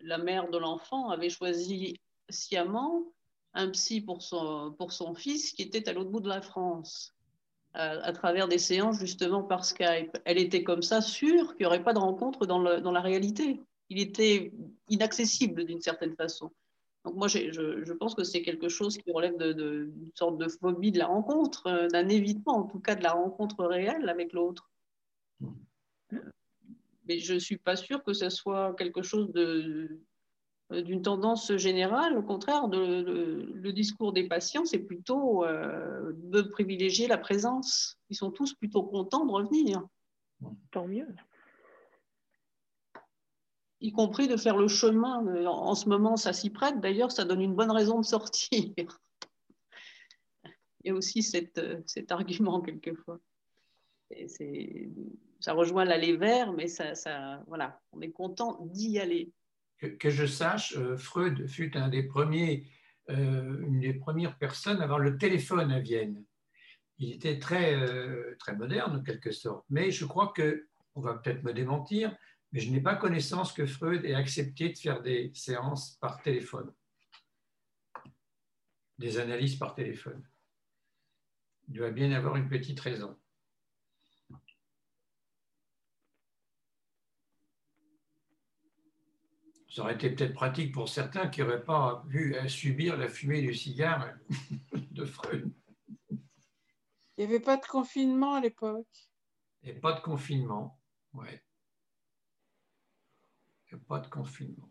la 0.00 0.18
mère 0.18 0.50
de 0.50 0.58
l'enfant 0.58 1.10
avait 1.10 1.30
choisi 1.30 2.00
sciemment 2.28 3.04
un 3.54 3.70
psy 3.70 4.00
pour 4.00 4.22
son, 4.22 5.14
fils 5.14 5.52
qui 5.52 5.62
était 5.62 5.88
à 5.88 5.92
l'autre 5.92 6.10
bout 6.10 6.20
de 6.20 6.28
la 6.28 6.40
France, 6.40 7.14
à, 7.74 8.12
travers 8.12 8.48
des 8.48 8.58
séances 8.58 8.98
justement 8.98 9.44
par 9.44 9.64
Skype. 9.64 10.16
Elle 10.24 10.38
était 10.38 10.64
comme 10.64 10.82
ça 10.82 11.00
sûre 11.00 11.54
qu'il 11.54 11.60
n'y 11.60 11.66
aurait 11.66 11.84
pas 11.84 11.92
de 11.92 11.98
rencontre 11.98 12.46
dans, 12.46 12.58
la 12.58 13.00
réalité. 13.00 13.60
Il 13.88 14.00
était 14.00 14.52
inaccessible 14.88 15.64
d'une 15.64 15.80
certaine 15.80 16.14
façon. 16.16 16.50
Donc 17.04 17.14
moi, 17.14 17.28
je, 17.28 17.92
pense 17.94 18.14
que 18.14 18.24
c'est 18.24 18.42
quelque 18.42 18.68
chose 18.68 18.98
qui 18.98 19.10
relève 19.10 19.36
d'une 19.38 19.54
de, 19.54 19.92
sorte 20.14 20.36
de 20.36 20.48
phobie 20.48 20.92
de 20.92 20.98
la 20.98 21.06
rencontre, 21.06 21.66
euh, 21.66 21.88
d'un 21.88 22.08
évitement 22.08 22.58
en 22.58 22.64
tout 22.64 22.80
cas 22.80 22.94
de 22.94 23.02
la 23.02 23.12
rencontre 23.12 23.64
réelle 23.64 24.08
avec 24.08 24.32
l'autre. 24.32 24.70
Mais 27.06 27.18
je 27.18 27.34
ne 27.34 27.38
suis 27.38 27.56
pas 27.56 27.76
sûre 27.76 28.04
que 28.04 28.12
ce 28.12 28.28
soit 28.28 28.74
quelque 28.74 29.02
chose 29.02 29.30
euh, 29.34 29.88
d'une 30.70 31.00
tendance 31.00 31.56
générale. 31.56 32.18
Au 32.18 32.22
contraire, 32.22 32.68
le, 32.68 33.72
discours 33.72 34.12
des 34.12 34.28
patients, 34.28 34.66
c'est 34.66 34.78
plutôt 34.78 35.44
euh, 35.44 36.12
de 36.14 36.42
privilégier 36.42 37.08
la 37.08 37.18
présence. 37.18 37.98
Ils 38.10 38.16
sont 38.16 38.30
tous 38.30 38.52
plutôt 38.54 38.82
contents 38.82 39.24
de 39.24 39.32
revenir. 39.32 39.82
Tant 40.70 40.86
mieux. 40.86 41.08
Y 43.80 43.92
compris 43.92 44.28
de 44.28 44.36
faire 44.36 44.56
le 44.56 44.68
chemin. 44.68 45.24
En 45.46 45.74
ce 45.74 45.88
moment, 45.88 46.16
ça 46.16 46.32
s'y 46.32 46.50
prête. 46.50 46.80
D'ailleurs, 46.80 47.12
ça 47.12 47.24
donne 47.24 47.40
une 47.40 47.54
bonne 47.54 47.70
raison 47.70 48.00
de 48.00 48.04
sortir. 48.04 48.50
Il 50.82 50.88
y 50.88 50.90
a 50.90 50.94
aussi 50.94 51.22
cet 51.22 51.58
argument 52.10 52.60
quelquefois. 52.60 53.20
ça 55.40 55.52
rejoint 55.52 55.84
l'aller 55.84 56.16
vers, 56.16 56.52
mais 56.52 56.68
ça, 56.68 57.42
voilà, 57.46 57.80
on 57.92 58.00
est 58.00 58.12
content 58.12 58.58
d'y 58.66 58.98
aller 58.98 59.32
que, 59.80 60.10
je 60.10 60.26
sache, 60.26 60.76
euh, 60.76 60.96
Freud 60.96 61.46
fut 61.46 61.76
un 61.76 61.88
des 61.88 62.02
premiers, 62.02 62.66
euh, 63.08 63.60
une 63.66 63.80
des 63.80 63.94
premières 63.94 64.36
personnes 64.38 64.80
à 64.80 64.84
avoir 64.84 64.98
le 64.98 65.16
téléphone 65.18 65.72
à 65.72 65.80
Vienne. 65.80 66.22
Il 66.98 67.12
était 67.12 67.38
très, 67.38 67.74
euh, 67.74 68.36
très 68.38 68.54
moderne 68.54 68.96
en 68.96 69.02
quelque 69.02 69.32
sorte, 69.32 69.64
mais 69.70 69.90
je 69.90 70.04
crois 70.04 70.32
que, 70.36 70.66
on 70.94 71.00
va 71.00 71.14
peut-être 71.14 71.42
me 71.42 71.54
démentir, 71.54 72.14
mais 72.52 72.60
je 72.60 72.70
n'ai 72.70 72.80
pas 72.80 72.96
connaissance 72.96 73.52
que 73.52 73.66
Freud 73.66 74.04
ait 74.04 74.14
accepté 74.14 74.70
de 74.70 74.78
faire 74.78 75.02
des 75.02 75.30
séances 75.34 75.96
par 76.00 76.22
téléphone, 76.22 76.72
des 78.98 79.18
analyses 79.18 79.56
par 79.56 79.74
téléphone. 79.74 80.22
Il 81.68 81.74
doit 81.74 81.90
bien 81.90 82.10
avoir 82.12 82.36
une 82.36 82.48
petite 82.48 82.80
raison. 82.80 83.16
ça 89.70 89.82
aurait 89.82 89.94
été 89.94 90.10
peut-être 90.10 90.34
pratique 90.34 90.72
pour 90.72 90.88
certains 90.88 91.28
qui 91.28 91.40
n'auraient 91.40 91.64
pas 91.64 92.04
vu 92.08 92.34
à 92.34 92.48
subir 92.48 92.96
la 92.96 93.08
fumée 93.08 93.40
du 93.40 93.54
cigare 93.54 94.14
de 94.90 95.04
Freud. 95.04 95.52
Il 96.10 96.18
n'y 97.18 97.24
avait 97.24 97.40
pas 97.40 97.56
de 97.56 97.66
confinement 97.66 98.34
à 98.34 98.40
l'époque. 98.40 99.10
Il 99.62 99.66
n'y 99.66 99.70
avait 99.72 99.80
pas 99.80 99.92
de 99.92 100.00
confinement, 100.00 100.80
oui. 101.12 101.28
Il 103.70 103.76
n'y 103.76 103.78
avait 103.78 103.86
pas 103.86 103.98
de 104.00 104.08
confinement. 104.08 104.68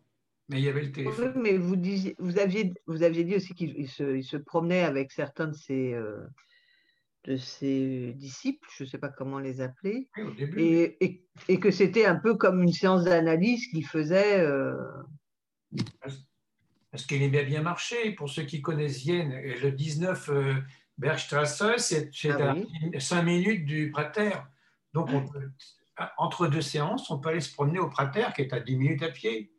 Mais 0.48 0.58
il 0.58 0.64
y 0.64 0.68
avait 0.68 0.82
le 0.82 0.92
téléphone. 0.92 1.34
mais 1.40 1.56
vous, 1.56 1.76
disiez, 1.76 2.16
vous, 2.18 2.38
aviez, 2.38 2.72
vous 2.86 3.02
aviez 3.02 3.24
dit 3.24 3.36
aussi 3.36 3.54
qu'il 3.54 3.88
se, 3.88 4.20
se, 4.20 4.36
promenait 4.36 4.82
avec 4.82 5.12
certains 5.12 5.46
de 5.46 5.54
ses, 5.54 5.94
euh, 5.94 6.26
de 7.24 7.36
ses 7.36 8.14
disciples, 8.14 8.68
je 8.76 8.84
ne 8.84 8.88
sais 8.88 8.98
pas 8.98 9.10
comment 9.10 9.38
les 9.38 9.60
appeler, 9.60 10.08
et, 10.56 11.24
et, 11.48 11.60
que 11.60 11.70
c'était 11.70 12.04
un 12.04 12.16
peu 12.16 12.34
comme 12.34 12.62
une 12.62 12.72
séance 12.72 13.04
d'analyse 13.04 13.66
qu'il 13.68 13.86
faisait. 13.86 14.40
Euh... 14.40 14.74
Parce 16.90 17.06
qu'il 17.06 17.22
aimait 17.22 17.44
bien 17.44 17.62
marcher. 17.62 18.12
Pour 18.12 18.28
ceux 18.28 18.42
qui 18.42 18.60
connaissent 18.60 18.98
Vienne, 18.98 19.32
le 19.62 19.70
19 19.70 20.28
euh, 20.30 20.54
Bergstrasse, 20.98 21.62
c'est 21.76 22.10
ah 22.30 22.54
à 22.94 23.00
5 23.00 23.22
minutes 23.22 23.64
du 23.64 23.90
Prater. 23.92 24.32
Donc, 24.92 25.08
entre 26.18 26.46
deux 26.46 26.62
séances, 26.62 27.10
on 27.10 27.18
peut 27.18 27.30
aller 27.30 27.40
se 27.40 27.52
promener 27.52 27.78
au 27.78 27.88
Prater, 27.88 28.26
qui 28.34 28.42
est 28.42 28.52
à 28.52 28.60
10 28.60 28.76
minutes 28.76 29.02
à 29.02 29.10
pied. 29.10 29.52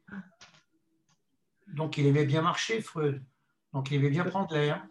Donc, 1.67 1.97
il 1.97 2.05
aimait 2.05 2.25
bien 2.25 2.41
marcher, 2.41 2.81
Freud. 2.81 3.23
Donc, 3.73 3.91
il 3.91 3.97
aimait 3.97 4.09
bien 4.09 4.23
prendre 4.23 4.53
l'air. 4.53 4.85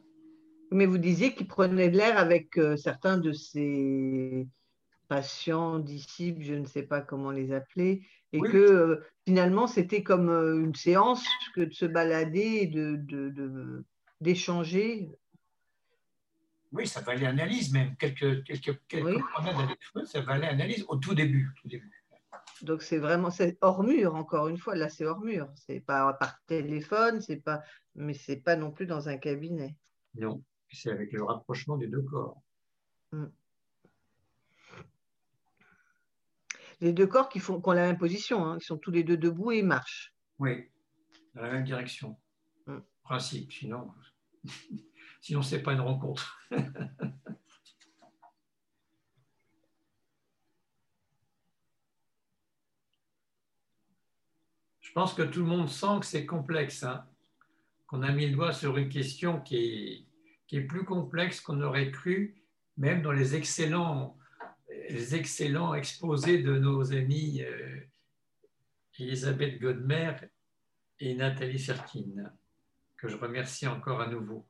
Mais 0.71 0.87
vous 0.87 0.99
disiez 0.99 1.35
qu'il 1.35 1.49
prenait 1.49 1.91
de 1.91 1.97
l'air 1.97 2.17
avec 2.19 2.57
euh, 2.57 2.77
certains 2.77 3.19
de 3.19 3.33
ses 3.33 4.47
patients, 5.09 5.81
disciples, 5.81 6.43
je 6.43 6.55
ne 6.55 6.65
sais 6.65 6.85
pas 6.85 7.01
comment 7.01 7.33
les 7.33 7.53
appeler, 7.53 8.03
et 8.33 8.41
que 8.41 8.57
euh, 8.57 9.05
finalement 9.27 9.67
c'était 9.67 10.05
comme 10.05 10.29
euh, 10.29 10.63
une 10.63 10.77
séance 10.77 11.27
que 11.57 11.63
de 11.63 11.73
se 11.73 11.85
balader 11.85 12.61
et 12.63 12.67
de, 12.69 13.85
d'échanger. 14.21 15.11
Oui, 16.73 16.87
ça 16.87 17.01
valait 17.01 17.27
analyse 17.27 17.73
même. 17.73 17.97
Quelques, 17.97 18.45
quelques, 18.45 18.81
quelques 18.87 19.23
ça 20.07 20.21
valait 20.21 20.47
analyse 20.47 20.85
au 20.89 20.97
tout 20.97 21.15
début. 21.15 21.51
Tout 21.61 21.69
début. 21.69 21.91
Donc 22.63 22.83
c'est 22.83 22.99
vraiment 22.99 23.31
c'est 23.31 23.59
hors 23.61 23.83
mur 23.83 24.15
encore 24.15 24.49
une 24.49 24.59
fois 24.59 24.75
là 24.75 24.91
c'est 24.91 25.07
hors 25.07 25.21
mur 25.21 25.49
c'est 25.55 25.81
pas 25.81 26.13
par 26.13 26.43
téléphone 26.45 27.23
c'est 27.23 27.39
pas 27.39 27.63
mais 27.95 28.13
c'est 28.13 28.37
pas 28.37 28.55
non 28.55 28.71
plus 28.71 28.87
dans 28.87 29.09
un 29.09 29.17
cabinet. 29.17 29.77
Non 30.15 30.43
c'est 30.73 30.91
avec 30.91 31.13
le 31.13 31.25
rapprochement 31.25 31.77
des 31.77 31.87
deux 31.87 32.03
corps. 32.03 32.41
Mm. 33.13 33.27
Les 36.81 36.93
deux 36.93 37.07
corps 37.07 37.29
qui, 37.29 37.41
font, 37.41 37.61
ont 37.63 37.73
la 37.73 37.87
même 37.87 37.99
position, 37.99 38.45
hein, 38.47 38.57
ils 38.59 38.65
sont 38.65 38.79
tous 38.79 38.91
les 38.91 39.05
deux 39.05 39.17
debout 39.17 39.53
et 39.53 39.63
marchent. 39.63 40.15
Oui, 40.39 40.71
dans 41.35 41.43
la 41.43 41.51
même 41.51 41.65
direction. 41.65 42.19
Mm. 42.67 42.79
Principe, 43.03 43.53
sinon, 43.53 43.93
sinon 45.21 45.43
ce 45.43 45.57
n'est 45.57 45.63
pas 45.63 45.73
une 45.73 45.81
rencontre. 45.81 46.39
Je 54.91 54.95
pense 54.95 55.15
que 55.15 55.23
tout 55.23 55.39
le 55.39 55.47
monde 55.47 55.69
sent 55.69 56.01
que 56.01 56.07
c'est 56.07 56.27
complexe, 56.27 56.83
hein, 56.83 57.07
qu'on 57.87 58.03
a 58.03 58.11
mis 58.11 58.27
le 58.27 58.35
doigt 58.35 58.53
sur 58.53 58.77
une 58.77 58.89
question 58.89 59.41
qui 59.41 60.05
est, 60.49 60.61
plus 60.63 60.85
complexe 60.85 61.41
qu'on 61.41 61.61
aurait 61.61 61.93
cru, 61.93 62.43
même 62.77 63.01
dans 63.01 63.13
les 63.13 63.37
excellents, 63.37 64.19
les 64.69 65.15
excellents 65.15 65.75
exposés 65.75 66.43
de 66.43 66.59
nos 66.59 66.93
amis 66.93 67.41
euh, 67.43 67.79
Elisabeth 68.99 69.61
Godmer 69.61 70.17
et 70.99 71.15
Nathalie 71.15 71.61
Serkin, 71.61 72.33
que 72.97 73.07
je 73.07 73.17
remercie 73.17 73.69
encore 73.69 74.01
à 74.01 74.09
nouveau. 74.09 74.50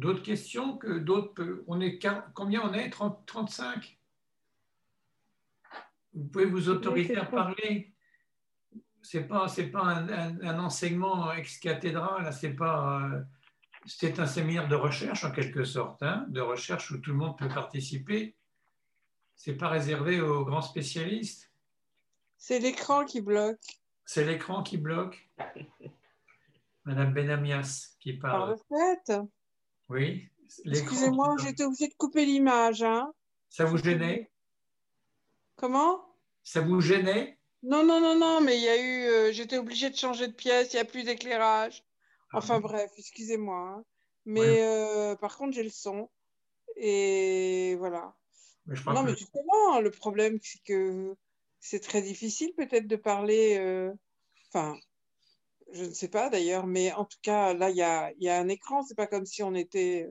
D'autres 0.00 0.22
questions 0.22 0.78
que 0.78 0.98
d'autres. 0.98 1.62
On 1.66 1.78
est 1.82 2.00
combien 2.32 2.62
on 2.62 2.72
est? 2.72 2.88
30, 2.88 3.26
35 3.26 3.98
Vous 6.14 6.24
pouvez 6.24 6.46
vous 6.46 6.70
autoriser 6.70 7.18
à 7.18 7.26
parler. 7.26 7.92
C'est 9.02 9.24
pas 9.24 9.46
c'est 9.46 9.66
pas 9.66 9.82
un, 9.82 10.58
enseignement 10.58 11.30
ex 11.32 11.58
cathédrale. 11.58 12.32
C'est 12.32 12.54
pas 12.54 13.02
euh, 13.02 13.20
c'est 13.84 14.18
un 14.18 14.26
séminaire 14.26 14.68
de 14.68 14.74
recherche 14.74 15.22
en 15.24 15.32
quelque 15.32 15.64
sorte, 15.64 16.02
hein, 16.02 16.24
de 16.28 16.40
recherche 16.40 16.90
où 16.92 16.98
tout 16.98 17.10
le 17.10 17.18
monde 17.18 17.36
peut 17.36 17.48
participer. 17.48 18.34
C'est 19.36 19.56
pas 19.56 19.68
réservé 19.68 20.22
aux 20.22 20.46
grands 20.46 20.62
spécialistes. 20.62 21.52
C'est 22.38 22.58
l'écran 22.58 23.04
qui 23.04 23.20
bloque. 23.20 23.60
C'est 24.06 24.24
l'écran 24.24 24.62
qui 24.62 24.78
bloque. 24.78 25.28
Madame 26.86 27.12
Benamias 27.12 27.96
qui 28.00 28.14
parle. 28.14 28.56
fait. 28.66 29.20
Oui. 29.90 30.28
Excusez-moi, 30.64 31.36
j'étais 31.42 31.64
obligée 31.64 31.88
de 31.88 31.94
couper 31.94 32.24
l'image. 32.24 32.82
Hein. 32.82 33.12
Ça 33.48 33.64
vous 33.64 33.76
gênait? 33.76 34.30
Comment? 35.56 36.00
Ça 36.42 36.60
vous 36.60 36.80
gênait? 36.80 37.38
Non, 37.62 37.84
non, 37.84 38.00
non, 38.00 38.18
non, 38.18 38.40
mais 38.40 38.56
il 38.56 38.62
y 38.62 38.68
a 38.68 38.80
eu. 38.80 39.04
Euh, 39.08 39.32
j'étais 39.32 39.58
obligée 39.58 39.90
de 39.90 39.96
changer 39.96 40.28
de 40.28 40.32
pièce, 40.32 40.72
il 40.72 40.76
n'y 40.76 40.80
a 40.80 40.84
plus 40.84 41.02
d'éclairage. 41.04 41.84
Ah 42.32 42.38
enfin 42.38 42.60
bref, 42.60 42.90
excusez-moi. 42.96 43.58
Hein. 43.58 43.84
Mais 44.24 44.62
euh, 44.62 45.16
par 45.16 45.36
contre, 45.36 45.54
j'ai 45.54 45.62
le 45.62 45.70
son. 45.70 46.08
Et 46.76 47.74
voilà. 47.78 48.14
non, 48.86 49.02
mais 49.02 49.16
justement, 49.16 49.80
le 49.80 49.90
problème, 49.90 50.38
c'est 50.40 50.62
que 50.62 51.14
c'est 51.58 51.80
très 51.80 52.00
difficile 52.00 52.52
peut-être 52.56 52.86
de 52.86 52.96
parler. 52.96 53.58
Euh, 53.58 53.92
enfin, 54.48 54.78
je 55.72 55.84
ne 55.84 55.90
sais 55.90 56.08
pas 56.08 56.30
d'ailleurs, 56.30 56.66
mais 56.66 56.92
en 56.92 57.04
tout 57.04 57.18
cas, 57.22 57.54
là, 57.54 57.70
il 57.70 57.76
y 57.76 57.82
a, 57.82 58.12
y 58.18 58.28
a, 58.28 58.38
un 58.38 58.48
écran. 58.48 58.82
C'est 58.82 58.96
pas 58.96 59.06
comme 59.06 59.26
si 59.26 59.42
on 59.42 59.54
était 59.54 60.08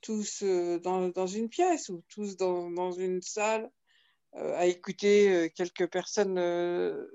tous 0.00 0.42
euh, 0.42 0.78
dans, 0.78 1.08
dans, 1.08 1.26
une 1.26 1.48
pièce 1.48 1.88
ou 1.88 2.04
tous 2.08 2.36
dans, 2.36 2.70
dans 2.70 2.92
une 2.92 3.22
salle 3.22 3.70
à 4.34 4.66
écouter 4.66 5.50
quelques 5.54 5.90
personnes 5.90 6.34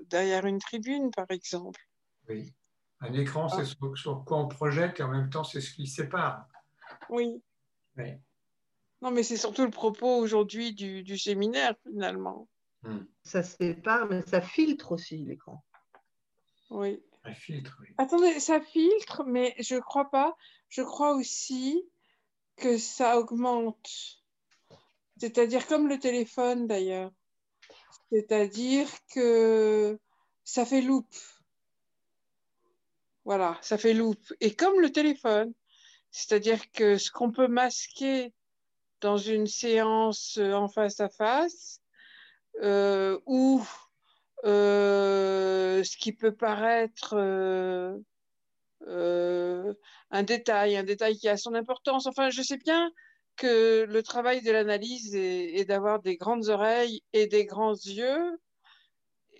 derrière 0.08 0.44
une 0.44 0.58
tribune, 0.58 1.12
par 1.12 1.30
exemple. 1.30 1.80
Oui. 2.28 2.52
Un 3.02 3.12
écran, 3.14 3.48
c'est 3.48 3.62
ah. 3.62 3.94
sur, 3.96 4.24
quoi 4.24 4.38
on 4.38 4.48
projette 4.48 5.00
et 5.00 5.02
en 5.02 5.08
même 5.08 5.28
temps, 5.28 5.42
c'est 5.42 5.60
ce 5.60 5.74
qui 5.74 5.88
sépare. 5.88 6.46
Oui. 7.08 7.42
Non, 9.02 9.10
mais 9.10 9.24
c'est 9.24 9.36
surtout 9.36 9.64
le 9.64 9.70
propos 9.70 10.18
aujourd'hui 10.18 10.72
du, 10.72 11.18
séminaire, 11.18 11.74
finalement. 11.82 12.48
Hmm. 12.82 13.04
Ça 13.24 13.42
sépare, 13.42 14.06
mais 14.06 14.22
ça 14.22 14.40
filtre 14.40 14.92
aussi 14.92 15.18
l'écran. 15.18 15.64
Oui. 16.70 17.02
Ça 17.24 17.34
filtre, 17.34 17.76
oui. 17.80 17.88
Attendez, 17.98 18.40
ça 18.40 18.60
filtre, 18.60 19.24
mais 19.24 19.54
je 19.58 19.76
ne 19.76 19.80
crois 19.80 20.10
pas. 20.10 20.36
Je 20.68 20.82
crois 20.82 21.14
aussi 21.14 21.82
que 22.56 22.78
ça 22.78 23.18
augmente. 23.18 24.20
C'est-à-dire 25.18 25.66
comme 25.66 25.88
le 25.88 25.98
téléphone, 25.98 26.66
d'ailleurs. 26.66 27.12
C'est-à-dire 28.10 28.88
que 29.14 29.98
ça 30.44 30.66
fait 30.66 30.82
loupe. 30.82 31.14
Voilà, 33.24 33.56
ça 33.62 33.78
fait 33.78 33.94
loupe. 33.94 34.32
Et 34.40 34.54
comme 34.54 34.80
le 34.80 34.90
téléphone, 34.90 35.52
c'est-à-dire 36.10 36.70
que 36.72 36.98
ce 36.98 37.10
qu'on 37.10 37.30
peut 37.30 37.48
masquer 37.48 38.32
dans 39.00 39.16
une 39.16 39.46
séance 39.46 40.38
euh, 40.38 40.52
en 40.52 40.68
face 40.68 41.00
à 41.00 41.08
face, 41.08 41.80
euh, 42.62 43.18
ou 43.26 43.62
ce 44.44 45.96
qui 45.96 46.12
peut 46.12 46.34
paraître 46.34 47.14
un 50.10 50.22
détail, 50.22 50.76
un 50.76 50.84
détail 50.84 51.16
qui 51.16 51.28
a 51.28 51.36
son 51.36 51.54
importance. 51.54 52.06
Enfin, 52.06 52.30
je 52.30 52.42
sais 52.42 52.58
bien 52.58 52.90
que 53.36 53.84
le 53.88 54.02
travail 54.02 54.42
de 54.42 54.50
l'analyse 54.50 55.14
est 55.14 55.64
d'avoir 55.64 56.00
des 56.00 56.16
grandes 56.16 56.48
oreilles 56.48 57.02
et 57.12 57.26
des 57.26 57.46
grands 57.46 57.74
yeux, 57.74 58.38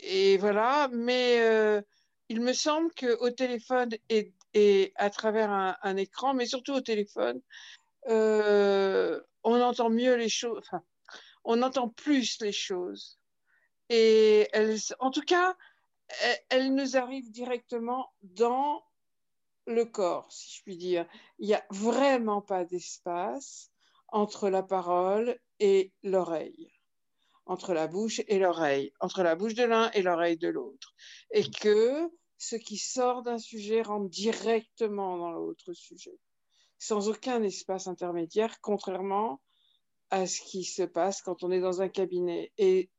et 0.01 0.37
voilà, 0.39 0.89
mais 0.93 1.83
il 2.33 2.41
me 2.41 2.55
semble 2.55 2.91
qu'au 2.95 3.31
téléphone 3.31 3.91
et, 4.09 4.93
à 4.97 5.11
travers 5.11 5.51
un, 5.51 5.97
écran, 5.97 6.33
mais 6.33 6.47
surtout 6.47 6.73
au 6.73 6.81
téléphone, 6.81 7.41
euh, 8.09 9.21
on 9.45 9.61
entend 9.61 9.91
mieux 9.91 10.15
les 10.15 10.31
choses, 10.31 10.59
enfin, 10.59 10.83
on 11.45 11.61
entend 11.63 11.91
plus 11.91 12.41
les 12.41 12.53
choses. 12.53 13.19
Et 13.95 14.49
en 15.01 15.11
tout 15.11 15.21
cas, 15.21 15.55
elles, 16.49 16.75
nous 16.75 16.97
arrivent 16.97 17.31
directement 17.31 18.11
dans 18.23 18.83
le 19.67 19.85
corps, 19.85 20.33
si 20.33 20.57
je 20.57 20.63
puis 20.63 20.79
dire. 20.79 21.07
Il 21.39 21.47
n'y 21.47 21.55
a 21.55 21.65
vraiment 21.69 22.41
pas 22.41 22.65
d'espace 22.65 23.71
entre 24.09 24.49
la 24.49 24.63
parole 24.63 25.39
et 25.61 25.93
l'oreille 26.03 26.73
entre 27.47 27.75
la 27.75 27.89
bouche 27.89 28.23
et 28.29 28.39
l'oreille, 28.39 28.93
entre 29.01 29.23
la 29.23 29.35
bouche 29.35 29.55
de 29.55 29.65
l'un 29.65 29.91
et 29.91 30.03
l'oreille 30.03 30.39
de 30.39 30.49
l'autre. 30.49 30.95
Et 31.33 31.51
que 31.51 32.09
ce 32.39 32.57
qui 32.57 32.79
sort 32.79 33.23
d'un 33.23 33.39
sujet 33.39 33.83
rentre 33.83 34.09
directement 34.09 35.19
dans 35.19 35.33
l'autre 35.33 35.73
sujet, 35.73 36.19
sans 36.79 37.09
aucun 37.09 37.43
espace 37.43 37.89
intermédiaire, 37.89 38.61
contrairement 38.61 39.41
à 40.11 40.27
ce 40.27 40.41
qui 40.41 40.65
se 40.65 40.83
passe 40.83 41.21
quand 41.21 41.43
on 41.43 41.51
est 41.51 41.61
dans 41.61 41.83
un 41.83 41.89
cabinet. 41.89 42.53
Et 42.59 42.91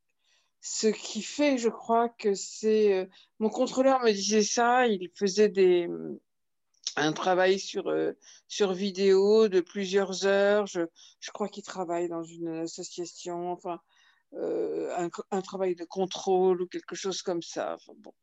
ce 0.65 0.87
qui 0.87 1.21
fait, 1.21 1.57
je 1.57 1.67
crois 1.67 2.07
que 2.07 2.33
c'est... 2.33 2.93
Euh, 2.93 3.05
mon 3.39 3.49
contrôleur 3.49 4.01
me 4.01 4.13
disait 4.13 4.43
ça, 4.43 4.87
il 4.87 5.09
faisait 5.13 5.49
des, 5.49 5.89
un 6.95 7.11
travail 7.11 7.59
sur, 7.59 7.89
euh, 7.89 8.13
sur 8.47 8.71
vidéo 8.71 9.49
de 9.49 9.59
plusieurs 9.59 10.25
heures. 10.25 10.65
Je, 10.65 10.79
je 11.19 11.31
crois 11.31 11.49
qu'il 11.49 11.63
travaille 11.63 12.07
dans 12.07 12.23
une 12.23 12.59
association, 12.59 13.51
enfin, 13.51 13.81
euh, 14.35 14.89
un, 14.95 15.09
un, 15.31 15.41
travail 15.41 15.75
de 15.75 15.83
contrôle 15.83 16.61
ou 16.61 16.67
quelque 16.67 16.95
chose 16.95 17.21
comme 17.21 17.41
ça. 17.41 17.75
Bon. 17.97 18.13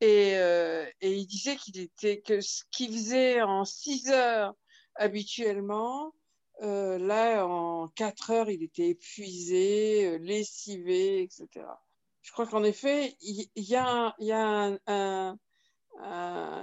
Et, 0.00 0.32
et 0.32 1.12
il 1.14 1.26
disait 1.26 1.56
qu'il 1.56 1.78
était 1.78 2.20
que 2.20 2.40
ce 2.40 2.64
qu'il 2.72 2.92
faisait 2.92 3.42
en 3.42 3.64
6 3.64 4.10
heures 4.10 4.54
habituellement, 4.96 6.12
euh, 6.62 6.98
là 6.98 7.46
en 7.46 7.88
4 7.88 8.30
heures, 8.30 8.50
il 8.50 8.62
était 8.62 8.88
épuisé, 8.88 10.06
euh, 10.06 10.18
lessivé, 10.18 11.22
etc. 11.22 11.66
Je 12.22 12.32
crois 12.32 12.46
qu'en 12.46 12.64
effet, 12.64 13.16
il, 13.20 13.48
y 13.56 13.76
a, 13.76 14.14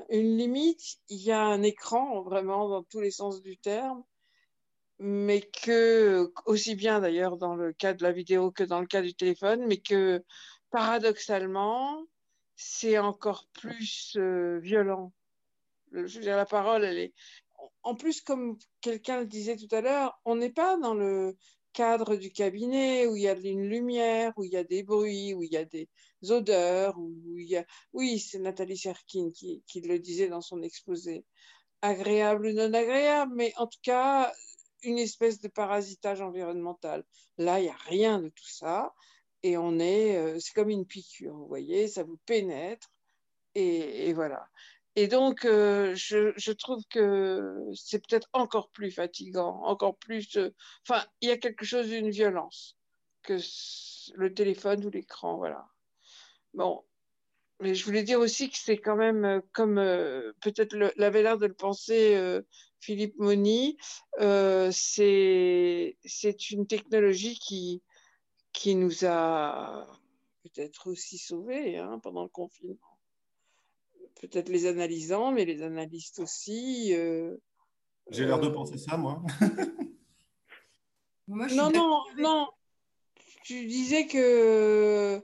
une 0.10 0.38
limite, 0.38 0.98
il 1.10 1.22
y 1.22 1.32
a 1.32 1.42
un 1.42 1.62
écran 1.64 2.22
vraiment 2.22 2.70
dans 2.70 2.84
tous 2.84 3.00
les 3.00 3.12
sens 3.12 3.42
du 3.42 3.58
terme, 3.58 4.04
mais 5.00 5.42
que 5.42 6.32
aussi 6.46 6.76
bien 6.76 7.00
d'ailleurs 7.00 7.38
dans 7.38 7.56
le 7.56 7.74
cas 7.74 7.94
de 7.94 8.04
la 8.04 8.12
vidéo 8.12 8.52
que 8.52 8.64
dans 8.64 8.82
le 8.82 8.88
cas 8.88 9.02
du 9.02 9.14
téléphone, 9.14 9.66
mais 9.68 9.78
que 9.78 10.24
paradoxalement, 10.70 12.06
c'est 12.56 12.98
encore 12.98 13.48
plus 13.54 14.16
euh, 14.18 14.60
violent. 14.60 15.14
Je 15.92 16.02
veux 16.02 16.22
dire, 16.22 16.38
la 16.38 16.46
parole, 16.46 16.84
elle 16.84 16.98
est. 16.98 17.14
En 17.84 17.96
plus, 17.96 18.22
comme 18.22 18.58
quelqu'un 18.82 19.22
le 19.22 19.26
disait 19.26 19.58
tout 19.58 19.74
à 19.74 19.82
l'heure, 19.82 20.20
on 20.26 20.36
n'est 20.36 20.52
pas 20.52 20.78
dans 20.78 20.94
le 20.94 21.36
cadre 21.74 22.16
du 22.16 22.32
cabinet 22.32 23.08
où 23.08 23.16
il 23.16 23.24
y 23.24 23.28
a 23.28 23.34
une 23.38 23.68
lumière, 23.68 24.34
où 24.38 24.44
il 24.44 24.52
y 24.52 24.58
a 24.58 24.64
des 24.64 24.84
bruits, 24.84 25.34
où 25.34 25.44
il 25.44 25.52
y 25.52 25.58
a 25.58 25.66
des 25.66 25.90
odeurs. 26.30 26.96
Oui, 27.94 28.20
c'est 28.20 28.40
Nathalie 28.40 28.78
Serkin 28.78 29.32
qui, 29.32 29.64
qui 29.68 29.82
le 29.82 30.00
disait 30.00 30.30
dans 30.30 30.42
son 30.42 30.62
exposé. 30.62 31.26
Agréable 31.82 32.48
ou 32.48 32.54
non 32.54 32.74
agréable, 32.74 33.34
mais 33.36 33.54
en 33.58 33.68
tout 33.68 33.80
cas, 33.82 34.32
une 34.84 35.00
espèce 35.00 35.40
de 35.42 35.48
parasitage 35.48 36.22
environnemental. 36.22 37.04
Là, 37.38 37.60
il 37.60 37.64
n'y 37.64 37.70
a 37.70 37.78
rien 37.88 38.20
de 38.20 38.30
tout 38.30 38.50
ça 38.50 38.94
et 39.42 39.58
on 39.58 39.80
est, 39.80 40.16
euh, 40.16 40.40
c'est 40.40 40.54
comme 40.54 40.70
une 40.70 40.86
piqûre, 40.86 41.36
vous 41.36 41.48
voyez, 41.48 41.88
ça 41.88 42.04
vous 42.04 42.18
pénètre 42.26 42.90
et, 43.56 44.14
voilà. 44.14 44.48
Et 44.96 45.08
donc, 45.08 45.46
euh, 45.46 45.96
je, 45.96 46.52
trouve 46.52 46.84
que 46.90 47.56
c'est 47.74 48.00
peut-être 48.00 48.30
encore 48.34 48.70
plus 48.70 48.92
fatigant, 48.92 49.62
encore 49.64 49.98
plus. 49.98 50.38
Euh, 50.38 50.54
enfin, 50.88 51.04
il 51.22 51.30
y 51.30 51.32
a 51.32 51.38
quelque 51.38 51.66
chose 51.66 51.88
d'une 51.88 52.12
violence 52.12 52.78
que 53.24 53.38
le 54.16 54.34
téléphone 54.34 54.86
ou 54.86 54.90
l'écran, 54.92 55.38
voilà. 55.38 55.68
Bon, 56.54 56.84
mais 57.60 57.74
je 57.74 57.86
voulais 57.86 58.04
dire 58.04 58.20
aussi 58.20 58.50
que 58.52 58.58
c'est 58.58 58.78
quand 58.78 58.96
même 58.96 59.42
comme 59.54 59.76
peut-être 60.42 60.76
l'avait 60.98 61.24
l'air 61.24 61.38
de 61.38 61.48
le 61.48 61.54
penser 61.54 62.42
Philippe 62.80 63.18
Moni, 63.18 63.78
c'est 64.20 65.98
c'est 66.06 66.52
une 66.52 66.68
technologie 66.68 67.40
qui 67.40 67.82
qui 68.52 68.76
nous 68.76 69.06
a 69.06 69.88
peut-être 70.44 70.92
aussi 70.92 71.18
sauvés 71.18 71.78
hein, 71.78 72.00
pendant 72.04 72.24
le 72.24 72.30
confinement. 72.30 72.93
Peut-être 74.22 74.50
les 74.50 74.66
analysants, 74.68 75.32
mais 75.32 75.46
les 75.46 75.62
analystes 75.64 76.20
aussi. 76.20 76.94
Euh, 76.94 77.36
J'ai 78.10 78.26
l'air 78.26 78.40
de 78.40 78.48
euh, 78.48 78.54
penser 78.54 78.78
ça, 78.78 78.98
moi. 78.98 79.22
non, 81.28 81.72
non, 81.72 82.02
non. 82.18 82.48
Tu 83.44 83.66
disais 83.66 84.08
que 84.08 85.22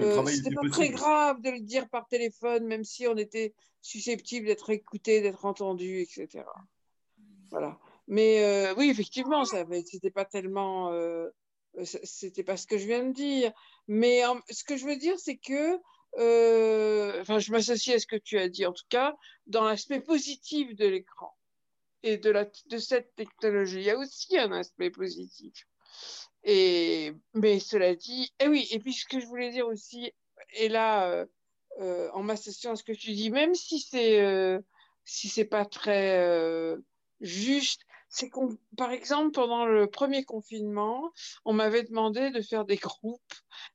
euh, 0.00 0.26
c'était 0.26 0.54
pas 0.54 0.68
très 0.70 0.88
grave 0.90 1.40
de 1.40 1.50
le 1.50 1.60
dire 1.60 1.88
par 1.88 2.06
téléphone, 2.08 2.66
même 2.66 2.84
si 2.84 3.06
on 3.06 3.16
était 3.16 3.54
susceptible 3.80 4.46
d'être 4.46 4.70
écouté, 4.70 5.20
d'être 5.20 5.44
entendu, 5.44 6.00
etc. 6.00 6.44
Voilà. 7.50 7.78
Mais 8.08 8.44
euh, 8.44 8.74
oui, 8.76 8.90
effectivement, 8.90 9.44
ça 9.44 9.64
c'était 9.86 10.10
pas 10.10 10.24
tellement, 10.24 10.92
euh, 10.92 11.28
c'était 11.84 12.42
pas 12.42 12.56
ce 12.56 12.66
que 12.66 12.76
je 12.76 12.86
viens 12.86 13.04
de 13.04 13.12
dire. 13.12 13.52
Mais 13.86 14.22
ce 14.50 14.64
que 14.64 14.76
je 14.76 14.86
veux 14.86 14.96
dire, 14.96 15.18
c'est 15.18 15.36
que, 15.36 15.78
enfin, 16.16 17.38
je 17.38 17.50
m'associe 17.50 17.96
à 17.96 17.98
ce 17.98 18.06
que 18.06 18.16
tu 18.16 18.38
as 18.38 18.48
dit, 18.48 18.66
en 18.66 18.72
tout 18.72 18.86
cas, 18.88 19.16
dans 19.46 19.64
l'aspect 19.64 20.00
positif 20.00 20.74
de 20.74 20.86
l'écran 20.86 21.34
et 22.02 22.18
de, 22.18 22.30
la, 22.30 22.46
de 22.66 22.78
cette 22.78 23.14
technologie. 23.14 23.78
Il 23.78 23.84
y 23.84 23.90
a 23.90 23.98
aussi 23.98 24.38
un 24.38 24.52
aspect 24.52 24.90
positif. 24.90 25.66
Et, 26.44 27.12
mais 27.32 27.58
cela 27.58 27.94
dit, 27.94 28.32
et 28.40 28.48
oui, 28.48 28.68
et 28.70 28.78
puis 28.78 28.92
ce 28.92 29.06
que 29.06 29.18
je 29.18 29.26
voulais 29.26 29.50
dire 29.50 29.66
aussi, 29.66 30.12
et 30.56 30.68
là, 30.68 31.26
euh, 31.80 32.08
en 32.12 32.22
m'associant 32.22 32.72
à 32.72 32.76
ce 32.76 32.84
que 32.84 32.92
tu 32.92 33.12
dis, 33.12 33.30
même 33.30 33.54
si 33.54 33.80
c'est 33.80 34.20
euh, 34.20 34.60
si 35.04 35.44
pas 35.44 35.64
très 35.64 36.20
euh, 36.20 36.76
juste, 37.20 37.82
c'est 38.14 38.28
qu'on, 38.30 38.56
par 38.76 38.92
exemple, 38.92 39.32
pendant 39.32 39.66
le 39.66 39.88
premier 39.88 40.24
confinement, 40.24 41.12
on 41.44 41.52
m'avait 41.52 41.82
demandé 41.82 42.30
de 42.30 42.40
faire 42.40 42.64
des 42.64 42.76
groupes 42.76 43.20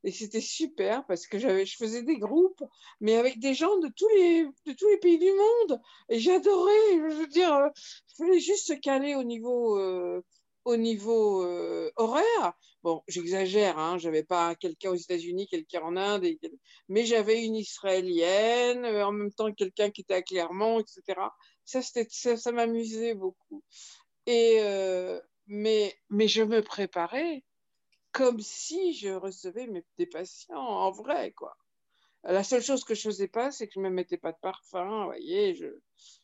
et 0.06 0.12
c'était 0.12 0.42
super 0.42 1.06
parce 1.08 1.28
que 1.28 1.38
j'avais, 1.38 1.66
je 1.66 1.76
faisais 1.76 2.04
des 2.04 2.18
groupes, 2.18 2.64
mais 3.02 3.16
avec 3.18 3.40
des 3.40 3.54
gens 3.54 3.78
de 3.80 3.90
tous 3.90 4.08
les 4.16 4.46
de 4.66 4.74
tous 4.74 4.88
les 4.88 4.98
pays 4.98 5.20
du 5.20 5.32
monde 5.32 5.82
et 6.08 6.20
j'adorais. 6.20 6.72
Je 6.94 7.16
veux 7.16 7.28
dire, 7.28 7.70
il 7.76 8.16
fallait 8.18 8.40
juste 8.40 8.68
se 8.68 8.74
caler 8.74 9.16
au 9.16 9.24
niveau 9.24 9.78
au 10.64 10.78
niveau 10.78 11.44
horaire 11.98 12.54
Bon, 12.82 13.04
j'exagère, 13.10 13.78
hein, 13.78 13.98
je 13.98 14.08
n'avais 14.08 14.24
pas 14.24 14.56
quelqu'un 14.56 14.92
aux 14.92 14.96
États-Unis, 14.96 15.48
quelqu'un 15.48 15.82
en 15.82 15.98
Inde, 15.98 16.26
mais 16.88 17.06
j'avais 17.06 17.44
une 17.44 17.56
Israélienne, 17.58 18.86
euh, 18.86 19.06
en 19.06 19.12
même 19.12 19.34
temps 19.34 19.52
quelqu'un 19.52 19.90
qui 19.90 20.02
était 20.02 20.14
à 20.14 20.22
Clermont, 20.22 20.80
etc. 20.80 21.20
Ça, 21.66 21.82
ça, 21.82 22.38
ça 22.38 22.52
m'amusait 22.54 23.16
beaucoup. 23.16 23.64
Euh, 24.30 25.20
mais, 25.48 25.96
mais 26.10 26.28
je 26.28 26.44
me 26.44 26.62
préparais 26.62 27.44
comme 28.12 28.40
si 28.40 28.94
je 28.94 29.10
recevais 29.10 29.68
mes, 29.68 29.86
des 29.98 30.08
patients 30.08 30.58
en 30.60 30.92
vrai, 30.92 31.32
quoi. 31.34 31.56
La 32.24 32.44
seule 32.44 32.62
chose 32.62 32.84
que 32.84 32.96
je 32.96 33.04
faisais 33.04 33.30
pas, 33.30 33.52
c'est 33.52 33.68
que 33.68 33.74
je 33.76 33.80
me 33.80 33.90
mettais 33.90 34.18
pas 34.18 34.34
de 34.34 34.38
parfum, 34.42 35.06
voyez, 35.06 35.56
je 35.56 35.68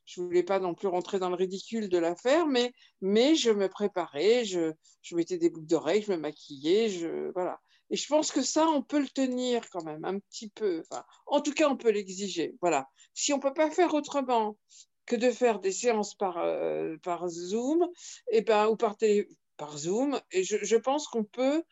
je 0.06 0.22
voulais 0.22 0.44
pas 0.44 0.60
non 0.60 0.74
plus 0.76 0.88
rentrer 0.88 1.20
dans 1.20 1.30
le 1.30 1.36
ridicule 1.36 1.90
de 1.90 1.98
l'affaire, 1.98 2.48
mais 2.48 2.74
mais 3.02 3.36
je 3.36 3.52
me 3.52 3.70
préparais, 3.70 4.46
je 4.46 4.74
je 5.02 5.16
mettais 5.16 5.38
des 5.38 5.50
boucles 5.50 5.68
d'oreilles, 5.68 6.02
je 6.04 6.12
me 6.12 6.18
maquillais, 6.18 6.90
je 6.90 7.32
voilà. 7.34 7.60
Et 7.90 7.96
je 7.98 8.08
pense 8.08 8.32
que 8.32 8.42
ça, 8.42 8.68
on 8.68 8.82
peut 8.82 9.00
le 9.00 9.08
tenir 9.08 9.70
quand 9.70 9.84
même 9.84 10.04
un 10.06 10.20
petit 10.20 10.50
peu. 10.50 10.84
En 11.28 11.42
tout 11.42 11.54
cas, 11.54 11.70
on 11.70 11.78
peut 11.78 11.92
l'exiger. 11.92 12.56
Voilà. 12.62 12.90
Si 13.14 13.32
on 13.32 13.40
peut 13.40 13.54
pas 13.54 13.70
faire 13.72 13.94
autrement 13.94 14.58
que 15.06 15.16
de 15.16 15.32
faire 15.32 15.60
des 15.60 15.72
séances 15.72 16.16
par 16.16 16.38
euh, 16.38 16.98
par 17.04 17.28
Zoom, 17.28 17.88
et 18.32 18.44
ou 18.70 18.76
par 18.76 18.98
télé, 18.98 19.30
par 19.58 19.78
Zoom, 19.78 20.20
et 20.32 20.44
je, 20.44 20.58
je 20.64 20.76
pense 20.76 21.08
qu'on 21.08 21.24
peut 21.24 21.64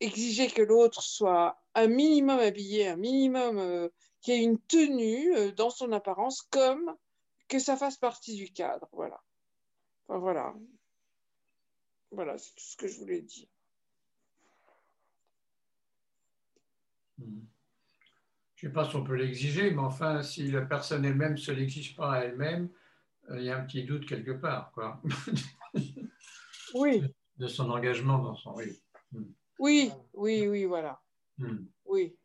exiger 0.00 0.48
que 0.48 0.62
l'autre 0.62 1.02
soit 1.02 1.58
un 1.74 1.86
minimum 1.86 2.38
habillé, 2.38 2.88
un 2.88 2.96
minimum 2.96 3.58
euh, 3.58 3.88
qui 4.20 4.32
ait 4.32 4.42
une 4.42 4.58
tenue 4.58 5.34
euh, 5.36 5.52
dans 5.52 5.70
son 5.70 5.92
apparence, 5.92 6.42
comme 6.42 6.94
que 7.48 7.58
ça 7.58 7.76
fasse 7.76 7.96
partie 7.96 8.34
du 8.34 8.52
cadre. 8.52 8.88
Voilà. 8.92 9.20
voilà. 10.08 10.54
Voilà, 12.10 12.38
c'est 12.38 12.54
tout 12.54 12.64
ce 12.64 12.76
que 12.76 12.88
je 12.88 12.98
voulais 12.98 13.20
dire. 13.20 13.48
Je 18.56 18.66
ne 18.66 18.70
sais 18.70 18.74
pas 18.74 18.88
si 18.88 18.96
on 18.96 19.04
peut 19.04 19.14
l'exiger, 19.14 19.70
mais 19.70 19.82
enfin, 19.82 20.22
si 20.22 20.50
la 20.50 20.62
personne 20.62 21.04
elle-même 21.04 21.32
ne 21.32 21.36
se 21.36 21.52
l'exige 21.52 21.94
pas 21.94 22.14
à 22.14 22.18
elle-même, 22.20 22.70
euh, 23.30 23.38
il 23.38 23.44
y 23.44 23.50
a 23.50 23.58
un 23.58 23.64
petit 23.64 23.84
doute 23.84 24.06
quelque 24.06 24.30
part, 24.30 24.72
quoi. 24.72 25.02
oui. 26.74 27.04
De 27.36 27.46
son 27.48 27.70
engagement 27.70 28.18
dans 28.18 28.34
son. 28.34 28.54
Oui. 28.54 28.80
Oui, 29.58 29.90
oui, 30.14 30.46
oui, 30.48 30.64
voilà. 30.64 31.02
Hmm. 31.36 31.66
Oui. 31.84 32.16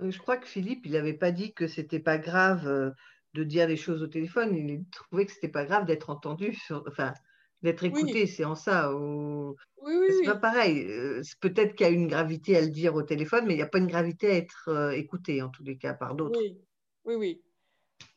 Euh, 0.00 0.12
je 0.12 0.18
crois 0.18 0.36
que 0.36 0.46
Philippe, 0.46 0.86
il 0.86 0.92
n'avait 0.92 1.12
pas 1.12 1.32
dit 1.32 1.52
que 1.52 1.66
c'était 1.66 2.00
pas 2.00 2.18
grave 2.18 2.66
euh, 2.68 2.90
de 3.34 3.42
dire 3.42 3.66
les 3.66 3.76
choses 3.76 4.02
au 4.02 4.06
téléphone. 4.06 4.54
Il 4.54 4.84
trouvait 4.90 5.26
que 5.26 5.32
c'était 5.32 5.48
pas 5.48 5.64
grave 5.64 5.86
d'être 5.86 6.10
entendu, 6.10 6.56
enfin, 6.86 7.14
d'être 7.62 7.84
écouté. 7.84 8.26
C'est 8.26 8.44
en 8.44 8.54
ça. 8.54 8.94
Oui, 8.94 9.54
oui, 9.84 10.06
c'est 10.10 10.26
pas 10.26 10.36
pareil. 10.36 10.84
Euh, 10.88 11.22
peut-être 11.40 11.74
qu'il 11.74 11.86
y 11.86 11.90
a 11.90 11.92
une 11.92 12.06
gravité 12.06 12.56
à 12.56 12.60
le 12.60 12.68
dire 12.68 12.94
au 12.94 13.02
téléphone, 13.02 13.46
mais 13.46 13.54
il 13.54 13.56
n'y 13.56 13.62
a 13.62 13.68
pas 13.68 13.78
une 13.78 13.86
gravité 13.86 14.30
à 14.30 14.36
être 14.36 14.92
écouté, 14.94 15.42
en 15.42 15.48
tous 15.48 15.64
les 15.64 15.76
cas, 15.76 15.94
par 15.94 16.14
d'autres. 16.14 16.38
Oui, 16.38 16.56
oui, 17.04 17.14
oui. 17.14 17.42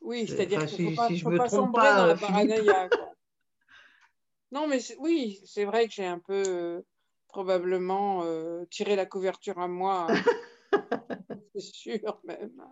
Oui, 0.00 0.26
c'est-à-dire 0.26 0.58
enfin, 0.58 0.66
qu'il 0.66 0.90
si, 0.90 0.94
pas, 0.94 1.08
si 1.08 1.16
je 1.16 1.28
me 1.28 1.38
trompe 1.38 1.74
pas, 1.74 1.96
dans 1.96 2.06
la 2.06 2.16
paranoïa. 2.16 2.88
non, 4.52 4.66
mais 4.66 4.78
oui, 4.98 5.40
c'est 5.44 5.64
vrai 5.64 5.86
que 5.86 5.94
j'ai 5.94 6.06
un 6.06 6.18
peu 6.18 6.82
probablement 7.36 8.22
euh, 8.24 8.64
tirer 8.70 8.96
la 8.96 9.04
couverture 9.04 9.58
à 9.58 9.68
moi. 9.68 10.06
c'est 11.54 11.60
sûr 11.60 12.18
même. 12.24 12.62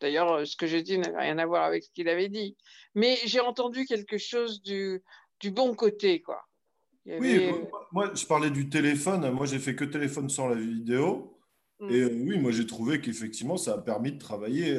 D'ailleurs, 0.00 0.32
euh, 0.32 0.44
ce 0.44 0.56
que 0.56 0.68
j'ai 0.68 0.82
dit 0.82 0.98
n'avait 0.98 1.18
rien 1.18 1.38
à 1.38 1.46
voir 1.46 1.64
avec 1.64 1.82
ce 1.82 1.90
qu'il 1.90 2.08
avait 2.08 2.28
dit. 2.28 2.56
Mais 2.94 3.16
j'ai 3.24 3.40
entendu 3.40 3.86
quelque 3.86 4.18
chose 4.18 4.62
du, 4.62 5.02
du 5.40 5.50
bon 5.50 5.74
côté, 5.74 6.22
quoi. 6.22 6.46
Oui, 7.06 7.48
euh, 7.48 7.52
moi, 7.92 8.12
je 8.14 8.24
parlais 8.26 8.50
du 8.50 8.68
téléphone. 8.68 9.30
Moi, 9.30 9.46
j'ai 9.46 9.58
fait 9.58 9.74
que 9.74 9.84
téléphone 9.84 10.28
sans 10.28 10.48
la 10.48 10.54
vidéo. 10.54 11.36
Mm. 11.80 11.90
Et 11.90 12.04
oui, 12.04 12.38
moi, 12.38 12.52
j'ai 12.52 12.66
trouvé 12.66 13.00
qu'effectivement, 13.00 13.56
ça 13.56 13.74
a 13.74 13.78
permis 13.78 14.12
de 14.12 14.18
travailler. 14.18 14.78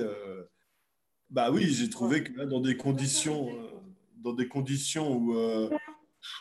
Bah 1.30 1.52
oui, 1.52 1.66
j'ai 1.66 1.90
trouvé 1.90 2.24
que 2.24 2.38
là, 2.38 2.46
dans 2.46 2.62
des 2.62 2.78
conditions, 2.78 3.50
dans 4.18 4.34
des 4.34 4.48
conditions 4.48 5.18
où 5.18 5.36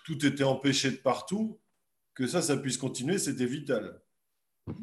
tout 0.05 0.25
était 0.27 0.45
empêché 0.45 0.91
de 0.91 0.97
partout, 0.97 1.59
que 2.15 2.27
ça, 2.27 2.43
ça 2.43 2.57
puisse 2.57 2.77
continuer, 2.77 3.19
c'était 3.19 3.47
vital. 3.47 4.01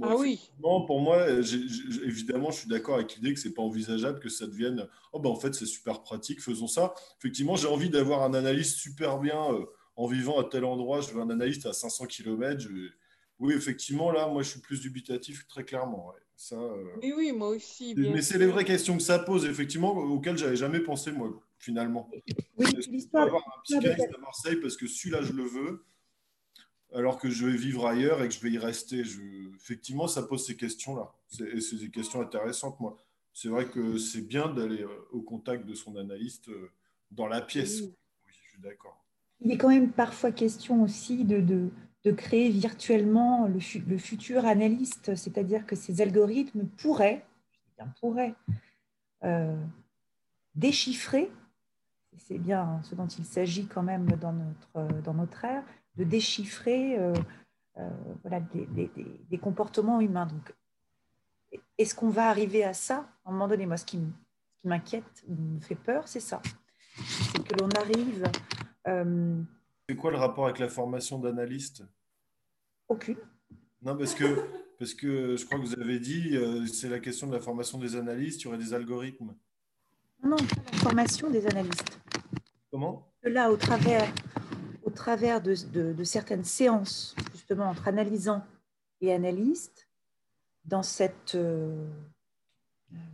Ah 0.01 0.15
oui. 0.18 0.51
Pour 0.61 1.01
moi, 1.01 1.27
évidemment, 1.30 2.51
je 2.51 2.59
suis 2.59 2.69
d'accord 2.69 2.95
avec 2.95 3.15
l'idée 3.15 3.34
que 3.34 3.39
c'est 3.39 3.53
pas 3.53 3.61
envisageable 3.61 4.19
que 4.19 4.30
ça 4.30 4.47
devienne. 4.47 4.88
Oh 5.14 5.19
ben 5.19 5.30
en 5.30 5.35
fait, 5.35 5.53
c'est 5.53 5.65
super 5.65 6.01
pratique, 6.01 6.41
faisons 6.41 6.68
ça. 6.68 6.93
Effectivement, 7.19 7.55
j'ai 7.55 7.68
envie 7.68 7.89
d'avoir 7.89 8.23
un 8.23 8.34
analyste 8.34 8.77
super 8.77 9.19
bien 9.19 9.53
euh, 9.53 9.65
en 9.95 10.07
vivant 10.07 10.39
à 10.39 10.43
tel 10.43 10.65
endroit. 10.65 11.01
Je 11.01 11.11
veux 11.11 11.22
un 11.22 11.30
analyste 11.30 11.65
à 11.65 11.73
500 11.73 12.05
km. 12.05 12.68
Oui, 13.39 13.53
effectivement, 13.53 14.11
là, 14.11 14.27
moi, 14.27 14.41
je 14.41 14.49
suis 14.49 14.59
plus 14.59 14.81
dubitatif, 14.81 15.47
très 15.47 15.64
clairement. 15.64 16.11
Ça, 16.35 16.55
euh, 16.55 16.84
Oui, 17.01 17.14
oui, 17.15 17.31
moi 17.31 17.49
aussi. 17.49 17.93
Mais 17.95 18.22
c'est 18.22 18.38
les 18.38 18.47
vraies 18.47 18.65
questions 18.65 18.97
que 18.97 19.03
ça 19.03 19.19
pose, 19.19 19.45
effectivement, 19.45 19.95
auxquelles 19.95 20.38
j'avais 20.38 20.55
jamais 20.55 20.80
pensé, 20.80 21.11
moi, 21.11 21.31
finalement. 21.57 22.09
Oui, 22.57 22.65
l'histoire. 22.89 23.27
avoir 23.27 23.43
un 23.43 23.61
psychanalyste 23.64 24.15
à 24.15 24.19
Marseille 24.19 24.57
parce 24.57 24.77
que 24.77 24.88
celui-là, 24.88 25.22
je 25.22 25.34
le 25.34 25.43
veux 25.43 25.85
alors 26.98 27.19
que 27.19 27.30
je 27.30 27.45
vais 27.45 27.56
vivre 27.56 27.86
ailleurs 27.86 28.24
et 28.24 28.28
que 28.28 28.34
je 28.34 28.40
vais 28.40 28.49
y 28.49 28.57
rester. 28.57 29.03
Effectivement, 29.56 30.07
ça 30.07 30.24
pose 30.24 30.44
ces 30.44 30.57
questions-là. 30.57 31.14
Et 31.53 31.61
c'est 31.61 31.76
des 31.76 31.91
questions 31.91 32.22
intéressantes, 32.22 32.80
moi. 32.80 32.98
C'est 33.34 33.49
vrai 33.49 33.68
que 33.68 33.99
c'est 33.99 34.22
bien 34.22 34.48
d'aller 34.48 34.82
euh, 34.82 35.07
au 35.11 35.22
contact 35.22 35.68
de 35.68 35.76
son 35.76 35.95
analyste 35.95 36.49
euh, 36.49 36.72
dans 37.11 37.28
la 37.28 37.41
pièce. 37.41 37.82
Oui, 37.82 37.94
je 38.26 38.49
suis 38.49 38.60
d'accord. 38.60 39.06
Il 39.41 39.52
est 39.52 39.57
quand 39.57 39.69
même 39.69 39.91
parfois 39.91 40.32
question 40.32 40.82
aussi 40.82 41.24
de, 41.24 41.40
de, 41.40 41.69
créer 42.14 42.49
virtuellement 42.49 43.48
le, 43.48 43.60
le 43.88 43.98
futur 43.98 44.45
analyste, 44.45 45.14
c'est-à-dire 45.14 45.68
que 45.68 45.76
ces 45.76 46.02
algorithmes 46.02 46.65
pourraient, 46.78 47.26
bien 47.78 47.94
pourraient, 47.99 48.34
euh, 49.24 49.61
déchiffrer, 50.56 51.30
c'est 52.18 52.40
bien 52.40 52.82
ce 52.84 52.95
dont 52.95 53.07
il 53.07 53.26
s'agit 53.26 53.68
quand 53.68 53.84
même 53.84 54.07
dans 54.22 54.32
notre, 54.32 55.02
dans 55.03 55.14
notre 55.14 55.44
ère, 55.44 55.65
de 55.98 56.03
déchiffrer 56.03 56.98
euh, 56.98 57.14
euh, 57.78 57.90
voilà, 58.24 58.40
des, 58.40 59.38
comportements 59.38 59.99
humains. 59.99 60.28
Donc, 60.28 60.53
est-ce 61.78 61.95
qu'on 61.95 62.10
va 62.10 62.30
arriver 62.30 62.64
à 62.64 62.74
ça? 62.74 63.10
À 63.26 63.30
un 63.30 63.32
moment 63.32 63.48
donné, 63.48 63.65
moi, 63.65 63.78
ce 63.78 63.86
qui 63.86 63.99
m'inquiète 64.64 65.24
me 65.28 65.60
fait 65.60 65.76
peur, 65.76 66.07
c'est 66.07 66.19
ça. 66.19 66.41
C'est 67.06 67.44
que 67.44 67.60
l'on 67.60 67.69
arrive. 67.69 68.24
Euh, 68.88 69.41
c'est 69.90 69.95
quoi 69.95 70.11
le 70.11 70.18
rapport 70.18 70.45
avec 70.45 70.60
la 70.60 70.69
formation 70.69 71.19
d'analyste 71.19 71.84
Aucune. 72.88 73.18
Non, 73.82 73.98
parce 73.98 74.14
que, 74.14 74.26
parce 74.80 74.94
que 74.94 75.36
je 75.36 75.45
crois 75.45 75.60
que 75.60 75.65
vous 75.65 75.80
avez 75.80 75.99
dit, 75.99 76.38
c'est 76.72 76.90
la 76.90 76.99
question 76.99 77.28
de 77.28 77.34
la 77.34 77.40
formation 77.40 77.78
des 77.78 77.95
analystes, 77.95 78.41
il 78.41 78.45
y 78.45 78.48
aurait 78.48 78.57
des 78.57 78.74
algorithmes. 78.74 79.34
Non, 80.24 80.36
pas 80.36 80.72
la 80.72 80.78
formation 80.80 81.30
des 81.30 81.45
analystes. 81.48 81.99
Comment? 82.72 83.07
Là, 83.24 83.52
au 83.52 83.57
travers, 83.57 84.11
travers 84.98 85.41
de, 85.41 86.03
certaines 86.03 86.44
séances, 86.44 87.15
justement 87.32 87.69
entre 87.69 87.88
analysant 87.88 88.44
et 88.99 89.14
analyste, 89.14 89.88
dans 90.65 90.84
cette, 90.84 91.36
euh, 91.36 91.88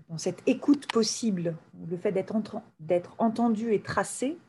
dans 0.09 0.17
cette 0.17 0.41
écoute 0.47 0.91
possible, 0.91 1.55
le 1.87 1.97
fait 1.97 2.11
d'être 2.11 3.15
entendu 3.19 3.73
et 3.73 3.81
tracé 3.81 4.39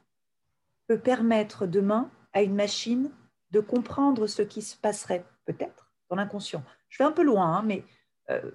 peut 0.86 0.98
permettre 0.98 1.66
demain 1.66 2.10
à 2.32 2.42
une 2.42 2.54
machine 2.54 3.10
de 3.50 3.60
comprendre 3.60 4.26
ce 4.26 4.42
qui 4.42 4.62
se 4.62 4.76
passerait 4.76 5.24
peut-être 5.44 5.92
dans 6.08 6.16
l'inconscient. 6.16 6.64
Je 6.88 6.98
vais 6.98 7.04
un 7.04 7.12
peu 7.12 7.24
loin, 7.24 7.58
hein, 7.58 7.62
mais 7.62 7.84
euh, 8.30 8.50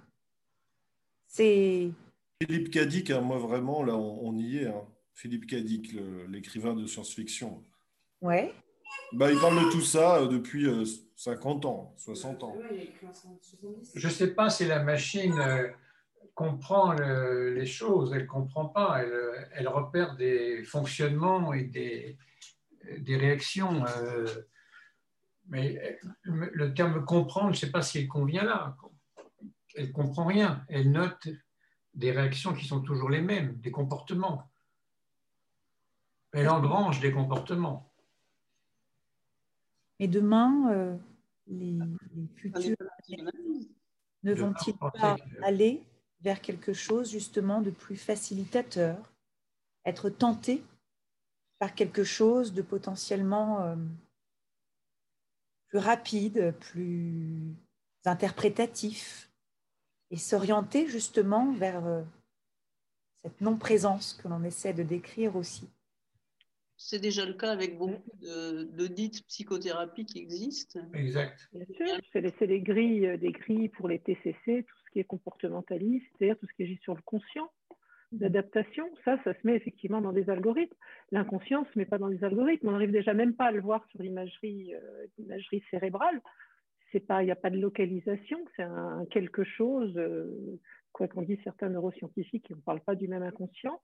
c'est... 1.27 1.91
Philippe 2.41 2.71
Cadic, 2.71 3.11
hein, 3.11 3.21
moi 3.21 3.37
vraiment, 3.37 3.83
là, 3.83 3.95
on, 3.97 4.35
y 4.37 4.59
est. 4.59 4.67
Hein. 4.67 4.85
Philippe 5.13 5.47
Cadic, 5.47 5.93
l'écrivain 6.29 6.73
de 6.73 6.85
science-fiction 6.85 7.63
Ouais. 8.21 8.53
Bah, 9.11 9.31
il 9.31 9.39
parle 9.39 9.65
de 9.65 9.71
tout 9.71 9.81
ça 9.81 10.17
euh, 10.17 10.27
depuis 10.27 10.65
euh, 10.67 10.83
50 11.15 11.65
ans, 11.65 11.93
60 11.97 12.43
ans. 12.43 12.55
Je 13.95 14.07
ne 14.07 14.11
sais 14.13 14.33
pas 14.33 14.49
si 14.49 14.65
la 14.65 14.83
machine 14.83 15.39
euh, 15.39 15.67
comprend 16.35 16.93
le- 16.93 17.53
les 17.53 17.65
choses, 17.65 18.13
elle 18.13 18.21
ne 18.23 18.27
comprend 18.27 18.65
pas, 18.67 19.01
elle, 19.01 19.11
euh, 19.11 19.45
elle 19.53 19.67
repère 19.67 20.15
des 20.15 20.63
fonctionnements 20.63 21.53
et 21.53 21.63
des, 21.63 22.17
des 22.99 23.17
réactions. 23.17 23.83
euh, 23.85 24.25
mais 25.47 25.99
euh, 26.25 26.49
le 26.53 26.73
terme 26.73 27.03
comprendre, 27.05 27.47
je 27.53 27.59
ne 27.59 27.65
sais 27.65 27.71
pas 27.71 27.81
s'il 27.81 28.07
convient 28.07 28.43
là. 28.43 28.75
Elle 29.75 29.87
ne 29.87 29.91
comprend 29.91 30.25
rien, 30.25 30.63
elle 30.69 30.91
note 30.91 31.27
des 31.95 32.11
réactions 32.11 32.53
qui 32.53 32.65
sont 32.65 32.81
toujours 32.81 33.09
les 33.09 33.21
mêmes, 33.21 33.55
des 33.57 33.71
comportements. 33.71 34.49
Elle 36.31 36.49
engrange 36.49 36.99
des 36.99 37.11
comportements. 37.11 37.88
Mais 39.99 40.07
demain, 40.07 40.71
euh, 40.71 40.97
les, 41.47 41.77
les 42.15 42.27
futurs 42.35 42.75
ne 44.23 44.33
vont-ils 44.33 44.77
pas 44.77 45.17
aller 45.43 45.83
vers 46.21 46.41
quelque 46.41 46.73
chose 46.73 47.11
justement 47.11 47.61
de 47.61 47.71
plus 47.71 47.95
facilitateur, 47.95 48.97
être 49.85 50.09
tentés 50.09 50.63
par 51.59 51.75
quelque 51.75 52.03
chose 52.03 52.53
de 52.53 52.61
potentiellement 52.61 53.61
euh, 53.61 53.75
plus 55.67 55.79
rapide, 55.79 56.53
plus 56.59 57.53
interprétatif, 58.05 59.29
et 60.11 60.17
s'orienter 60.17 60.87
justement 60.87 61.51
vers 61.53 61.85
euh, 61.85 62.01
cette 63.23 63.41
non-présence 63.41 64.13
que 64.13 64.27
l'on 64.27 64.43
essaie 64.43 64.73
de 64.73 64.83
décrire 64.83 65.35
aussi? 65.35 65.69
C'est 66.81 66.99
déjà 66.99 67.25
le 67.25 67.33
cas 67.33 67.51
avec 67.51 67.77
beaucoup 67.77 68.17
de, 68.21 68.63
de 68.63 68.87
dites 68.87 69.25
psychothérapies 69.27 70.05
qui 70.05 70.19
existent. 70.19 70.79
Exact. 70.93 71.49
Bien 71.53 71.65
sûr, 71.75 71.99
c'est 72.13 72.21
les, 72.21 72.33
c'est 72.39 72.45
les 72.45 72.61
grilles, 72.61 73.05
euh, 73.05 73.17
des 73.17 73.33
grilles 73.33 73.67
pour 73.67 73.89
les 73.89 73.99
TCC, 73.99 74.63
tout 74.63 74.75
ce 74.85 74.91
qui 74.91 74.99
est 74.99 75.03
comportementaliste, 75.03 76.05
c'est-à-dire 76.17 76.37
tout 76.39 76.47
ce 76.47 76.53
qui 76.53 76.63
agit 76.63 76.79
sur 76.81 76.95
le 76.95 77.01
conscient, 77.01 77.51
l'adaptation, 78.17 78.89
ça, 79.03 79.21
ça 79.25 79.33
se 79.33 79.39
met 79.43 79.57
effectivement 79.57 79.99
dans 79.99 80.13
des 80.13 80.29
algorithmes. 80.29 80.73
L'inconscient 81.11 81.63
ne 81.63 81.67
se 81.67 81.77
met 81.77 81.85
pas 81.85 81.97
dans 81.97 82.07
des 82.07 82.23
algorithmes. 82.23 82.69
On 82.69 82.71
n'arrive 82.71 82.91
déjà 82.91 83.13
même 83.13 83.33
pas 83.33 83.47
à 83.47 83.51
le 83.51 83.59
voir 83.59 83.85
sur 83.89 84.01
l'imagerie 84.01 84.73
euh, 84.73 85.05
l'imagerie 85.17 85.61
cérébrale. 85.69 86.21
C'est 86.93 87.05
pas, 87.05 87.21
il 87.23 87.25
n'y 87.25 87.31
a 87.31 87.35
pas 87.35 87.49
de 87.49 87.59
localisation, 87.59 88.39
c'est 88.55 88.63
un, 88.63 88.99
un 88.99 89.05
quelque 89.05 89.43
chose, 89.43 89.95
euh, 89.97 90.59
quoi 90.91 91.07
qu'on 91.07 91.21
dise 91.21 91.39
certains 91.43 91.69
neuroscientifiques, 91.69 92.45
qui 92.45 92.53
ne 92.53 92.59
parlent 92.59 92.81
pas 92.81 92.95
du 92.95 93.07
même 93.07 93.23
inconscient, 93.23 93.79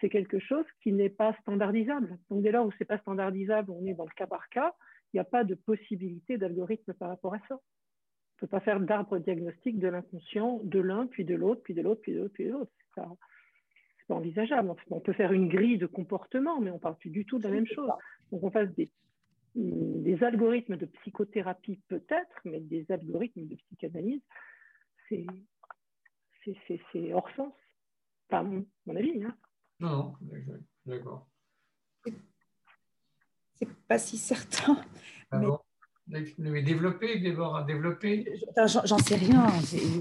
c'est 0.00 0.08
quelque 0.08 0.38
chose 0.38 0.64
qui 0.82 0.92
n'est 0.92 1.08
pas 1.08 1.34
standardisable. 1.42 2.18
Donc 2.30 2.42
dès 2.42 2.52
lors 2.52 2.66
où 2.66 2.72
c'est 2.78 2.84
pas 2.84 2.98
standardisable, 2.98 3.70
on 3.70 3.84
est 3.86 3.94
dans 3.94 4.04
le 4.04 4.10
cas 4.16 4.26
par 4.26 4.48
cas, 4.48 4.74
il 5.12 5.16
n'y 5.16 5.20
a 5.20 5.24
pas 5.24 5.44
de 5.44 5.54
possibilité 5.54 6.36
d'algorithme 6.36 6.92
par 6.94 7.08
rapport 7.08 7.34
à 7.34 7.38
ça. 7.48 7.54
On 7.54 7.54
ne 7.54 8.40
peut 8.40 8.46
pas 8.48 8.60
faire 8.60 8.80
d'arbre 8.80 9.18
diagnostique 9.18 9.78
de 9.78 9.88
l'inconscient 9.88 10.60
de 10.62 10.78
l'un, 10.78 11.06
puis 11.06 11.24
de 11.24 11.34
l'autre, 11.34 11.62
puis 11.62 11.74
de 11.74 11.82
l'autre, 11.82 12.02
puis 12.02 12.14
de 12.14 12.20
l'autre, 12.20 12.32
puis 12.34 12.44
de 12.44 12.52
l'autre. 12.52 12.70
C'est 12.76 13.02
pas, 13.02 13.08
pas 14.06 14.14
envisageable. 14.14 14.72
On 14.90 15.00
peut 15.00 15.12
faire 15.12 15.32
une 15.32 15.48
grille 15.48 15.78
de 15.78 15.86
comportement, 15.86 16.60
mais 16.60 16.70
on 16.70 16.74
ne 16.74 16.80
parle 16.80 16.96
plus 16.96 17.10
du 17.10 17.24
tout 17.24 17.38
de 17.38 17.44
la 17.44 17.50
même 17.50 17.66
chose. 17.66 17.90
Donc 18.30 18.44
on 18.44 18.50
fasse 18.50 18.68
des, 18.74 18.90
des 19.54 20.22
algorithmes 20.22 20.76
de 20.76 20.86
psychothérapie 20.86 21.80
peut-être, 21.88 22.40
mais 22.44 22.60
des 22.60 22.90
algorithmes 22.90 23.46
de 23.46 23.56
psychanalyse, 23.56 24.22
c'est, 25.08 25.26
c'est, 26.66 27.12
hors 27.12 27.28
sens. 27.36 27.52
Enfin, 28.30 28.42
mon, 28.42 28.66
mon 28.86 28.96
avis. 28.96 29.22
Hein. 29.24 29.34
Non, 29.80 29.90
non, 29.90 30.14
d'accord. 30.86 31.26
C'est 33.54 33.68
pas 33.88 33.98
si 33.98 34.18
certain. 34.18 34.82
Ah 35.30 35.38
Mais- 35.38 35.46
bon? 35.46 35.58
Mais 36.38 36.62
développer, 36.62 37.18
Déborah, 37.18 37.64
développer. 37.64 38.32
Enfin, 38.56 38.66
j'en 38.86 38.96
sais 38.96 39.16
rien. 39.16 39.46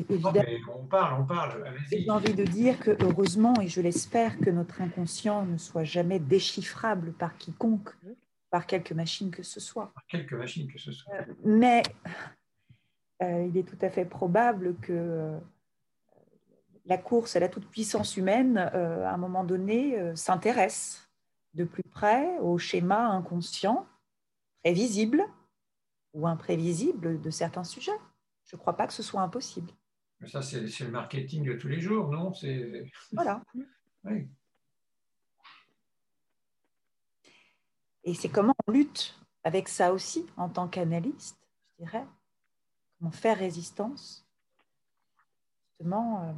Non, 0.10 0.32
mais 0.32 0.58
on 0.74 0.86
parle, 0.86 1.22
on 1.22 1.26
parle, 1.26 1.66
j'ai 1.92 2.10
envie 2.10 2.34
de 2.34 2.46
dire 2.46 2.80
que 2.80 2.92
heureusement, 3.04 3.54
et 3.62 3.68
je 3.68 3.82
l'espère, 3.82 4.40
que 4.40 4.50
notre 4.50 4.82
inconscient 4.82 5.46
ne 5.46 5.58
soit 5.58 5.84
jamais 5.84 6.20
déchiffrable 6.20 7.12
par 7.12 7.38
quiconque, 7.38 7.90
par 8.50 8.68
quelque 8.68 8.94
machine 8.94 9.32
que 9.32 9.44
ce 9.44 9.60
soit. 9.60 9.92
Par 9.96 10.06
quelques 10.08 10.32
machines 10.32 10.72
que 10.72 10.80
ce 10.80 10.94
soit. 10.94 11.14
Mais 11.44 11.84
euh, 13.22 13.46
il 13.50 13.58
est 13.58 13.68
tout 13.68 13.80
à 13.82 13.90
fait 13.90 14.06
probable 14.06 14.76
que 14.78 14.94
euh, 14.94 15.38
la 16.88 16.98
course 16.98 17.36
à 17.36 17.40
la 17.40 17.50
toute-puissance 17.50 18.18
humaine, 18.18 18.72
euh, 18.74 19.06
à 19.06 19.14
un 19.14 19.18
moment 19.18 19.44
donné, 19.44 20.00
euh, 20.00 20.16
s'intéresse 20.16 21.08
de 21.54 21.66
plus 21.66 21.84
près 21.84 22.38
au 22.40 22.58
schéma 22.58 23.08
inconscient, 23.08 23.86
prévisible 24.64 25.24
ou 26.14 26.28
imprévisible 26.28 27.22
de 27.22 27.30
certains 27.30 27.64
sujets. 27.64 28.00
Je 28.46 28.56
ne 28.56 28.60
crois 28.60 28.78
pas 28.78 28.88
que 28.88 28.94
ce 28.94 29.04
soit 29.04 29.22
impossible. 29.22 29.72
Mais 30.22 30.28
ça, 30.28 30.42
c'est 30.42 30.62
le 30.62 30.92
marketing 30.92 31.44
de 31.44 31.54
tous 31.54 31.68
les 31.68 31.82
jours, 31.82 32.10
non? 32.10 32.32
Voilà. 33.12 33.42
oui. 34.06 34.28
Et 38.04 38.14
c'est 38.14 38.30
comment 38.30 38.56
on 38.68 38.72
lutte 38.72 39.20
avec 39.44 39.68
ça 39.68 39.92
aussi 39.92 40.26
en 40.38 40.48
tant 40.48 40.70
qu'analyste, 40.70 41.38
je 41.78 41.84
dirais? 41.84 42.06
Comment 42.98 43.12
faire 43.12 43.38
résistance? 43.38 44.26
Justement, 45.68 46.24
euh, 46.24 46.34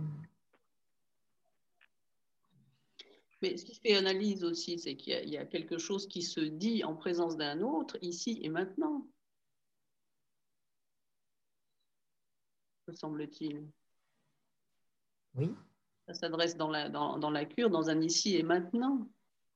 Mais 3.41 3.55
ce 3.57 3.63
qui 3.65 3.75
fait 3.75 3.95
analyse 3.95 4.43
aussi, 4.43 4.77
c'est 4.79 4.95
qu'il 4.95 5.13
y 5.13 5.15
a- 5.15 5.23
il 5.23 5.29
y, 5.29 5.37
a 5.37 5.45
quelque 5.45 5.77
chose 5.77 6.07
qui 6.07 6.21
se 6.21 6.41
dit 6.41 6.83
en 6.83 6.95
présence 6.95 7.37
d'un 7.37 7.61
autre, 7.61 7.97
ici 8.01 8.39
et 8.41 8.49
maintenant. 8.49 9.07
Me 12.87 12.93
semble-t-il. 12.93 13.67
Oui. 15.35 15.51
Ça 16.07 16.13
s'adresse 16.13 16.57
dans 16.57 16.69
la, 16.69 16.89
dans, 16.89 17.17
dans 17.19 17.29
la 17.29 17.45
cure, 17.45 17.69
dans 17.69 17.89
un 17.89 18.01
ici 18.01 18.35
et 18.35 18.43
maintenant. 18.43 19.07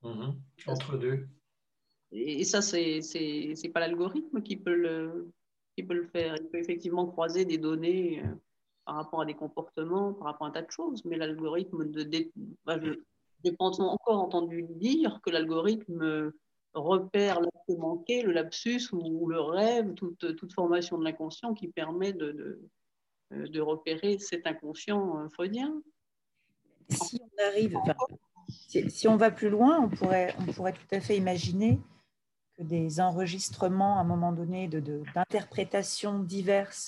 Mhm. 0.04 0.40
Entre 0.68 0.98
deux. 0.98 1.28
Et, 2.12 2.42
et 2.42 2.44
ça, 2.44 2.62
c'est 2.62 3.02
c'est 3.02 3.70
pas 3.74 3.80
l'algorithme 3.80 4.42
qui 4.44 4.56
peut 4.58 4.76
le 4.76 5.32
qui 5.76 5.84
peut 5.84 5.96
le 5.96 6.06
faire. 6.08 6.36
Il 6.40 6.48
peut 6.50 6.60
effectivement 6.60 7.08
croiser 7.08 7.44
des 7.46 7.58
données 7.58 8.24
euh, 8.24 8.36
par 8.86 8.96
rapport 8.96 9.22
à 9.22 9.26
des 9.26 9.34
comportements, 9.34 10.14
par 10.14 10.28
rapport 10.28 10.46
à 10.46 10.50
un 10.52 10.54
tas 10.54 10.62
de 10.62 10.70
choses, 10.72 11.04
mais 11.06 11.18
l'algorithme 11.18 11.90
de, 11.90 12.04
dé- 12.04 12.32
je- 12.68 13.00
j'ai 13.44 13.52
pas 13.52 13.66
encore 13.66 14.20
entendu 14.20 14.64
dire 14.70 15.20
que 15.24 15.30
l'algorithme 15.30 16.32
repère 16.74 17.40
l'acte 17.40 17.78
manqué, 17.78 18.22
le 18.22 18.32
lapsus 18.32 18.90
ou 18.92 19.28
le 19.28 19.40
rêve, 19.40 19.94
toute, 19.94 20.54
formation 20.54 20.98
de 20.98 21.04
l'inconscient 21.04 21.54
qui 21.54 21.68
permet 21.68 22.14
de, 22.14 22.62
euh, 23.32 23.64
repérer 23.64 24.20
cet 24.20 24.48
inconscient 24.48 25.20
euh, 25.20 25.30
freudien. 25.30 25.82
si 26.90 27.22
on 27.22 27.48
arrive, 27.48 27.78
si, 28.48 29.08
on 29.08 29.18
va 29.18 29.32
plus 29.32 29.50
loin, 29.50 29.80
on 29.80 29.90
pourrait, 29.90 30.34
tout 30.38 30.96
à 30.96 31.00
fait 31.00 31.18
imaginer 31.18 31.80
que 32.56 32.64
des 32.64 33.00
enregistrements 33.00 33.98
à 33.98 34.02
un 34.02 34.06
moment 34.06 34.32
donné 34.32 34.68
d'interprétations 34.68 36.20
diverses 36.20 36.88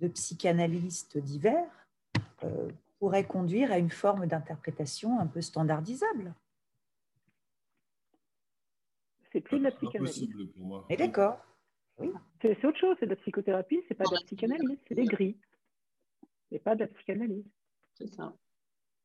de 0.00 0.08
psychanalystes 0.08 1.18
divers 1.18 1.88
euh, 2.44 2.68
pourraient 3.04 3.26
conduire 3.26 3.70
à 3.70 3.76
une 3.78 3.90
forme 3.90 4.26
d'interprétation 4.26 5.18
un 5.20 5.26
peu 5.26 5.42
standardisable. 5.42 6.34
C'est 9.30 9.42
plus 9.42 9.58
de 9.58 9.64
la 9.64 9.70
C'est 9.72 9.76
psychanalyse. 9.76 10.52
pour 10.56 10.64
moi. 10.66 10.86
Et 10.88 10.96
d'accord. 10.96 11.36
Oui. 11.98 12.10
C'est 12.40 12.64
autre 12.64 12.78
chose, 12.78 12.96
c'est 12.98 13.04
de 13.04 13.10
la 13.10 13.16
psychothérapie, 13.16 13.82
c'est 13.88 13.94
pas 13.94 14.04
de 14.04 14.14
la 14.14 14.20
psychanalyse, 14.22 14.78
c'est 14.88 14.94
des 14.94 15.04
grilles. 15.04 15.36
C'est 16.50 16.60
pas 16.60 16.74
de 16.76 16.80
la 16.80 16.86
psychanalyse. 16.86 17.44
C'est 17.92 18.06
ça. 18.14 18.34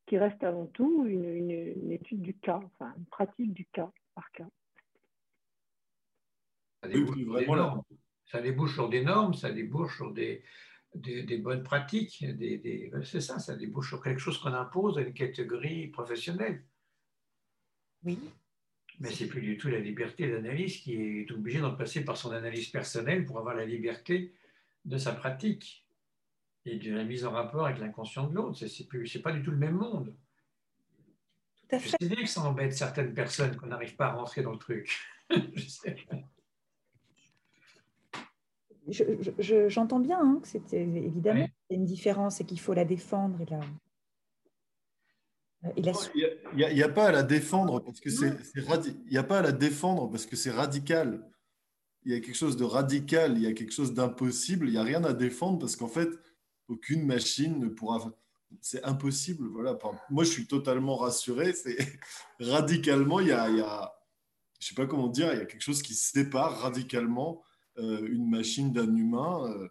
Qui 0.05 0.17
reste 0.17 0.41
avant 0.45 0.67
tout 0.67 1.05
une, 1.05 1.26
une- 1.26 1.51
une 1.84 1.91
étude 1.91 2.21
du 2.21 2.34
cas, 2.38 2.61
enfin 2.63 2.93
une 2.97 3.05
pratique 3.05 3.53
du 3.53 3.65
cas 3.65 3.91
par 4.15 4.31
cas. 4.31 4.47
Ça 6.81 6.88
Oui, 6.88 6.93
débouche, 6.93 7.15
oui, 7.17 7.23
sur 7.23 7.31
vraiment, 7.34 7.53
des 7.53 7.59
là. 7.59 7.65
normes. 7.67 7.84
ça 8.31 8.41
débouche 8.41 8.73
sur 8.76 8.88
des 8.89 9.03
normes, 9.03 9.34
ça 9.34 9.51
débouche 9.51 9.97
sur 9.97 10.13
des, 10.13 10.41
des, 10.95 11.24
des 11.24 11.38
bonnes 11.38 11.64
pratiques. 11.64 12.24
Des, 12.38 12.57
des- 12.57 12.91
c'est 13.03 13.22
ça, 13.22 13.40
ça 13.40 13.56
débouche 13.56 13.90
sur 13.90 14.02
quelque 14.03 14.20
chose 14.20 14.38
qu'on 14.40 14.53
impose 14.53 14.98
à 14.98 15.02
une 15.02 15.14
catégorie 15.14 15.88
professionnelle. 15.88 16.64
Oui. 18.03 18.20
Mais 18.99 19.11
c'est 19.11 19.28
plus 19.28 19.41
du 19.41 19.57
tout 19.57 19.70
la 19.70 19.80
liberté 19.80 20.30
d'analyse 20.30 20.78
qui 20.82 20.95
est 20.95 21.32
obligée 21.32 21.60
d'en 21.60 21.74
passer 21.76 22.03
par 22.03 22.18
son 22.18 22.32
analyse 22.32 22.68
personnelle 22.70 23.26
pour 23.26 23.40
avoir 23.40 23.56
la 23.56 23.66
liberté 23.66 24.34
de 24.86 24.98
sa 24.98 25.14
pratique 25.14 25.86
et 26.66 26.78
de 26.78 26.94
la 26.94 27.03
mise 27.06 27.24
en 27.26 27.32
rapport 27.32 27.66
avec 27.66 27.80
l'inconscient 27.80 28.28
de 28.28 28.36
l'autre. 28.36 28.60
Plus- 28.88 29.07
c'est 29.07 29.22
pas 29.22 29.32
du 29.32 29.41
tout 29.41 29.52
le 29.52 29.57
même 29.57 29.76
monde. 29.76 30.14
Tout 31.56 31.76
à 31.76 31.80
Je 31.80 31.84
fait. 31.90 31.98
sais 32.02 32.10
bien 32.10 32.24
que 32.24 32.30
ça 32.30 32.41
embête 32.41 32.74
certaines 32.74 33.14
personnes 33.14 33.56
qu'on 33.56 33.68
n'arrive 33.68 33.95
pas 33.95 34.07
à 34.07 34.14
rentrer 34.14 34.41
dans 34.41 34.52
le 34.52 34.57
truc. 34.60 34.99
Je 35.53 35.61
sais. 35.68 35.95
Je- 38.88 39.03
je- 39.22 39.31
je- 39.38 39.69
J'entends 39.69 39.99
bien 39.99 40.19
hein, 40.19 40.39
que 40.41 40.47
c'est 40.47 40.73
évidemment 40.73 41.47
il 41.69 41.73
y 41.73 41.77
a 41.77 41.80
une 41.80 41.85
différence 41.85 42.41
et 42.41 42.45
qu'il 42.45 42.60
faut 42.60 42.73
la 42.73 42.85
défendre 42.85 43.39
et 43.41 43.45
la, 43.45 43.60
Il 45.76 46.73
n'y 46.73 46.84
a, 46.84 46.89
pas 46.89 47.07
à 47.07 47.11
la 47.11 47.23
défendre 47.23 47.81
parce 47.81 47.99
que 47.99 48.10
c'est 48.10 48.34
il 48.56 49.11
n'y 49.11 49.18
a 49.18 49.23
pas 49.23 49.39
à 49.39 49.41
la 49.41 49.51
défendre 49.51 50.10
parce 50.10 50.26
que 50.26 50.35
c'est 50.38 50.51
radical. 50.51 51.30
Il 52.06 52.14
y 52.14 52.15
a 52.15 52.22
quelque 52.22 52.38
chose 52.38 52.56
de 52.56 52.64
radical, 52.64 53.34
il 53.35 53.43
y 53.43 53.47
a 53.47 53.53
quelque 53.53 53.73
chose 53.73 53.93
d'impossible. 53.93 54.68
Il 54.68 54.72
n'y 54.72 54.77
a 54.77 54.84
rien 54.84 55.03
à 55.03 55.11
défendre 55.11 55.60
parce 55.60 55.76
qu'en 55.76 55.89
fait, 55.89 56.10
aucune 56.69 57.06
machine 57.06 57.60
ne 57.60 57.68
pourra. 57.68 58.10
C'est 58.61 58.84
impossible. 58.85 59.47
Voilà. 59.49 59.77
Moi, 60.10 60.23
je 60.23 60.30
suis 60.30 60.47
totalement 60.47 60.95
rassuré. 60.95 61.51
C'est 61.51 61.77
radicalement, 62.39 63.19
il 63.19 63.27
y 63.27 63.31
a, 63.34 63.49
il 63.49 63.57
y 63.57 63.61
a, 63.61 63.93
je 64.60 64.68
sais 64.68 64.76
pas 64.76 64.88
comment 64.88 65.10
dire, 65.10 65.34
il 65.34 65.39
y 65.39 65.41
a 65.41 65.45
quelque 65.45 65.61
chose 65.61 65.81
qui 65.81 65.93
sépare 65.93 66.61
radicalement 66.61 67.41
euh, 67.41 67.48
une 67.81 68.30
machine 68.30 68.72
d'un 68.72 68.93
humain. 68.95 69.45
Euh, 69.47 69.68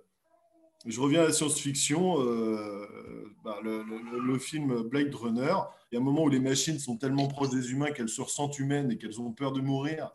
je 0.86 1.00
reviens 1.00 1.22
à 1.22 1.24
la 1.24 1.32
science-fiction, 1.32 2.22
euh, 2.22 3.34
bah, 3.44 3.58
le, 3.62 4.38
film 4.38 4.82
Blade 4.82 5.14
Runner. 5.14 5.54
Il 5.90 5.94
y 5.94 5.98
a 5.98 6.00
un 6.00 6.04
moment 6.04 6.24
où 6.24 6.28
les 6.28 6.40
machines 6.40 6.78
sont 6.78 6.96
tellement 6.96 7.26
proches 7.26 7.50
des 7.50 7.72
humains 7.72 7.90
qu'elles 7.90 8.08
se 8.08 8.20
ressentent 8.20 8.58
humaines 8.58 8.90
et 8.92 8.98
qu'elles 8.98 9.20
ont 9.20 9.32
peur 9.32 9.52
de 9.52 9.60
mourir. 9.60 10.12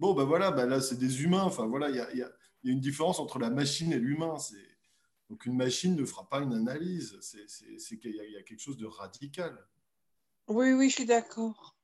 Bon, 0.00 0.14
ben 0.14 0.24
voilà, 0.24 0.50
bah 0.50 0.66
là, 0.66 0.80
c'est 0.80 0.98
des 0.98 1.22
humains. 1.22 1.42
Enfin, 1.42 1.66
voilà, 1.66 1.90
il 1.90 1.96
y 1.96 2.00
a, 2.00 2.14
y 2.14 2.22
a, 2.22 2.30
une 2.64 2.80
différence 2.80 3.20
entre 3.20 3.38
la 3.38 3.50
machine 3.50 3.92
et 3.92 3.98
l'humain. 3.98 4.34
Donc, 5.30 5.46
une 5.46 5.56
machine 5.56 5.94
ne 5.94 6.04
fera 6.04 6.28
pas 6.28 6.40
une 6.40 6.52
analyse. 6.52 7.16
C'est 7.20 7.98
qu'il 7.98 8.14
y, 8.14 8.36
a 8.36 8.42
quelque 8.42 8.60
chose 8.60 8.76
de 8.76 8.86
radical. 8.86 9.56
Oui, 10.48 10.72
oui, 10.72 10.90
je 10.90 10.96
suis 10.96 11.06
d'accord. 11.06 11.76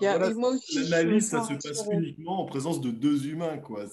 L'analyse, 0.00 1.28
ça 1.28 1.44
se 1.44 1.54
passe 1.54 1.86
uniquement 1.90 2.42
en 2.42 2.46
présence 2.46 2.80
de 2.80 2.90
deux 2.90 3.26
humains. 3.26 3.58
Quoi. 3.58 3.86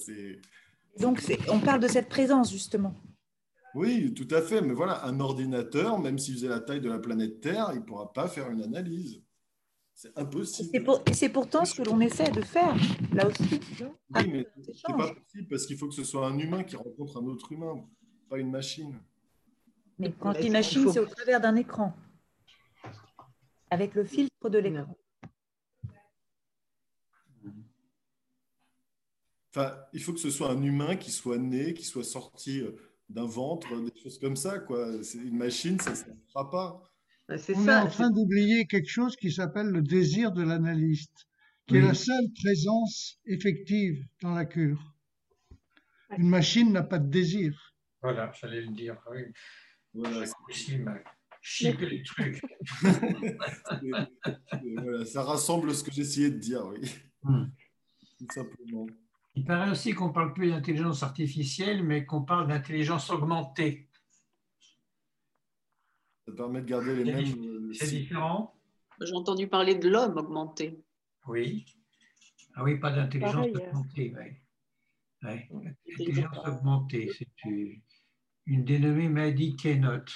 Donc, 1.00 1.22
on 1.50 1.60
parle 1.60 1.80
de 1.80 1.88
cette 1.88 2.10
présence, 2.10 2.52
justement. 2.52 2.96
Oui, 3.74 4.14
tout 4.14 4.28
à 4.32 4.42
fait. 4.42 4.62
Mais 4.62 4.74
voilà, 4.74 5.06
un 5.06 5.20
ordinateur, 5.20 6.00
même 6.00 6.18
s'il 6.18 6.36
faisait 6.36 6.48
la 6.48 6.62
taille 6.62 6.82
de 6.82 6.90
la 6.90 7.00
planète 7.00 7.42
Terre, 7.42 7.72
il 7.74 7.80
ne 7.80 7.84
pourra 7.86 8.14
pas 8.14 8.28
faire 8.28 8.50
une 8.50 8.62
analyse. 8.62 9.22
C'est 9.94 10.18
impossible. 10.18 10.70
Et 11.08 11.14
c'est 11.14 11.30
pourtant 11.30 11.64
ce 11.64 11.82
que 11.82 11.88
l'on 11.88 12.02
essaie 12.02 12.30
de 12.30 12.42
faire, 12.42 12.76
là 13.14 13.28
aussi. 13.28 13.62
Oui, 13.80 14.28
mais 14.30 14.46
ce 14.62 14.92
n'est 14.92 14.98
pas 14.98 15.14
possible 15.14 15.48
parce 15.50 15.66
qu'il 15.66 15.78
faut 15.78 15.88
que 15.88 15.96
ce 15.96 16.04
soit 16.04 16.28
un 16.28 16.38
humain 16.38 16.64
qui 16.64 16.76
rencontre 16.76 17.22
un 17.22 17.26
autre 17.26 17.52
humain, 17.54 17.82
pas 18.30 18.38
une 18.38 18.52
machine. 18.52 19.00
Mais 19.98 20.12
quand 20.12 20.34
une 20.34 20.52
machine, 20.52 20.92
c'est 20.92 21.00
au 21.00 21.06
travers 21.06 21.40
d'un 21.40 21.56
écran, 21.56 21.94
avec 23.70 23.96
le 23.96 24.04
filtre 24.04 24.50
de 24.50 24.58
l'écran. 24.58 24.98
Enfin, 29.56 29.73
il 29.94 30.02
faut 30.02 30.11
que 30.11 30.19
ce 30.19 30.30
soit 30.30 30.52
un 30.52 30.61
humain 30.61 30.98
qui 30.98 31.11
soit 31.11 31.38
né, 31.38 31.73
qui 31.73 31.86
soit 31.86 32.03
sorti 32.03 32.60
euh, 32.60 32.72
d'un 33.07 33.26
ventre, 33.26 33.80
des 33.80 34.02
choses 34.02 34.19
comme 34.19 34.36
ça. 34.36 34.60
Quoi. 34.60 35.02
C'est 35.02 35.19
une 35.19 35.38
machine, 35.38 35.80
ça 35.80 35.91
ne 35.91 35.95
se 35.95 36.03
fera 36.27 36.49
pas. 36.49 36.84
On 37.30 37.68
est 37.68 37.76
en 37.76 37.88
train 37.88 38.10
d'oublier 38.10 38.65
quelque 38.68 38.90
chose 38.90 39.15
qui 39.15 39.32
s'appelle 39.32 39.68
le 39.68 39.82
désir 39.82 40.34
de 40.34 40.44
l'analyste, 40.44 41.26
qui 41.68 41.77
est 41.77 41.82
la 41.82 41.94
seule 41.94 42.27
présence 42.44 43.18
effective 43.26 44.06
dans 44.22 44.34
la 44.34 44.44
cure. 44.44 44.94
Une 46.18 46.27
machine 46.27 46.73
n'a 46.73 46.84
pas 46.84 46.99
de 46.99 47.10
désir. 47.10 47.73
Voilà, 48.02 48.34
j'allais 48.34 48.61
le 48.61 48.73
dire. 48.73 49.02
Oui. 49.10 49.22
Voilà, 49.94 50.26
c'est 50.26 50.34
possible. 50.45 51.03
Chipper 51.41 51.90
les 51.90 52.03
trucs. 52.03 52.41
voilà, 54.76 55.06
ça 55.06 55.23
rassemble 55.23 55.73
ce 55.73 55.84
que 55.84 55.91
j'essayais 55.91 56.30
de 56.30 56.40
dire, 56.40 56.65
oui. 56.65 56.94
Hmm. 57.23 57.45
Tout 58.19 58.27
simplement. 58.34 58.88
Il 59.36 59.44
paraît 59.44 59.70
aussi 59.70 59.94
qu'on 59.94 60.12
parle 60.12 60.34
plus 60.34 60.49
d'intelligence 60.49 61.03
artificielle, 61.03 61.84
mais 61.84 62.06
qu'on 62.06 62.24
parle 62.24 62.48
d'intelligence 62.48 63.10
augmentée. 63.10 63.90
Ça 66.26 66.34
permet 66.34 66.62
de 66.62 66.66
garder 66.66 67.03
les 67.03 67.14
mêmes. 67.14 67.74
C'est 67.74 67.90
différent 67.90 68.56
J'ai 69.02 69.14
entendu 69.14 69.48
parler 69.48 69.76
de 69.76 69.90
l'homme 69.90 70.18
augmenté. 70.18 70.82
Oui. 71.28 71.66
Ah 72.56 72.64
oui, 72.64 72.80
pas 72.80 72.91
d'intelligence 72.91 73.48
hein. 73.48 73.60
augmentée. 73.68 74.16
Ouais. 74.16 74.41
L'intelligence 75.52 76.38
augmentée, 76.48 77.12
c'est 77.18 77.82
une 78.45 78.64
dénommée 78.64 79.10
Maddy 79.10 79.56
Kennott. 79.56 80.10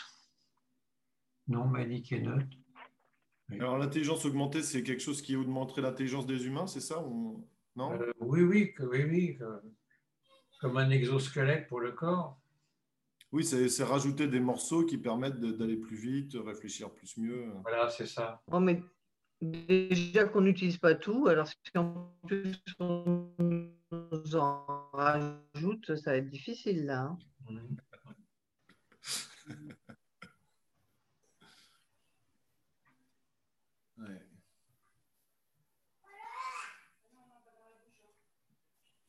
Non, 1.48 1.66
Maddy 1.66 2.04
Kennott. 2.04 2.46
Alors 3.52 3.78
l'intelligence 3.78 4.26
augmentée, 4.26 4.62
c'est 4.62 4.84
quelque 4.84 5.02
chose 5.02 5.22
qui 5.22 5.36
augmenterait 5.36 5.82
l'intelligence 5.82 6.28
des 6.28 6.46
humains, 6.46 6.68
c'est 6.68 6.80
ça 6.80 7.04
euh, 7.80 8.12
oui, 8.20 8.42
oui, 8.42 8.74
oui, 8.80 9.04
oui, 9.04 9.40
comme 10.60 10.78
un 10.78 10.90
exosquelette 10.90 11.68
pour 11.68 11.80
le 11.80 11.92
corps. 11.92 12.40
Oui, 13.32 13.46
c'est 13.46 13.84
rajouter 13.84 14.28
des 14.28 14.40
morceaux 14.40 14.86
qui 14.86 14.98
permettent 14.98 15.40
d'aller 15.40 15.78
plus 15.78 15.96
vite, 15.96 16.36
réfléchir 16.36 16.92
plus 16.92 17.18
mieux. 17.18 17.46
Voilà, 17.62 17.90
c'est 17.90 18.08
ça. 18.08 18.42
Oh, 18.52 18.60
mais 18.60 18.82
déjà 19.42 20.26
qu'on 20.26 20.42
n'utilise 20.42 20.78
pas 20.78 20.96
tout, 20.96 21.28
alors 21.28 21.48
si 21.48 21.78
en 21.78 22.12
plus 22.28 22.58
on 22.80 23.30
nous 23.40 24.36
en 24.36 24.66
rajoute, 24.94 25.96
ça 25.96 26.12
va 26.12 26.18
être 26.18 26.30
difficile 26.30 26.86
là. 26.86 27.02
Hein. 27.02 27.18
Mmh. 27.50 27.78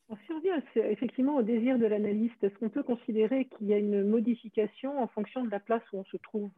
on 0.11 0.35
revient 0.35 0.61
effectivement 0.75 1.37
au 1.37 1.41
désir 1.41 1.79
de 1.79 1.85
l'analyste, 1.85 2.43
est-ce 2.43 2.55
qu'on 2.55 2.69
peut 2.69 2.83
considérer 2.83 3.45
qu'il 3.45 3.67
y 3.67 3.73
a 3.73 3.77
une 3.77 4.03
modification 4.03 5.01
en 5.01 5.07
fonction 5.07 5.43
de 5.43 5.49
la 5.49 5.59
place 5.59 5.83
où 5.93 5.99
on 5.99 6.03
se 6.05 6.17
trouve? 6.17 6.51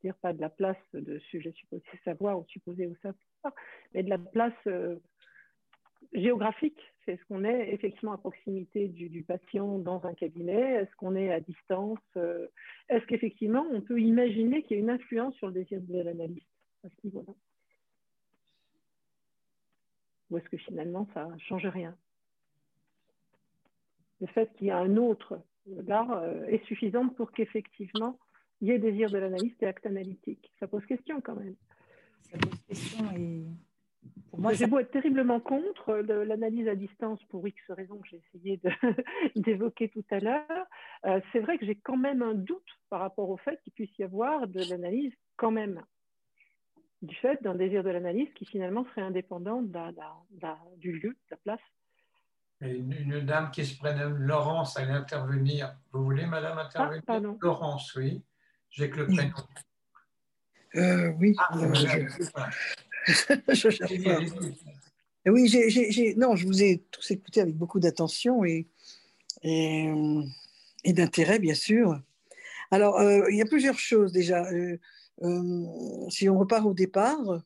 C'est-à-dire 0.00 0.18
pas 0.20 0.32
de 0.32 0.40
la 0.40 0.48
place 0.48 0.78
de 0.94 1.18
sujet 1.18 1.52
supposé 1.52 1.82
savoir 2.04 2.38
ou 2.38 2.44
supposé 2.48 2.86
au 2.86 2.94
savoir, 3.02 3.54
mais 3.92 4.02
de 4.02 4.08
la 4.08 4.18
place 4.18 4.54
euh, 4.66 4.96
géographique. 6.12 6.80
C'est 7.04 7.16
ce 7.16 7.24
qu'on 7.24 7.44
est 7.44 7.74
effectivement 7.74 8.12
à 8.12 8.18
proximité 8.18 8.86
du, 8.86 9.22
patient 9.22 9.78
dans 9.78 10.04
un 10.06 10.14
cabinet. 10.14 10.74
Est-ce 10.74 10.94
qu'on 10.96 11.16
est 11.16 11.32
à 11.32 11.40
distance 11.40 11.98
euh, 12.16 12.46
Est-ce 12.88 13.04
qu'effectivement 13.06 13.66
on 13.72 13.80
peut 13.80 14.00
imaginer 14.00 14.62
qu'il 14.62 14.76
y 14.76 14.80
a 14.80 14.82
une 14.82 14.90
influence 14.90 15.34
sur 15.34 15.48
le 15.48 15.54
désir 15.54 15.80
de 15.80 16.00
l'analyste 16.00 16.46
Ou 20.30 20.38
est-ce 20.38 20.48
que 20.48 20.58
finalement 20.58 21.08
ça 21.12 21.26
ne 21.26 21.38
change 21.38 21.66
rien? 21.66 21.96
Le 24.20 24.26
fait 24.28 24.52
qu'il 24.54 24.68
y 24.68 24.70
a 24.70 24.78
un 24.78 24.96
autre 24.96 25.40
là 25.66 26.06
euh, 26.22 26.46
est 26.46 26.64
suffisant 26.64 27.08
pour 27.08 27.32
qu'effectivement 27.32 28.18
il 28.60 28.68
y 28.68 28.70
ait 28.72 28.78
désir 28.78 29.10
de 29.10 29.18
l'analyste 29.18 29.62
et 29.62 29.66
acte 29.66 29.86
analytique. 29.86 30.52
Ça 30.60 30.66
pose 30.66 30.84
question 30.86 31.20
quand 31.20 31.36
même. 31.36 31.56
Ça 32.30 32.38
pose 32.38 32.60
question 32.68 33.04
et 33.16 33.44
pour 34.30 34.38
moi, 34.38 34.52
j'ai 34.52 34.66
beau 34.66 34.78
être 34.78 34.92
terriblement 34.92 35.40
contre 35.40 35.94
l'analyse 35.96 36.68
à 36.68 36.74
distance 36.74 37.22
pour 37.24 37.46
X 37.46 37.60
raisons 37.70 37.98
que 37.98 38.08
j'ai 38.08 38.22
essayé 38.34 38.60
d'évoquer 39.36 39.88
tout 39.88 40.04
à 40.10 40.20
l'heure. 40.20 40.66
Euh, 41.04 41.20
c'est 41.32 41.40
vrai 41.40 41.58
que 41.58 41.66
j'ai 41.66 41.74
quand 41.74 41.96
même 41.96 42.22
un 42.22 42.34
doute 42.34 42.78
par 42.88 43.00
rapport 43.00 43.28
au 43.28 43.36
fait 43.36 43.60
qu'il 43.62 43.72
puisse 43.72 43.98
y 43.98 44.04
avoir 44.04 44.46
de 44.46 44.60
l'analyse 44.70 45.12
quand 45.36 45.50
même, 45.50 45.82
du 47.02 47.14
fait 47.16 47.42
d'un 47.42 47.54
désir 47.54 47.82
de 47.82 47.90
l'analyse 47.90 48.32
qui 48.34 48.46
finalement 48.46 48.84
serait 48.86 49.02
indépendant 49.02 49.62
du 50.76 50.92
lieu, 50.92 51.10
de 51.10 51.30
la 51.30 51.36
place 51.38 51.60
une, 52.60 53.20
dame 53.20 53.50
qui 53.50 53.64
se 53.64 53.76
prénomme 53.78 54.16
Laurence 54.18 54.76
allait 54.76 54.92
intervenir. 54.92 55.74
Vous 55.92 56.04
voulez, 56.04 56.26
madame, 56.26 56.58
ah, 56.58 56.90
intervenir? 56.92 57.36
Laurence, 57.40 57.94
oui. 57.94 58.22
J'ai 58.70 58.90
que 58.90 58.98
le 58.98 59.06
prénom. 59.06 59.34
Euh, 60.76 61.12
oui. 61.18 61.34
Ah, 61.38 61.56
euh, 61.56 61.72
Oui, 65.26 65.48
j'ai, 65.48 66.14
non, 66.16 66.34
je 66.36 66.46
vous 66.46 66.62
ai 66.62 66.84
tous 66.90 67.10
écouté 67.10 67.40
avec 67.40 67.56
beaucoup 67.56 67.78
d'attention 67.80 68.44
et, 68.44 68.68
et, 69.42 69.88
euh, 69.88 70.22
et 70.84 70.92
d'intérêt, 70.92 71.38
bien 71.38 71.54
sûr. 71.54 72.00
Alors, 72.70 73.02
il 73.30 73.36
y 73.36 73.42
a 73.42 73.46
plusieurs 73.46 73.78
choses 73.78 74.12
déjà. 74.12 74.44
si 76.08 76.28
on 76.28 76.38
repart 76.38 76.64
au 76.64 76.74
départ, 76.74 77.42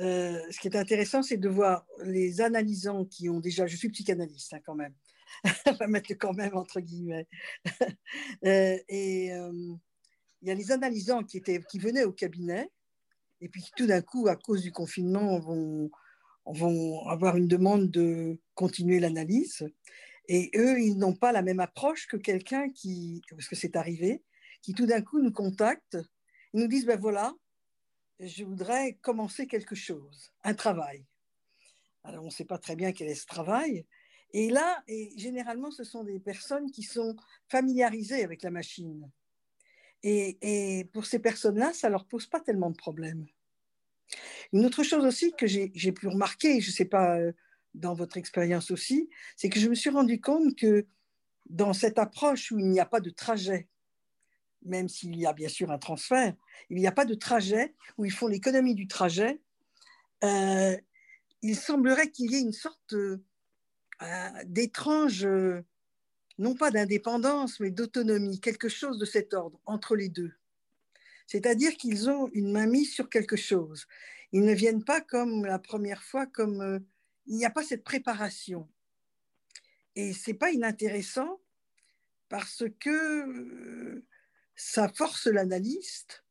euh, 0.00 0.40
ce 0.50 0.58
qui 0.60 0.68
est 0.68 0.76
intéressant, 0.76 1.22
c'est 1.22 1.36
de 1.36 1.48
voir 1.48 1.86
les 2.04 2.40
analysants 2.40 3.04
qui 3.04 3.28
ont 3.28 3.40
déjà, 3.40 3.66
je 3.66 3.76
suis 3.76 3.88
psychanalyste 3.88 4.54
hein, 4.54 4.60
quand 4.64 4.74
même, 4.74 4.94
on 5.66 5.72
va 5.72 5.86
mettre 5.88 6.12
quand 6.14 6.34
même 6.34 6.56
entre 6.56 6.80
guillemets, 6.80 7.26
euh, 8.44 8.78
et 8.88 9.32
euh, 9.32 9.74
il 10.42 10.48
y 10.48 10.50
a 10.50 10.54
les 10.54 10.70
analysants 10.70 11.24
qui, 11.24 11.38
étaient, 11.38 11.60
qui 11.68 11.78
venaient 11.78 12.04
au 12.04 12.12
cabinet, 12.12 12.70
et 13.40 13.48
puis 13.48 13.64
tout 13.76 13.86
d'un 13.86 14.02
coup, 14.02 14.28
à 14.28 14.36
cause 14.36 14.62
du 14.62 14.70
confinement, 14.70 15.38
vont, 15.40 15.90
vont 16.46 17.06
avoir 17.08 17.36
une 17.36 17.48
demande 17.48 17.90
de 17.90 18.38
continuer 18.54 19.00
l'analyse, 19.00 19.68
et 20.28 20.50
eux, 20.54 20.78
ils 20.78 20.98
n'ont 20.98 21.14
pas 21.14 21.32
la 21.32 21.42
même 21.42 21.60
approche 21.60 22.06
que 22.06 22.16
quelqu'un 22.16 22.70
qui, 22.70 23.22
parce 23.30 23.48
que 23.48 23.56
c'est 23.56 23.76
arrivé, 23.76 24.22
qui 24.62 24.74
tout 24.74 24.86
d'un 24.86 25.00
coup 25.00 25.20
nous 25.20 25.32
contacte, 25.32 25.98
ils 26.52 26.60
nous 26.60 26.68
disent, 26.68 26.86
ben 26.86 27.00
voilà, 27.00 27.34
je 28.20 28.44
voudrais 28.44 28.94
commencer 29.00 29.46
quelque 29.46 29.74
chose, 29.74 30.32
un 30.44 30.54
travail. 30.54 31.04
Alors, 32.04 32.22
on 32.22 32.26
ne 32.26 32.32
sait 32.32 32.44
pas 32.44 32.58
très 32.58 32.76
bien 32.76 32.92
quel 32.92 33.08
est 33.08 33.14
ce 33.14 33.26
travail. 33.26 33.84
Et 34.32 34.50
là, 34.50 34.82
généralement, 35.16 35.70
ce 35.70 35.84
sont 35.84 36.04
des 36.04 36.20
personnes 36.20 36.70
qui 36.70 36.82
sont 36.82 37.16
familiarisées 37.48 38.24
avec 38.24 38.42
la 38.42 38.50
machine. 38.50 39.10
Et, 40.02 40.38
et 40.42 40.84
pour 40.86 41.06
ces 41.06 41.18
personnes-là, 41.18 41.72
ça 41.72 41.88
ne 41.88 41.92
leur 41.92 42.06
pose 42.06 42.26
pas 42.26 42.40
tellement 42.40 42.70
de 42.70 42.76
problèmes. 42.76 43.26
Une 44.52 44.64
autre 44.64 44.82
chose 44.82 45.04
aussi 45.04 45.32
que 45.32 45.46
j'ai 45.46 45.92
pu 45.92 46.08
remarquer, 46.08 46.60
je 46.60 46.70
ne 46.70 46.74
sais 46.74 46.84
pas 46.84 47.18
euh, 47.18 47.32
dans 47.74 47.94
votre 47.94 48.16
expérience 48.16 48.70
aussi, 48.70 49.10
c'est 49.36 49.48
que 49.48 49.60
je 49.60 49.68
me 49.68 49.74
suis 49.74 49.90
rendu 49.90 50.20
compte 50.20 50.56
que 50.56 50.86
dans 51.48 51.72
cette 51.72 51.98
approche 51.98 52.50
où 52.52 52.58
il 52.58 52.68
n'y 52.68 52.80
a 52.80 52.86
pas 52.86 53.00
de 53.00 53.10
trajet, 53.10 53.68
même 54.64 54.88
s'il 54.88 55.16
y 55.16 55.26
a 55.26 55.32
bien 55.32 55.48
sûr 55.48 55.70
un 55.70 55.78
transfert, 55.78 56.34
il 56.70 56.78
n'y 56.78 56.86
a 56.86 56.92
pas 56.92 57.04
de 57.04 57.14
trajet, 57.14 57.74
où 57.96 58.04
ils 58.04 58.12
font 58.12 58.26
l'économie 58.26 58.74
du 58.74 58.86
trajet, 58.86 59.40
euh, 60.24 60.76
il 61.42 61.56
semblerait 61.56 62.10
qu'il 62.10 62.32
y 62.32 62.36
ait 62.36 62.40
une 62.40 62.52
sorte 62.52 62.92
euh, 62.92 63.18
d'étrange, 64.44 65.24
euh, 65.24 65.62
non 66.38 66.54
pas 66.54 66.70
d'indépendance, 66.70 67.60
mais 67.60 67.70
d'autonomie, 67.70 68.40
quelque 68.40 68.68
chose 68.68 68.98
de 68.98 69.04
cet 69.04 69.34
ordre 69.34 69.60
entre 69.66 69.96
les 69.96 70.08
deux. 70.08 70.32
C'est-à-dire 71.26 71.76
qu'ils 71.76 72.08
ont 72.08 72.28
une 72.32 72.52
mainmise 72.52 72.92
sur 72.92 73.10
quelque 73.10 73.36
chose. 73.36 73.86
Ils 74.32 74.44
ne 74.44 74.54
viennent 74.54 74.84
pas 74.84 75.00
comme 75.00 75.44
la 75.44 75.58
première 75.58 76.02
fois, 76.02 76.26
comme 76.26 76.84
il 77.26 77.36
n'y 77.36 77.44
a 77.44 77.50
pas 77.50 77.62
cette 77.62 77.84
préparation. 77.84 78.68
Et 79.94 80.12
c'est 80.12 80.34
pas 80.34 80.50
inintéressant 80.52 81.40
parce 82.28 82.64
que 82.80 84.04
ça 84.58 84.88
force 84.88 85.28
l'analyste 85.28 86.24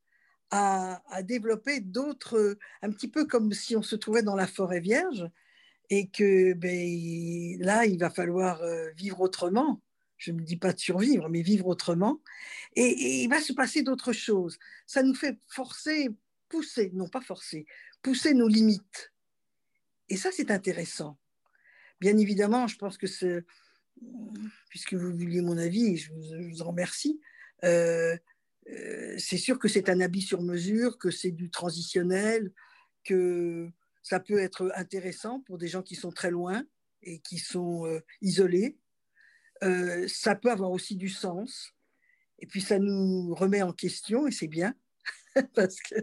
à, 0.51 1.01
développer 1.23 1.79
d'autres, 1.79 2.57
un 2.81 2.91
petit 2.91 3.07
peu 3.07 3.25
comme 3.25 3.53
si 3.53 3.75
on 3.75 3.81
se 3.81 3.95
trouvait 3.95 4.21
dans 4.21 4.35
la 4.35 4.47
forêt 4.47 4.81
vierge 4.81 5.25
et 5.89 6.07
que 6.09 6.53
ben, 6.53 7.57
là, 7.59 7.85
il 7.85 7.97
va 7.97 8.09
falloir 8.09 8.61
euh, 8.61 8.89
vivre 8.91 9.21
autrement. 9.21 9.81
Je 10.17 10.31
ne 10.31 10.41
dis 10.41 10.57
pas 10.57 10.73
de 10.73 10.79
survivre, 10.79 11.29
mais 11.29 11.41
vivre 11.41 11.67
autrement. 11.67 12.21
Et, 12.75 13.23
il 13.23 13.29
va 13.29 13.39
se 13.39 13.53
passer 13.53 13.81
d'autres 13.81 14.13
choses. 14.13 14.59
Ça 14.85 15.03
nous 15.03 15.15
fait 15.15 15.37
forcer, 15.47 16.09
pousser, 16.49 16.91
non 16.93 17.07
pas 17.07 17.21
forcer, 17.21 17.65
pousser 18.01 18.33
nos 18.33 18.47
limites. 18.47 19.13
Et 20.09 20.17
ça, 20.17 20.31
c'est 20.33 20.51
intéressant. 20.51 21.17
Bien 22.01 22.17
évidemment, 22.17 22.67
je 22.67 22.77
pense 22.77 22.97
que 22.97 23.07
c'est, 23.07 23.45
puisque 24.69 24.93
vous 24.93 25.11
vouliez 25.11 25.41
mon 25.41 25.57
avis, 25.57 25.97
je 25.97 26.11
vous, 26.11 26.23
je 26.23 26.49
vous 26.49 26.61
en 26.61 26.67
remercie, 26.67 27.19
c'est 27.61 29.38
sûr 29.38 29.59
que 29.59 29.67
c'est 29.67 29.89
un 29.89 30.01
habit 30.01 30.21
sur 30.21 30.41
mesure, 30.41 30.97
que 30.97 31.11
c'est 31.11 31.31
du 31.31 31.49
transitionnel, 31.49 32.51
que 33.03 33.69
ça 34.03 34.19
peut 34.19 34.39
être 34.39 34.71
intéressant 34.75 35.41
pour 35.41 35.57
des 35.57 35.67
gens 35.67 35.81
qui 35.81 35.95
sont 35.95 36.11
très 36.11 36.31
loin 36.31 36.63
et 37.01 37.19
qui 37.19 37.39
sont 37.39 37.85
euh, 37.85 37.99
isolés. 38.21 38.77
ça 40.07 40.35
peut 40.35 40.51
avoir 40.51 40.71
aussi 40.71 40.95
du 40.95 41.09
sens. 41.09 41.73
Et 42.39 42.45
puis 42.45 42.61
ça 42.61 42.79
nous 42.79 43.34
remet 43.34 43.61
en 43.61 43.73
question 43.73 44.27
et 44.27 44.31
c'est 44.31 44.47
bien 44.47 44.75
parce 45.55 45.79
que 45.81 45.95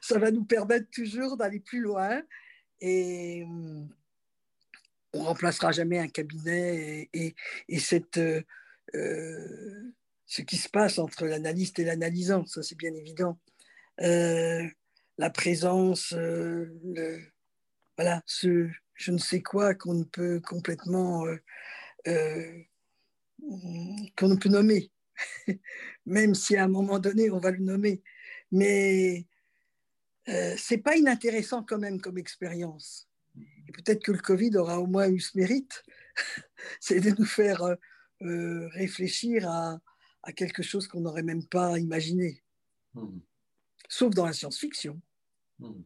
ça 0.00 0.18
va 0.18 0.30
nous 0.30 0.44
permettre 0.44 0.88
toujours 0.90 1.36
d'aller 1.36 1.60
plus 1.60 1.80
loin 1.80 2.22
et 2.80 3.44
on 5.12 5.24
remplacera 5.24 5.72
jamais 5.72 5.98
un 5.98 6.08
cabinet 6.08 7.10
et, 7.12 7.34
cette 7.78 8.20
ce 10.30 10.42
qui 10.42 10.56
se 10.56 10.68
passe 10.68 11.00
entre 11.00 11.26
l'analyste 11.26 11.80
et 11.80 11.84
l'analysant, 11.84 12.46
ça 12.46 12.62
c'est 12.62 12.78
bien 12.78 12.94
évident. 12.94 13.40
Euh, 14.00 14.64
la 15.18 15.28
présence, 15.28 16.12
euh, 16.12 16.68
voilà, 17.96 18.22
ce 18.26 18.68
je 18.94 19.10
ne 19.10 19.18
sais 19.18 19.42
quoi 19.42 19.74
qu'on 19.74 19.94
ne 19.94 20.04
peut 20.04 20.40
complètement, 20.40 21.26
euh, 22.06 22.62
qu'on 24.16 24.28
ne 24.28 24.36
peut 24.36 24.48
nommer, 24.48 24.92
même 26.06 26.36
si 26.36 26.56
à 26.56 26.62
un 26.62 26.68
moment 26.68 27.00
donné 27.00 27.28
on 27.30 27.40
va 27.40 27.50
le 27.50 27.64
nommer. 27.64 28.00
Mais 28.52 29.26
c'est 30.56 30.78
pas 30.78 30.96
inintéressant 30.96 31.64
quand 31.64 31.78
même 31.78 32.00
comme 32.00 32.18
expérience. 32.18 33.08
Et 33.66 33.72
peut-être 33.72 34.04
que 34.04 34.12
le 34.12 34.18
Covid 34.18 34.56
aura 34.58 34.78
au 34.78 34.86
moins 34.86 35.08
eu 35.08 35.18
ce 35.18 35.36
mérite, 35.36 35.82
c'est 36.80 37.00
de 37.00 37.10
nous 37.18 37.26
faire 37.26 37.76
réfléchir 38.20 39.48
à, 39.48 39.80
à 40.22 40.32
quelque 40.32 40.62
chose 40.62 40.86
qu'on 40.86 41.00
n'aurait 41.00 41.22
même 41.22 41.44
pas 41.44 41.78
imaginé, 41.78 42.42
hmm. 42.94 43.18
sauf 43.88 44.14
dans 44.14 44.26
la 44.26 44.32
science-fiction. 44.32 45.00
Hmm. 45.58 45.82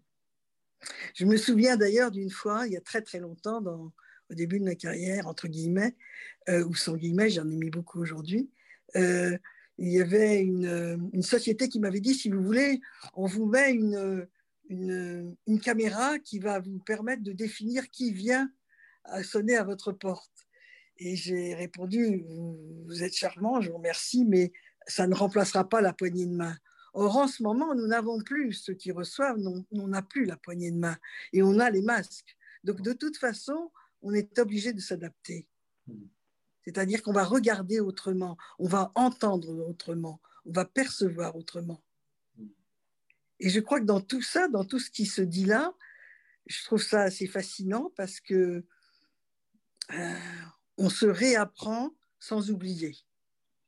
Je 1.14 1.24
me 1.24 1.36
souviens 1.36 1.76
d'ailleurs 1.76 2.10
d'une 2.10 2.30
fois, 2.30 2.66
il 2.66 2.72
y 2.72 2.76
a 2.76 2.80
très 2.80 3.02
très 3.02 3.20
longtemps, 3.20 3.60
dans, 3.60 3.92
au 4.30 4.34
début 4.34 4.58
de 4.58 4.64
ma 4.64 4.74
carrière, 4.74 5.26
entre 5.26 5.48
guillemets, 5.48 5.96
euh, 6.48 6.64
ou 6.64 6.74
sans 6.74 6.96
guillemets, 6.96 7.30
j'en 7.30 7.48
ai 7.48 7.56
mis 7.56 7.70
beaucoup 7.70 8.00
aujourd'hui, 8.00 8.50
euh, 8.96 9.36
il 9.78 9.92
y 9.92 10.00
avait 10.00 10.40
une, 10.40 11.10
une 11.12 11.22
société 11.22 11.68
qui 11.68 11.80
m'avait 11.80 12.00
dit, 12.00 12.14
si 12.14 12.28
vous 12.28 12.42
voulez, 12.42 12.80
on 13.14 13.26
vous 13.26 13.46
met 13.46 13.72
une, 13.72 14.26
une, 14.68 15.36
une, 15.46 15.60
caméra 15.60 16.18
qui 16.20 16.38
va 16.38 16.60
vous 16.60 16.78
permettre 16.78 17.22
de 17.22 17.32
définir 17.32 17.90
qui 17.90 18.12
vient 18.12 18.50
à 19.04 19.22
sonner 19.24 19.56
à 19.56 19.64
votre 19.64 19.90
porte. 19.92 20.30
Et 20.98 21.16
j'ai 21.16 21.54
répondu, 21.54 22.24
vous, 22.86 23.02
êtes 23.02 23.14
charmant, 23.14 23.60
je 23.60 23.70
vous 23.70 23.78
remercie, 23.78 24.24
mais 24.24 24.52
ça 24.86 25.06
ne 25.06 25.14
remplacera 25.14 25.68
pas 25.68 25.80
la 25.80 25.92
poignée 25.92 26.26
de 26.26 26.34
main. 26.34 26.56
Or, 26.92 27.16
en 27.16 27.26
ce 27.26 27.42
moment, 27.42 27.74
nous 27.74 27.88
n'avons 27.88 28.20
plus, 28.22 28.52
ceux 28.52 28.74
qui 28.74 28.92
reçoivent, 28.92 29.38
on 29.72 29.88
n'a 29.88 30.02
plus 30.02 30.24
la 30.24 30.36
poignée 30.36 30.70
de 30.70 30.78
main 30.78 30.96
et 31.32 31.42
on 31.42 31.58
a 31.58 31.68
les 31.70 31.82
masques. 31.82 32.36
Donc, 32.62 32.80
de 32.82 32.92
toute 32.92 33.16
façon, 33.16 33.72
on 34.02 34.14
est 34.14 34.38
obligé 34.38 34.72
de 34.72 34.80
s'adapter. 34.80 35.48
C'est-à-dire 36.64 37.02
qu'on 37.02 37.12
va 37.12 37.24
regarder 37.24 37.80
autrement, 37.80 38.36
on 38.58 38.68
va 38.68 38.92
entendre 38.94 39.68
autrement, 39.68 40.20
on 40.46 40.52
va 40.52 40.64
percevoir 40.64 41.36
autrement. 41.36 41.82
Et 43.40 43.50
je 43.50 43.60
crois 43.60 43.80
que 43.80 43.84
dans 43.84 44.00
tout 44.00 44.22
ça, 44.22 44.48
dans 44.48 44.64
tout 44.64 44.78
ce 44.78 44.90
qui 44.90 45.06
se 45.06 45.20
dit 45.20 45.44
là, 45.44 45.74
je 46.46 46.62
trouve 46.64 46.82
ça 46.82 47.02
assez 47.02 47.26
fascinant 47.26 47.92
parce 47.96 48.20
que 48.20 48.64
euh, 49.92 50.18
on 50.78 50.88
se 50.88 51.06
réapprend 51.06 51.90
sans 52.18 52.50
oublier. 52.50 52.96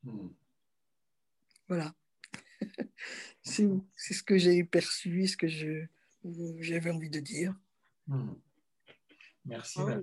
Hmm. 0.03 0.29
Voilà. 1.69 1.95
c'est 3.43 4.15
ce 4.15 4.23
que 4.23 4.39
j'ai 4.39 4.65
perçu, 4.65 5.27
ce 5.27 5.37
que 5.37 5.47
j'avais 6.61 6.91
envie 6.91 7.11
de 7.11 7.21
dire. 7.21 7.55
Hmm. 8.07 8.35
Merci. 9.45 9.79
Ah 9.81 10.01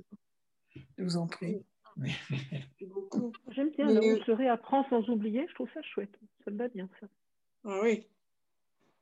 je 0.97 1.03
vous 1.03 1.17
en 1.17 1.27
prie. 1.27 1.63
J'aime 3.51 3.69
bien, 3.71 3.88
on 3.88 4.23
se 4.23 4.31
réapprend 4.31 4.88
sans 4.89 5.07
oublier, 5.09 5.45
je 5.47 5.53
trouve 5.53 5.69
ça 5.73 5.81
chouette. 5.84 6.17
Ça 6.43 6.51
me 6.51 6.57
va 6.57 6.67
bien, 6.67 6.89
ça. 6.99 7.07
Ah 7.65 7.80
oui. 7.84 8.07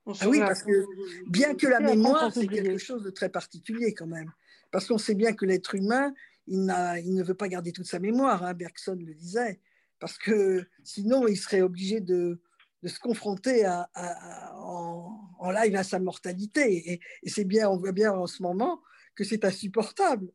Ah 0.08 0.28
oui, 0.28 0.40
parce 0.40 0.64
que 0.64 0.86
bien 1.30 1.56
que 1.56 1.68
la 1.68 1.80
mémoire, 1.80 2.34
c'est 2.34 2.48
quelque 2.48 2.78
chose 2.78 3.04
de 3.04 3.12
très 3.12 3.30
particulier 3.30 3.94
quand 3.94 4.08
même. 4.08 4.32
Parce 4.72 4.88
qu'on 4.88 4.98
sait 4.98 5.16
bien 5.16 5.34
que 5.34 5.46
l'être 5.46 5.76
humain, 5.76 6.14
il, 6.48 6.66
ne 6.66 7.24
veut 7.24 7.36
pas 7.36 7.48
garder 7.48 7.72
toute 7.72 7.86
sa 7.86 8.00
mémoire, 8.00 8.44
hein, 8.44 8.54
Bergson 8.54 8.98
le 9.00 9.14
disait, 9.14 9.62
parce 10.00 10.18
que 10.18 10.68
sinon 10.84 11.28
il 11.28 11.38
serait 11.38 11.62
obligé 11.62 12.02
de, 12.02 12.42
se 12.84 13.00
confronter 13.00 13.68
en, 13.68 15.52
live 15.52 15.76
à 15.76 15.84
sa 15.84 16.00
mortalité. 16.00 17.02
Et, 17.24 17.30
c'est 17.30 17.46
bien, 17.46 17.70
on 17.70 17.78
voit 17.78 17.92
bien 17.92 18.12
en 18.12 18.28
ce 18.28 18.42
moment 18.42 18.82
que 19.16 19.24
c'est 19.24 19.46
insupportable. 19.46 20.32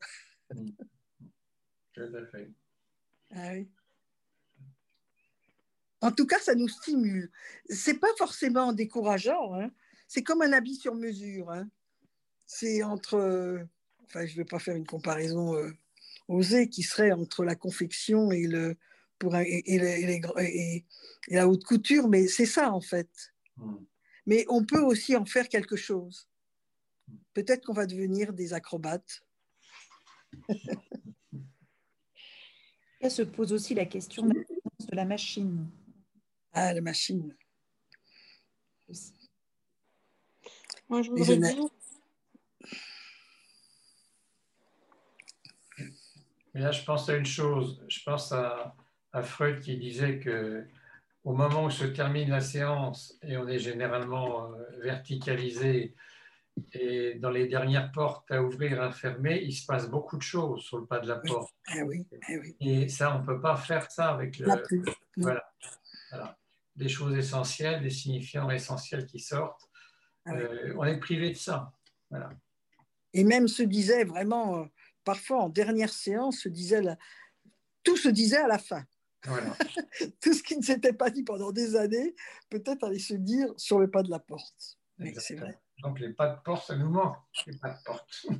Ah 3.34 3.52
en 6.02 6.12
tout 6.12 6.26
cas, 6.26 6.38
ça 6.38 6.54
nous 6.54 6.68
stimule. 6.68 7.32
C'est 7.68 7.98
pas 7.98 8.14
forcément 8.16 8.72
décourageant. 8.72 9.54
Hein. 9.54 9.70
C'est 10.06 10.22
comme 10.22 10.42
un 10.42 10.52
habit 10.52 10.76
sur 10.76 10.94
mesure. 10.94 11.50
Hein. 11.50 11.68
C'est 12.44 12.82
entre. 12.82 13.66
Enfin, 14.04 14.24
je 14.24 14.32
ne 14.32 14.36
vais 14.36 14.44
pas 14.44 14.60
faire 14.60 14.76
une 14.76 14.86
comparaison 14.86 15.56
euh, 15.56 15.72
osé 16.28 16.68
qui 16.68 16.82
serait 16.82 17.12
entre 17.12 17.44
la 17.44 17.54
confection 17.54 18.32
et, 18.32 18.46
le, 18.46 18.76
pour, 19.18 19.36
et, 19.36 19.62
et, 19.66 20.84
la 21.28 21.48
haute 21.48 21.64
couture, 21.64 22.08
mais 22.08 22.26
c'est 22.26 22.46
ça 22.46 22.72
en 22.72 22.80
fait. 22.80 23.32
Hmm. 23.56 23.76
Mais 24.26 24.44
on 24.48 24.64
peut 24.64 24.80
aussi 24.80 25.16
en 25.16 25.24
faire 25.24 25.48
quelque 25.48 25.76
chose. 25.76 26.28
Peut-être 27.32 27.64
qu'on 27.64 27.72
va 27.72 27.86
devenir 27.86 28.32
des 28.32 28.52
acrobates. 28.52 29.22
Là 33.00 33.10
se 33.10 33.22
pose 33.22 33.52
aussi 33.52 33.74
la 33.74 33.84
question 33.86 34.26
de 34.26 34.44
la 34.92 35.04
machine. 35.04 35.70
Ah, 36.52 36.72
la 36.72 36.80
machine. 36.80 37.36
Moi, 40.88 41.02
je 41.02 41.10
voudrais 41.10 41.36
dire, 41.36 41.68
Mais 46.56 46.62
là, 46.62 46.72
je 46.72 46.82
pense 46.84 47.06
à 47.10 47.16
une 47.16 47.26
chose. 47.26 47.84
Je 47.86 48.02
pense 48.02 48.32
à, 48.32 48.74
Freud 49.22 49.60
qui 49.60 49.76
disait 49.76 50.18
que 50.18 50.66
au 51.22 51.34
moment 51.34 51.64
où 51.64 51.70
se 51.70 51.84
termine 51.84 52.30
la 52.30 52.40
séance 52.40 53.18
et 53.22 53.36
on 53.36 53.46
est 53.46 53.58
généralement 53.58 54.50
euh, 54.50 54.64
verticalisé 54.82 55.94
et 56.72 57.14
dans 57.16 57.28
les 57.28 57.46
dernières 57.46 57.92
portes 57.92 58.30
à 58.30 58.42
ouvrir, 58.42 58.80
à 58.80 58.90
fermer, 58.90 59.42
il 59.42 59.52
se 59.52 59.66
passe 59.66 59.90
beaucoup 59.90 60.16
de 60.16 60.22
choses 60.22 60.62
sur 60.62 60.78
le 60.78 60.86
pas 60.86 60.98
de 61.00 61.08
la 61.08 61.16
porte. 61.16 61.52
Oui, 61.84 62.06
ah 62.12 62.32
oui. 62.40 62.56
Et 62.60 62.88
ça, 62.88 63.14
on 63.14 63.20
ne 63.20 63.26
peut 63.26 63.40
pas 63.40 63.56
faire 63.56 63.90
ça 63.90 64.08
avec 64.08 64.38
le. 64.38 64.46
Voilà. 65.18 65.44
voilà. 66.10 66.38
Des 66.74 66.88
choses 66.88 67.16
essentielles, 67.16 67.82
des 67.82 67.90
signifiants 67.90 68.48
essentiels 68.50 69.04
qui 69.04 69.18
sortent. 69.18 69.68
Ah 70.24 70.32
euh, 70.32 70.74
on 70.78 70.84
est 70.84 70.98
privé 70.98 71.30
de 71.30 71.36
ça. 71.36 71.72
Voilà. 72.10 72.30
Et 73.12 73.24
même 73.24 73.48
se 73.48 73.62
disait 73.62 74.04
vraiment, 74.04 74.58
euh, 74.58 74.64
parfois 75.06 75.44
en 75.44 75.48
dernière 75.48 75.92
séance, 75.92 76.40
se 76.40 76.48
disait 76.50 76.82
la- 76.82 76.98
tout 77.84 77.96
se 77.96 78.08
disait 78.08 78.36
à 78.36 78.48
la 78.48 78.58
fin. 78.58 78.84
Voilà. 79.24 79.56
tout 80.20 80.34
ce 80.34 80.42
qui 80.42 80.56
ne 80.58 80.62
s'était 80.62 80.92
pas 80.92 81.10
dit 81.10 81.22
pendant 81.22 81.52
des 81.52 81.76
années, 81.76 82.14
peut-être 82.50 82.84
allait 82.84 82.98
se 82.98 83.14
dire 83.14 83.54
sur 83.56 83.78
le 83.78 83.88
pas 83.90 84.02
de 84.02 84.10
la 84.10 84.18
porte. 84.18 84.78
Oui, 84.98 85.14
c'est 85.18 85.36
vrai. 85.36 85.58
Donc 85.82 86.00
les 86.00 86.12
pas 86.12 86.28
de 86.28 86.40
porte, 86.42 86.66
ça 86.66 86.76
nous 86.76 86.90
manque, 86.90 87.16
les 87.46 87.56
pas 87.56 87.70
de 87.70 87.82
porte. 87.84 88.26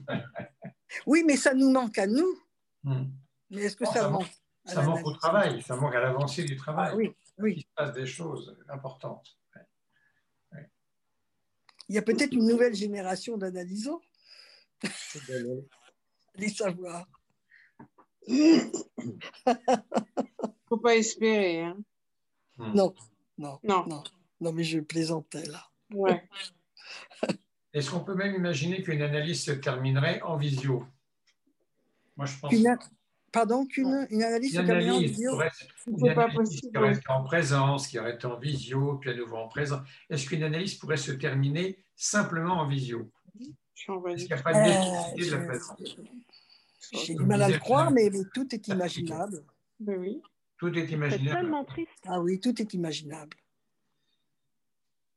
Oui, 1.05 1.25
mais 1.27 1.37
ça 1.37 1.53
nous 1.53 1.71
manque 1.71 1.99
à 1.99 2.07
nous. 2.07 2.41
Hmm. 2.85 3.07
Mais 3.51 3.63
est-ce 3.63 3.77
que 3.77 3.85
ça, 3.87 3.95
ça 3.95 4.09
manque 4.09 4.31
Ça 4.65 4.83
manque 4.83 5.05
au 5.05 5.13
travail, 5.13 5.61
ça 5.63 5.75
manque 5.75 5.95
à 5.97 6.01
l'avancée 6.01 6.45
du 6.45 6.57
travail. 6.57 6.91
Ah 6.93 6.97
oui, 6.97 7.13
oui. 7.39 7.55
Il 7.57 7.63
se 7.63 7.67
passe 7.75 7.93
des 7.93 8.07
choses 8.07 8.57
importantes. 8.69 9.37
Il 11.89 11.95
y 11.95 11.99
a 11.99 12.03
peut-être 12.03 12.33
une 12.33 12.47
nouvelle 12.47 12.75
génération 12.75 13.37
d'analysants. 13.37 14.01
Les 16.39 16.49
savoir. 16.49 17.07
Faut 20.69 20.79
pas 20.79 20.97
espérer. 20.97 21.63
Hein. 21.63 21.79
Non, 22.59 22.93
non, 23.39 23.59
Non. 23.63 23.87
non, 23.87 24.03
non, 24.41 24.53
mais 24.53 24.65
je 24.65 24.81
plaisantais 24.81 25.47
là. 25.47 25.65
Ouais. 25.93 26.29
Est-ce 27.73 27.91
qu'on 27.91 28.01
peut 28.01 28.15
même 28.15 28.35
imaginer 28.35 28.83
qu'une 28.83 29.03
analyse 29.03 29.45
se 29.45 29.53
terminerait 29.53 30.21
en 30.23 30.37
visio? 30.37 30.85
Moi, 32.17 32.27
je 32.27 32.39
pense 32.39 32.53
Pardon, 33.33 33.67
qu'une 33.67 34.07
une 34.11 34.23
analyse 34.23 34.55
Une 34.55 34.63
se 34.63 34.67
termine 34.67 34.91
en 34.93 34.95
une 34.95 34.99
analyse 36.09 36.61
qui 36.61 36.79
aurait 36.79 36.95
été 36.95 37.11
en 37.11 37.23
présence, 37.23 37.87
qui 37.87 37.99
aurait 37.99 38.15
été 38.15 38.27
en 38.27 38.39
visio, 38.39 38.97
puis 38.97 39.11
à 39.11 39.15
nouveau 39.15 39.37
en 39.37 39.49
présence. 39.49 39.87
Est-ce 40.09 40.27
qu'une 40.27 40.43
analyse 40.43 40.77
pourrait 40.77 40.97
se 40.97 41.13
terminer 41.13 41.85
simplement 41.97 42.55
en 42.55 42.67
visio? 42.67 43.11
Est-ce 43.77 44.25
qu'il 44.25 44.27
n'y 44.27 44.33
a 44.33 44.43
pas 44.43 44.53
de 44.53 44.59
Euh, 44.59 45.39
de 45.39 45.49
la 45.49 45.59
J'ai 47.05 47.15
du 47.15 47.25
mal 47.25 47.43
à 47.43 47.49
le 47.49 47.59
croire, 47.59 47.91
mais, 47.91 48.09
mais 48.11 48.23
tout 48.33 48.53
est 48.55 48.69
imaginable. 48.69 49.43
Oui. 49.81 50.21
Tout 50.59 50.69
est 50.69 50.87
C'est 50.87 50.93
imaginable. 50.93 51.41
tellement 51.41 51.65
triste. 51.65 51.91
Ah 52.07 52.21
oui, 52.21 52.41
tout 52.41 52.61
est 52.61 52.73
imaginable. 52.75 53.37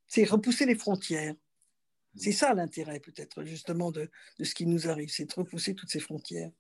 C'est 0.08 0.26
repousser 0.26 0.66
les 0.66 0.76
frontières. 0.76 1.36
C'est 2.16 2.32
ça 2.34 2.54
l'intérêt 2.54 3.00
peut-être 3.00 3.44
justement 3.44 3.92
de, 3.92 4.10
de 4.40 4.44
ce 4.44 4.54
qui 4.56 4.66
nous 4.66 4.90
arrive, 4.90 5.10
c'est 5.10 5.26
de 5.26 5.34
repousser 5.34 5.76
toutes 5.76 5.90
ces 5.90 6.00
frontières. 6.00 6.52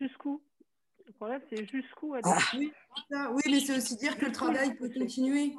Jusqu'où? 0.00 0.42
Le 1.06 1.12
problème, 1.12 1.42
c'est 1.50 1.64
jusqu'où. 1.66 2.14
Ah. 2.24 2.38
C'est. 2.50 2.56
Oui, 2.58 3.42
mais 3.46 3.60
c'est 3.60 3.76
aussi 3.76 3.96
dire 3.96 4.16
que 4.18 4.24
le 4.24 4.32
travail 4.32 4.74
peut 4.76 4.88
continuer. 4.90 5.54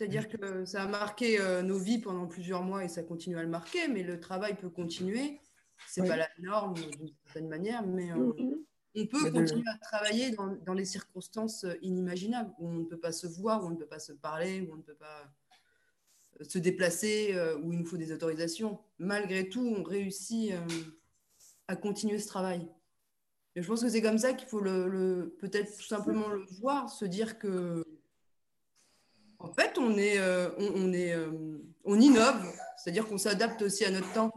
C'est-à-dire 0.00 0.28
que 0.30 0.64
ça 0.64 0.84
a 0.84 0.86
marqué 0.86 1.38
euh, 1.38 1.60
nos 1.60 1.76
vies 1.78 1.98
pendant 1.98 2.26
plusieurs 2.26 2.62
mois 2.62 2.82
et 2.82 2.88
ça 2.88 3.02
continue 3.02 3.36
à 3.36 3.42
le 3.42 3.50
marquer, 3.50 3.86
mais 3.86 4.02
le 4.02 4.18
travail 4.18 4.56
peut 4.56 4.70
continuer. 4.70 5.38
C'est 5.86 6.00
Oui. 6.00 6.08
pas 6.08 6.16
la 6.16 6.28
norme 6.38 6.72
d'une 6.72 7.10
certaine 7.26 7.48
manière, 7.48 7.86
mais 7.86 8.10
euh, 8.10 8.32
on 8.94 9.06
peut 9.06 9.18
Mais 9.24 9.30
de- 9.30 9.38
continuer 9.40 9.68
à 9.68 9.76
travailler 9.76 10.30
dans, 10.30 10.46
dans 10.64 10.72
les 10.72 10.86
circonstances 10.86 11.64
euh, 11.64 11.74
inimaginables 11.82 12.50
où 12.58 12.66
on 12.68 12.72
ne 12.72 12.84
peut 12.86 12.98
pas 12.98 13.12
se 13.12 13.26
voir, 13.26 13.62
où 13.62 13.66
on 13.66 13.70
ne 13.72 13.76
peut 13.76 13.84
pas 13.84 13.98
se 13.98 14.14
parler, 14.14 14.62
où 14.62 14.72
on 14.72 14.76
ne 14.76 14.82
peut 14.82 14.94
pas 14.94 15.30
euh, 16.40 16.44
se 16.44 16.58
déplacer, 16.58 17.34
euh, 17.34 17.58
où 17.58 17.70
il 17.74 17.78
nous 17.80 17.84
faut 17.86 17.98
des 17.98 18.10
autorisations. 18.10 18.80
Malgré 18.98 19.50
tout, 19.50 19.66
on 19.76 19.82
réussit 19.82 20.52
euh, 20.52 20.66
à 21.68 21.76
continuer 21.76 22.18
ce 22.20 22.26
travail. 22.28 22.66
Et 23.54 23.60
je 23.62 23.68
pense 23.68 23.82
que 23.82 23.90
c'est 23.90 24.00
comme 24.00 24.16
ça 24.16 24.32
qu'il 24.32 24.48
faut 24.48 24.60
le, 24.60 24.88
le- 24.88 25.36
peut-être 25.38 25.76
tout 25.76 25.82
simplement 25.84 26.28
le 26.28 26.46
voir, 26.58 26.88
se 26.88 27.04
dire 27.04 27.38
que 27.38 27.84
en 29.40 29.52
fait 29.52 29.78
on 29.78 29.96
est 29.96 30.18
euh, 30.18 30.50
on, 30.58 30.92
est 30.92 31.12
euh, 31.12 31.30
on 31.84 31.98
innove, 31.98 32.44
c'est-à-dire 32.76 33.06
qu'on 33.06 33.18
s'adapte 33.18 33.62
aussi 33.62 33.84
à 33.84 33.90
notre 33.90 34.12
temps. 34.12 34.32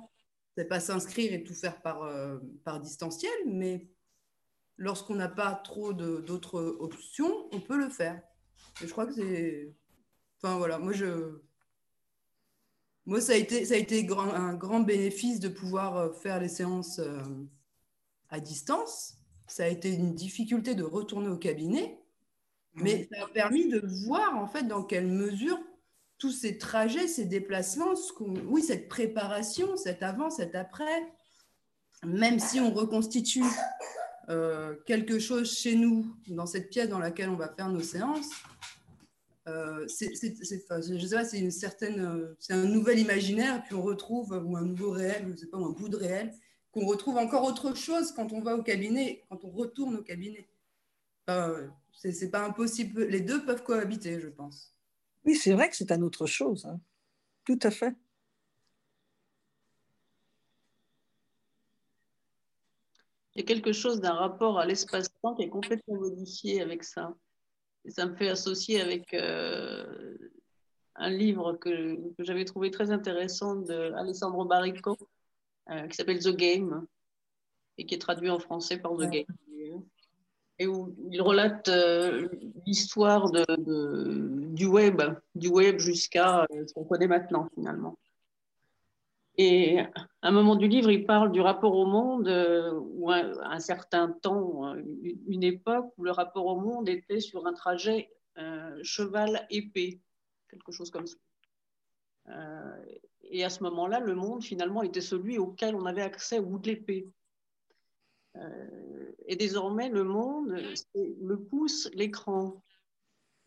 C'est 0.58 0.66
pas 0.66 0.80
s'inscrire 0.80 1.34
et 1.34 1.44
tout 1.44 1.54
faire 1.54 1.82
par 1.82 2.04
euh, 2.04 2.38
par 2.64 2.80
distanciel, 2.80 3.32
mais 3.46 3.88
lorsqu'on 4.78 5.16
n'a 5.16 5.30
pas 5.30 5.54
trop 5.54 5.94
d'autres 5.94 6.62
options, 6.80 7.48
on 7.52 7.60
peut 7.60 7.78
le 7.78 7.90
faire. 7.90 8.22
Et 8.82 8.88
je 8.88 8.92
crois 8.92 9.06
que 9.06 9.14
c'est 9.14 9.74
enfin 10.42 10.58
voilà, 10.58 10.80
moi 10.80 10.94
je 10.94 11.40
moi, 13.06 13.20
ça 13.20 13.34
a 13.34 13.36
été, 13.36 13.66
ça 13.66 13.74
a 13.74 13.78
été 13.78 14.08
un 14.10 14.54
grand 14.54 14.80
bénéfice 14.80 15.42
de 15.42 15.50
pouvoir 15.50 16.16
faire 16.16 16.40
les 16.40 16.48
séances 16.48 17.02
à 18.30 18.40
distance. 18.40 19.18
Ça 19.46 19.66
a 19.66 19.68
été 19.68 19.90
une 19.94 20.16
difficulté 20.16 20.74
de 20.74 20.84
retourner 20.84 21.28
au 21.28 21.38
cabinet, 21.38 22.03
mais 22.76 23.08
ça 23.12 23.24
a 23.26 23.28
permis 23.28 23.68
de 23.68 23.82
voir 24.06 24.38
en 24.38 24.48
fait 24.48 24.64
dans 24.64 24.84
quelle 24.84 25.08
mesure 25.08 25.60
tous 26.18 26.32
ces 26.32 26.58
trajets, 26.58 27.08
ces 27.08 27.26
déplacements, 27.26 27.96
ce 27.96 28.12
oui, 28.48 28.64
cette 28.64 28.88
préparation, 28.88 29.76
cet 29.76 30.04
avant, 30.04 30.30
cet 30.30 30.56
après, 30.56 31.12
même 32.06 32.40
si 32.40 32.60
on 32.60 32.72
reconstitue 32.74 33.44
euh, 34.30 34.76
quelque 34.86 35.20
chose 35.20 35.52
chez 35.54 35.76
nous, 35.76 36.16
dans 36.28 36.46
cette 36.46 36.70
pièce 36.70 36.88
dans 36.88 37.00
laquelle 37.00 37.30
on 37.30 37.36
va 37.36 37.50
faire 37.50 37.70
nos 37.70 37.82
séances, 37.82 38.30
euh, 39.50 39.86
c'est, 39.90 40.16
c'est- 40.16 40.36
c'est- 40.44 40.64
enfin, 40.64 40.80
je 40.82 41.06
sais 41.06 41.16
pas, 41.16 41.26
c'est 41.26 41.40
une 41.40 41.52
certaine, 41.52 42.00
euh, 42.00 42.36
c'est 42.40 42.54
un 42.54 42.64
nouvel 42.64 43.00
imaginaire, 43.00 43.62
puis 43.66 43.76
on 43.76 43.82
retrouve 43.82 44.32
ou 44.46 44.56
un 44.56 44.62
nouveau 44.64 44.92
réel, 44.92 45.28
je 45.32 45.42
sais 45.42 45.48
pas, 45.48 45.58
ou 45.58 45.66
un 45.66 45.72
bout 45.72 45.90
de 45.90 45.98
réel, 45.98 46.34
qu'on 46.72 46.86
retrouve 46.86 47.18
encore 47.18 47.44
autre 47.44 47.76
chose 47.76 48.14
quand 48.14 48.32
on 48.32 48.42
va 48.42 48.56
au 48.56 48.64
cabinet, 48.64 49.24
quand 49.30 49.44
on 49.44 49.50
retourne 49.50 49.98
au 49.98 50.02
cabinet. 50.04 50.48
Euh, 51.30 51.68
c'est, 51.94 52.12
c'est 52.12 52.30
pas 52.30 52.46
impossible, 52.46 53.06
les 53.06 53.22
deux 53.22 53.46
peuvent 53.46 53.64
cohabiter, 53.64 54.20
je 54.20 54.28
pense. 54.28 54.74
Oui, 55.26 55.36
c'est 55.36 55.54
vrai 55.54 55.70
que 55.70 55.76
c'est 55.76 55.92
un 55.92 56.02
autre 56.02 56.26
chose. 56.26 56.66
hein. 56.66 56.80
Tout 57.46 57.60
à 57.62 57.72
fait. 57.72 57.96
Il 63.36 63.40
y 63.40 63.44
a 63.44 63.46
quelque 63.46 63.72
chose 63.74 64.00
d'un 64.00 64.14
rapport 64.14 64.60
à 64.60 64.66
l'espace-temps 64.66 65.36
qui 65.36 65.44
est 65.44 65.50
complètement 65.50 65.96
modifié 65.96 66.62
avec 66.62 66.84
ça. 66.84 67.16
Et 67.86 67.90
ça 67.90 68.06
me 68.06 68.16
fait 68.16 68.30
associer 68.30 68.80
avec 68.80 69.14
euh, 69.14 70.18
un 70.96 71.10
livre 71.10 71.54
que, 71.54 71.96
que 72.16 72.24
j'avais 72.24 72.46
trouvé 72.46 72.70
très 72.70 72.92
intéressant 72.92 73.56
de 73.56 73.92
Alessandro 73.94 74.46
Barrico, 74.46 74.96
euh, 75.70 75.88
qui 75.88 75.96
s'appelle 75.96 76.20
The 76.20 76.36
Game, 76.36 76.86
et 77.78 77.86
qui 77.86 77.96
est 77.96 78.00
traduit 78.00 78.30
en 78.30 78.40
français 78.40 78.78
par 78.78 78.96
The 78.96 79.10
Game. 79.10 79.26
Où 80.68 80.96
il 81.12 81.22
relate 81.22 81.68
euh, 81.70 82.30
l'histoire 82.66 83.32
du 83.58 84.66
web, 84.66 85.02
du 85.36 85.48
web 85.48 85.80
jusqu'à 85.80 86.44
euh, 86.44 86.68
ce 86.68 86.74
qu'on 86.74 86.84
connaît 86.84 87.08
maintenant 87.08 87.50
finalement. 87.56 87.98
Et 89.38 89.80
à 89.80 89.88
un 90.22 90.32
moment 90.32 90.56
du 90.56 90.68
livre, 90.68 90.92
il 90.92 91.06
parle 91.06 91.32
du 91.32 91.42
rapport 91.42 91.76
au 91.76 91.88
monde, 91.88 92.28
euh, 92.28 92.72
ou 92.74 93.12
un, 93.12 93.34
un 93.42 93.60
certain 93.60 94.10
temps, 94.10 94.76
une, 95.28 95.44
époque 95.44 95.92
où 95.98 96.04
le 96.04 96.12
rapport 96.12 96.46
au 96.46 96.60
monde 96.60 96.88
était 96.88 97.20
sur 97.20 97.48
un 97.48 97.54
trajet 97.54 98.12
cheval-épée, 98.84 100.00
quelque 100.50 100.72
chose 100.72 100.92
comme 100.92 101.08
ça. 101.08 101.18
Et 103.24 103.44
à 103.44 103.50
ce 103.50 103.64
moment-là, 103.64 104.00
le 104.00 104.14
monde, 104.14 104.44
finalement, 104.44 104.84
était 104.84 105.02
celui 105.02 105.40
auquel 105.40 105.76
on 105.76 105.86
avait 105.86 106.04
accès 106.04 106.38
au 106.38 106.46
bout 106.46 106.60
de 106.60 106.68
l'épée. 106.68 107.08
Euh, 108.38 109.12
et 109.28 109.36
désormais, 109.36 109.90
le 109.90 110.04
monde, 110.04 110.62
le 110.96 111.40
pouce, 111.40 111.90
l'écran. 111.94 112.62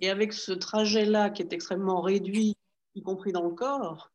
Et 0.00 0.10
avec 0.10 0.32
ce 0.32 0.52
trajet-là 0.52 1.30
qui 1.30 1.42
est 1.42 1.52
extrêmement 1.52 2.00
réduit, 2.00 2.56
y 2.94 3.02
compris 3.02 3.32
dans 3.32 3.44
le 3.44 3.54
corps, 3.54 4.10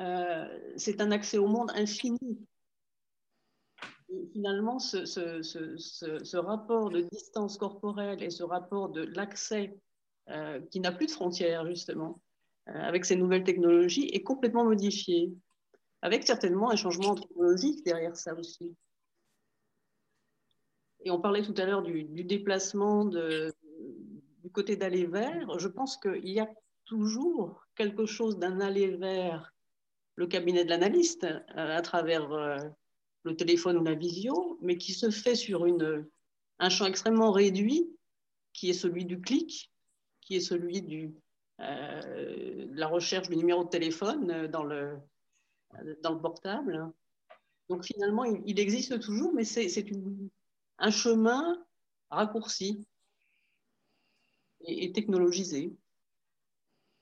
euh, 0.00 0.46
c'est 0.76 1.00
un 1.00 1.10
accès 1.10 1.38
au 1.38 1.46
monde 1.46 1.70
infini. 1.74 2.38
Et 4.08 4.26
finalement, 4.32 4.78
ce, 4.78 6.36
rapport 6.36 6.90
de 6.90 7.00
distance 7.00 7.58
corporelle 7.58 8.22
et 8.22 8.30
ce 8.30 8.42
rapport 8.42 8.88
de 8.90 9.02
l'accès 9.02 9.76
euh, 10.28 10.60
qui 10.70 10.80
n'a 10.80 10.92
plus 10.92 11.06
de 11.06 11.12
frontières, 11.12 11.66
justement, 11.66 12.20
avec 12.66 13.04
ces 13.04 13.16
nouvelles 13.16 13.44
technologies, 13.44 14.08
est 14.08 14.22
complètement 14.22 14.64
modifié, 14.64 15.32
avec 16.02 16.24
certainement 16.24 16.70
un 16.70 16.76
changement 16.76 17.10
anthropologique 17.10 17.84
derrière 17.84 18.16
ça 18.16 18.34
aussi. 18.34 18.74
Et 21.06 21.10
on 21.12 21.20
parlait 21.20 21.42
tout 21.42 21.54
à 21.56 21.64
l'heure 21.64 21.82
du, 21.82 22.02
déplacement 22.24 23.04
du 23.04 24.50
côté 24.52 24.74
d'aller 24.74 25.06
vers. 25.06 25.56
Je 25.56 25.68
pense 25.68 25.96
qu'il 25.96 26.28
y 26.28 26.40
a 26.40 26.50
toujours 26.84 27.64
quelque 27.76 28.06
chose 28.06 28.40
d'un 28.40 28.58
aller 28.60 28.88
vers 28.96 29.54
le 30.16 30.26
cabinet 30.26 30.64
de 30.64 30.70
l'analyste 30.70 31.22
euh, 31.22 31.76
à 31.76 31.80
travers 31.80 32.32
euh, 32.32 32.58
le 33.22 33.36
téléphone 33.36 33.78
ou 33.78 33.84
la 33.84 33.94
visio, 33.94 34.58
mais 34.62 34.78
qui 34.78 34.92
se 34.94 35.10
fait 35.10 35.36
sur 35.36 35.64
une, 35.64 36.08
un 36.58 36.68
champ 36.70 36.86
extrêmement 36.86 37.30
réduit, 37.30 37.88
qui 38.52 38.70
est 38.70 38.72
celui 38.72 39.04
du 39.04 39.20
clic, 39.20 39.70
qui 40.22 40.34
est 40.34 40.40
celui 40.40 40.82
du, 40.82 41.14
euh, 41.60 42.66
de 42.66 42.76
la 42.76 42.88
recherche 42.88 43.28
du 43.28 43.36
numéro 43.36 43.62
de 43.62 43.68
téléphone 43.68 44.48
dans 44.48 44.64
le, 44.64 44.96
dans 46.02 46.14
le 46.14 46.20
portable. 46.20 46.90
Donc 47.68 47.84
finalement, 47.84 48.24
il, 48.24 48.58
existe 48.58 48.98
toujours, 48.98 49.32
mais 49.32 49.44
c'est 49.44 49.88
une- 49.88 50.30
un 50.78 50.90
chemin 50.90 51.56
raccourci 52.10 52.86
et, 54.66 54.92
technologisé. 54.92 55.72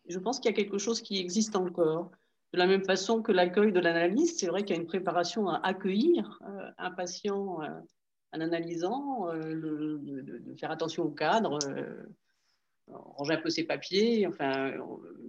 Je 0.09 0.19
pense 0.19 0.39
qu'il 0.39 0.51
y 0.51 0.55
a 0.55 0.57
quelque 0.57 0.79
chose 0.79 1.01
qui 1.01 1.19
existe 1.19 1.57
encore. 1.57 2.11
De 2.53 2.59
la 2.59 2.67
même 2.67 2.85
façon 2.85 3.23
que 3.23 3.33
l'accueil 3.33 3.73
de 3.73 3.81
l'analyse, 3.81 4.39
c'est 4.39 4.47
vrai 4.47 4.65
qu'il 4.65 4.77
y 4.77 4.79
a 4.79 4.83
une 4.83 4.87
préparation 4.87 5.49
à 5.49 5.57
accueillir 5.67 6.41
euh, 6.43 6.71
un 6.79 6.91
patient 6.91 7.63
euh, 7.63 7.69
en 8.33 8.41
analysant, 8.41 9.29
euh, 9.31 9.55
de, 9.55 10.55
faire 10.59 10.71
attention 10.71 11.05
au 11.05 11.11
cadre, 11.11 11.59
ranger 12.87 13.35
un 13.35 13.41
peu 13.41 13.51
ses 13.51 13.65
papiers, 13.65 14.27
enfin, 14.27 14.73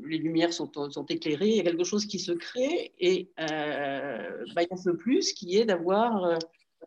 les 0.03 0.17
lumières 0.17 0.53
sont, 0.53 0.69
sont, 0.91 1.05
éclairées, 1.05 1.49
il 1.49 1.55
y 1.55 1.59
a 1.61 1.63
quelque 1.63 1.83
chose 1.83 2.05
qui 2.05 2.19
se 2.19 2.33
crée 2.33 2.93
et 2.99 3.31
bah, 3.37 4.61
il 4.61 4.67
y 4.69 4.73
a 4.73 4.77
ce 4.77 4.89
plus 4.89 5.33
qui 5.33 5.57
est 5.57 5.65
d'avoir 5.65 6.37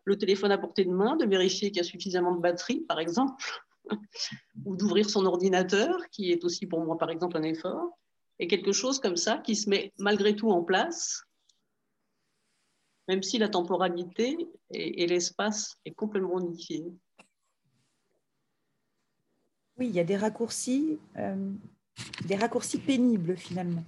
le 0.05 0.17
téléphone 0.17 0.51
à 0.51 0.57
portée 0.57 0.85
de 0.85 0.91
main, 0.91 1.15
de 1.15 1.25
vérifier 1.25 1.69
qu'il 1.69 1.77
y 1.77 1.81
a 1.81 1.83
suffisamment 1.83 2.33
de 2.33 2.41
batterie, 2.41 2.81
par 2.81 2.99
exemple, 2.99 3.43
ou 4.65 4.75
d'ouvrir 4.75 5.09
son 5.09 5.25
ordinateur, 5.25 6.09
qui 6.09 6.31
est 6.31 6.43
aussi 6.43 6.65
pour 6.65 6.83
moi, 6.83 6.97
par 6.97 7.09
exemple, 7.09 7.37
un 7.37 7.43
effort 7.43 7.99
et 8.39 8.47
quelque 8.47 8.71
chose 8.71 8.99
comme 8.99 9.17
ça 9.17 9.37
qui 9.37 9.55
se 9.55 9.69
met 9.69 9.93
malgré 9.99 10.35
tout 10.35 10.49
en 10.49 10.63
place, 10.63 11.23
même 13.07 13.21
si 13.21 13.37
la 13.37 13.49
temporalité 13.49 14.37
et, 14.71 15.07
l'espace 15.07 15.77
est 15.85 15.91
complètement 15.91 16.39
unifié. 16.39 16.85
Oui, 19.77 19.87
il 19.87 19.95
y 19.95 19.99
a 19.99 20.03
des 20.03 20.17
raccourcis, 20.17 20.99
euh, 21.17 21.51
des 22.25 22.35
raccourcis 22.35 22.79
pénibles 22.79 23.35
finalement, 23.35 23.83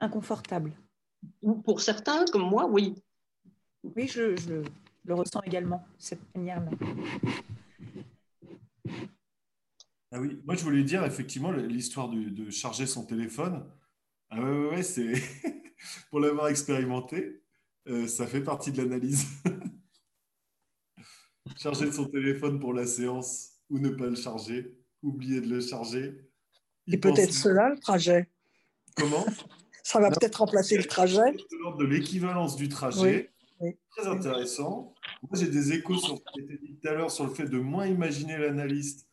inconfortables. 0.00 0.72
Pour 1.64 1.80
certains, 1.80 2.24
comme 2.26 2.48
moi, 2.48 2.66
oui. 2.66 2.94
Oui, 3.82 4.08
je, 4.08 4.36
je 4.36 4.62
le 5.04 5.14
ressens 5.14 5.42
également, 5.42 5.86
cette 5.98 6.20
manière-là. 6.34 6.70
Ah 10.12 10.20
oui, 10.20 10.40
moi 10.44 10.54
je 10.54 10.62
voulais 10.62 10.84
dire 10.84 11.04
effectivement 11.04 11.50
l'histoire 11.50 12.08
de 12.08 12.50
charger 12.50 12.86
son 12.86 13.04
téléphone. 13.04 13.68
Ah 14.30 14.42
ouais, 14.42 14.68
ouais, 14.68 14.82
c'est 14.82 15.12
pour 16.10 16.20
l'avoir 16.20 16.48
expérimenté, 16.48 17.42
euh, 17.88 18.06
ça 18.06 18.26
fait 18.26 18.42
partie 18.42 18.72
de 18.72 18.82
l'analyse. 18.82 19.26
charger 21.56 21.92
son 21.92 22.06
téléphone 22.06 22.58
pour 22.58 22.72
la 22.72 22.86
séance 22.86 23.50
ou 23.70 23.78
ne 23.78 23.90
pas 23.90 24.06
le 24.06 24.14
charger, 24.14 24.76
oublier 25.02 25.40
de 25.40 25.48
le 25.48 25.60
charger. 25.60 26.20
Et 26.86 26.98
peut-être 26.98 27.32
cela 27.32 27.70
le 27.70 27.78
trajet. 27.78 28.28
Comment? 28.96 29.24
Ça 29.82 30.00
va 30.00 30.10
peut-être 30.10 30.36
remplacer 30.36 30.76
le 30.76 30.84
trajet. 30.84 31.32
De 31.32 31.78
de 31.78 31.84
l'équivalence 31.84 32.56
du 32.56 32.68
trajet. 32.68 33.33
Très 33.90 34.06
intéressant. 34.06 34.94
Moi, 35.22 35.40
j'ai 35.40 35.48
des 35.48 35.72
échos 35.72 35.96
sur 35.96 36.16
ce 36.16 36.22
qui 36.32 36.40
été 36.40 36.58
dit 36.58 36.76
tout 36.76 36.88
à 36.88 36.92
l'heure 36.92 37.10
sur 37.10 37.24
le 37.24 37.30
fait 37.32 37.46
de 37.46 37.58
moins 37.58 37.86
imaginer 37.86 38.36
l'analyste 38.36 39.08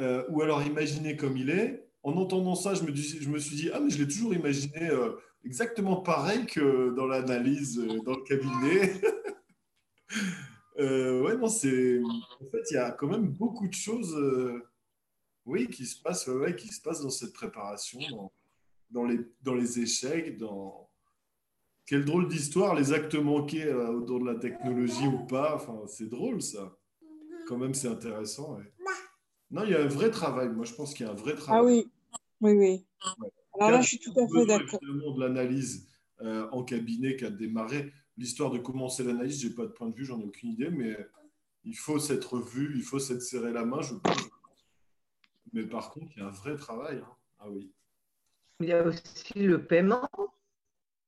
euh, 0.00 0.24
ou 0.30 0.42
alors 0.42 0.62
imaginer 0.62 1.16
comme 1.16 1.36
il 1.36 1.50
est 1.50 1.86
en 2.02 2.16
entendant 2.16 2.54
ça, 2.54 2.74
je 2.74 2.82
me, 2.82 2.94
je 2.94 3.28
me 3.28 3.38
suis 3.38 3.56
dit, 3.56 3.70
ah, 3.74 3.80
mais 3.80 3.90
je 3.90 3.98
l'ai 3.98 4.08
toujours 4.08 4.32
imaginé 4.32 4.88
euh, 4.88 5.12
exactement 5.44 6.00
pareil 6.00 6.46
que 6.46 6.94
dans 6.94 7.06
l'analyse, 7.06 7.78
euh, 7.78 8.00
dans 8.04 8.16
le 8.16 8.22
cabinet. 8.22 9.00
ouais, 10.78 11.36
non, 11.36 11.48
c'est. 11.48 12.00
En 12.00 12.50
fait, 12.50 12.62
il 12.70 12.74
y 12.74 12.78
a 12.78 12.90
quand 12.92 13.08
même 13.08 13.28
beaucoup 13.28 13.68
de 13.68 13.74
choses, 13.74 14.16
oui, 15.44 15.68
qui 15.68 15.84
se 15.84 16.00
passent, 16.00 16.30
qui 16.56 16.70
dans 16.82 17.10
cette 17.10 17.34
préparation, 17.34 18.00
dans, 18.10 18.32
dans, 18.90 19.04
les, 19.04 19.20
dans 19.42 19.54
les 19.54 19.80
échecs, 19.80 20.38
dans. 20.38 20.89
Quelle 21.90 22.04
drôle 22.04 22.28
d'histoire, 22.28 22.76
les 22.76 22.92
actes 22.92 23.16
manqués 23.16 23.68
autour 23.74 24.20
de 24.20 24.26
la 24.26 24.36
technologie 24.36 25.08
ou 25.08 25.26
pas. 25.26 25.56
Enfin, 25.56 25.74
c'est 25.88 26.08
drôle, 26.08 26.40
ça. 26.40 26.78
Quand 27.48 27.58
même, 27.58 27.74
c'est 27.74 27.88
intéressant. 27.88 28.58
Ouais. 28.58 28.72
Non, 29.50 29.64
il 29.64 29.70
y 29.70 29.74
a 29.74 29.82
un 29.82 29.88
vrai 29.88 30.12
travail. 30.12 30.50
Moi, 30.50 30.64
je 30.64 30.72
pense 30.72 30.94
qu'il 30.94 31.04
y 31.04 31.08
a 31.08 31.12
un 31.12 31.16
vrai 31.16 31.34
travail. 31.34 31.60
Ah 31.60 31.64
oui, 31.64 31.90
oui, 32.42 32.52
oui. 32.52 32.86
Alors 33.58 33.72
là, 33.72 33.80
je 33.80 33.88
suis 33.88 33.98
tout 33.98 34.12
à 34.16 34.28
fait 34.28 34.46
d'accord. 34.46 34.78
De 34.80 35.20
l'analyse 35.20 35.88
euh, 36.20 36.48
en 36.52 36.62
cabinet 36.62 37.16
qui 37.16 37.24
a 37.24 37.30
démarré. 37.30 37.92
L'histoire 38.16 38.52
de 38.52 38.58
commencer 38.58 39.02
l'analyse, 39.02 39.42
je 39.42 39.48
n'ai 39.48 39.54
pas 39.54 39.66
de 39.66 39.72
point 39.72 39.88
de 39.88 39.96
vue, 39.96 40.04
j'en 40.04 40.20
ai 40.20 40.24
aucune 40.24 40.50
idée, 40.50 40.70
mais 40.70 40.96
il 41.64 41.76
faut 41.76 41.98
s'être 41.98 42.38
vu, 42.38 42.72
il 42.76 42.84
faut 42.84 43.00
s'être 43.00 43.22
serré 43.22 43.52
la 43.52 43.64
main, 43.64 43.82
je 43.82 43.94
pense. 43.94 44.30
Mais 45.52 45.64
par 45.64 45.90
contre, 45.90 46.12
il 46.14 46.20
y 46.20 46.22
a 46.22 46.28
un 46.28 46.30
vrai 46.30 46.54
travail. 46.54 46.98
Hein. 46.98 47.16
Ah 47.40 47.50
oui. 47.50 47.72
Il 48.60 48.68
y 48.68 48.72
a 48.72 48.86
aussi 48.86 49.34
le 49.34 49.66
paiement. 49.66 50.08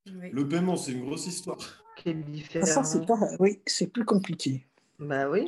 Le 0.07 0.49
paiement, 0.49 0.77
c'est 0.77 0.93
une 0.93 1.05
grosse 1.05 1.27
histoire. 1.27 1.59
Ça, 2.65 2.83
c'est 2.83 3.07
pas... 3.07 3.19
Oui, 3.39 3.61
c'est 3.67 3.87
plus 3.87 4.05
compliqué. 4.05 4.67
Bah 4.99 5.29
oui. 5.29 5.47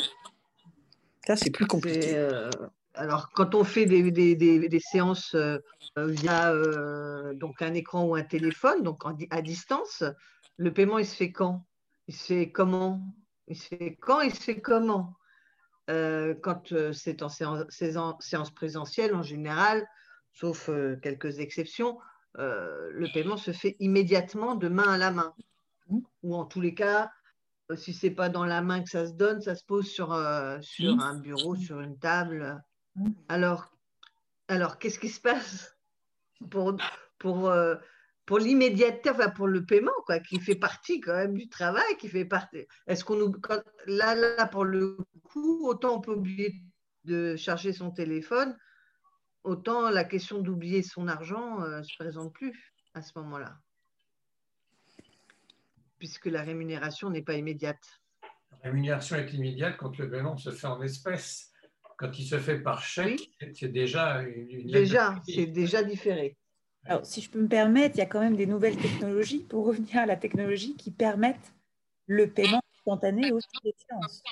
Ça, 1.26 1.36
c'est 1.36 1.51
plus 1.51 1.66
compliqué. 1.66 2.16
Euh, 2.16 2.51
alors, 2.94 3.31
quand 3.32 3.55
on 3.55 3.64
fait 3.64 3.86
des, 3.86 4.10
des, 4.10 4.36
des, 4.36 4.81
séances 4.81 5.35
euh, 5.35 5.59
via 5.97 6.52
euh, 6.52 7.35
donc 7.35 7.62
un 7.62 7.74
écran 7.74 8.05
ou 8.05 8.14
un 8.14 8.22
téléphone, 8.22 8.82
donc 8.82 9.02
à 9.31 9.43
distance, 9.43 10.05
le 10.56 10.72
paiement, 10.72 10.98
il 10.98 11.06
se 11.06 11.16
fait 11.16 11.32
quand? 11.32 11.64
Il 12.06 12.14
se 12.14 12.24
fait 12.24 12.52
comment? 12.52 13.02
Il 13.48 13.56
se 13.56 13.68
fait 13.68 13.97
quand 14.01 14.20
Il 14.20 14.35
se 14.35 14.43
fait 14.43 14.60
comment? 14.60 15.14
Quand 15.89 16.72
c'est 16.93 17.22
en 17.22 17.28
séance, 17.28 17.64
séance, 17.68 18.51
présentielle, 18.55 19.14
en 19.14 19.22
général, 19.22 19.86
sauf 20.32 20.70
quelques 21.02 21.40
exceptions, 21.40 21.98
le 22.36 23.12
paiement 23.12 23.36
se 23.36 23.52
fait 23.52 23.77
immédiatement 23.81 24.55
de 24.55 24.69
main 24.69 24.89
à 24.89 24.98
la 24.98 25.11
main. 25.11 25.35
Mmh. 25.89 25.98
Ou 26.23 26.35
en 26.35 26.44
tous 26.44 26.61
les 26.61 26.74
cas, 26.74 27.11
euh, 27.70 27.77
si 27.77 27.94
c'est 27.94 28.11
pas 28.11 28.28
dans 28.28 28.44
la 28.44 28.61
main 28.61 28.82
que 28.82 28.90
ça 28.90 29.06
se 29.06 29.12
donne, 29.12 29.40
ça 29.40 29.55
se 29.55 29.65
pose 29.65 29.86
sur, 29.86 30.12
euh, 30.12 30.59
sur 30.61 31.01
un 31.01 31.19
bureau, 31.19 31.56
sur 31.56 31.81
une 31.81 31.98
table. 31.98 32.62
Alors, 33.28 33.70
alors 34.48 34.78
qu'est-ce 34.78 34.98
qui 34.98 35.09
se 35.09 35.20
passe 35.20 35.77
pour, 36.51 36.77
pour, 37.19 37.48
euh, 37.48 37.77
pour 38.27 38.39
l'immédiateté, 38.39 39.11
enfin 39.11 39.31
pour 39.31 39.47
le 39.47 39.65
paiement, 39.65 39.93
quoi, 40.05 40.20
qui 40.20 40.39
fait 40.40 40.55
partie 40.55 41.01
quand 41.01 41.15
même 41.15 41.35
du 41.35 41.48
travail, 41.48 41.97
qui 41.98 42.09
fait 42.09 42.27
partie. 42.27 42.66
Est-ce 42.86 43.05
qu'on 43.05 43.32
là, 43.86 44.15
là, 44.15 44.47
pour 44.47 44.65
le 44.65 44.98
coup, 45.23 45.66
autant 45.66 45.97
on 45.97 46.01
peut 46.01 46.15
oublier 46.15 46.55
de 47.05 47.36
charger 47.36 47.73
son 47.73 47.90
téléphone, 47.90 48.56
autant 49.45 49.91
la 49.91 50.05
question 50.05 50.41
d'oublier 50.41 50.83
son 50.83 51.07
argent 51.09 51.61
ne 51.61 51.83
se 51.83 51.95
présente 51.97 52.33
plus 52.33 52.75
à 52.95 53.03
ce 53.03 53.19
moment-là 53.19 53.59
puisque 56.05 56.27
la 56.27 56.43
rémunération 56.43 57.09
n'est 57.09 57.23
pas 57.23 57.33
immédiate. 57.33 58.03
La 58.51 58.71
rémunération 58.71 59.16
est 59.16 59.33
immédiate 59.33 59.79
quand 59.79 59.97
le 59.97 60.11
paiement 60.11 60.37
se 60.37 60.51
fait 60.51 60.66
en 60.66 60.83
espèces. 60.83 61.51
Quand 61.97 62.19
il 62.19 62.27
se 62.27 62.39
fait 62.39 62.59
par 62.59 62.83
chèque, 62.83 63.31
c'est 63.55 63.73
déjà 63.73 64.21
une, 64.21 64.71
Déjà, 64.71 65.19
c'est 65.27 65.47
déjà 65.47 65.83
différé. 65.83 66.37
Alors, 66.85 67.07
si 67.07 67.23
je 67.23 67.31
peux 67.31 67.41
me 67.41 67.49
permettre, 67.49 67.97
il 67.97 68.01
y 68.01 68.03
a 68.03 68.07
quand 68.07 68.21
même 68.21 68.37
des 68.37 68.45
nouvelles 68.45 68.77
technologies, 68.77 69.45
pour 69.45 69.65
revenir 69.65 69.97
à 69.97 70.05
la 70.05 70.16
technologie, 70.16 70.77
qui 70.77 70.91
permettent 70.91 71.55
le 72.07 72.29
paiement 72.29 72.61
instantané 72.77 73.33
aussi 73.33 73.49
des 73.65 73.75
séances. 73.89 74.23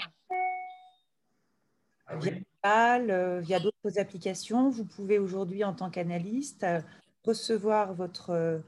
Ah 2.07 2.17
via 2.17 2.33
PayPal, 2.63 3.11
euh, 3.11 3.41
via 3.41 3.61
d'autres 3.61 3.99
applications, 3.99 4.71
vous 4.71 4.85
pouvez 4.85 5.19
aujourd'hui, 5.19 5.65
en 5.65 5.75
tant 5.75 5.91
qu'analyste, 5.91 6.65
euh, 6.65 6.81
recevoir 7.25 7.95
votre, 7.95 8.31
euh, 8.31 8.59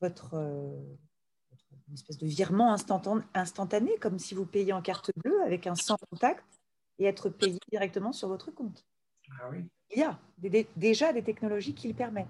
votre 0.00 0.34
une 1.88 1.94
espèce 1.94 2.18
de 2.18 2.26
virement 2.26 2.76
instantané, 3.34 3.96
comme 3.98 4.20
si 4.20 4.34
vous 4.34 4.46
payiez 4.46 4.72
en 4.72 4.80
carte 4.80 5.10
bleue 5.16 5.42
avec 5.42 5.66
un 5.66 5.74
sans 5.74 5.96
contact 6.10 6.44
et 7.00 7.04
être 7.04 7.28
payé 7.28 7.58
directement 7.68 8.12
sur 8.12 8.28
votre 8.28 8.52
compte. 8.52 8.84
Ah 9.40 9.48
oui. 9.50 9.64
Il 9.92 9.98
y 9.98 10.04
a 10.04 10.16
déjà 10.76 11.12
des 11.12 11.22
technologies 11.22 11.74
qui 11.74 11.88
le 11.88 11.94
permettent. 11.94 12.28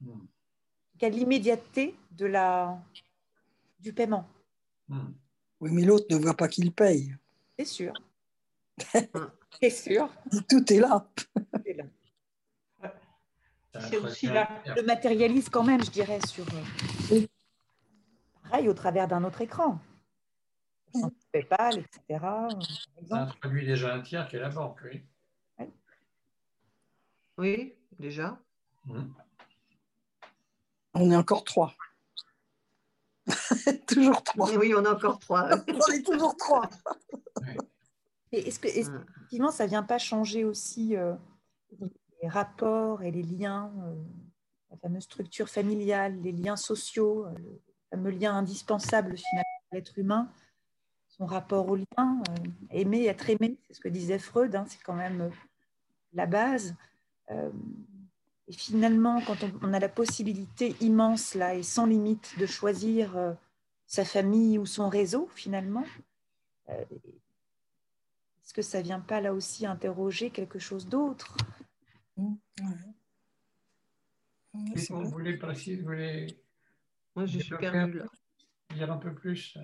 Il 0.00 1.02
y 1.02 1.04
a 1.04 1.08
l'immédiateté 1.08 1.94
de 2.10 2.26
la, 2.26 2.76
du 3.78 3.92
paiement. 3.92 4.26
Hmm. 4.88 5.12
Oui, 5.60 5.70
mais 5.72 5.82
l'autre 5.82 6.06
ne 6.10 6.16
voit 6.16 6.34
pas 6.34 6.48
qu'il 6.48 6.72
paye. 6.72 7.14
C'est 7.56 7.64
sûr. 7.64 7.92
C'est 9.60 9.70
sûr. 9.70 10.08
Tout 10.48 10.72
est 10.72 10.80
là. 10.80 11.06
C'est 13.80 13.96
aussi 13.96 14.26
le 14.26 14.82
matérialise 14.82 15.48
quand 15.48 15.62
même, 15.62 15.84
je 15.84 15.90
dirais, 15.90 16.18
sur, 16.26 16.44
euh, 17.12 17.26
pareil 18.42 18.68
au 18.68 18.74
travers 18.74 19.06
d'un 19.06 19.24
autre 19.24 19.40
écran. 19.40 19.78
PayPal, 21.32 21.78
etc. 21.78 22.24
Ça 23.08 23.16
introduit 23.22 23.66
déjà 23.66 23.94
un 23.94 24.00
tiers 24.00 24.26
qui 24.28 24.36
est 24.36 24.40
la 24.40 24.48
banque, 24.48 24.78
oui. 24.84 25.02
Oui, 27.36 27.74
déjà. 27.98 28.36
Mmh. 28.86 29.02
On 30.94 31.10
est 31.10 31.16
encore 31.16 31.44
trois. 31.44 31.74
toujours 33.86 34.22
trois. 34.24 34.50
Oui, 34.56 34.74
on 34.74 34.84
est 34.84 34.88
encore 34.88 35.20
trois. 35.20 35.48
on 35.68 35.92
est 35.92 36.04
toujours 36.04 36.36
trois. 36.36 36.68
Est-ce 38.32 38.60
que 38.60 38.68
effectivement, 38.68 39.50
ça 39.50 39.64
ne 39.64 39.70
vient 39.70 39.82
pas 39.82 39.98
changer 39.98 40.44
aussi 40.44 40.96
euh, 40.96 41.14
les 42.22 42.28
rapports 42.28 43.02
et 43.02 43.10
les 43.10 43.22
liens, 43.22 43.72
euh, 43.84 43.94
la 44.70 44.76
fameuse 44.76 45.04
structure 45.04 45.48
familiale, 45.48 46.20
les 46.22 46.32
liens 46.32 46.56
sociaux, 46.56 47.26
euh, 47.26 47.34
fameux 47.90 48.10
lien 48.10 48.34
indispensable 48.34 49.16
finalement 49.16 49.68
à 49.72 49.76
l'être 49.76 49.98
humain, 49.98 50.30
son 51.08 51.24
rapport 51.24 51.68
au 51.68 51.76
lien, 51.76 52.22
aimer, 52.70 53.06
être 53.06 53.30
aimé, 53.30 53.56
c'est 53.66 53.74
ce 53.74 53.80
que 53.80 53.88
disait 53.88 54.18
Freud, 54.18 54.54
hein, 54.54 54.66
c'est 54.68 54.82
quand 54.82 54.94
même 54.94 55.30
la 56.12 56.26
base. 56.26 56.76
Et 57.30 58.52
finalement, 58.52 59.20
quand 59.26 59.36
on, 59.62 59.72
a 59.72 59.80
la 59.80 59.88
possibilité 59.88 60.76
immense 60.80 61.34
là 61.34 61.54
et 61.54 61.62
sans 61.62 61.86
limite 61.86 62.38
de 62.38 62.46
choisir 62.46 63.34
sa 63.86 64.04
famille 64.04 64.58
ou 64.58 64.64
son 64.64 64.88
réseau, 64.88 65.28
finalement, 65.34 65.84
est-ce 68.48 68.54
que 68.54 68.62
ça 68.62 68.80
vient 68.80 69.00
pas 69.00 69.20
là 69.20 69.34
aussi 69.34 69.66
interroger 69.66 70.30
quelque 70.30 70.58
chose 70.58 70.88
d'autre? 70.88 71.36
Mmh, 72.16 72.34
Vous 74.88 75.10
voulez 75.10 75.36
préciser, 75.36 75.76
vous 75.76 75.88
voulez 75.88 76.42
Moi, 77.14 77.26
je 77.26 77.40
suis 77.40 77.54
perdu 77.58 77.98
là. 77.98 78.06
Dire 78.74 78.90
un 78.90 78.96
peu 78.96 79.14
plus. 79.14 79.58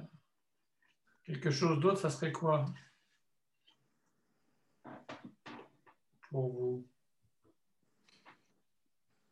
Quelque 1.24 1.50
chose 1.50 1.80
d'autre, 1.80 1.98
ça 1.98 2.10
serait 2.10 2.30
quoi? 2.30 2.66
Pour 6.30 6.52
vous 6.52 6.86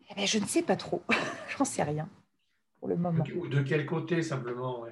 eh 0.09 0.15
ben, 0.15 0.27
Je 0.27 0.39
ne 0.39 0.47
sais 0.47 0.63
pas 0.63 0.77
trop. 0.77 1.03
J'en 1.59 1.67
sais 1.67 1.83
rien 1.83 2.09
pour 2.79 2.89
le 2.89 2.97
moment. 2.97 3.23
Ou 3.37 3.49
de 3.49 3.61
quel 3.61 3.85
côté 3.85 4.23
simplement 4.23 4.87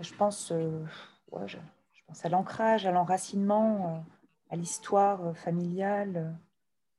Je 0.00 0.14
pense, 0.14 0.50
euh, 0.52 0.84
je, 1.46 1.58
pense 2.06 2.24
à 2.24 2.28
l'ancrage, 2.28 2.86
à 2.86 2.90
l'enracinement, 2.90 3.96
euh, 3.96 4.00
à 4.48 4.56
l'histoire 4.56 5.26
euh, 5.26 5.34
familiale, 5.34 6.38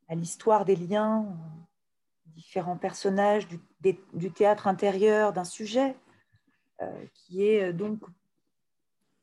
à 0.07 0.15
l'histoire 0.15 0.65
des 0.65 0.75
liens, 0.75 1.25
différents 2.27 2.77
personnages 2.77 3.47
du, 3.47 4.31
théâtre 4.31 4.67
intérieur 4.67 5.33
d'un 5.33 5.43
sujet 5.43 5.95
qui 7.13 7.45
est 7.45 7.71
donc 7.73 7.99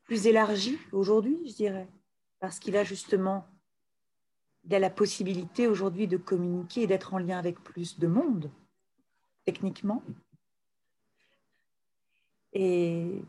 plus 0.05 0.27
élargi 0.27 0.79
aujourd'hui, 0.93 1.37
je 1.45 1.55
dirais, 1.55 1.89
parce 2.39 2.57
qu'il 2.57 2.77
a 2.77 2.85
justement 2.85 3.45
la 4.69 4.89
possibilité 4.89 5.67
aujourd'hui 5.67 6.07
de 6.07 6.15
communiquer 6.15 6.83
et 6.83 6.87
d'être 6.87 7.13
en 7.13 7.17
lien 7.17 7.37
avec 7.37 7.61
plus 7.61 7.99
de 7.99 8.07
monde, 8.07 8.49
techniquement. 9.43 10.01
Et 12.53 13.21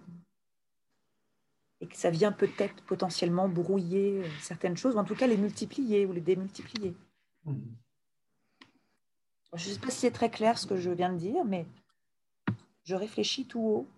et 1.81 1.87
que 1.87 1.97
ça 1.97 2.11
vient 2.11 2.33
peut-être 2.33 2.83
potentiellement 2.85 3.49
brouiller 3.49 4.23
euh, 4.23 4.29
certaines 4.41 4.77
choses, 4.77 4.97
ou 4.97 4.99
en 4.99 5.05
tout 5.05 5.15
cas 5.15 5.27
les 5.27 5.37
multiplier 5.37 6.07
ou 6.07 6.13
les 6.13 6.21
démultiplier. 6.21 6.95
Mhm. 7.45 7.77
Je 9.55 9.69
ne 9.69 9.75
sais 9.75 9.81
pas 9.81 9.91
si 9.91 9.99
c'est 9.99 10.11
très 10.11 10.31
clair 10.31 10.59
ce 10.59 10.67
que 10.67 10.77
je 10.77 10.91
viens 10.91 11.13
de 11.13 11.19
dire, 11.19 11.45
mais 11.45 11.67
je 12.85 12.95
réfléchis 12.95 13.47
tout 13.47 13.61
haut. 13.61 13.89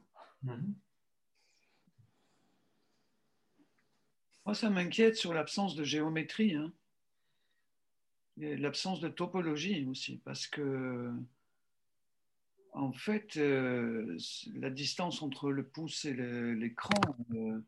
Mhm. 0.45 0.75
Moi, 4.47 4.55
ça 4.55 4.71
m'inquiète 4.71 5.17
sur 5.17 5.35
l'absence 5.35 5.77
de 5.77 5.85
géométrie, 5.85 6.57
hein. 6.57 6.73
l'absence 8.39 9.01
de 9.01 9.09
topologie 9.09 9.87
aussi, 9.87 10.21
parce 10.25 10.47
que 10.47 11.13
en 12.73 12.93
fait, 12.93 13.37
euh, 13.37 14.17
la 14.55 14.71
distance 14.71 15.23
entre 15.23 15.51
le 15.51 15.63
pouce 15.63 16.05
et 16.07 16.15
l'écran, 16.15 17.01
euh, 17.35 17.61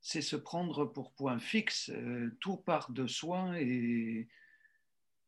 c'est 0.00 0.22
se 0.22 0.36
prendre 0.36 0.84
pour 0.86 1.12
point 1.12 1.38
fixe. 1.38 1.90
Euh, 1.94 2.30
tout 2.40 2.56
part 2.56 2.90
de 2.90 3.06
soi 3.06 3.60
et, 3.60 4.28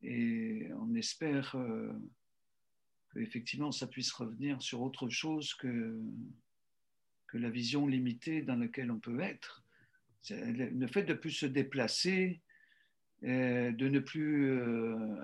on 0.02 0.94
espère 0.94 1.54
qu'effectivement 3.12 3.70
ça 3.70 3.86
puisse 3.86 4.10
revenir 4.12 4.62
sur 4.62 4.80
autre 4.80 5.10
chose 5.10 5.52
que, 5.52 6.00
que 7.26 7.36
la 7.36 7.50
vision 7.50 7.86
limitée 7.86 8.40
dans 8.40 8.56
laquelle 8.56 8.90
on 8.90 8.98
peut 8.98 9.20
être. 9.20 9.62
Le 10.30 10.86
fait 10.86 11.02
de 11.02 11.12
ne 11.12 11.18
plus 11.18 11.32
se 11.32 11.44
déplacer, 11.44 12.40
de 13.20 13.88
ne 13.88 13.98
plus... 13.98 14.58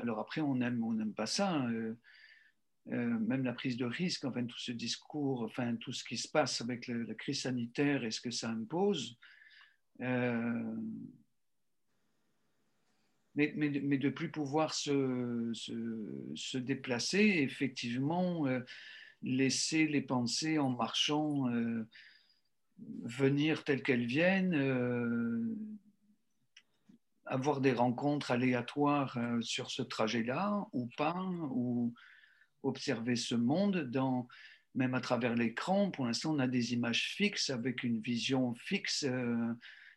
alors 0.02 0.18
après, 0.18 0.42
on 0.42 0.60
aime 0.60 0.84
on 0.84 0.92
n'aime 0.92 1.14
pas 1.14 1.24
ça. 1.26 1.66
Même 2.86 3.44
la 3.44 3.52
prise 3.52 3.76
de 3.76 3.84
risque, 3.84 4.24
enfin 4.24 4.44
tout 4.44 4.58
ce 4.58 4.72
discours, 4.72 5.42
enfin 5.42 5.74
tout 5.76 5.92
ce 5.92 6.04
qui 6.04 6.16
se 6.16 6.28
passe 6.28 6.60
avec 6.60 6.86
la 6.86 7.14
crise 7.14 7.42
sanitaire 7.42 8.04
et 8.04 8.10
ce 8.10 8.20
que 8.20 8.30
ça 8.30 8.48
impose, 8.50 9.18
euh, 10.00 10.76
mais, 13.34 13.52
mais, 13.56 13.68
mais, 13.68 13.98
de 13.98 14.08
plus 14.08 14.30
pouvoir 14.30 14.72
se, 14.72 15.50
se, 16.34 16.58
déplacer, 16.58 17.20
effectivement, 17.20 18.46
euh, 18.46 18.60
laisser 19.22 19.86
les 19.86 20.00
pensées 20.00 20.58
en 20.58 20.70
marchant 20.70 21.48
euh, 21.50 21.86
venir 23.04 23.64
telles 23.64 23.82
qu'elles 23.82 24.06
viennent, 24.06 25.56
avoir 27.24 27.60
des 27.60 27.72
rencontres 27.72 28.30
aléatoires 28.30 29.18
sur 29.40 29.70
ce 29.70 29.82
trajet-là 29.82 30.66
ou 30.72 30.88
pas, 30.96 31.18
ou 31.50 31.94
observer 32.62 33.16
ce 33.16 33.34
monde 33.34 33.90
dans, 33.90 34.26
même 34.74 34.94
à 34.94 35.00
travers 35.00 35.34
l'écran. 35.34 35.90
Pour 35.90 36.06
l'instant, 36.06 36.34
on 36.34 36.38
a 36.38 36.48
des 36.48 36.72
images 36.72 37.14
fixes 37.14 37.50
avec 37.50 37.82
une 37.82 38.00
vision 38.00 38.54
fixe 38.54 39.06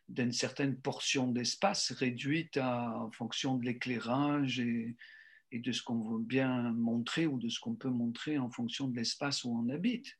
d'une 0.08 0.32
certaine 0.32 0.76
portion 0.76 1.28
d'espace 1.28 1.92
réduite 1.92 2.56
en 2.58 3.10
fonction 3.12 3.56
de 3.56 3.64
l'éclairage 3.64 4.58
et, 4.60 4.96
de 5.52 5.72
ce 5.72 5.82
qu'on 5.82 6.00
veut 6.00 6.22
bien 6.22 6.72
montrer 6.72 7.26
ou 7.26 7.38
de 7.38 7.48
ce 7.48 7.58
qu'on 7.58 7.74
peut 7.74 7.90
montrer 7.90 8.38
en 8.38 8.50
fonction 8.50 8.86
de 8.88 8.96
l'espace 8.96 9.44
où 9.44 9.50
on 9.50 9.68
habite. 9.68 10.16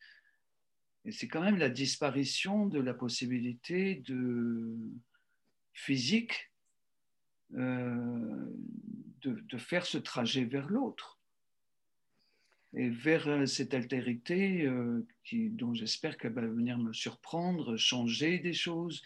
Et 1.05 1.12
c'est 1.12 1.29
quand 1.29 1.41
même 1.41 1.57
la 1.57 1.71
disparition 1.71 2.67
de 2.67 2.81
la 2.81 2.95
possibilité 2.95 3.97
de 4.07 4.77
physique 5.73 6.51
euh, 7.55 8.47
de, 9.23 9.59
faire 9.59 9.85
ce 9.85 9.99
trajet 9.99 10.45
vers 10.45 10.69
l'autre 10.69 11.20
et 12.75 12.89
vers 12.89 13.29
euh, 13.29 13.47
cette 13.47 13.75
altérité 13.75 14.67
euh, 14.67 15.07
dont 15.33 15.75
j'espère 15.75 16.17
qu'elle 16.17 16.33
va 16.33 16.47
venir 16.47 16.79
me 16.79 16.93
surprendre, 16.93 17.77
changer 17.77 18.39
des 18.39 18.53
choses, 18.53 19.03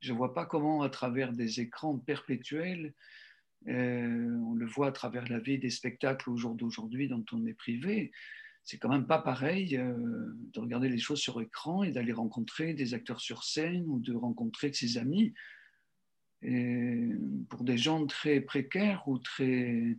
je 0.00 0.12
ne 0.12 0.18
vois 0.18 0.34
pas 0.34 0.46
comment, 0.46 0.82
à 0.82 0.90
travers 0.90 1.32
des 1.32 1.60
écrans 1.60 1.98
perpétuels, 1.98 2.94
euh, 3.68 4.38
on 4.46 4.54
le 4.54 4.66
voit 4.66 4.88
à 4.88 4.92
travers 4.92 5.28
la 5.28 5.38
vie 5.38 5.58
des 5.58 5.70
spectacles 5.70 6.28
au 6.30 6.36
jour 6.36 6.54
d'aujourd'hui 6.54 7.08
dont 7.08 7.24
on 7.32 7.46
est 7.46 7.54
privé, 7.54 8.12
c'est 8.62 8.78
quand 8.78 8.88
même 8.88 9.06
pas 9.06 9.18
pareil 9.18 9.76
de 9.76 10.60
regarder 10.60 10.88
les 10.88 10.98
choses 10.98 11.20
sur 11.20 11.40
écran 11.42 11.82
et 11.82 11.90
d'aller 11.90 12.12
rencontrer 12.12 12.72
des 12.72 12.94
acteurs 12.94 13.20
sur 13.20 13.44
scène 13.44 13.84
ou 13.86 14.00
de 14.00 14.14
rencontrer 14.14 14.72
ses 14.72 14.96
amis. 14.96 15.34
Et 16.40 17.10
pour 17.50 17.62
des 17.62 17.76
gens 17.76 18.06
très 18.06 18.40
précaires 18.40 19.06
ou 19.06 19.18
très 19.18 19.98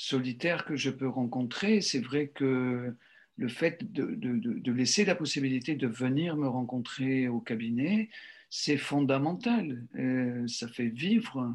solitaires 0.00 0.64
que 0.64 0.76
je 0.76 0.88
peux 0.88 1.08
rencontrer, 1.08 1.82
c'est 1.82 2.00
vrai 2.00 2.28
que 2.28 2.96
le 3.36 3.48
fait 3.48 3.92
de, 3.92 4.72
laisser 4.72 5.04
la 5.04 5.14
possibilité 5.14 5.74
de 5.74 5.86
venir 5.86 6.36
me 6.36 6.48
rencontrer 6.48 7.28
au 7.28 7.38
cabinet, 7.38 8.08
c'est 8.48 8.78
fondamental. 8.78 9.86
Euh, 9.96 10.48
ça 10.48 10.68
fait 10.68 10.88
vivre 10.88 11.54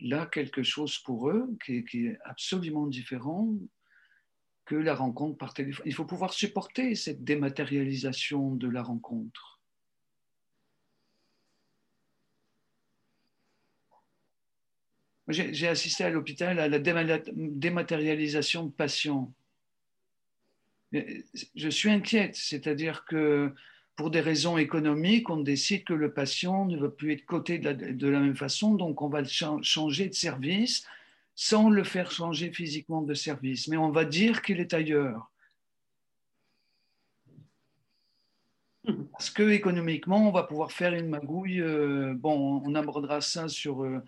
là 0.00 0.26
quelque 0.26 0.64
chose 0.64 0.98
pour 0.98 1.30
eux 1.30 1.56
qui, 1.64 1.84
est 2.06 2.18
absolument 2.24 2.88
différent 2.88 3.54
que 4.64 4.74
la 4.74 4.96
rencontre 4.96 5.38
par 5.38 5.54
téléphone. 5.54 5.86
Il 5.86 5.94
faut 5.94 6.04
pouvoir 6.04 6.32
supporter 6.32 6.96
cette 6.96 7.22
dématérialisation 7.22 8.56
de 8.56 8.68
la 8.68 8.82
rencontre. 8.82 9.55
J'ai 15.28 15.66
assisté 15.66 16.04
à 16.04 16.10
l'hôpital 16.10 16.58
à 16.60 16.68
la 16.68 16.78
dématérialisation 16.78 18.66
de 18.66 18.70
patients. 18.70 19.32
Je 20.92 21.68
suis 21.68 21.90
inquiète, 21.90 22.36
c'est-à-dire 22.36 23.04
que 23.06 23.52
pour 23.96 24.10
des 24.10 24.20
raisons 24.20 24.56
économiques, 24.58 25.30
on 25.30 25.38
décide 25.38 25.84
que 25.84 25.94
le 25.94 26.12
patient 26.12 26.66
ne 26.66 26.76
va 26.76 26.90
plus 26.90 27.12
être 27.12 27.24
coté 27.24 27.58
de 27.58 28.08
la, 28.08 28.20
même 28.20 28.36
façon, 28.36 28.74
donc 28.74 29.02
on 29.02 29.08
va 29.08 29.22
le 29.22 29.62
changer 29.62 30.08
de 30.08 30.14
service 30.14 30.86
sans 31.34 31.70
le 31.70 31.84
faire 31.84 32.10
changer 32.10 32.52
physiquement 32.52 33.02
de 33.02 33.14
service, 33.14 33.68
mais 33.68 33.76
on 33.76 33.90
va 33.90 34.04
dire 34.04 34.42
qu'il 34.42 34.60
est 34.60 34.72
ailleurs. 34.72 35.30
Parce 39.12 39.30
que 39.30 39.50
économiquement, 39.50 40.28
on 40.28 40.32
va 40.32 40.44
pouvoir 40.44 40.72
faire 40.72 40.94
une 40.94 41.08
magouille. 41.08 41.60
Euh, 41.60 42.14
bon, 42.14 42.62
on 42.64 42.74
abordera 42.74 43.20
ça 43.20 43.48
sur 43.48 43.82
euh, 43.82 44.02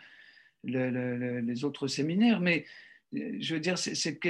les 0.65 1.65
autres 1.65 1.89
séminaires, 1.89 2.41
mais 2.41 2.65
euh, 3.15 3.37
je 3.41 3.55
veux 3.55 3.61
dire, 3.61 3.79
cette 3.79 4.21